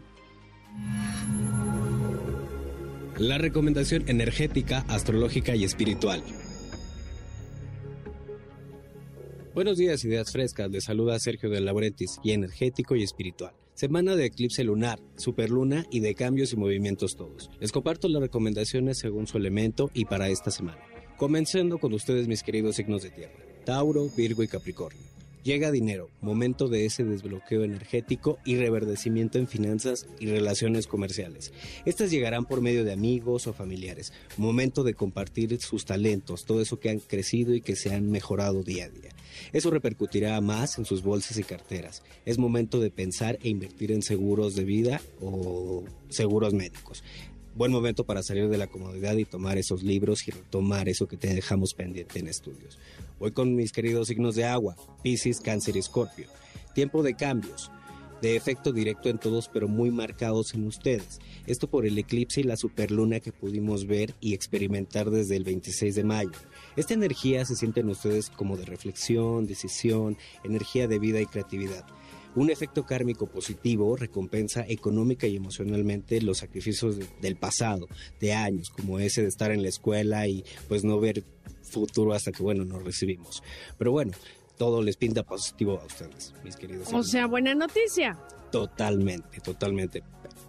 La 3.17 3.37
recomendación 3.37 4.07
energética, 4.07 4.85
astrológica 4.87 5.53
y 5.53 5.65
espiritual. 5.65 6.23
Buenos 9.59 9.77
días, 9.77 10.05
ideas 10.05 10.31
frescas. 10.31 10.71
Les 10.71 10.85
saluda 10.85 11.19
Sergio 11.19 11.49
de 11.49 11.59
Laurentis, 11.59 12.21
y 12.23 12.31
energético 12.31 12.95
y 12.95 13.03
espiritual. 13.03 13.51
Semana 13.73 14.15
de 14.15 14.23
eclipse 14.23 14.63
lunar, 14.63 15.01
superluna 15.17 15.85
y 15.91 15.99
de 15.99 16.15
cambios 16.15 16.53
y 16.53 16.55
movimientos 16.55 17.17
todos. 17.17 17.51
Les 17.59 17.73
comparto 17.73 18.07
las 18.07 18.21
recomendaciones 18.21 18.99
según 18.99 19.27
su 19.27 19.37
elemento 19.37 19.91
y 19.93 20.05
para 20.05 20.29
esta 20.29 20.49
semana. 20.49 20.79
Comenzando 21.17 21.77
con 21.77 21.91
ustedes 21.93 22.29
mis 22.29 22.41
queridos 22.41 22.77
signos 22.77 23.03
de 23.03 23.09
tierra. 23.09 23.33
Tauro, 23.65 24.07
Virgo 24.15 24.43
y 24.43 24.47
Capricornio. 24.47 25.08
Llega 25.49 25.71
dinero, 25.71 26.11
momento 26.21 26.67
de 26.67 26.85
ese 26.85 27.03
desbloqueo 27.03 27.63
energético 27.63 28.37
y 28.45 28.57
reverdecimiento 28.57 29.39
en 29.39 29.47
finanzas 29.47 30.05
y 30.19 30.27
relaciones 30.27 30.85
comerciales. 30.85 31.53
Estas 31.87 32.11
llegarán 32.11 32.45
por 32.45 32.61
medio 32.61 32.83
de 32.83 32.93
amigos 32.93 33.47
o 33.47 33.53
familiares. 33.53 34.13
Momento 34.37 34.83
de 34.83 34.93
compartir 34.93 35.59
sus 35.59 35.85
talentos, 35.85 36.45
todo 36.45 36.61
eso 36.61 36.79
que 36.79 36.91
han 36.91 36.99
crecido 36.99 37.55
y 37.55 37.61
que 37.61 37.75
se 37.75 37.91
han 37.91 38.11
mejorado 38.11 38.61
día 38.61 38.85
a 38.85 38.89
día. 38.89 39.09
Eso 39.51 39.71
repercutirá 39.71 40.39
más 40.39 40.77
en 40.77 40.85
sus 40.85 41.01
bolsas 41.01 41.39
y 41.39 41.43
carteras. 41.43 42.03
Es 42.27 42.37
momento 42.37 42.79
de 42.79 42.91
pensar 42.91 43.39
e 43.41 43.49
invertir 43.49 43.91
en 43.91 44.03
seguros 44.03 44.53
de 44.53 44.65
vida 44.65 45.01
o 45.19 45.83
seguros 46.09 46.53
médicos 46.53 47.03
buen 47.55 47.71
momento 47.73 48.05
para 48.05 48.23
salir 48.23 48.47
de 48.47 48.57
la 48.57 48.67
comodidad 48.67 49.17
y 49.17 49.25
tomar 49.25 49.57
esos 49.57 49.83
libros 49.83 50.25
y 50.25 50.31
retomar 50.31 50.87
eso 50.87 51.07
que 51.07 51.17
te 51.17 51.33
dejamos 51.33 51.73
pendiente 51.73 52.19
en 52.19 52.27
estudios. 52.29 52.79
Voy 53.19 53.31
con 53.31 53.53
mis 53.53 53.73
queridos 53.73 54.07
signos 54.07 54.35
de 54.35 54.45
agua, 54.45 54.77
Pisces, 55.03 55.41
Cáncer 55.41 55.75
y 55.75 55.79
Escorpio. 55.79 56.27
Tiempo 56.73 57.03
de 57.03 57.15
cambios, 57.15 57.69
de 58.21 58.37
efecto 58.37 58.71
directo 58.71 59.09
en 59.09 59.17
todos 59.17 59.49
pero 59.49 59.67
muy 59.67 59.91
marcados 59.91 60.53
en 60.53 60.65
ustedes. 60.65 61.19
Esto 61.45 61.69
por 61.69 61.85
el 61.85 61.97
eclipse 61.97 62.39
y 62.39 62.45
la 62.45 62.55
superluna 62.55 63.19
que 63.19 63.33
pudimos 63.33 63.85
ver 63.87 64.15
y 64.21 64.33
experimentar 64.33 65.09
desde 65.09 65.35
el 65.35 65.43
26 65.43 65.95
de 65.95 66.03
mayo. 66.05 66.31
Esta 66.77 66.93
energía 66.93 67.43
se 67.43 67.55
siente 67.55 67.81
en 67.81 67.89
ustedes 67.89 68.29
como 68.29 68.55
de 68.55 68.65
reflexión, 68.65 69.45
decisión, 69.45 70.17
energía 70.45 70.87
de 70.87 70.99
vida 70.99 71.19
y 71.19 71.25
creatividad. 71.25 71.85
Un 72.35 72.49
efecto 72.49 72.85
kármico 72.85 73.27
positivo 73.27 73.95
recompensa 73.95 74.63
económica 74.67 75.25
y 75.27 75.35
emocionalmente 75.35 76.21
los 76.21 76.37
sacrificios 76.37 76.97
de- 76.97 77.07
del 77.21 77.35
pasado, 77.35 77.87
de 78.19 78.33
años, 78.33 78.69
como 78.69 78.99
ese 78.99 79.23
de 79.23 79.27
estar 79.27 79.51
en 79.51 79.61
la 79.63 79.69
escuela 79.69 80.27
y 80.27 80.43
pues 80.67 80.83
no 80.83 80.99
ver 80.99 81.23
futuro 81.63 82.13
hasta 82.13 82.31
que, 82.31 82.43
bueno, 82.43 82.65
nos 82.65 82.83
recibimos. 82.83 83.41
Pero 83.77 83.91
bueno, 83.91 84.11
todo 84.57 84.81
les 84.83 84.95
pinta 84.97 85.23
positivo 85.23 85.79
a 85.81 85.85
ustedes, 85.85 86.33
mis 86.43 86.55
queridos. 86.55 86.93
O 86.93 87.03
sea, 87.03 87.25
buena 87.25 87.55
noticia. 87.55 88.17
Totalmente, 88.51 89.39
totalmente 89.41 90.03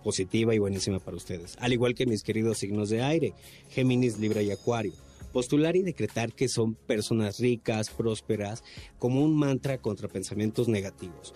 positiva 0.04 0.54
y 0.54 0.58
buenísima 0.58 0.98
para 0.98 1.16
ustedes. 1.16 1.56
Al 1.60 1.72
igual 1.72 1.94
que 1.94 2.06
mis 2.06 2.22
queridos 2.22 2.58
signos 2.58 2.88
de 2.90 3.02
aire, 3.02 3.34
Géminis, 3.70 4.18
Libra 4.18 4.42
y 4.42 4.50
Acuario. 4.50 4.92
Postular 5.32 5.76
y 5.76 5.82
decretar 5.82 6.32
que 6.32 6.48
son 6.48 6.74
personas 6.74 7.38
ricas, 7.38 7.88
prósperas, 7.90 8.64
como 8.98 9.22
un 9.22 9.36
mantra 9.36 9.78
contra 9.78 10.08
pensamientos 10.08 10.66
negativos. 10.68 11.34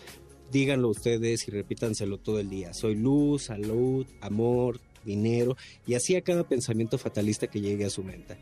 Díganlo 0.55 0.89
ustedes 0.89 1.49
y 1.49 1.51
repítanselo 1.51 2.19
todo 2.19 2.39
el 2.39 2.49
día. 2.49 2.73
Soy 2.75 2.95
luz, 2.95 3.47
salud, 3.47 4.07
amor, 4.21 4.79
dinero 5.05 5.57
y 5.85 5.95
así 5.95 6.15
a 6.15 6.23
cada 6.23 6.47
pensamiento 6.47 6.97
fatalista 6.97 7.49
que 7.49 7.61
llegue 7.61 7.87
a 7.87 7.91
su 7.91 8.05
mente. 8.05 8.39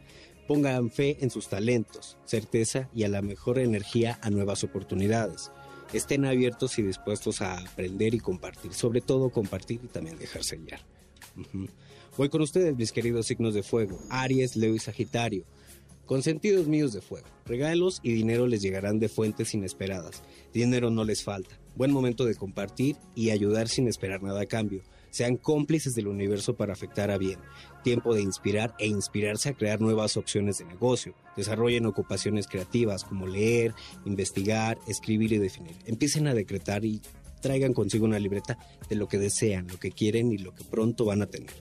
Pongan 0.46 0.90
fe 0.90 1.16
en 1.22 1.30
sus 1.30 1.48
talentos, 1.48 2.18
certeza 2.26 2.90
y 2.94 3.04
a 3.04 3.08
la 3.08 3.22
mejor 3.22 3.58
energía 3.58 4.18
a 4.20 4.28
nuevas 4.28 4.62
oportunidades. 4.62 5.50
Estén 5.94 6.26
abiertos 6.26 6.78
y 6.78 6.82
dispuestos 6.82 7.40
a 7.40 7.56
aprender 7.56 8.12
y 8.12 8.20
compartir, 8.20 8.74
sobre 8.74 9.00
todo 9.00 9.30
compartir 9.30 9.80
y 9.82 9.88
también 9.88 10.18
dejarse 10.18 10.58
guiar. 10.58 10.80
Ujú. 11.38 11.66
Voy 12.18 12.28
con 12.28 12.42
ustedes, 12.42 12.76
mis 12.76 12.92
queridos 12.92 13.24
signos 13.24 13.54
de 13.54 13.62
fuego, 13.62 13.98
Aries, 14.10 14.54
Leo 14.56 14.74
y 14.74 14.78
Sagitario. 14.80 15.46
Consentidos 16.04 16.66
míos 16.66 16.92
de 16.92 17.00
fuego, 17.00 17.28
regalos 17.46 18.00
y 18.02 18.12
dinero 18.12 18.46
les 18.46 18.60
llegarán 18.60 18.98
de 18.98 19.08
fuentes 19.08 19.54
inesperadas. 19.54 20.22
Dinero 20.52 20.90
no 20.90 21.04
les 21.04 21.24
falta. 21.24 21.61
Buen 21.74 21.90
momento 21.90 22.24
de 22.24 22.34
compartir 22.34 22.96
y 23.14 23.30
ayudar 23.30 23.68
sin 23.68 23.88
esperar 23.88 24.22
nada 24.22 24.42
a 24.42 24.46
cambio. 24.46 24.82
Sean 25.10 25.36
cómplices 25.36 25.94
del 25.94 26.06
universo 26.06 26.56
para 26.56 26.72
afectar 26.72 27.10
a 27.10 27.18
bien. 27.18 27.38
Tiempo 27.82 28.14
de 28.14 28.22
inspirar 28.22 28.74
e 28.78 28.86
inspirarse 28.86 29.48
a 29.48 29.54
crear 29.54 29.80
nuevas 29.80 30.16
opciones 30.16 30.58
de 30.58 30.64
negocio. 30.66 31.14
Desarrollen 31.36 31.86
ocupaciones 31.86 32.46
creativas 32.46 33.04
como 33.04 33.26
leer, 33.26 33.74
investigar, 34.04 34.78
escribir 34.86 35.32
y 35.32 35.38
definir. 35.38 35.76
Empiecen 35.86 36.26
a 36.26 36.34
decretar 36.34 36.84
y 36.84 37.00
traigan 37.40 37.74
consigo 37.74 38.04
una 38.04 38.18
libreta 38.18 38.58
de 38.88 38.96
lo 38.96 39.08
que 39.08 39.18
desean, 39.18 39.66
lo 39.68 39.78
que 39.78 39.92
quieren 39.92 40.32
y 40.32 40.38
lo 40.38 40.54
que 40.54 40.64
pronto 40.64 41.04
van 41.04 41.22
a 41.22 41.26
tener. 41.26 41.52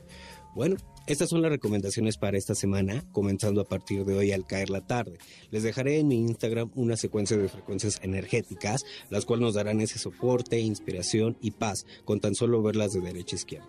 Bueno, 0.56 0.76
estas 1.08 1.30
son 1.30 1.42
las 1.42 1.52
recomendaciones 1.52 2.18
para 2.18 2.38
esta 2.38 2.56
semana, 2.56 3.04
comenzando 3.12 3.62
a 3.62 3.68
partir 3.68 4.06
de 4.06 4.16
hoy 4.16 4.32
al 4.32 4.46
caer 4.46 4.70
la 4.70 4.86
tarde. 4.86 5.18
Les 5.50 5.64
dejaré 5.64 6.00
en 6.00 6.08
mi 6.08 6.16
Instagram 6.18 6.72
una 6.76 6.96
secuencia 6.96 7.38
de 7.38 7.50
frecuencias 7.50 8.00
energéticas, 8.04 8.84
las 9.10 9.26
cuales 9.26 9.42
nos 9.42 9.56
darán 9.56 9.82
ese 9.82 9.98
soporte, 9.98 10.60
inspiración 10.60 11.38
y 11.42 11.52
paz 11.52 11.86
con 12.06 12.20
tan 12.20 12.36
solo 12.36 12.62
verlas 12.62 12.94
de 12.94 13.02
derecha 13.02 13.36
a 13.36 13.40
izquierda. 13.40 13.68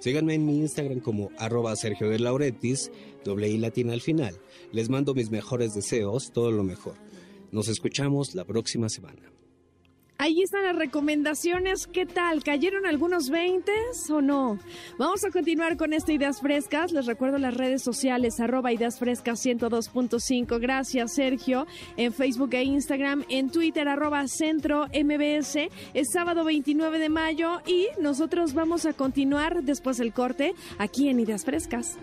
Síganme 0.00 0.34
en 0.34 0.46
mi 0.46 0.56
Instagram 0.58 1.00
como 1.00 1.30
arroba 1.36 1.76
Sergio 1.76 2.08
de 2.08 2.18
Lauretis, 2.18 2.90
doble 3.22 3.50
I 3.50 3.58
latina 3.58 3.92
al 3.92 4.00
final. 4.00 4.38
Les 4.72 4.88
mando 4.88 5.14
mis 5.14 5.30
mejores 5.30 5.74
deseos, 5.74 6.32
todo 6.32 6.50
lo 6.50 6.64
mejor. 6.64 6.94
Nos 7.52 7.68
escuchamos 7.68 8.34
la 8.34 8.44
próxima 8.46 8.88
semana. 8.88 9.30
Ahí 10.20 10.42
están 10.42 10.64
las 10.64 10.76
recomendaciones. 10.76 11.86
¿Qué 11.86 12.04
tal? 12.04 12.44
¿Cayeron 12.44 12.84
algunos 12.84 13.30
20 13.30 13.72
o 14.10 14.20
no? 14.20 14.58
Vamos 14.98 15.24
a 15.24 15.30
continuar 15.30 15.78
con 15.78 15.94
estas 15.94 16.14
ideas 16.14 16.42
frescas. 16.42 16.92
Les 16.92 17.06
recuerdo 17.06 17.38
las 17.38 17.54
redes 17.54 17.82
sociales, 17.82 18.38
arroba 18.38 18.70
ideas 18.70 18.98
frescas 18.98 19.42
102.5. 19.42 20.60
Gracias, 20.60 21.14
Sergio. 21.14 21.66
En 21.96 22.12
Facebook 22.12 22.52
e 22.52 22.64
Instagram, 22.64 23.24
en 23.30 23.48
Twitter, 23.48 23.88
arroba 23.88 24.28
centro 24.28 24.88
MBS. 24.88 25.70
Es 25.94 26.12
sábado 26.12 26.44
29 26.44 26.98
de 26.98 27.08
mayo 27.08 27.62
y 27.66 27.86
nosotros 27.98 28.52
vamos 28.52 28.84
a 28.84 28.92
continuar 28.92 29.62
después 29.62 29.96
del 29.96 30.12
corte 30.12 30.54
aquí 30.76 31.08
en 31.08 31.20
Ideas 31.20 31.46
Frescas. 31.46 31.96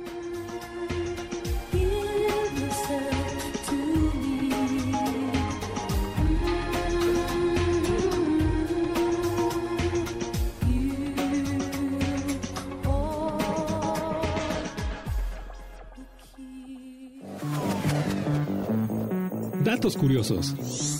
Datos 19.67 19.97
curiosos. 19.97 20.96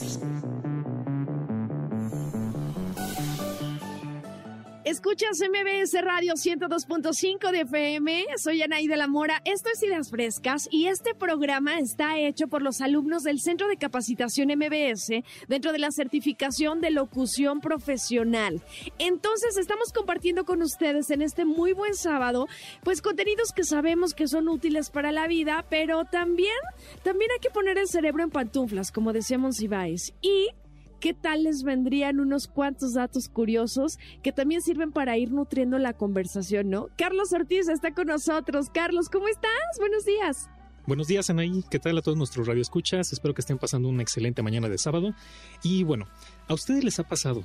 Escuchas 4.89 5.41
MBS 5.41 6.01
Radio 6.01 6.35
102.5 6.35 7.51
de 7.51 7.59
FM. 7.59 8.25
Soy 8.37 8.61
Anaí 8.61 8.87
de 8.87 8.95
la 8.95 9.09
Mora. 9.09 9.41
Esto 9.43 9.67
es 9.73 9.83
Ideas 9.83 10.09
Frescas 10.09 10.69
y 10.71 10.87
este 10.87 11.13
programa 11.13 11.77
está 11.77 12.17
hecho 12.17 12.47
por 12.47 12.61
los 12.61 12.79
alumnos 12.79 13.23
del 13.23 13.41
Centro 13.41 13.67
de 13.67 13.75
Capacitación 13.75 14.47
MBS 14.47 15.25
dentro 15.49 15.73
de 15.73 15.79
la 15.79 15.91
certificación 15.91 16.79
de 16.79 16.91
locución 16.91 17.59
profesional. 17.59 18.61
Entonces, 18.97 19.57
estamos 19.57 19.91
compartiendo 19.91 20.45
con 20.45 20.61
ustedes 20.61 21.09
en 21.09 21.21
este 21.21 21.43
muy 21.43 21.73
buen 21.73 21.93
sábado, 21.93 22.47
pues 22.85 23.01
contenidos 23.01 23.51
que 23.51 23.65
sabemos 23.65 24.13
que 24.13 24.29
son 24.29 24.47
útiles 24.47 24.89
para 24.89 25.11
la 25.11 25.27
vida, 25.27 25.65
pero 25.69 26.05
también, 26.05 26.55
también 27.03 27.29
hay 27.31 27.39
que 27.39 27.49
poner 27.49 27.77
el 27.77 27.89
cerebro 27.89 28.23
en 28.23 28.29
pantuflas, 28.29 28.93
como 28.93 29.11
decía 29.11 29.37
Monsiváis. 29.37 30.13
Y 30.21 30.47
¿Qué 30.99 31.13
tal 31.13 31.43
les 31.43 31.61
vendrían 31.61 32.19
unos 32.19 32.47
cuantos 32.47 32.93
datos 32.93 33.29
curiosos 33.29 33.99
que 34.23 34.31
también 34.31 34.61
sirven 34.61 34.91
para 34.91 35.15
ir 35.17 35.31
nutriendo 35.31 35.77
la 35.77 35.93
conversación, 35.93 36.69
¿no? 36.69 36.87
Carlos 36.97 37.31
Ortiz 37.33 37.69
está 37.69 37.93
con 37.93 38.07
nosotros. 38.07 38.67
Carlos, 38.73 39.07
¿cómo 39.09 39.27
estás? 39.27 39.51
Buenos 39.79 40.05
días. 40.05 40.49
Buenos 40.87 41.07
días, 41.07 41.29
Anaí. 41.29 41.63
¿Qué 41.69 41.77
tal 41.77 41.97
a 41.97 42.01
todos 42.01 42.17
nuestros 42.17 42.47
radioescuchas? 42.47 43.13
Espero 43.13 43.35
que 43.35 43.41
estén 43.41 43.59
pasando 43.59 43.89
una 43.89 44.01
excelente 44.01 44.41
mañana 44.41 44.69
de 44.69 44.77
sábado. 44.79 45.13
Y 45.61 45.83
bueno, 45.83 46.05
¿a 46.47 46.55
ustedes 46.55 46.83
les 46.83 46.97
ha 46.99 47.03
pasado 47.03 47.43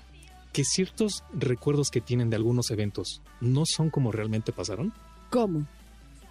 que 0.52 0.64
ciertos 0.64 1.24
recuerdos 1.34 1.90
que 1.90 2.00
tienen 2.00 2.30
de 2.30 2.36
algunos 2.36 2.70
eventos 2.70 3.20
no 3.40 3.64
son 3.66 3.90
como 3.90 4.12
realmente 4.12 4.52
pasaron? 4.52 4.94
¿Cómo? 5.28 5.66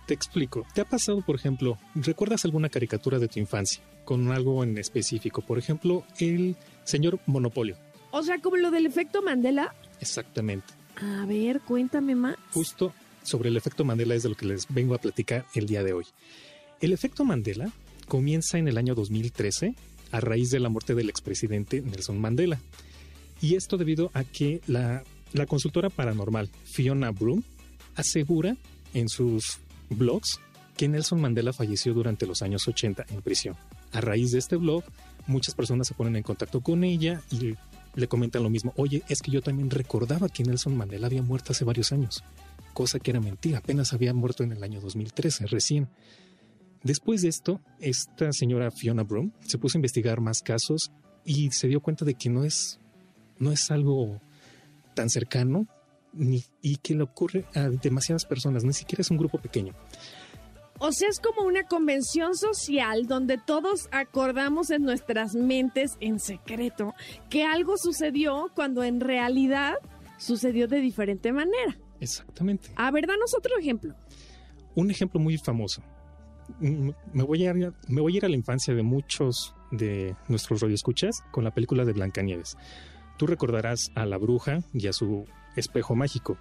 Te 0.05 0.13
explico. 0.13 0.65
¿Te 0.73 0.81
ha 0.81 0.85
pasado, 0.85 1.21
por 1.21 1.35
ejemplo, 1.35 1.77
recuerdas 1.95 2.45
alguna 2.45 2.69
caricatura 2.69 3.19
de 3.19 3.27
tu 3.27 3.39
infancia 3.39 3.81
con 4.03 4.31
algo 4.31 4.63
en 4.63 4.77
específico? 4.77 5.41
Por 5.41 5.57
ejemplo, 5.57 6.03
el 6.19 6.55
señor 6.83 7.19
Monopolio. 7.25 7.77
O 8.11 8.23
sea, 8.23 8.39
como 8.39 8.57
lo 8.57 8.71
del 8.71 8.85
efecto 8.85 9.21
Mandela. 9.21 9.73
Exactamente. 9.99 10.73
A 10.97 11.25
ver, 11.25 11.61
cuéntame 11.61 12.15
más. 12.15 12.35
Justo 12.51 12.93
sobre 13.23 13.49
el 13.49 13.57
efecto 13.57 13.85
Mandela 13.85 14.15
es 14.15 14.23
de 14.23 14.29
lo 14.29 14.35
que 14.35 14.45
les 14.45 14.67
vengo 14.67 14.95
a 14.95 14.99
platicar 14.99 15.45
el 15.55 15.65
día 15.65 15.83
de 15.83 15.93
hoy. 15.93 16.05
El 16.81 16.93
efecto 16.93 17.23
Mandela 17.23 17.71
comienza 18.07 18.57
en 18.57 18.67
el 18.67 18.77
año 18.77 18.95
2013 18.95 19.75
a 20.11 20.19
raíz 20.19 20.49
de 20.49 20.59
la 20.59 20.69
muerte 20.69 20.95
del 20.95 21.09
expresidente 21.09 21.81
Nelson 21.81 22.19
Mandela. 22.19 22.59
Y 23.41 23.55
esto 23.55 23.77
debido 23.77 24.11
a 24.13 24.23
que 24.23 24.61
la, 24.67 25.03
la 25.33 25.45
consultora 25.45 25.89
paranormal 25.89 26.49
Fiona 26.65 27.11
Broom 27.11 27.43
asegura 27.95 28.57
en 28.93 29.09
sus 29.09 29.59
blogs 29.91 30.39
que 30.77 30.87
Nelson 30.87 31.21
Mandela 31.21 31.53
falleció 31.53 31.93
durante 31.93 32.25
los 32.25 32.41
años 32.41 32.67
80 32.67 33.05
en 33.09 33.21
prisión. 33.21 33.55
A 33.91 34.01
raíz 34.01 34.31
de 34.31 34.39
este 34.39 34.55
blog, 34.55 34.83
muchas 35.27 35.53
personas 35.53 35.87
se 35.87 35.93
ponen 35.93 36.15
en 36.15 36.23
contacto 36.23 36.61
con 36.61 36.83
ella 36.83 37.21
y 37.29 37.55
le 37.95 38.07
comentan 38.07 38.43
lo 38.43 38.49
mismo. 38.49 38.73
Oye, 38.77 39.03
es 39.07 39.21
que 39.21 39.31
yo 39.31 39.41
también 39.41 39.69
recordaba 39.69 40.29
que 40.29 40.43
Nelson 40.43 40.75
Mandela 40.75 41.07
había 41.07 41.21
muerto 41.21 41.51
hace 41.51 41.65
varios 41.65 41.91
años, 41.91 42.23
cosa 42.73 42.99
que 42.99 43.11
era 43.11 43.19
mentira, 43.19 43.59
apenas 43.59 43.93
había 43.93 44.13
muerto 44.13 44.43
en 44.43 44.53
el 44.53 44.63
año 44.63 44.79
2013, 44.81 45.47
recién. 45.47 45.89
Después 46.83 47.21
de 47.21 47.27
esto, 47.27 47.61
esta 47.79 48.31
señora 48.31 48.71
Fiona 48.71 49.03
Broom 49.03 49.31
se 49.41 49.57
puso 49.57 49.77
a 49.77 49.79
investigar 49.79 50.19
más 50.19 50.41
casos 50.41 50.91
y 51.23 51.51
se 51.51 51.67
dio 51.67 51.81
cuenta 51.81 52.05
de 52.05 52.15
que 52.15 52.29
no 52.29 52.43
es, 52.43 52.79
no 53.37 53.51
es 53.51 53.69
algo 53.69 54.19
tan 54.95 55.09
cercano 55.09 55.67
ni, 56.13 56.43
y 56.61 56.77
que 56.77 56.95
le 56.95 57.03
ocurre 57.03 57.45
a 57.55 57.69
demasiadas 57.69 58.25
personas, 58.25 58.63
ni 58.63 58.73
siquiera 58.73 59.01
es 59.01 59.11
un 59.11 59.17
grupo 59.17 59.39
pequeño. 59.39 59.73
O 60.83 60.91
sea, 60.91 61.09
es 61.09 61.19
como 61.19 61.47
una 61.47 61.63
convención 61.67 62.35
social 62.35 63.05
donde 63.05 63.37
todos 63.37 63.87
acordamos 63.91 64.71
en 64.71 64.81
nuestras 64.81 65.35
mentes 65.35 65.95
en 65.99 66.19
secreto 66.19 66.95
que 67.29 67.43
algo 67.45 67.77
sucedió 67.77 68.49
cuando 68.55 68.83
en 68.83 68.99
realidad 68.99 69.75
sucedió 70.17 70.67
de 70.67 70.79
diferente 70.79 71.31
manera. 71.31 71.77
Exactamente. 71.99 72.71
A 72.75 72.89
ver, 72.89 73.05
danos 73.05 73.35
otro 73.37 73.57
ejemplo. 73.59 73.93
Un 74.73 74.89
ejemplo 74.89 75.19
muy 75.19 75.37
famoso. 75.37 75.83
Mm, 76.59 76.89
Me 77.13 77.23
voy, 77.23 77.45
a, 77.45 77.53
me 77.53 78.01
voy 78.01 78.13
a 78.15 78.17
ir 78.17 78.25
a 78.25 78.29
la 78.29 78.35
infancia 78.35 78.73
de 78.73 78.81
muchos 78.81 79.53
de 79.69 80.15
nuestros 80.29 80.61
radioescuchas 80.61 81.21
con 81.31 81.43
la 81.43 81.51
película 81.53 81.85
de 81.85 81.93
Blancanieves. 81.93 82.57
Tú 83.17 83.27
recordarás 83.27 83.91
a 83.93 84.07
la 84.07 84.17
bruja 84.17 84.61
y 84.73 84.87
a 84.87 84.93
su 84.93 85.25
espejo 85.55 85.95
mágico. 85.95 86.37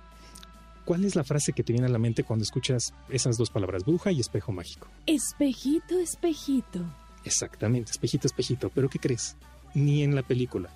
¿Cuál 0.84 1.04
es 1.04 1.14
la 1.14 1.24
frase 1.24 1.52
que 1.52 1.62
te 1.62 1.72
viene 1.72 1.86
a 1.86 1.90
la 1.90 1.98
mente 1.98 2.24
cuando 2.24 2.42
escuchas 2.42 2.94
esas 3.08 3.36
dos 3.36 3.50
palabras, 3.50 3.84
bruja 3.84 4.12
y 4.12 4.20
espejo 4.20 4.52
mágico? 4.52 4.88
Espejito, 5.06 5.98
espejito. 5.98 6.80
Exactamente, 7.24 7.92
espejito, 7.92 8.26
espejito. 8.26 8.70
Pero 8.74 8.88
¿qué 8.88 8.98
crees? 8.98 9.36
Ni 9.74 10.02
en 10.02 10.14
la 10.14 10.22
película, 10.22 10.70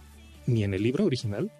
ni 0.46 0.62
en 0.62 0.74
el 0.74 0.82
libro 0.82 1.04
original. 1.04 1.50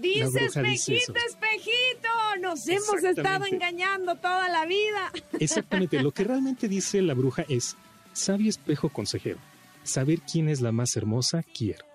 Dice 0.00 0.46
espejito, 0.46 1.14
espejito. 1.28 2.08
Nos 2.40 2.66
hemos 2.66 3.04
estado 3.04 3.44
engañando 3.46 4.16
toda 4.16 4.48
la 4.48 4.64
vida. 4.66 5.12
Exactamente, 5.38 6.02
lo 6.02 6.12
que 6.12 6.24
realmente 6.24 6.68
dice 6.68 7.02
la 7.02 7.14
bruja 7.14 7.44
es, 7.48 7.76
sabio 8.12 8.48
espejo 8.48 8.88
consejero, 8.88 9.38
saber 9.84 10.20
quién 10.20 10.48
es 10.48 10.60
la 10.60 10.72
más 10.72 10.96
hermosa 10.96 11.42
quiero. 11.42 11.91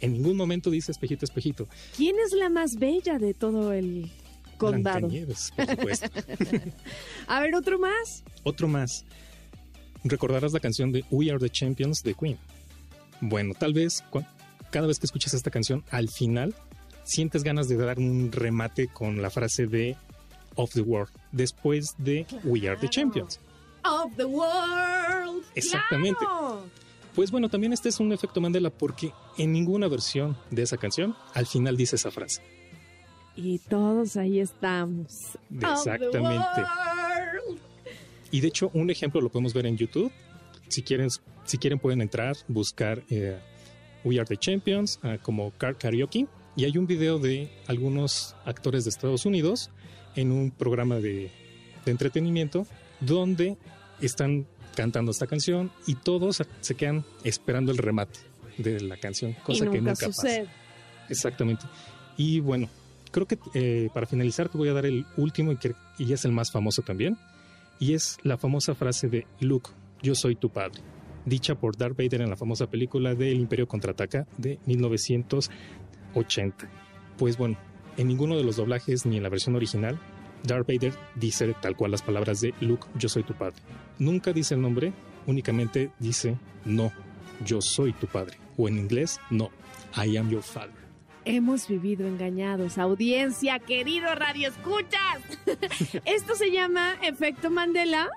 En 0.00 0.12
ningún 0.12 0.36
momento 0.36 0.70
dice 0.70 0.92
espejito, 0.92 1.24
espejito. 1.24 1.68
¿Quién 1.96 2.16
es 2.24 2.32
la 2.32 2.50
más 2.50 2.76
bella 2.76 3.18
de 3.18 3.34
todo 3.34 3.72
el 3.72 4.10
condado? 4.58 5.08
Blancanieves, 5.08 5.52
por 5.56 5.66
supuesto. 5.66 6.10
A 7.26 7.40
ver, 7.40 7.54
otro 7.54 7.78
más. 7.78 8.24
Otro 8.42 8.68
más. 8.68 9.04
Recordarás 10.04 10.52
la 10.52 10.60
canción 10.60 10.92
de 10.92 11.04
We 11.10 11.30
Are 11.30 11.38
the 11.38 11.48
Champions 11.48 12.02
de 12.02 12.14
Queen. 12.14 12.38
Bueno, 13.20 13.54
tal 13.58 13.72
vez 13.72 14.02
cada 14.70 14.86
vez 14.86 14.98
que 14.98 15.06
escuchas 15.06 15.32
esta 15.34 15.50
canción, 15.50 15.84
al 15.90 16.08
final 16.08 16.54
sientes 17.04 17.44
ganas 17.44 17.68
de 17.68 17.76
dar 17.76 17.98
un 17.98 18.32
remate 18.32 18.88
con 18.88 19.22
la 19.22 19.30
frase 19.30 19.66
de 19.66 19.96
Of 20.56 20.72
the 20.72 20.80
World, 20.80 21.12
después 21.32 21.94
de 21.98 22.26
We 22.44 22.68
Are 22.68 22.76
the 22.78 22.88
Champions. 22.88 23.38
Of 23.84 24.16
the 24.16 24.24
world. 24.24 25.44
Exactamente. 25.54 26.18
¡Claro! 26.18 26.83
Pues 27.14 27.30
bueno, 27.30 27.48
también 27.48 27.72
este 27.72 27.88
es 27.88 28.00
un 28.00 28.12
efecto 28.12 28.40
Mandela 28.40 28.70
porque 28.70 29.12
en 29.38 29.52
ninguna 29.52 29.86
versión 29.88 30.36
de 30.50 30.62
esa 30.62 30.76
canción 30.76 31.14
al 31.32 31.46
final 31.46 31.76
dice 31.76 31.96
esa 31.96 32.10
frase. 32.10 32.42
Y 33.36 33.58
todos 33.58 34.16
ahí 34.16 34.40
estamos. 34.40 35.36
Exactamente. 35.52 36.62
Y 38.30 38.40
de 38.40 38.48
hecho, 38.48 38.70
un 38.74 38.90
ejemplo 38.90 39.20
lo 39.20 39.30
podemos 39.30 39.54
ver 39.54 39.66
en 39.66 39.76
YouTube. 39.76 40.10
Si 40.68 40.82
quieren, 40.82 41.08
si 41.44 41.58
quieren 41.58 41.78
pueden 41.78 42.00
entrar, 42.00 42.36
buscar 42.48 43.02
eh, 43.10 43.38
We 44.02 44.18
Are 44.18 44.26
the 44.26 44.36
Champions 44.36 44.98
ah, 45.02 45.18
como 45.22 45.52
Car 45.52 45.78
Karaoke. 45.78 46.26
Y 46.56 46.64
hay 46.64 46.78
un 46.78 46.86
video 46.86 47.18
de 47.18 47.48
algunos 47.66 48.34
actores 48.44 48.84
de 48.84 48.90
Estados 48.90 49.26
Unidos 49.26 49.70
en 50.16 50.30
un 50.30 50.50
programa 50.50 50.96
de, 50.96 51.30
de 51.84 51.90
entretenimiento 51.90 52.66
donde 53.00 53.56
están 54.00 54.46
cantando 54.74 55.10
esta 55.10 55.26
canción 55.26 55.70
y 55.86 55.94
todos 55.94 56.42
se 56.60 56.74
quedan 56.74 57.04
esperando 57.24 57.72
el 57.72 57.78
remate 57.78 58.20
de 58.58 58.80
la 58.80 58.96
canción, 58.96 59.34
cosa 59.44 59.64
y 59.64 59.68
que 59.68 59.78
nunca 59.78 59.90
nunca 59.90 60.06
sucede. 60.06 60.44
pasa. 60.44 60.56
Exactamente. 61.08 61.64
Y 62.16 62.40
bueno, 62.40 62.68
creo 63.10 63.26
que 63.26 63.38
eh, 63.54 63.88
para 63.92 64.06
finalizar 64.06 64.48
te 64.48 64.58
voy 64.58 64.68
a 64.68 64.72
dar 64.72 64.86
el 64.86 65.06
último 65.16 65.52
y, 65.52 65.56
que, 65.56 65.74
y 65.98 66.12
es 66.12 66.24
el 66.24 66.32
más 66.32 66.50
famoso 66.50 66.82
también. 66.82 67.16
Y 67.78 67.94
es 67.94 68.18
la 68.22 68.38
famosa 68.38 68.74
frase 68.74 69.08
de 69.08 69.26
Luke, 69.40 69.70
yo 70.00 70.14
soy 70.14 70.36
tu 70.36 70.50
padre, 70.50 70.80
dicha 71.24 71.56
por 71.56 71.76
Darth 71.76 71.96
Vader 71.96 72.22
en 72.22 72.30
la 72.30 72.36
famosa 72.36 72.68
película 72.68 73.14
de 73.14 73.32
El 73.32 73.40
Imperio 73.40 73.66
Contraataca 73.66 74.26
de 74.38 74.60
1980. 74.66 76.70
Pues 77.18 77.36
bueno, 77.36 77.58
en 77.96 78.08
ninguno 78.08 78.36
de 78.36 78.44
los 78.44 78.56
doblajes 78.56 79.06
ni 79.06 79.16
en 79.16 79.24
la 79.24 79.28
versión 79.28 79.56
original, 79.56 79.98
Darth 80.44 80.68
Vader 80.68 80.92
dice 81.14 81.54
tal 81.60 81.76
cual 81.76 81.90
las 81.90 82.02
palabras 82.02 82.40
de 82.40 82.54
Luke, 82.60 82.86
yo 82.98 83.08
soy 83.08 83.22
tu 83.22 83.34
padre. 83.34 83.60
Nunca 83.98 84.32
dice 84.32 84.54
el 84.54 84.60
nombre, 84.60 84.92
únicamente 85.26 85.90
dice 85.98 86.38
no, 86.64 86.92
yo 87.44 87.60
soy 87.60 87.92
tu 87.92 88.06
padre. 88.06 88.38
O 88.56 88.68
en 88.68 88.78
inglés, 88.78 89.18
no, 89.30 89.50
I 89.96 90.16
am 90.16 90.30
your 90.30 90.42
father. 90.42 90.84
Hemos 91.24 91.66
vivido 91.68 92.06
engañados. 92.06 92.76
Audiencia, 92.76 93.58
querido 93.58 94.14
Radio 94.14 94.48
Escuchas. 94.48 95.22
Esto 96.04 96.34
se 96.34 96.50
llama 96.50 96.96
Efecto 97.02 97.50
Mandela. 97.50 98.10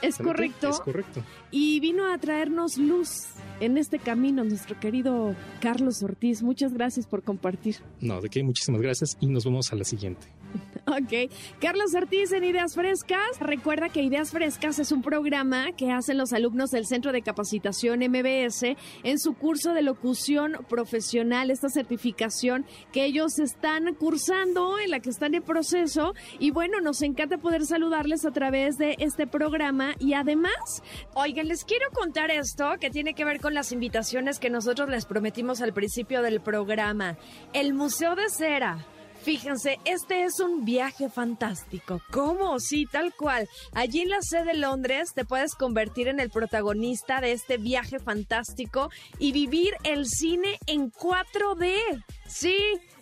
¿Es 0.00 0.16
correcto? 0.16 0.70
Es 0.70 0.80
correcto. 0.80 1.22
Y 1.50 1.80
vino 1.80 2.10
a 2.10 2.16
traernos 2.18 2.78
luz 2.78 3.26
en 3.60 3.76
este 3.76 3.98
camino 3.98 4.44
nuestro 4.44 4.78
querido 4.78 5.34
Carlos 5.60 6.02
Ortiz. 6.02 6.42
Muchas 6.42 6.72
gracias 6.72 7.06
por 7.06 7.22
compartir. 7.22 7.76
No, 8.00 8.20
de 8.20 8.30
qué, 8.30 8.42
muchísimas 8.42 8.80
gracias 8.80 9.16
y 9.20 9.26
nos 9.26 9.44
vemos 9.44 9.72
a 9.72 9.76
la 9.76 9.84
siguiente. 9.84 10.26
Ok. 10.86 11.30
Carlos 11.60 11.94
Ortiz 11.94 12.32
en 12.32 12.44
Ideas 12.44 12.74
Frescas. 12.74 13.40
Recuerda 13.40 13.88
que 13.88 14.02
Ideas 14.02 14.30
Frescas 14.30 14.78
es 14.78 14.92
un 14.92 15.02
programa 15.02 15.72
que 15.72 15.90
hacen 15.90 16.18
los 16.18 16.32
alumnos 16.32 16.70
del 16.70 16.86
Centro 16.86 17.12
de 17.12 17.22
Capacitación 17.22 18.00
MBS 18.00 18.76
en 19.02 19.18
su 19.18 19.34
curso 19.34 19.72
de 19.72 19.82
locución 19.82 20.58
profesional, 20.68 21.50
esta 21.50 21.68
certificación 21.70 22.66
que 22.92 23.04
ellos 23.06 23.38
están 23.38 23.94
cursando, 23.94 24.78
en 24.78 24.90
la 24.90 25.00
que 25.00 25.10
están 25.10 25.34
en 25.34 25.42
proceso. 25.42 26.14
Y 26.38 26.50
bueno, 26.50 26.80
nos 26.80 27.00
encanta 27.02 27.38
poder 27.38 27.64
saludarles 27.64 28.26
a 28.26 28.32
través 28.32 28.76
de 28.76 28.96
este 28.98 29.26
programa. 29.26 29.94
Y 29.98 30.12
además, 30.12 30.82
Oigan, 31.14 31.48
les 31.48 31.64
quiero 31.64 31.86
contar 31.92 32.30
esto 32.30 32.74
que 32.78 32.90
tiene 32.90 33.14
que 33.14 33.24
ver 33.24 33.40
con 33.40 33.54
las 33.54 33.72
invitaciones 33.72 34.38
que 34.38 34.50
nosotros 34.50 34.88
les 34.90 35.06
prometimos 35.06 35.62
al 35.62 35.72
principio 35.72 36.22
del 36.22 36.40
programa. 36.40 37.16
El 37.52 37.72
Museo 37.72 38.14
de 38.14 38.28
Cera. 38.28 38.84
Fíjense, 39.24 39.78
este 39.86 40.24
es 40.24 40.38
un 40.38 40.66
viaje 40.66 41.08
fantástico. 41.08 42.02
¿Cómo? 42.10 42.60
Sí, 42.60 42.84
tal 42.84 43.14
cual. 43.14 43.48
Allí 43.72 44.02
en 44.02 44.10
la 44.10 44.20
sede 44.20 44.44
de 44.44 44.54
Londres 44.58 45.14
te 45.14 45.24
puedes 45.24 45.54
convertir 45.54 46.08
en 46.08 46.20
el 46.20 46.28
protagonista 46.28 47.22
de 47.22 47.32
este 47.32 47.56
viaje 47.56 47.98
fantástico 47.98 48.90
y 49.18 49.32
vivir 49.32 49.76
el 49.82 50.04
cine 50.06 50.58
en 50.66 50.92
4D. 50.92 52.04
Sí, 52.26 52.54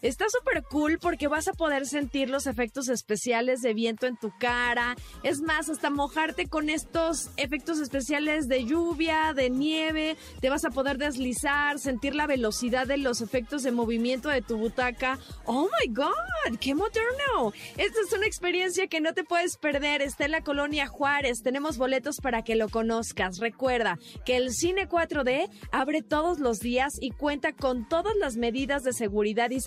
está 0.02 0.26
súper 0.28 0.64
cool 0.64 0.98
porque 1.00 1.28
vas 1.28 1.48
a 1.48 1.52
poder 1.52 1.86
sentir 1.86 2.28
los 2.28 2.46
efectos 2.46 2.88
especiales 2.88 3.62
de 3.62 3.74
viento 3.74 4.06
en 4.06 4.16
tu 4.16 4.32
cara. 4.38 4.96
Es 5.22 5.40
más, 5.40 5.68
hasta 5.70 5.90
mojarte 5.90 6.48
con 6.48 6.68
estos 6.68 7.30
efectos 7.36 7.78
especiales 7.78 8.48
de 8.48 8.64
lluvia, 8.64 9.32
de 9.34 9.50
nieve. 9.50 10.16
Te 10.40 10.50
vas 10.50 10.64
a 10.64 10.70
poder 10.70 10.98
deslizar, 10.98 11.78
sentir 11.78 12.14
la 12.14 12.26
velocidad 12.26 12.86
de 12.86 12.98
los 12.98 13.20
efectos 13.20 13.62
de 13.62 13.72
movimiento 13.72 14.28
de 14.28 14.42
tu 14.42 14.58
butaca. 14.58 15.18
¡Oh 15.44 15.68
my 15.80 15.92
God! 15.92 16.58
¡Qué 16.60 16.74
moderno! 16.74 17.52
Esta 17.76 18.00
es 18.00 18.12
una 18.12 18.26
experiencia 18.26 18.86
que 18.88 19.00
no 19.00 19.14
te 19.14 19.24
puedes 19.24 19.56
perder. 19.56 20.02
Está 20.02 20.24
en 20.24 20.32
la 20.32 20.42
colonia 20.42 20.86
Juárez. 20.86 21.42
Tenemos 21.42 21.78
boletos 21.78 22.16
para 22.20 22.42
que 22.42 22.56
lo 22.56 22.68
conozcas. 22.68 23.38
Recuerda 23.38 23.98
que 24.24 24.36
el 24.36 24.52
cine 24.52 24.88
4D 24.88 25.48
abre 25.70 26.02
todos 26.02 26.38
los 26.38 26.58
días 26.58 26.94
y 27.00 27.10
cuenta 27.10 27.52
con 27.52 27.88
todas 27.88 28.14
las 28.16 28.36
medidas 28.36 28.82
de 28.82 28.92
seguridad 28.92 29.50
y 29.50 29.60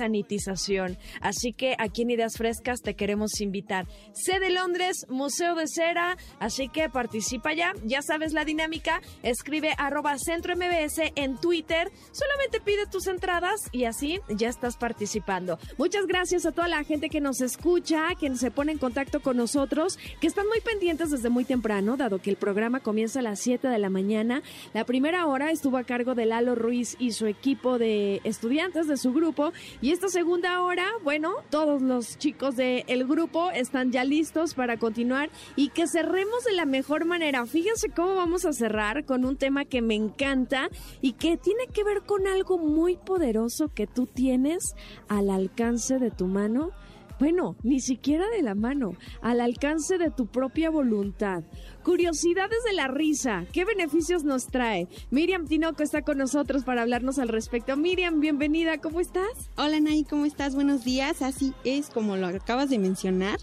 Así 1.21 1.53
que 1.53 1.75
aquí 1.77 2.03
en 2.03 2.11
Ideas 2.11 2.37
Frescas 2.37 2.81
te 2.81 2.95
queremos 2.95 3.39
invitar. 3.41 3.87
Sede 4.13 4.49
Londres, 4.49 5.05
Museo 5.09 5.55
de 5.55 5.67
Cera, 5.67 6.17
así 6.39 6.69
que 6.69 6.89
participa 6.89 7.53
ya. 7.53 7.73
Ya 7.83 8.01
sabes 8.01 8.33
la 8.33 8.45
dinámica. 8.45 9.01
Escribe 9.23 9.73
arroba 9.77 10.17
centro 10.17 10.55
MBS 10.55 11.11
en 11.15 11.37
Twitter. 11.37 11.91
Solamente 12.11 12.61
pide 12.61 12.85
tus 12.87 13.07
entradas 13.07 13.69
y 13.71 13.85
así 13.85 14.19
ya 14.29 14.49
estás 14.49 14.77
participando. 14.77 15.59
Muchas 15.77 16.07
gracias 16.07 16.45
a 16.45 16.51
toda 16.51 16.67
la 16.67 16.83
gente 16.83 17.09
que 17.09 17.21
nos 17.21 17.41
escucha, 17.41 18.09
que 18.19 18.35
se 18.35 18.51
pone 18.51 18.71
en 18.71 18.77
contacto 18.77 19.21
con 19.21 19.37
nosotros, 19.37 19.97
que 20.19 20.27
están 20.27 20.47
muy 20.47 20.61
pendientes 20.61 21.11
desde 21.11 21.29
muy 21.29 21.45
temprano, 21.45 21.97
dado 21.97 22.19
que 22.19 22.29
el 22.29 22.35
programa 22.35 22.79
comienza 22.79 23.19
a 23.19 23.23
las 23.23 23.39
7 23.39 23.67
de 23.67 23.79
la 23.79 23.89
mañana. 23.89 24.41
La 24.73 24.85
primera 24.85 25.25
hora 25.27 25.51
estuvo 25.51 25.77
a 25.77 25.83
cargo 25.83 26.15
de 26.15 26.25
Lalo 26.25 26.55
Ruiz 26.55 26.95
y 26.99 27.11
su 27.11 27.27
equipo 27.27 27.77
de 27.77 28.21
estudiantes 28.23 28.87
de 28.87 28.97
su 28.97 29.13
grupo. 29.13 29.53
Y 29.81 29.91
esta 29.91 30.07
segunda 30.15 30.61
hora, 30.61 30.85
bueno, 31.03 31.33
todos 31.49 31.81
los 31.81 32.17
chicos 32.17 32.55
del 32.55 33.05
grupo 33.05 33.51
están 33.51 33.91
ya 33.91 34.05
listos 34.05 34.53
para 34.53 34.77
continuar 34.77 35.29
y 35.57 35.71
que 35.71 35.87
cerremos 35.87 36.45
de 36.45 36.53
la 36.53 36.63
mejor 36.63 37.03
manera. 37.03 37.45
Fíjense 37.45 37.89
cómo 37.89 38.15
vamos 38.15 38.45
a 38.45 38.53
cerrar 38.53 39.03
con 39.03 39.25
un 39.25 39.35
tema 39.35 39.65
que 39.65 39.81
me 39.81 39.93
encanta 39.93 40.69
y 41.01 41.13
que 41.13 41.35
tiene 41.35 41.67
que 41.67 41.83
ver 41.83 42.03
con 42.03 42.27
algo 42.27 42.57
muy 42.57 42.95
poderoso 42.95 43.67
que 43.67 43.87
tú 43.87 44.05
tienes 44.05 44.73
al 45.09 45.29
alcance 45.29 45.99
de 45.99 46.11
tu 46.11 46.27
mano. 46.27 46.71
Bueno, 47.17 47.55
ni 47.63 47.79
siquiera 47.79 48.25
de 48.29 48.41
la 48.41 48.55
mano, 48.55 48.97
al 49.21 49.39
alcance 49.39 49.97
de 49.97 50.11
tu 50.11 50.27
propia 50.27 50.69
voluntad. 50.69 51.43
Curiosidades 51.81 52.57
de 52.65 52.73
la 52.73 52.89
risa, 52.89 53.45
¿qué 53.53 53.63
beneficios 53.63 54.25
nos 54.25 54.47
trae? 54.47 54.89
Miriam 55.11 55.47
Tinoco 55.47 55.81
está 55.81 56.01
con 56.01 56.17
nosotros 56.17 56.65
para 56.65 56.81
hablarnos 56.81 57.17
al 57.17 57.29
respecto. 57.29 57.77
Miriam, 57.77 58.19
bienvenida, 58.19 58.79
¿cómo 58.79 58.99
estás? 58.99 59.49
Hola 59.55 59.79
Nay, 59.79 60.03
¿cómo 60.03 60.25
estás? 60.25 60.55
Buenos 60.55 60.83
días. 60.83 61.21
Así 61.21 61.53
es 61.63 61.89
como 61.89 62.17
lo 62.17 62.27
acabas 62.27 62.69
de 62.69 62.79
mencionar. 62.79 63.37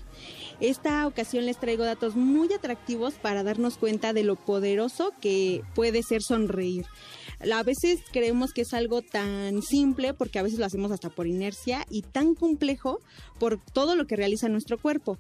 Esta 0.61 1.07
ocasión 1.07 1.47
les 1.47 1.59
traigo 1.59 1.85
datos 1.85 2.15
muy 2.15 2.53
atractivos 2.53 3.15
para 3.15 3.43
darnos 3.43 3.78
cuenta 3.78 4.12
de 4.12 4.23
lo 4.23 4.36
poderoso 4.36 5.12
que 5.20 5.62
puede 5.74 6.03
ser 6.03 6.23
sonreír. 6.23 6.85
A 7.51 7.62
veces 7.64 8.01
creemos 8.12 8.52
que 8.52 8.62
es 8.62 8.73
algo 8.73 9.02
tan 9.02 9.62
simple 9.62 10.14
porque 10.14 10.39
a 10.39 10.43
veces 10.43 10.59
lo 10.59 10.66
hacemos 10.66 10.93
hasta 10.93 11.10
por 11.10 11.27
inercia 11.27 11.85
y 11.90 12.02
tan 12.02 12.35
complejo 12.35 13.01
por 13.40 13.60
todo 13.73 13.97
lo 13.97 14.06
que 14.06 14.16
realiza 14.16 14.48
nuestro 14.48 14.78
cuerpo. 14.78 15.19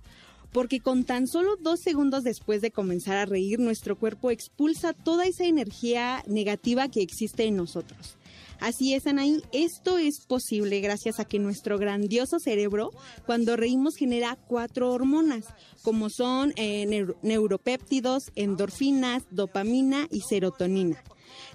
Porque 0.52 0.80
con 0.80 1.04
tan 1.04 1.26
solo 1.26 1.56
dos 1.56 1.80
segundos 1.80 2.22
después 2.22 2.60
de 2.60 2.70
comenzar 2.70 3.16
a 3.16 3.24
reír, 3.24 3.58
nuestro 3.58 3.96
cuerpo 3.96 4.30
expulsa 4.30 4.92
toda 4.92 5.26
esa 5.26 5.44
energía 5.44 6.22
negativa 6.26 6.88
que 6.88 7.02
existe 7.02 7.44
en 7.44 7.56
nosotros. 7.56 8.16
Así 8.60 8.94
es, 8.94 9.08
Anaí, 9.08 9.42
esto 9.50 9.98
es 9.98 10.24
posible 10.24 10.80
gracias 10.80 11.18
a 11.18 11.24
que 11.24 11.40
nuestro 11.40 11.78
grandioso 11.78 12.38
cerebro, 12.38 12.92
cuando 13.26 13.56
reímos, 13.56 13.96
genera 13.96 14.38
cuatro 14.46 14.92
hormonas, 14.92 15.46
como 15.82 16.10
son 16.10 16.52
eh, 16.54 16.86
neuropéptidos, 17.22 18.30
endorfinas, 18.36 19.24
dopamina 19.32 20.06
y 20.12 20.20
serotonina. 20.20 21.02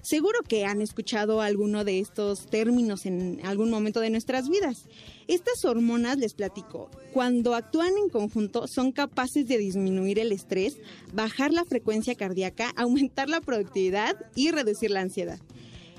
Seguro 0.02 0.40
que 0.46 0.64
han 0.64 0.80
escuchado 0.80 1.40
alguno 1.40 1.84
de 1.84 1.98
estos 1.98 2.46
términos 2.46 3.04
en 3.06 3.40
algún 3.44 3.70
momento 3.70 4.00
de 4.00 4.10
nuestras 4.10 4.48
vidas. 4.48 4.84
Estas 5.26 5.64
hormonas, 5.64 6.18
les 6.18 6.34
platico, 6.34 6.90
cuando 7.12 7.54
actúan 7.54 7.92
en 7.96 8.08
conjunto 8.08 8.66
son 8.66 8.92
capaces 8.92 9.46
de 9.48 9.58
disminuir 9.58 10.18
el 10.18 10.32
estrés, 10.32 10.78
bajar 11.12 11.52
la 11.52 11.64
frecuencia 11.64 12.14
cardíaca, 12.14 12.72
aumentar 12.76 13.28
la 13.28 13.40
productividad 13.40 14.16
y 14.34 14.50
reducir 14.50 14.90
la 14.90 15.00
ansiedad. 15.00 15.40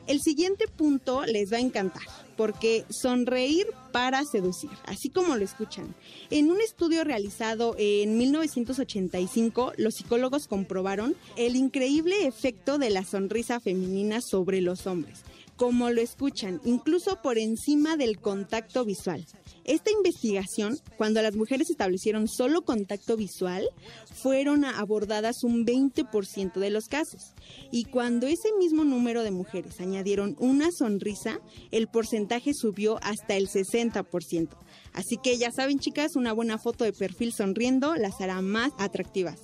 El 0.07 0.21
siguiente 0.21 0.67
punto 0.67 1.23
les 1.25 1.53
va 1.53 1.57
a 1.57 1.61
encantar, 1.61 2.03
porque 2.39 2.85
sonreír 2.89 3.67
para 3.91 4.23
seducir, 4.23 4.69
así 4.85 5.09
como 5.09 5.35
lo 5.35 5.43
escuchan. 5.43 5.93
En 6.29 6.49
un 6.49 6.61
estudio 6.61 7.03
realizado 7.03 7.75
en 7.77 8.17
1985, 8.17 9.73
los 9.75 9.95
psicólogos 9.95 10.47
comprobaron 10.47 11.17
el 11.35 11.57
increíble 11.57 12.25
efecto 12.25 12.77
de 12.77 12.91
la 12.91 13.03
sonrisa 13.03 13.59
femenina 13.59 14.21
sobre 14.21 14.61
los 14.61 14.87
hombres 14.87 15.19
como 15.57 15.89
lo 15.89 15.99
escuchan, 15.99 16.61
incluso 16.63 17.21
por 17.21 17.37
encima 17.37 17.97
del 17.97 18.21
contacto 18.21 18.85
visual. 18.85 19.25
Esta 19.69 19.91
investigación, 19.91 20.79
cuando 20.97 21.21
las 21.21 21.35
mujeres 21.35 21.69
establecieron 21.69 22.27
solo 22.27 22.63
contacto 22.63 23.15
visual, 23.15 23.69
fueron 24.15 24.65
abordadas 24.65 25.43
un 25.43 25.63
20% 25.63 26.53
de 26.53 26.71
los 26.71 26.85
casos. 26.85 27.35
Y 27.71 27.83
cuando 27.83 28.25
ese 28.25 28.49
mismo 28.57 28.83
número 28.83 29.21
de 29.21 29.29
mujeres 29.29 29.79
añadieron 29.79 30.35
una 30.39 30.71
sonrisa, 30.71 31.39
el 31.69 31.87
porcentaje 31.87 32.55
subió 32.55 32.97
hasta 33.03 33.35
el 33.35 33.47
60%. 33.47 34.57
Así 34.93 35.17
que 35.21 35.37
ya 35.37 35.51
saben, 35.51 35.77
chicas, 35.77 36.15
una 36.15 36.33
buena 36.33 36.57
foto 36.57 36.83
de 36.83 36.91
perfil 36.91 37.31
sonriendo 37.31 37.93
las 37.93 38.19
hará 38.21 38.41
más 38.41 38.71
atractivas. 38.79 39.39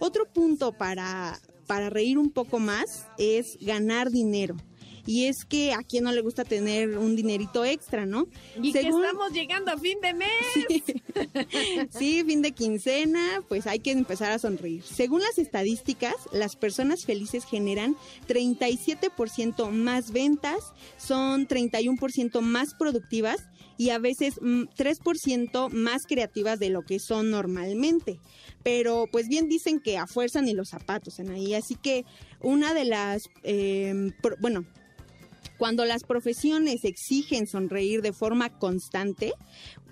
Otro 0.00 0.24
punto 0.24 0.72
para, 0.72 1.38
para 1.68 1.88
reír 1.88 2.18
un 2.18 2.32
poco 2.32 2.58
más 2.58 3.06
es 3.16 3.56
ganar 3.60 4.10
dinero. 4.10 4.56
Y 5.06 5.26
es 5.26 5.44
que 5.44 5.72
a 5.72 5.82
quien 5.82 6.04
no 6.04 6.12
le 6.12 6.20
gusta 6.20 6.44
tener 6.44 6.96
un 6.96 7.16
dinerito 7.16 7.64
extra, 7.64 8.06
¿no? 8.06 8.28
Y 8.60 8.72
que 8.72 8.80
estamos 8.80 9.32
llegando 9.32 9.72
a 9.72 9.78
fin 9.78 9.98
de 10.00 10.14
mes. 10.14 10.30
Sí. 11.90 12.22
fin 12.24 12.42
de 12.42 12.52
quincena, 12.52 13.42
pues 13.48 13.66
hay 13.66 13.80
que 13.80 13.90
empezar 13.90 14.32
a 14.32 14.38
sonreír. 14.38 14.82
Según 14.82 15.20
las 15.20 15.38
estadísticas, 15.38 16.14
las 16.32 16.56
personas 16.56 17.04
felices 17.04 17.44
generan 17.44 17.96
37% 18.28 19.70
más 19.70 20.12
ventas, 20.12 20.72
son 20.96 21.46
31% 21.46 22.40
más 22.40 22.74
productivas 22.74 23.42
y 23.76 23.90
a 23.90 23.98
veces 23.98 24.34
3% 24.40 25.70
mm, 25.70 25.74
más 25.74 26.02
creativas 26.06 26.58
de 26.58 26.70
lo 26.70 26.82
que 26.82 26.98
son 26.98 27.30
normalmente. 27.30 28.20
Pero 28.62 29.06
pues 29.10 29.28
bien 29.28 29.48
dicen 29.48 29.80
que 29.80 29.98
a 29.98 30.06
fuerza 30.06 30.40
ni 30.40 30.54
los 30.54 30.68
zapatos 30.68 31.18
en 31.18 31.30
ahí. 31.30 31.54
Así 31.54 31.74
que 31.74 32.04
una 32.40 32.74
de 32.74 32.84
las, 32.84 33.22
eh, 33.42 34.12
bueno, 34.40 34.64
cuando 35.62 35.84
las 35.84 36.02
profesiones 36.02 36.84
exigen 36.84 37.46
sonreír 37.46 38.02
de 38.02 38.12
forma 38.12 38.50
constante, 38.50 39.32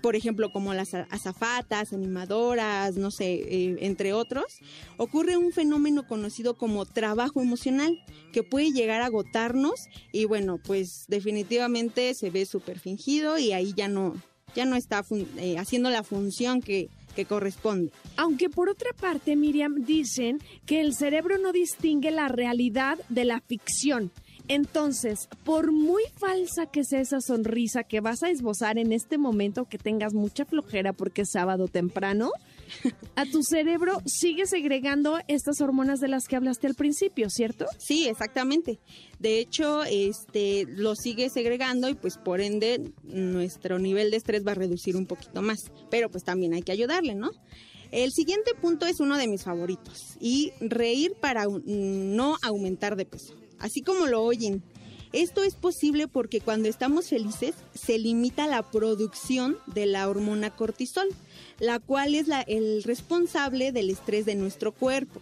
por 0.01 0.17
ejemplo, 0.17 0.51
como 0.51 0.73
las 0.73 0.93
azafatas, 0.93 1.93
animadoras, 1.93 2.97
no 2.97 3.09
sé, 3.09 3.35
eh, 3.35 3.77
entre 3.79 4.11
otros, 4.11 4.57
ocurre 4.97 5.37
un 5.37 5.53
fenómeno 5.53 6.05
conocido 6.05 6.57
como 6.57 6.85
trabajo 6.85 7.41
emocional, 7.41 8.03
que 8.33 8.43
puede 8.43 8.73
llegar 8.73 9.01
a 9.01 9.05
agotarnos 9.05 9.79
y 10.11 10.25
bueno, 10.25 10.57
pues 10.61 11.05
definitivamente 11.07 12.15
se 12.15 12.31
ve 12.31 12.45
súper 12.45 12.77
fingido 12.77 13.37
y 13.37 13.53
ahí 13.53 13.73
ya 13.73 13.87
no, 13.87 14.21
ya 14.53 14.65
no 14.65 14.75
está 14.75 15.05
eh, 15.37 15.57
haciendo 15.57 15.89
la 15.89 16.03
función 16.03 16.61
que, 16.61 16.89
que 17.15 17.23
corresponde. 17.23 17.93
Aunque 18.17 18.49
por 18.49 18.67
otra 18.67 18.91
parte, 18.91 19.37
Miriam, 19.37 19.85
dicen 19.85 20.39
que 20.65 20.81
el 20.81 20.93
cerebro 20.93 21.37
no 21.37 21.53
distingue 21.53 22.11
la 22.11 22.27
realidad 22.27 22.99
de 23.07 23.23
la 23.23 23.39
ficción. 23.39 24.11
Entonces, 24.53 25.29
por 25.45 25.71
muy 25.71 26.03
falsa 26.17 26.65
que 26.65 26.83
sea 26.83 26.99
esa 26.99 27.21
sonrisa 27.21 27.85
que 27.85 28.01
vas 28.01 28.21
a 28.21 28.29
esbozar 28.29 28.77
en 28.77 28.91
este 28.91 29.17
momento 29.17 29.63
que 29.63 29.77
tengas 29.77 30.13
mucha 30.13 30.43
flojera 30.43 30.91
porque 30.91 31.21
es 31.21 31.29
sábado 31.31 31.69
temprano, 31.69 32.31
a 33.15 33.23
tu 33.23 33.43
cerebro 33.43 34.01
sigue 34.05 34.45
segregando 34.47 35.19
estas 35.29 35.61
hormonas 35.61 36.01
de 36.01 36.09
las 36.09 36.25
que 36.27 36.35
hablaste 36.35 36.67
al 36.67 36.75
principio, 36.75 37.29
¿cierto? 37.29 37.65
Sí, 37.77 38.09
exactamente. 38.09 38.81
De 39.19 39.39
hecho, 39.39 39.83
este 39.83 40.65
lo 40.67 40.97
sigue 40.97 41.29
segregando 41.29 41.87
y 41.87 41.93
pues 41.93 42.17
por 42.17 42.41
ende 42.41 42.91
nuestro 43.03 43.79
nivel 43.79 44.11
de 44.11 44.17
estrés 44.17 44.45
va 44.45 44.51
a 44.51 44.55
reducir 44.55 44.97
un 44.97 45.05
poquito 45.05 45.41
más, 45.41 45.71
pero 45.89 46.11
pues 46.11 46.25
también 46.25 46.53
hay 46.55 46.61
que 46.61 46.73
ayudarle, 46.73 47.15
¿no? 47.15 47.31
El 47.91 48.11
siguiente 48.11 48.51
punto 48.61 48.85
es 48.85 48.99
uno 48.99 49.17
de 49.17 49.29
mis 49.29 49.45
favoritos 49.45 50.17
y 50.19 50.51
reír 50.59 51.13
para 51.21 51.45
no 51.65 52.35
aumentar 52.43 52.97
de 52.97 53.05
peso 53.05 53.40
así 53.61 53.81
como 53.81 54.07
lo 54.07 54.23
oyen. 54.23 54.63
Esto 55.13 55.43
es 55.43 55.55
posible 55.55 56.07
porque 56.07 56.39
cuando 56.39 56.69
estamos 56.69 57.09
felices 57.09 57.55
se 57.73 57.99
limita 57.99 58.47
la 58.47 58.63
producción 58.63 59.57
de 59.67 59.85
la 59.85 60.07
hormona 60.09 60.55
cortisol, 60.55 61.07
la 61.59 61.79
cual 61.79 62.15
es 62.15 62.27
el 62.47 62.83
responsable 62.83 63.73
del 63.73 63.89
estrés 63.89 64.25
de 64.25 64.35
nuestro 64.35 64.71
cuerpo. 64.71 65.21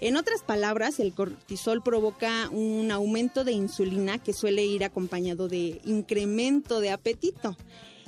En 0.00 0.16
otras 0.16 0.42
palabras, 0.42 0.98
el 1.00 1.12
cortisol 1.12 1.82
provoca 1.82 2.48
un 2.50 2.90
aumento 2.90 3.44
de 3.44 3.52
insulina 3.52 4.18
que 4.18 4.32
suele 4.32 4.64
ir 4.64 4.84
acompañado 4.84 5.48
de 5.48 5.80
incremento 5.84 6.80
de 6.80 6.90
apetito. 6.90 7.56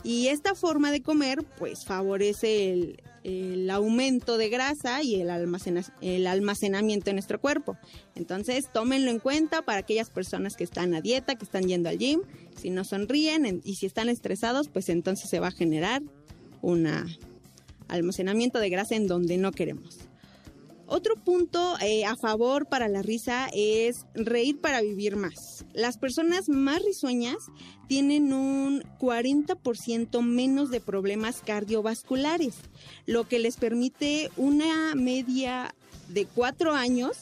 Y 0.02 0.28
esta 0.28 0.54
forma 0.54 0.92
de 0.92 1.02
comer 1.02 1.44
pues 1.58 1.84
favorece 1.84 2.72
el, 2.72 3.02
el 3.24 3.68
aumento 3.70 4.38
de 4.38 4.48
grasa 4.48 5.02
y 5.02 5.20
el, 5.20 5.30
el 6.00 6.26
almacenamiento 6.26 7.10
en 7.10 7.16
nuestro 7.16 7.40
cuerpo. 7.40 7.76
Entonces, 8.14 8.70
tómenlo 8.72 9.10
en 9.10 9.18
cuenta 9.18 9.62
para 9.62 9.80
aquellas 9.80 10.10
personas 10.10 10.56
que 10.56 10.64
están 10.64 10.94
a 10.94 11.00
dieta, 11.00 11.34
que 11.34 11.44
están 11.44 11.64
yendo 11.64 11.88
al 11.88 11.98
gym. 11.98 12.22
Si 12.56 12.70
no 12.70 12.84
sonríen 12.84 13.60
y 13.64 13.74
si 13.76 13.86
están 13.86 14.08
estresados, 14.08 14.68
pues 14.68 14.88
entonces 14.88 15.28
se 15.28 15.40
va 15.40 15.48
a 15.48 15.52
generar 15.52 16.02
un 16.62 16.88
almacenamiento 17.88 18.58
de 18.58 18.70
grasa 18.70 18.96
en 18.96 19.06
donde 19.06 19.38
no 19.38 19.52
queremos. 19.52 20.09
Otro 20.92 21.14
punto 21.14 21.76
eh, 21.80 22.04
a 22.04 22.16
favor 22.16 22.66
para 22.66 22.88
la 22.88 23.00
risa 23.00 23.48
es 23.52 24.06
reír 24.12 24.60
para 24.60 24.82
vivir 24.82 25.14
más. 25.14 25.64
las 25.72 25.98
personas 25.98 26.48
más 26.48 26.82
risueñas 26.82 27.36
tienen 27.86 28.32
un 28.32 28.82
40% 28.98 30.20
menos 30.20 30.68
de 30.70 30.80
problemas 30.80 31.42
cardiovasculares, 31.46 32.56
lo 33.06 33.28
que 33.28 33.38
les 33.38 33.56
permite 33.56 34.32
una 34.36 34.96
media 34.96 35.76
de 36.08 36.26
cuatro 36.26 36.74
años 36.74 37.16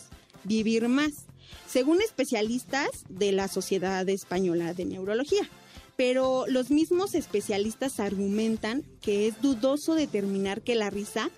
vivir 0.45 0.89
más, 0.89 1.27
según 1.67 2.01
especialistas 2.01 2.89
de 3.11 3.33
la 3.33 3.49
Sociedad 3.49 4.09
Española 4.09 4.73
de 4.73 4.87
Neurología. 4.87 5.47
Pero 5.95 6.47
los 6.47 6.71
mismos 6.71 7.15
especialistas 7.15 8.01
argumentan 8.01 8.83
que 9.03 9.29
es 9.29 9.43
dudoso 9.43 9.95
determinar 9.95 10.63
que 10.63 10.75
la 10.75 10.89
risa 10.89 11.31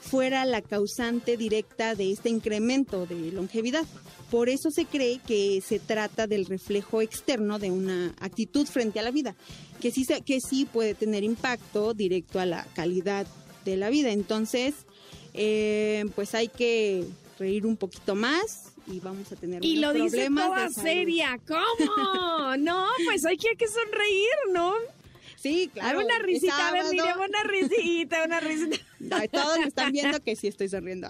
fuera 0.00 0.44
la 0.44 0.62
causante 0.62 1.36
directa 1.36 1.94
de 1.94 2.12
este 2.12 2.28
incremento 2.28 3.06
de 3.06 3.32
longevidad. 3.32 3.86
Por 4.30 4.48
eso 4.48 4.70
se 4.70 4.84
cree 4.84 5.20
que 5.26 5.62
se 5.64 5.78
trata 5.78 6.26
del 6.26 6.46
reflejo 6.46 7.00
externo 7.00 7.58
de 7.58 7.70
una 7.70 8.14
actitud 8.20 8.66
frente 8.66 9.00
a 9.00 9.02
la 9.02 9.10
vida, 9.10 9.34
que 9.80 9.90
sí, 9.90 10.06
que 10.24 10.40
sí 10.40 10.66
puede 10.66 10.94
tener 10.94 11.24
impacto 11.24 11.94
directo 11.94 12.40
a 12.40 12.46
la 12.46 12.64
calidad 12.74 13.26
de 13.64 13.76
la 13.76 13.90
vida. 13.90 14.10
Entonces, 14.10 14.74
eh, 15.34 16.04
pues 16.14 16.34
hay 16.34 16.48
que 16.48 17.04
reír 17.38 17.66
un 17.66 17.76
poquito 17.76 18.14
más 18.14 18.72
y 18.86 19.00
vamos 19.00 19.30
a 19.32 19.36
tener 19.36 19.64
Y 19.64 19.76
lo 19.76 19.92
dice 19.92 20.28
toda 20.28 20.68
seria. 20.70 21.38
¿Cómo? 21.46 22.56
No, 22.58 22.86
pues 23.04 23.24
hay 23.26 23.36
que, 23.36 23.50
hay 23.50 23.56
que 23.56 23.68
sonreír, 23.68 24.34
¿no? 24.52 24.72
Sí, 25.36 25.70
claro. 25.72 25.98
Hay 25.98 26.04
una 26.06 26.18
risita, 26.18 26.68
a 26.68 26.72
ver. 26.72 26.84
Miriam, 26.86 27.20
una 27.20 27.42
risita, 27.44 28.24
una 28.24 28.40
risita. 28.40 28.76
Ay, 29.10 29.28
Todos 29.28 29.58
me 29.58 29.66
están 29.66 29.92
viendo 29.92 30.20
que 30.20 30.36
sí 30.36 30.48
estoy 30.48 30.68
sonriendo. 30.68 31.08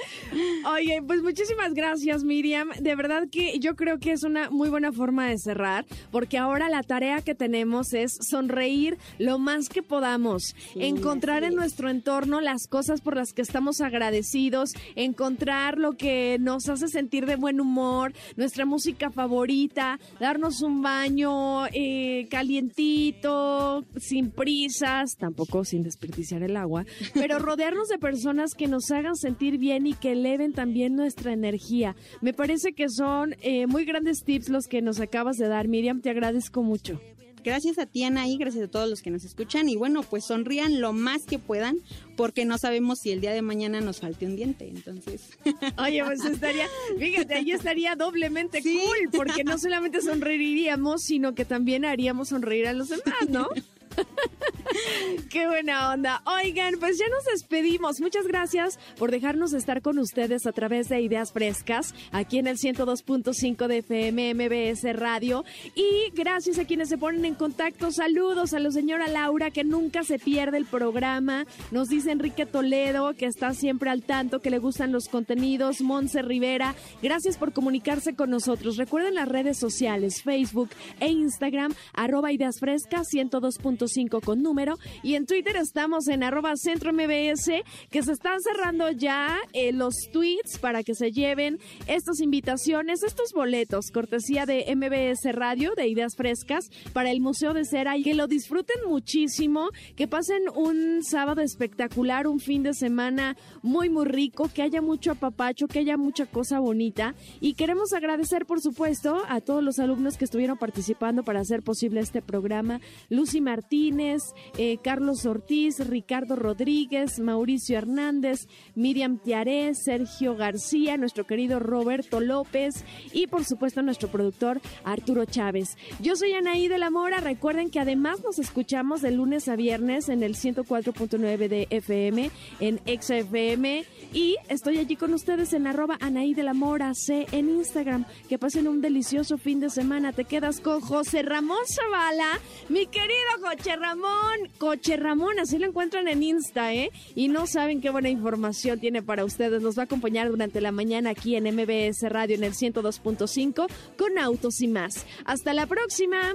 Oye, 0.74 1.02
pues 1.06 1.22
muchísimas 1.22 1.74
gracias, 1.74 2.24
Miriam. 2.24 2.70
De 2.80 2.94
verdad 2.94 3.28
que 3.30 3.58
yo 3.58 3.76
creo 3.76 3.98
que 3.98 4.12
es 4.12 4.22
una 4.22 4.50
muy 4.50 4.68
buena 4.68 4.92
forma 4.92 5.28
de 5.28 5.38
cerrar, 5.38 5.86
porque 6.10 6.38
ahora 6.38 6.68
la 6.68 6.82
tarea 6.82 7.22
que 7.22 7.34
tenemos 7.34 7.92
es 7.92 8.16
sonreír 8.20 8.98
lo 9.18 9.38
más 9.38 9.68
que 9.68 9.82
podamos, 9.82 10.54
encontrar 10.74 11.44
en 11.44 11.54
nuestro 11.54 11.90
entorno 11.90 12.40
las 12.40 12.66
cosas 12.66 13.00
por 13.00 13.16
las 13.16 13.32
que 13.32 13.42
estamos 13.42 13.80
agradecidos, 13.80 14.70
encontrar 14.96 15.78
lo 15.78 15.92
que 15.92 16.38
nos 16.40 16.68
hace 16.68 16.88
sentir 16.88 17.26
de 17.26 17.36
buen 17.36 17.60
humor, 17.60 18.12
nuestra 18.36 18.64
música 18.64 19.10
favorita, 19.10 19.98
darnos 20.18 20.62
un 20.62 20.82
baño 20.82 21.66
eh, 21.68 22.28
calientito, 22.30 23.84
sin 23.96 24.30
prisas, 24.30 25.16
tampoco 25.18 25.64
sin 25.64 25.82
desperdiciar 25.82 26.42
el 26.42 26.56
agua, 26.56 26.84
pero 27.14 27.38
rodearnos 27.38 27.88
de 27.88 27.98
personas 27.98 28.54
que 28.54 28.68
nos 28.68 28.90
hagan 28.90 29.16
sentir 29.16 29.58
bien 29.58 29.86
y 29.86 29.94
que 29.94 30.12
eleven 30.12 30.52
también 30.52 30.96
nuestra 30.96 31.32
energía. 31.32 31.96
Me 32.20 32.32
parece 32.32 32.72
que 32.72 32.88
son 32.88 33.36
eh, 33.42 33.66
muy 33.66 33.84
grandes 33.84 34.24
tips 34.24 34.48
los 34.48 34.66
que 34.66 34.82
nos 34.82 35.00
acabas 35.00 35.36
de 35.36 35.48
dar, 35.48 35.68
Miriam, 35.68 36.00
te 36.00 36.10
agradezco 36.10 36.62
mucho. 36.62 37.00
Gracias 37.42 37.78
a 37.78 37.86
ti, 37.86 38.04
Ana, 38.04 38.28
y 38.28 38.36
gracias 38.36 38.64
a 38.64 38.68
todos 38.68 38.88
los 38.88 39.00
que 39.00 39.10
nos 39.10 39.24
escuchan. 39.24 39.68
Y 39.68 39.76
bueno, 39.76 40.02
pues 40.02 40.26
sonrían 40.26 40.80
lo 40.80 40.92
más 40.92 41.24
que 41.24 41.38
puedan, 41.38 41.76
porque 42.16 42.44
no 42.44 42.58
sabemos 42.58 42.98
si 43.00 43.12
el 43.12 43.20
día 43.20 43.32
de 43.32 43.42
mañana 43.42 43.80
nos 43.80 44.00
falte 44.00 44.26
un 44.26 44.36
diente. 44.36 44.68
Entonces. 44.68 45.30
Oye, 45.78 46.04
pues 46.04 46.24
estaría, 46.24 46.66
fíjate, 46.98 47.34
ahí 47.34 47.52
estaría 47.52 47.96
doblemente 47.96 48.62
cool, 48.62 49.10
porque 49.12 49.44
no 49.44 49.58
solamente 49.58 50.02
sonreiríamos, 50.02 51.02
sino 51.02 51.34
que 51.34 51.44
también 51.44 51.84
haríamos 51.84 52.28
sonreír 52.28 52.66
a 52.66 52.72
los 52.72 52.88
demás, 52.88 53.28
¿no? 53.28 53.48
Qué 55.30 55.46
buena 55.46 55.92
onda. 55.92 56.22
Oigan, 56.26 56.74
pues 56.78 56.98
ya 56.98 57.08
nos 57.08 57.24
despedimos. 57.24 58.00
Muchas 58.00 58.26
gracias 58.26 58.78
por 58.98 59.10
dejarnos 59.10 59.52
estar 59.52 59.82
con 59.82 59.98
ustedes 59.98 60.46
a 60.46 60.52
través 60.52 60.88
de 60.88 61.00
Ideas 61.00 61.32
Frescas, 61.32 61.94
aquí 62.12 62.38
en 62.38 62.46
el 62.46 62.56
102.5 62.56 63.66
de 63.66 63.78
FM 63.78 64.34
MBS 64.34 64.96
Radio. 64.96 65.44
Y 65.74 66.10
gracias 66.14 66.58
a 66.58 66.64
quienes 66.64 66.88
se 66.88 66.98
ponen 66.98 67.24
en 67.24 67.34
contacto. 67.34 67.90
Saludos 67.90 68.54
a 68.54 68.58
la 68.58 68.70
señora 68.70 69.08
Laura, 69.08 69.50
que 69.50 69.64
nunca 69.64 70.04
se 70.04 70.18
pierde 70.18 70.56
el 70.56 70.66
programa. 70.66 71.46
Nos 71.70 71.88
dice 71.88 72.12
Enrique 72.12 72.46
Toledo, 72.46 73.14
que 73.14 73.26
está 73.26 73.54
siempre 73.54 73.90
al 73.90 74.02
tanto, 74.02 74.40
que 74.40 74.50
le 74.50 74.58
gustan 74.58 74.92
los 74.92 75.08
contenidos. 75.08 75.80
Monse 75.80 76.22
Rivera, 76.22 76.74
gracias 77.02 77.36
por 77.36 77.52
comunicarse 77.52 78.14
con 78.14 78.30
nosotros. 78.30 78.76
Recuerden 78.76 79.14
las 79.14 79.28
redes 79.28 79.58
sociales, 79.58 80.22
Facebook 80.22 80.70
e 81.00 81.08
Instagram, 81.08 81.74
arroba 81.92 82.32
Ideas 82.32 82.60
Frescas 82.60 83.08
102.5 83.12 83.79
con 84.22 84.42
número. 84.42 84.78
Y 85.02 85.14
en 85.14 85.26
Twitter 85.26 85.56
estamos 85.56 86.08
en 86.08 86.22
arroba 86.22 86.56
Centro 86.56 86.92
MBS, 86.92 87.62
que 87.90 88.02
se 88.02 88.12
están 88.12 88.40
cerrando 88.40 88.90
ya 88.90 89.38
eh, 89.52 89.72
los 89.72 89.94
tweets 90.12 90.58
para 90.58 90.82
que 90.82 90.94
se 90.94 91.12
lleven 91.12 91.58
estas 91.86 92.20
invitaciones, 92.20 93.02
estos 93.02 93.32
boletos, 93.32 93.90
cortesía 93.90 94.44
de 94.44 94.66
MBS 94.74 95.34
Radio, 95.34 95.72
de 95.74 95.88
Ideas 95.88 96.14
Frescas, 96.14 96.70
para 96.92 97.10
el 97.10 97.20
Museo 97.20 97.54
de 97.54 97.64
Cera 97.64 97.96
y 97.96 98.02
que 98.02 98.14
lo 98.14 98.26
disfruten 98.26 98.76
muchísimo, 98.86 99.70
que 99.96 100.06
pasen 100.06 100.42
un 100.54 101.02
sábado 101.02 101.40
espectacular, 101.40 102.26
un 102.26 102.40
fin 102.40 102.62
de 102.62 102.74
semana 102.74 103.36
muy, 103.62 103.88
muy 103.88 104.04
rico, 104.04 104.50
que 104.52 104.62
haya 104.62 104.82
mucho 104.82 105.12
apapacho, 105.12 105.68
que 105.68 105.78
haya 105.78 105.96
mucha 105.96 106.26
cosa 106.26 106.60
bonita. 106.60 107.14
Y 107.40 107.54
queremos 107.54 107.92
agradecer, 107.94 108.44
por 108.44 108.60
supuesto, 108.60 109.22
a 109.28 109.40
todos 109.40 109.62
los 109.62 109.78
alumnos 109.78 110.16
que 110.16 110.24
estuvieron 110.26 110.58
participando 110.58 111.22
para 111.22 111.40
hacer 111.40 111.62
posible 111.62 112.00
este 112.00 112.20
programa. 112.20 112.80
Lucy 113.08 113.40
Martínez, 113.40 113.69
eh, 113.72 114.78
Carlos 114.82 115.26
Ortiz, 115.26 115.78
Ricardo 115.78 116.34
Rodríguez, 116.34 117.20
Mauricio 117.20 117.78
Hernández, 117.78 118.48
Miriam 118.74 119.18
Tiaré, 119.18 119.72
Sergio 119.76 120.34
García, 120.34 120.96
nuestro 120.96 121.24
querido 121.24 121.60
Roberto 121.60 122.20
López 122.20 122.84
y 123.12 123.28
por 123.28 123.44
supuesto 123.44 123.80
nuestro 123.82 124.08
productor 124.08 124.60
Arturo 124.82 125.24
Chávez. 125.24 125.76
Yo 126.00 126.16
soy 126.16 126.32
Anaí 126.32 126.66
de 126.66 126.78
la 126.78 126.90
Mora, 126.90 127.20
recuerden 127.20 127.70
que 127.70 127.78
además 127.78 128.22
nos 128.24 128.40
escuchamos 128.40 129.02
de 129.02 129.12
lunes 129.12 129.46
a 129.46 129.54
viernes 129.54 130.08
en 130.08 130.24
el 130.24 130.34
104.9 130.34 131.48
de 131.48 131.68
FM, 131.70 132.30
en 132.58 132.80
XFM 132.86 133.84
y 134.12 134.36
estoy 134.48 134.78
allí 134.78 134.96
con 134.96 135.14
ustedes 135.14 135.52
en 135.52 135.68
arroba 135.68 135.96
Anaí 136.00 136.34
de 136.34 136.42
la 136.42 136.54
Mora 136.54 136.92
C 136.94 137.26
en 137.30 137.48
Instagram. 137.48 138.04
Que 138.28 138.38
pasen 138.38 138.66
un 138.66 138.80
delicioso 138.80 139.38
fin 139.38 139.60
de 139.60 139.70
semana. 139.70 140.12
Te 140.12 140.24
quedas 140.24 140.60
con 140.60 140.80
José 140.80 141.22
Ramón 141.22 141.64
Zavala, 141.66 142.40
mi 142.68 142.86
querido 142.86 143.40
Coche 143.60 143.76
Ramón. 143.76 144.48
Coche 144.56 144.96
Ramón, 144.96 145.38
así 145.38 145.58
lo 145.58 145.66
encuentran 145.66 146.08
en 146.08 146.22
Insta, 146.22 146.72
¿eh? 146.72 146.90
Y 147.14 147.28
no 147.28 147.46
saben 147.46 147.82
qué 147.82 147.90
buena 147.90 148.08
información 148.08 148.80
tiene 148.80 149.02
para 149.02 149.22
ustedes. 149.22 149.60
Nos 149.60 149.76
va 149.76 149.82
a 149.82 149.84
acompañar 149.84 150.30
durante 150.30 150.62
la 150.62 150.72
mañana 150.72 151.10
aquí 151.10 151.36
en 151.36 151.44
MBS 151.44 152.08
Radio 152.08 152.36
en 152.36 152.44
el 152.44 152.54
102.5 152.54 153.66
con 153.98 154.18
Autos 154.18 154.62
y 154.62 154.68
más. 154.68 155.04
Hasta 155.26 155.52
la 155.52 155.66
próxima. 155.66 156.34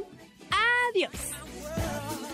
Adiós. 0.91 2.24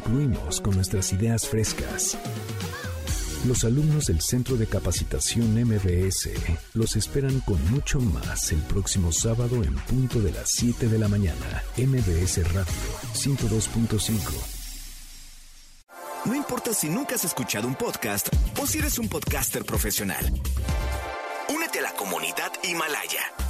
Concluimos 0.00 0.60
con 0.60 0.74
nuestras 0.74 1.12
ideas 1.12 1.46
frescas. 1.46 2.16
Los 3.46 3.64
alumnos 3.64 4.06
del 4.06 4.20
Centro 4.20 4.56
de 4.56 4.66
Capacitación 4.66 5.54
MBS 5.54 6.30
los 6.74 6.96
esperan 6.96 7.40
con 7.40 7.58
mucho 7.70 8.00
más 8.00 8.52
el 8.52 8.60
próximo 8.60 9.12
sábado 9.12 9.62
en 9.62 9.74
punto 9.74 10.20
de 10.20 10.32
las 10.32 10.50
7 10.50 10.88
de 10.88 10.98
la 10.98 11.08
mañana. 11.08 11.62
MBS 11.76 12.52
Radio 12.52 12.72
102.5. 13.14 14.20
No 16.26 16.34
importa 16.34 16.74
si 16.74 16.88
nunca 16.88 17.14
has 17.14 17.24
escuchado 17.24 17.66
un 17.66 17.74
podcast 17.74 18.28
o 18.60 18.66
si 18.66 18.78
eres 18.78 18.98
un 18.98 19.08
podcaster 19.08 19.64
profesional. 19.64 20.24
Únete 21.48 21.78
a 21.78 21.82
la 21.82 21.92
comunidad 21.92 22.52
Himalaya. 22.62 23.49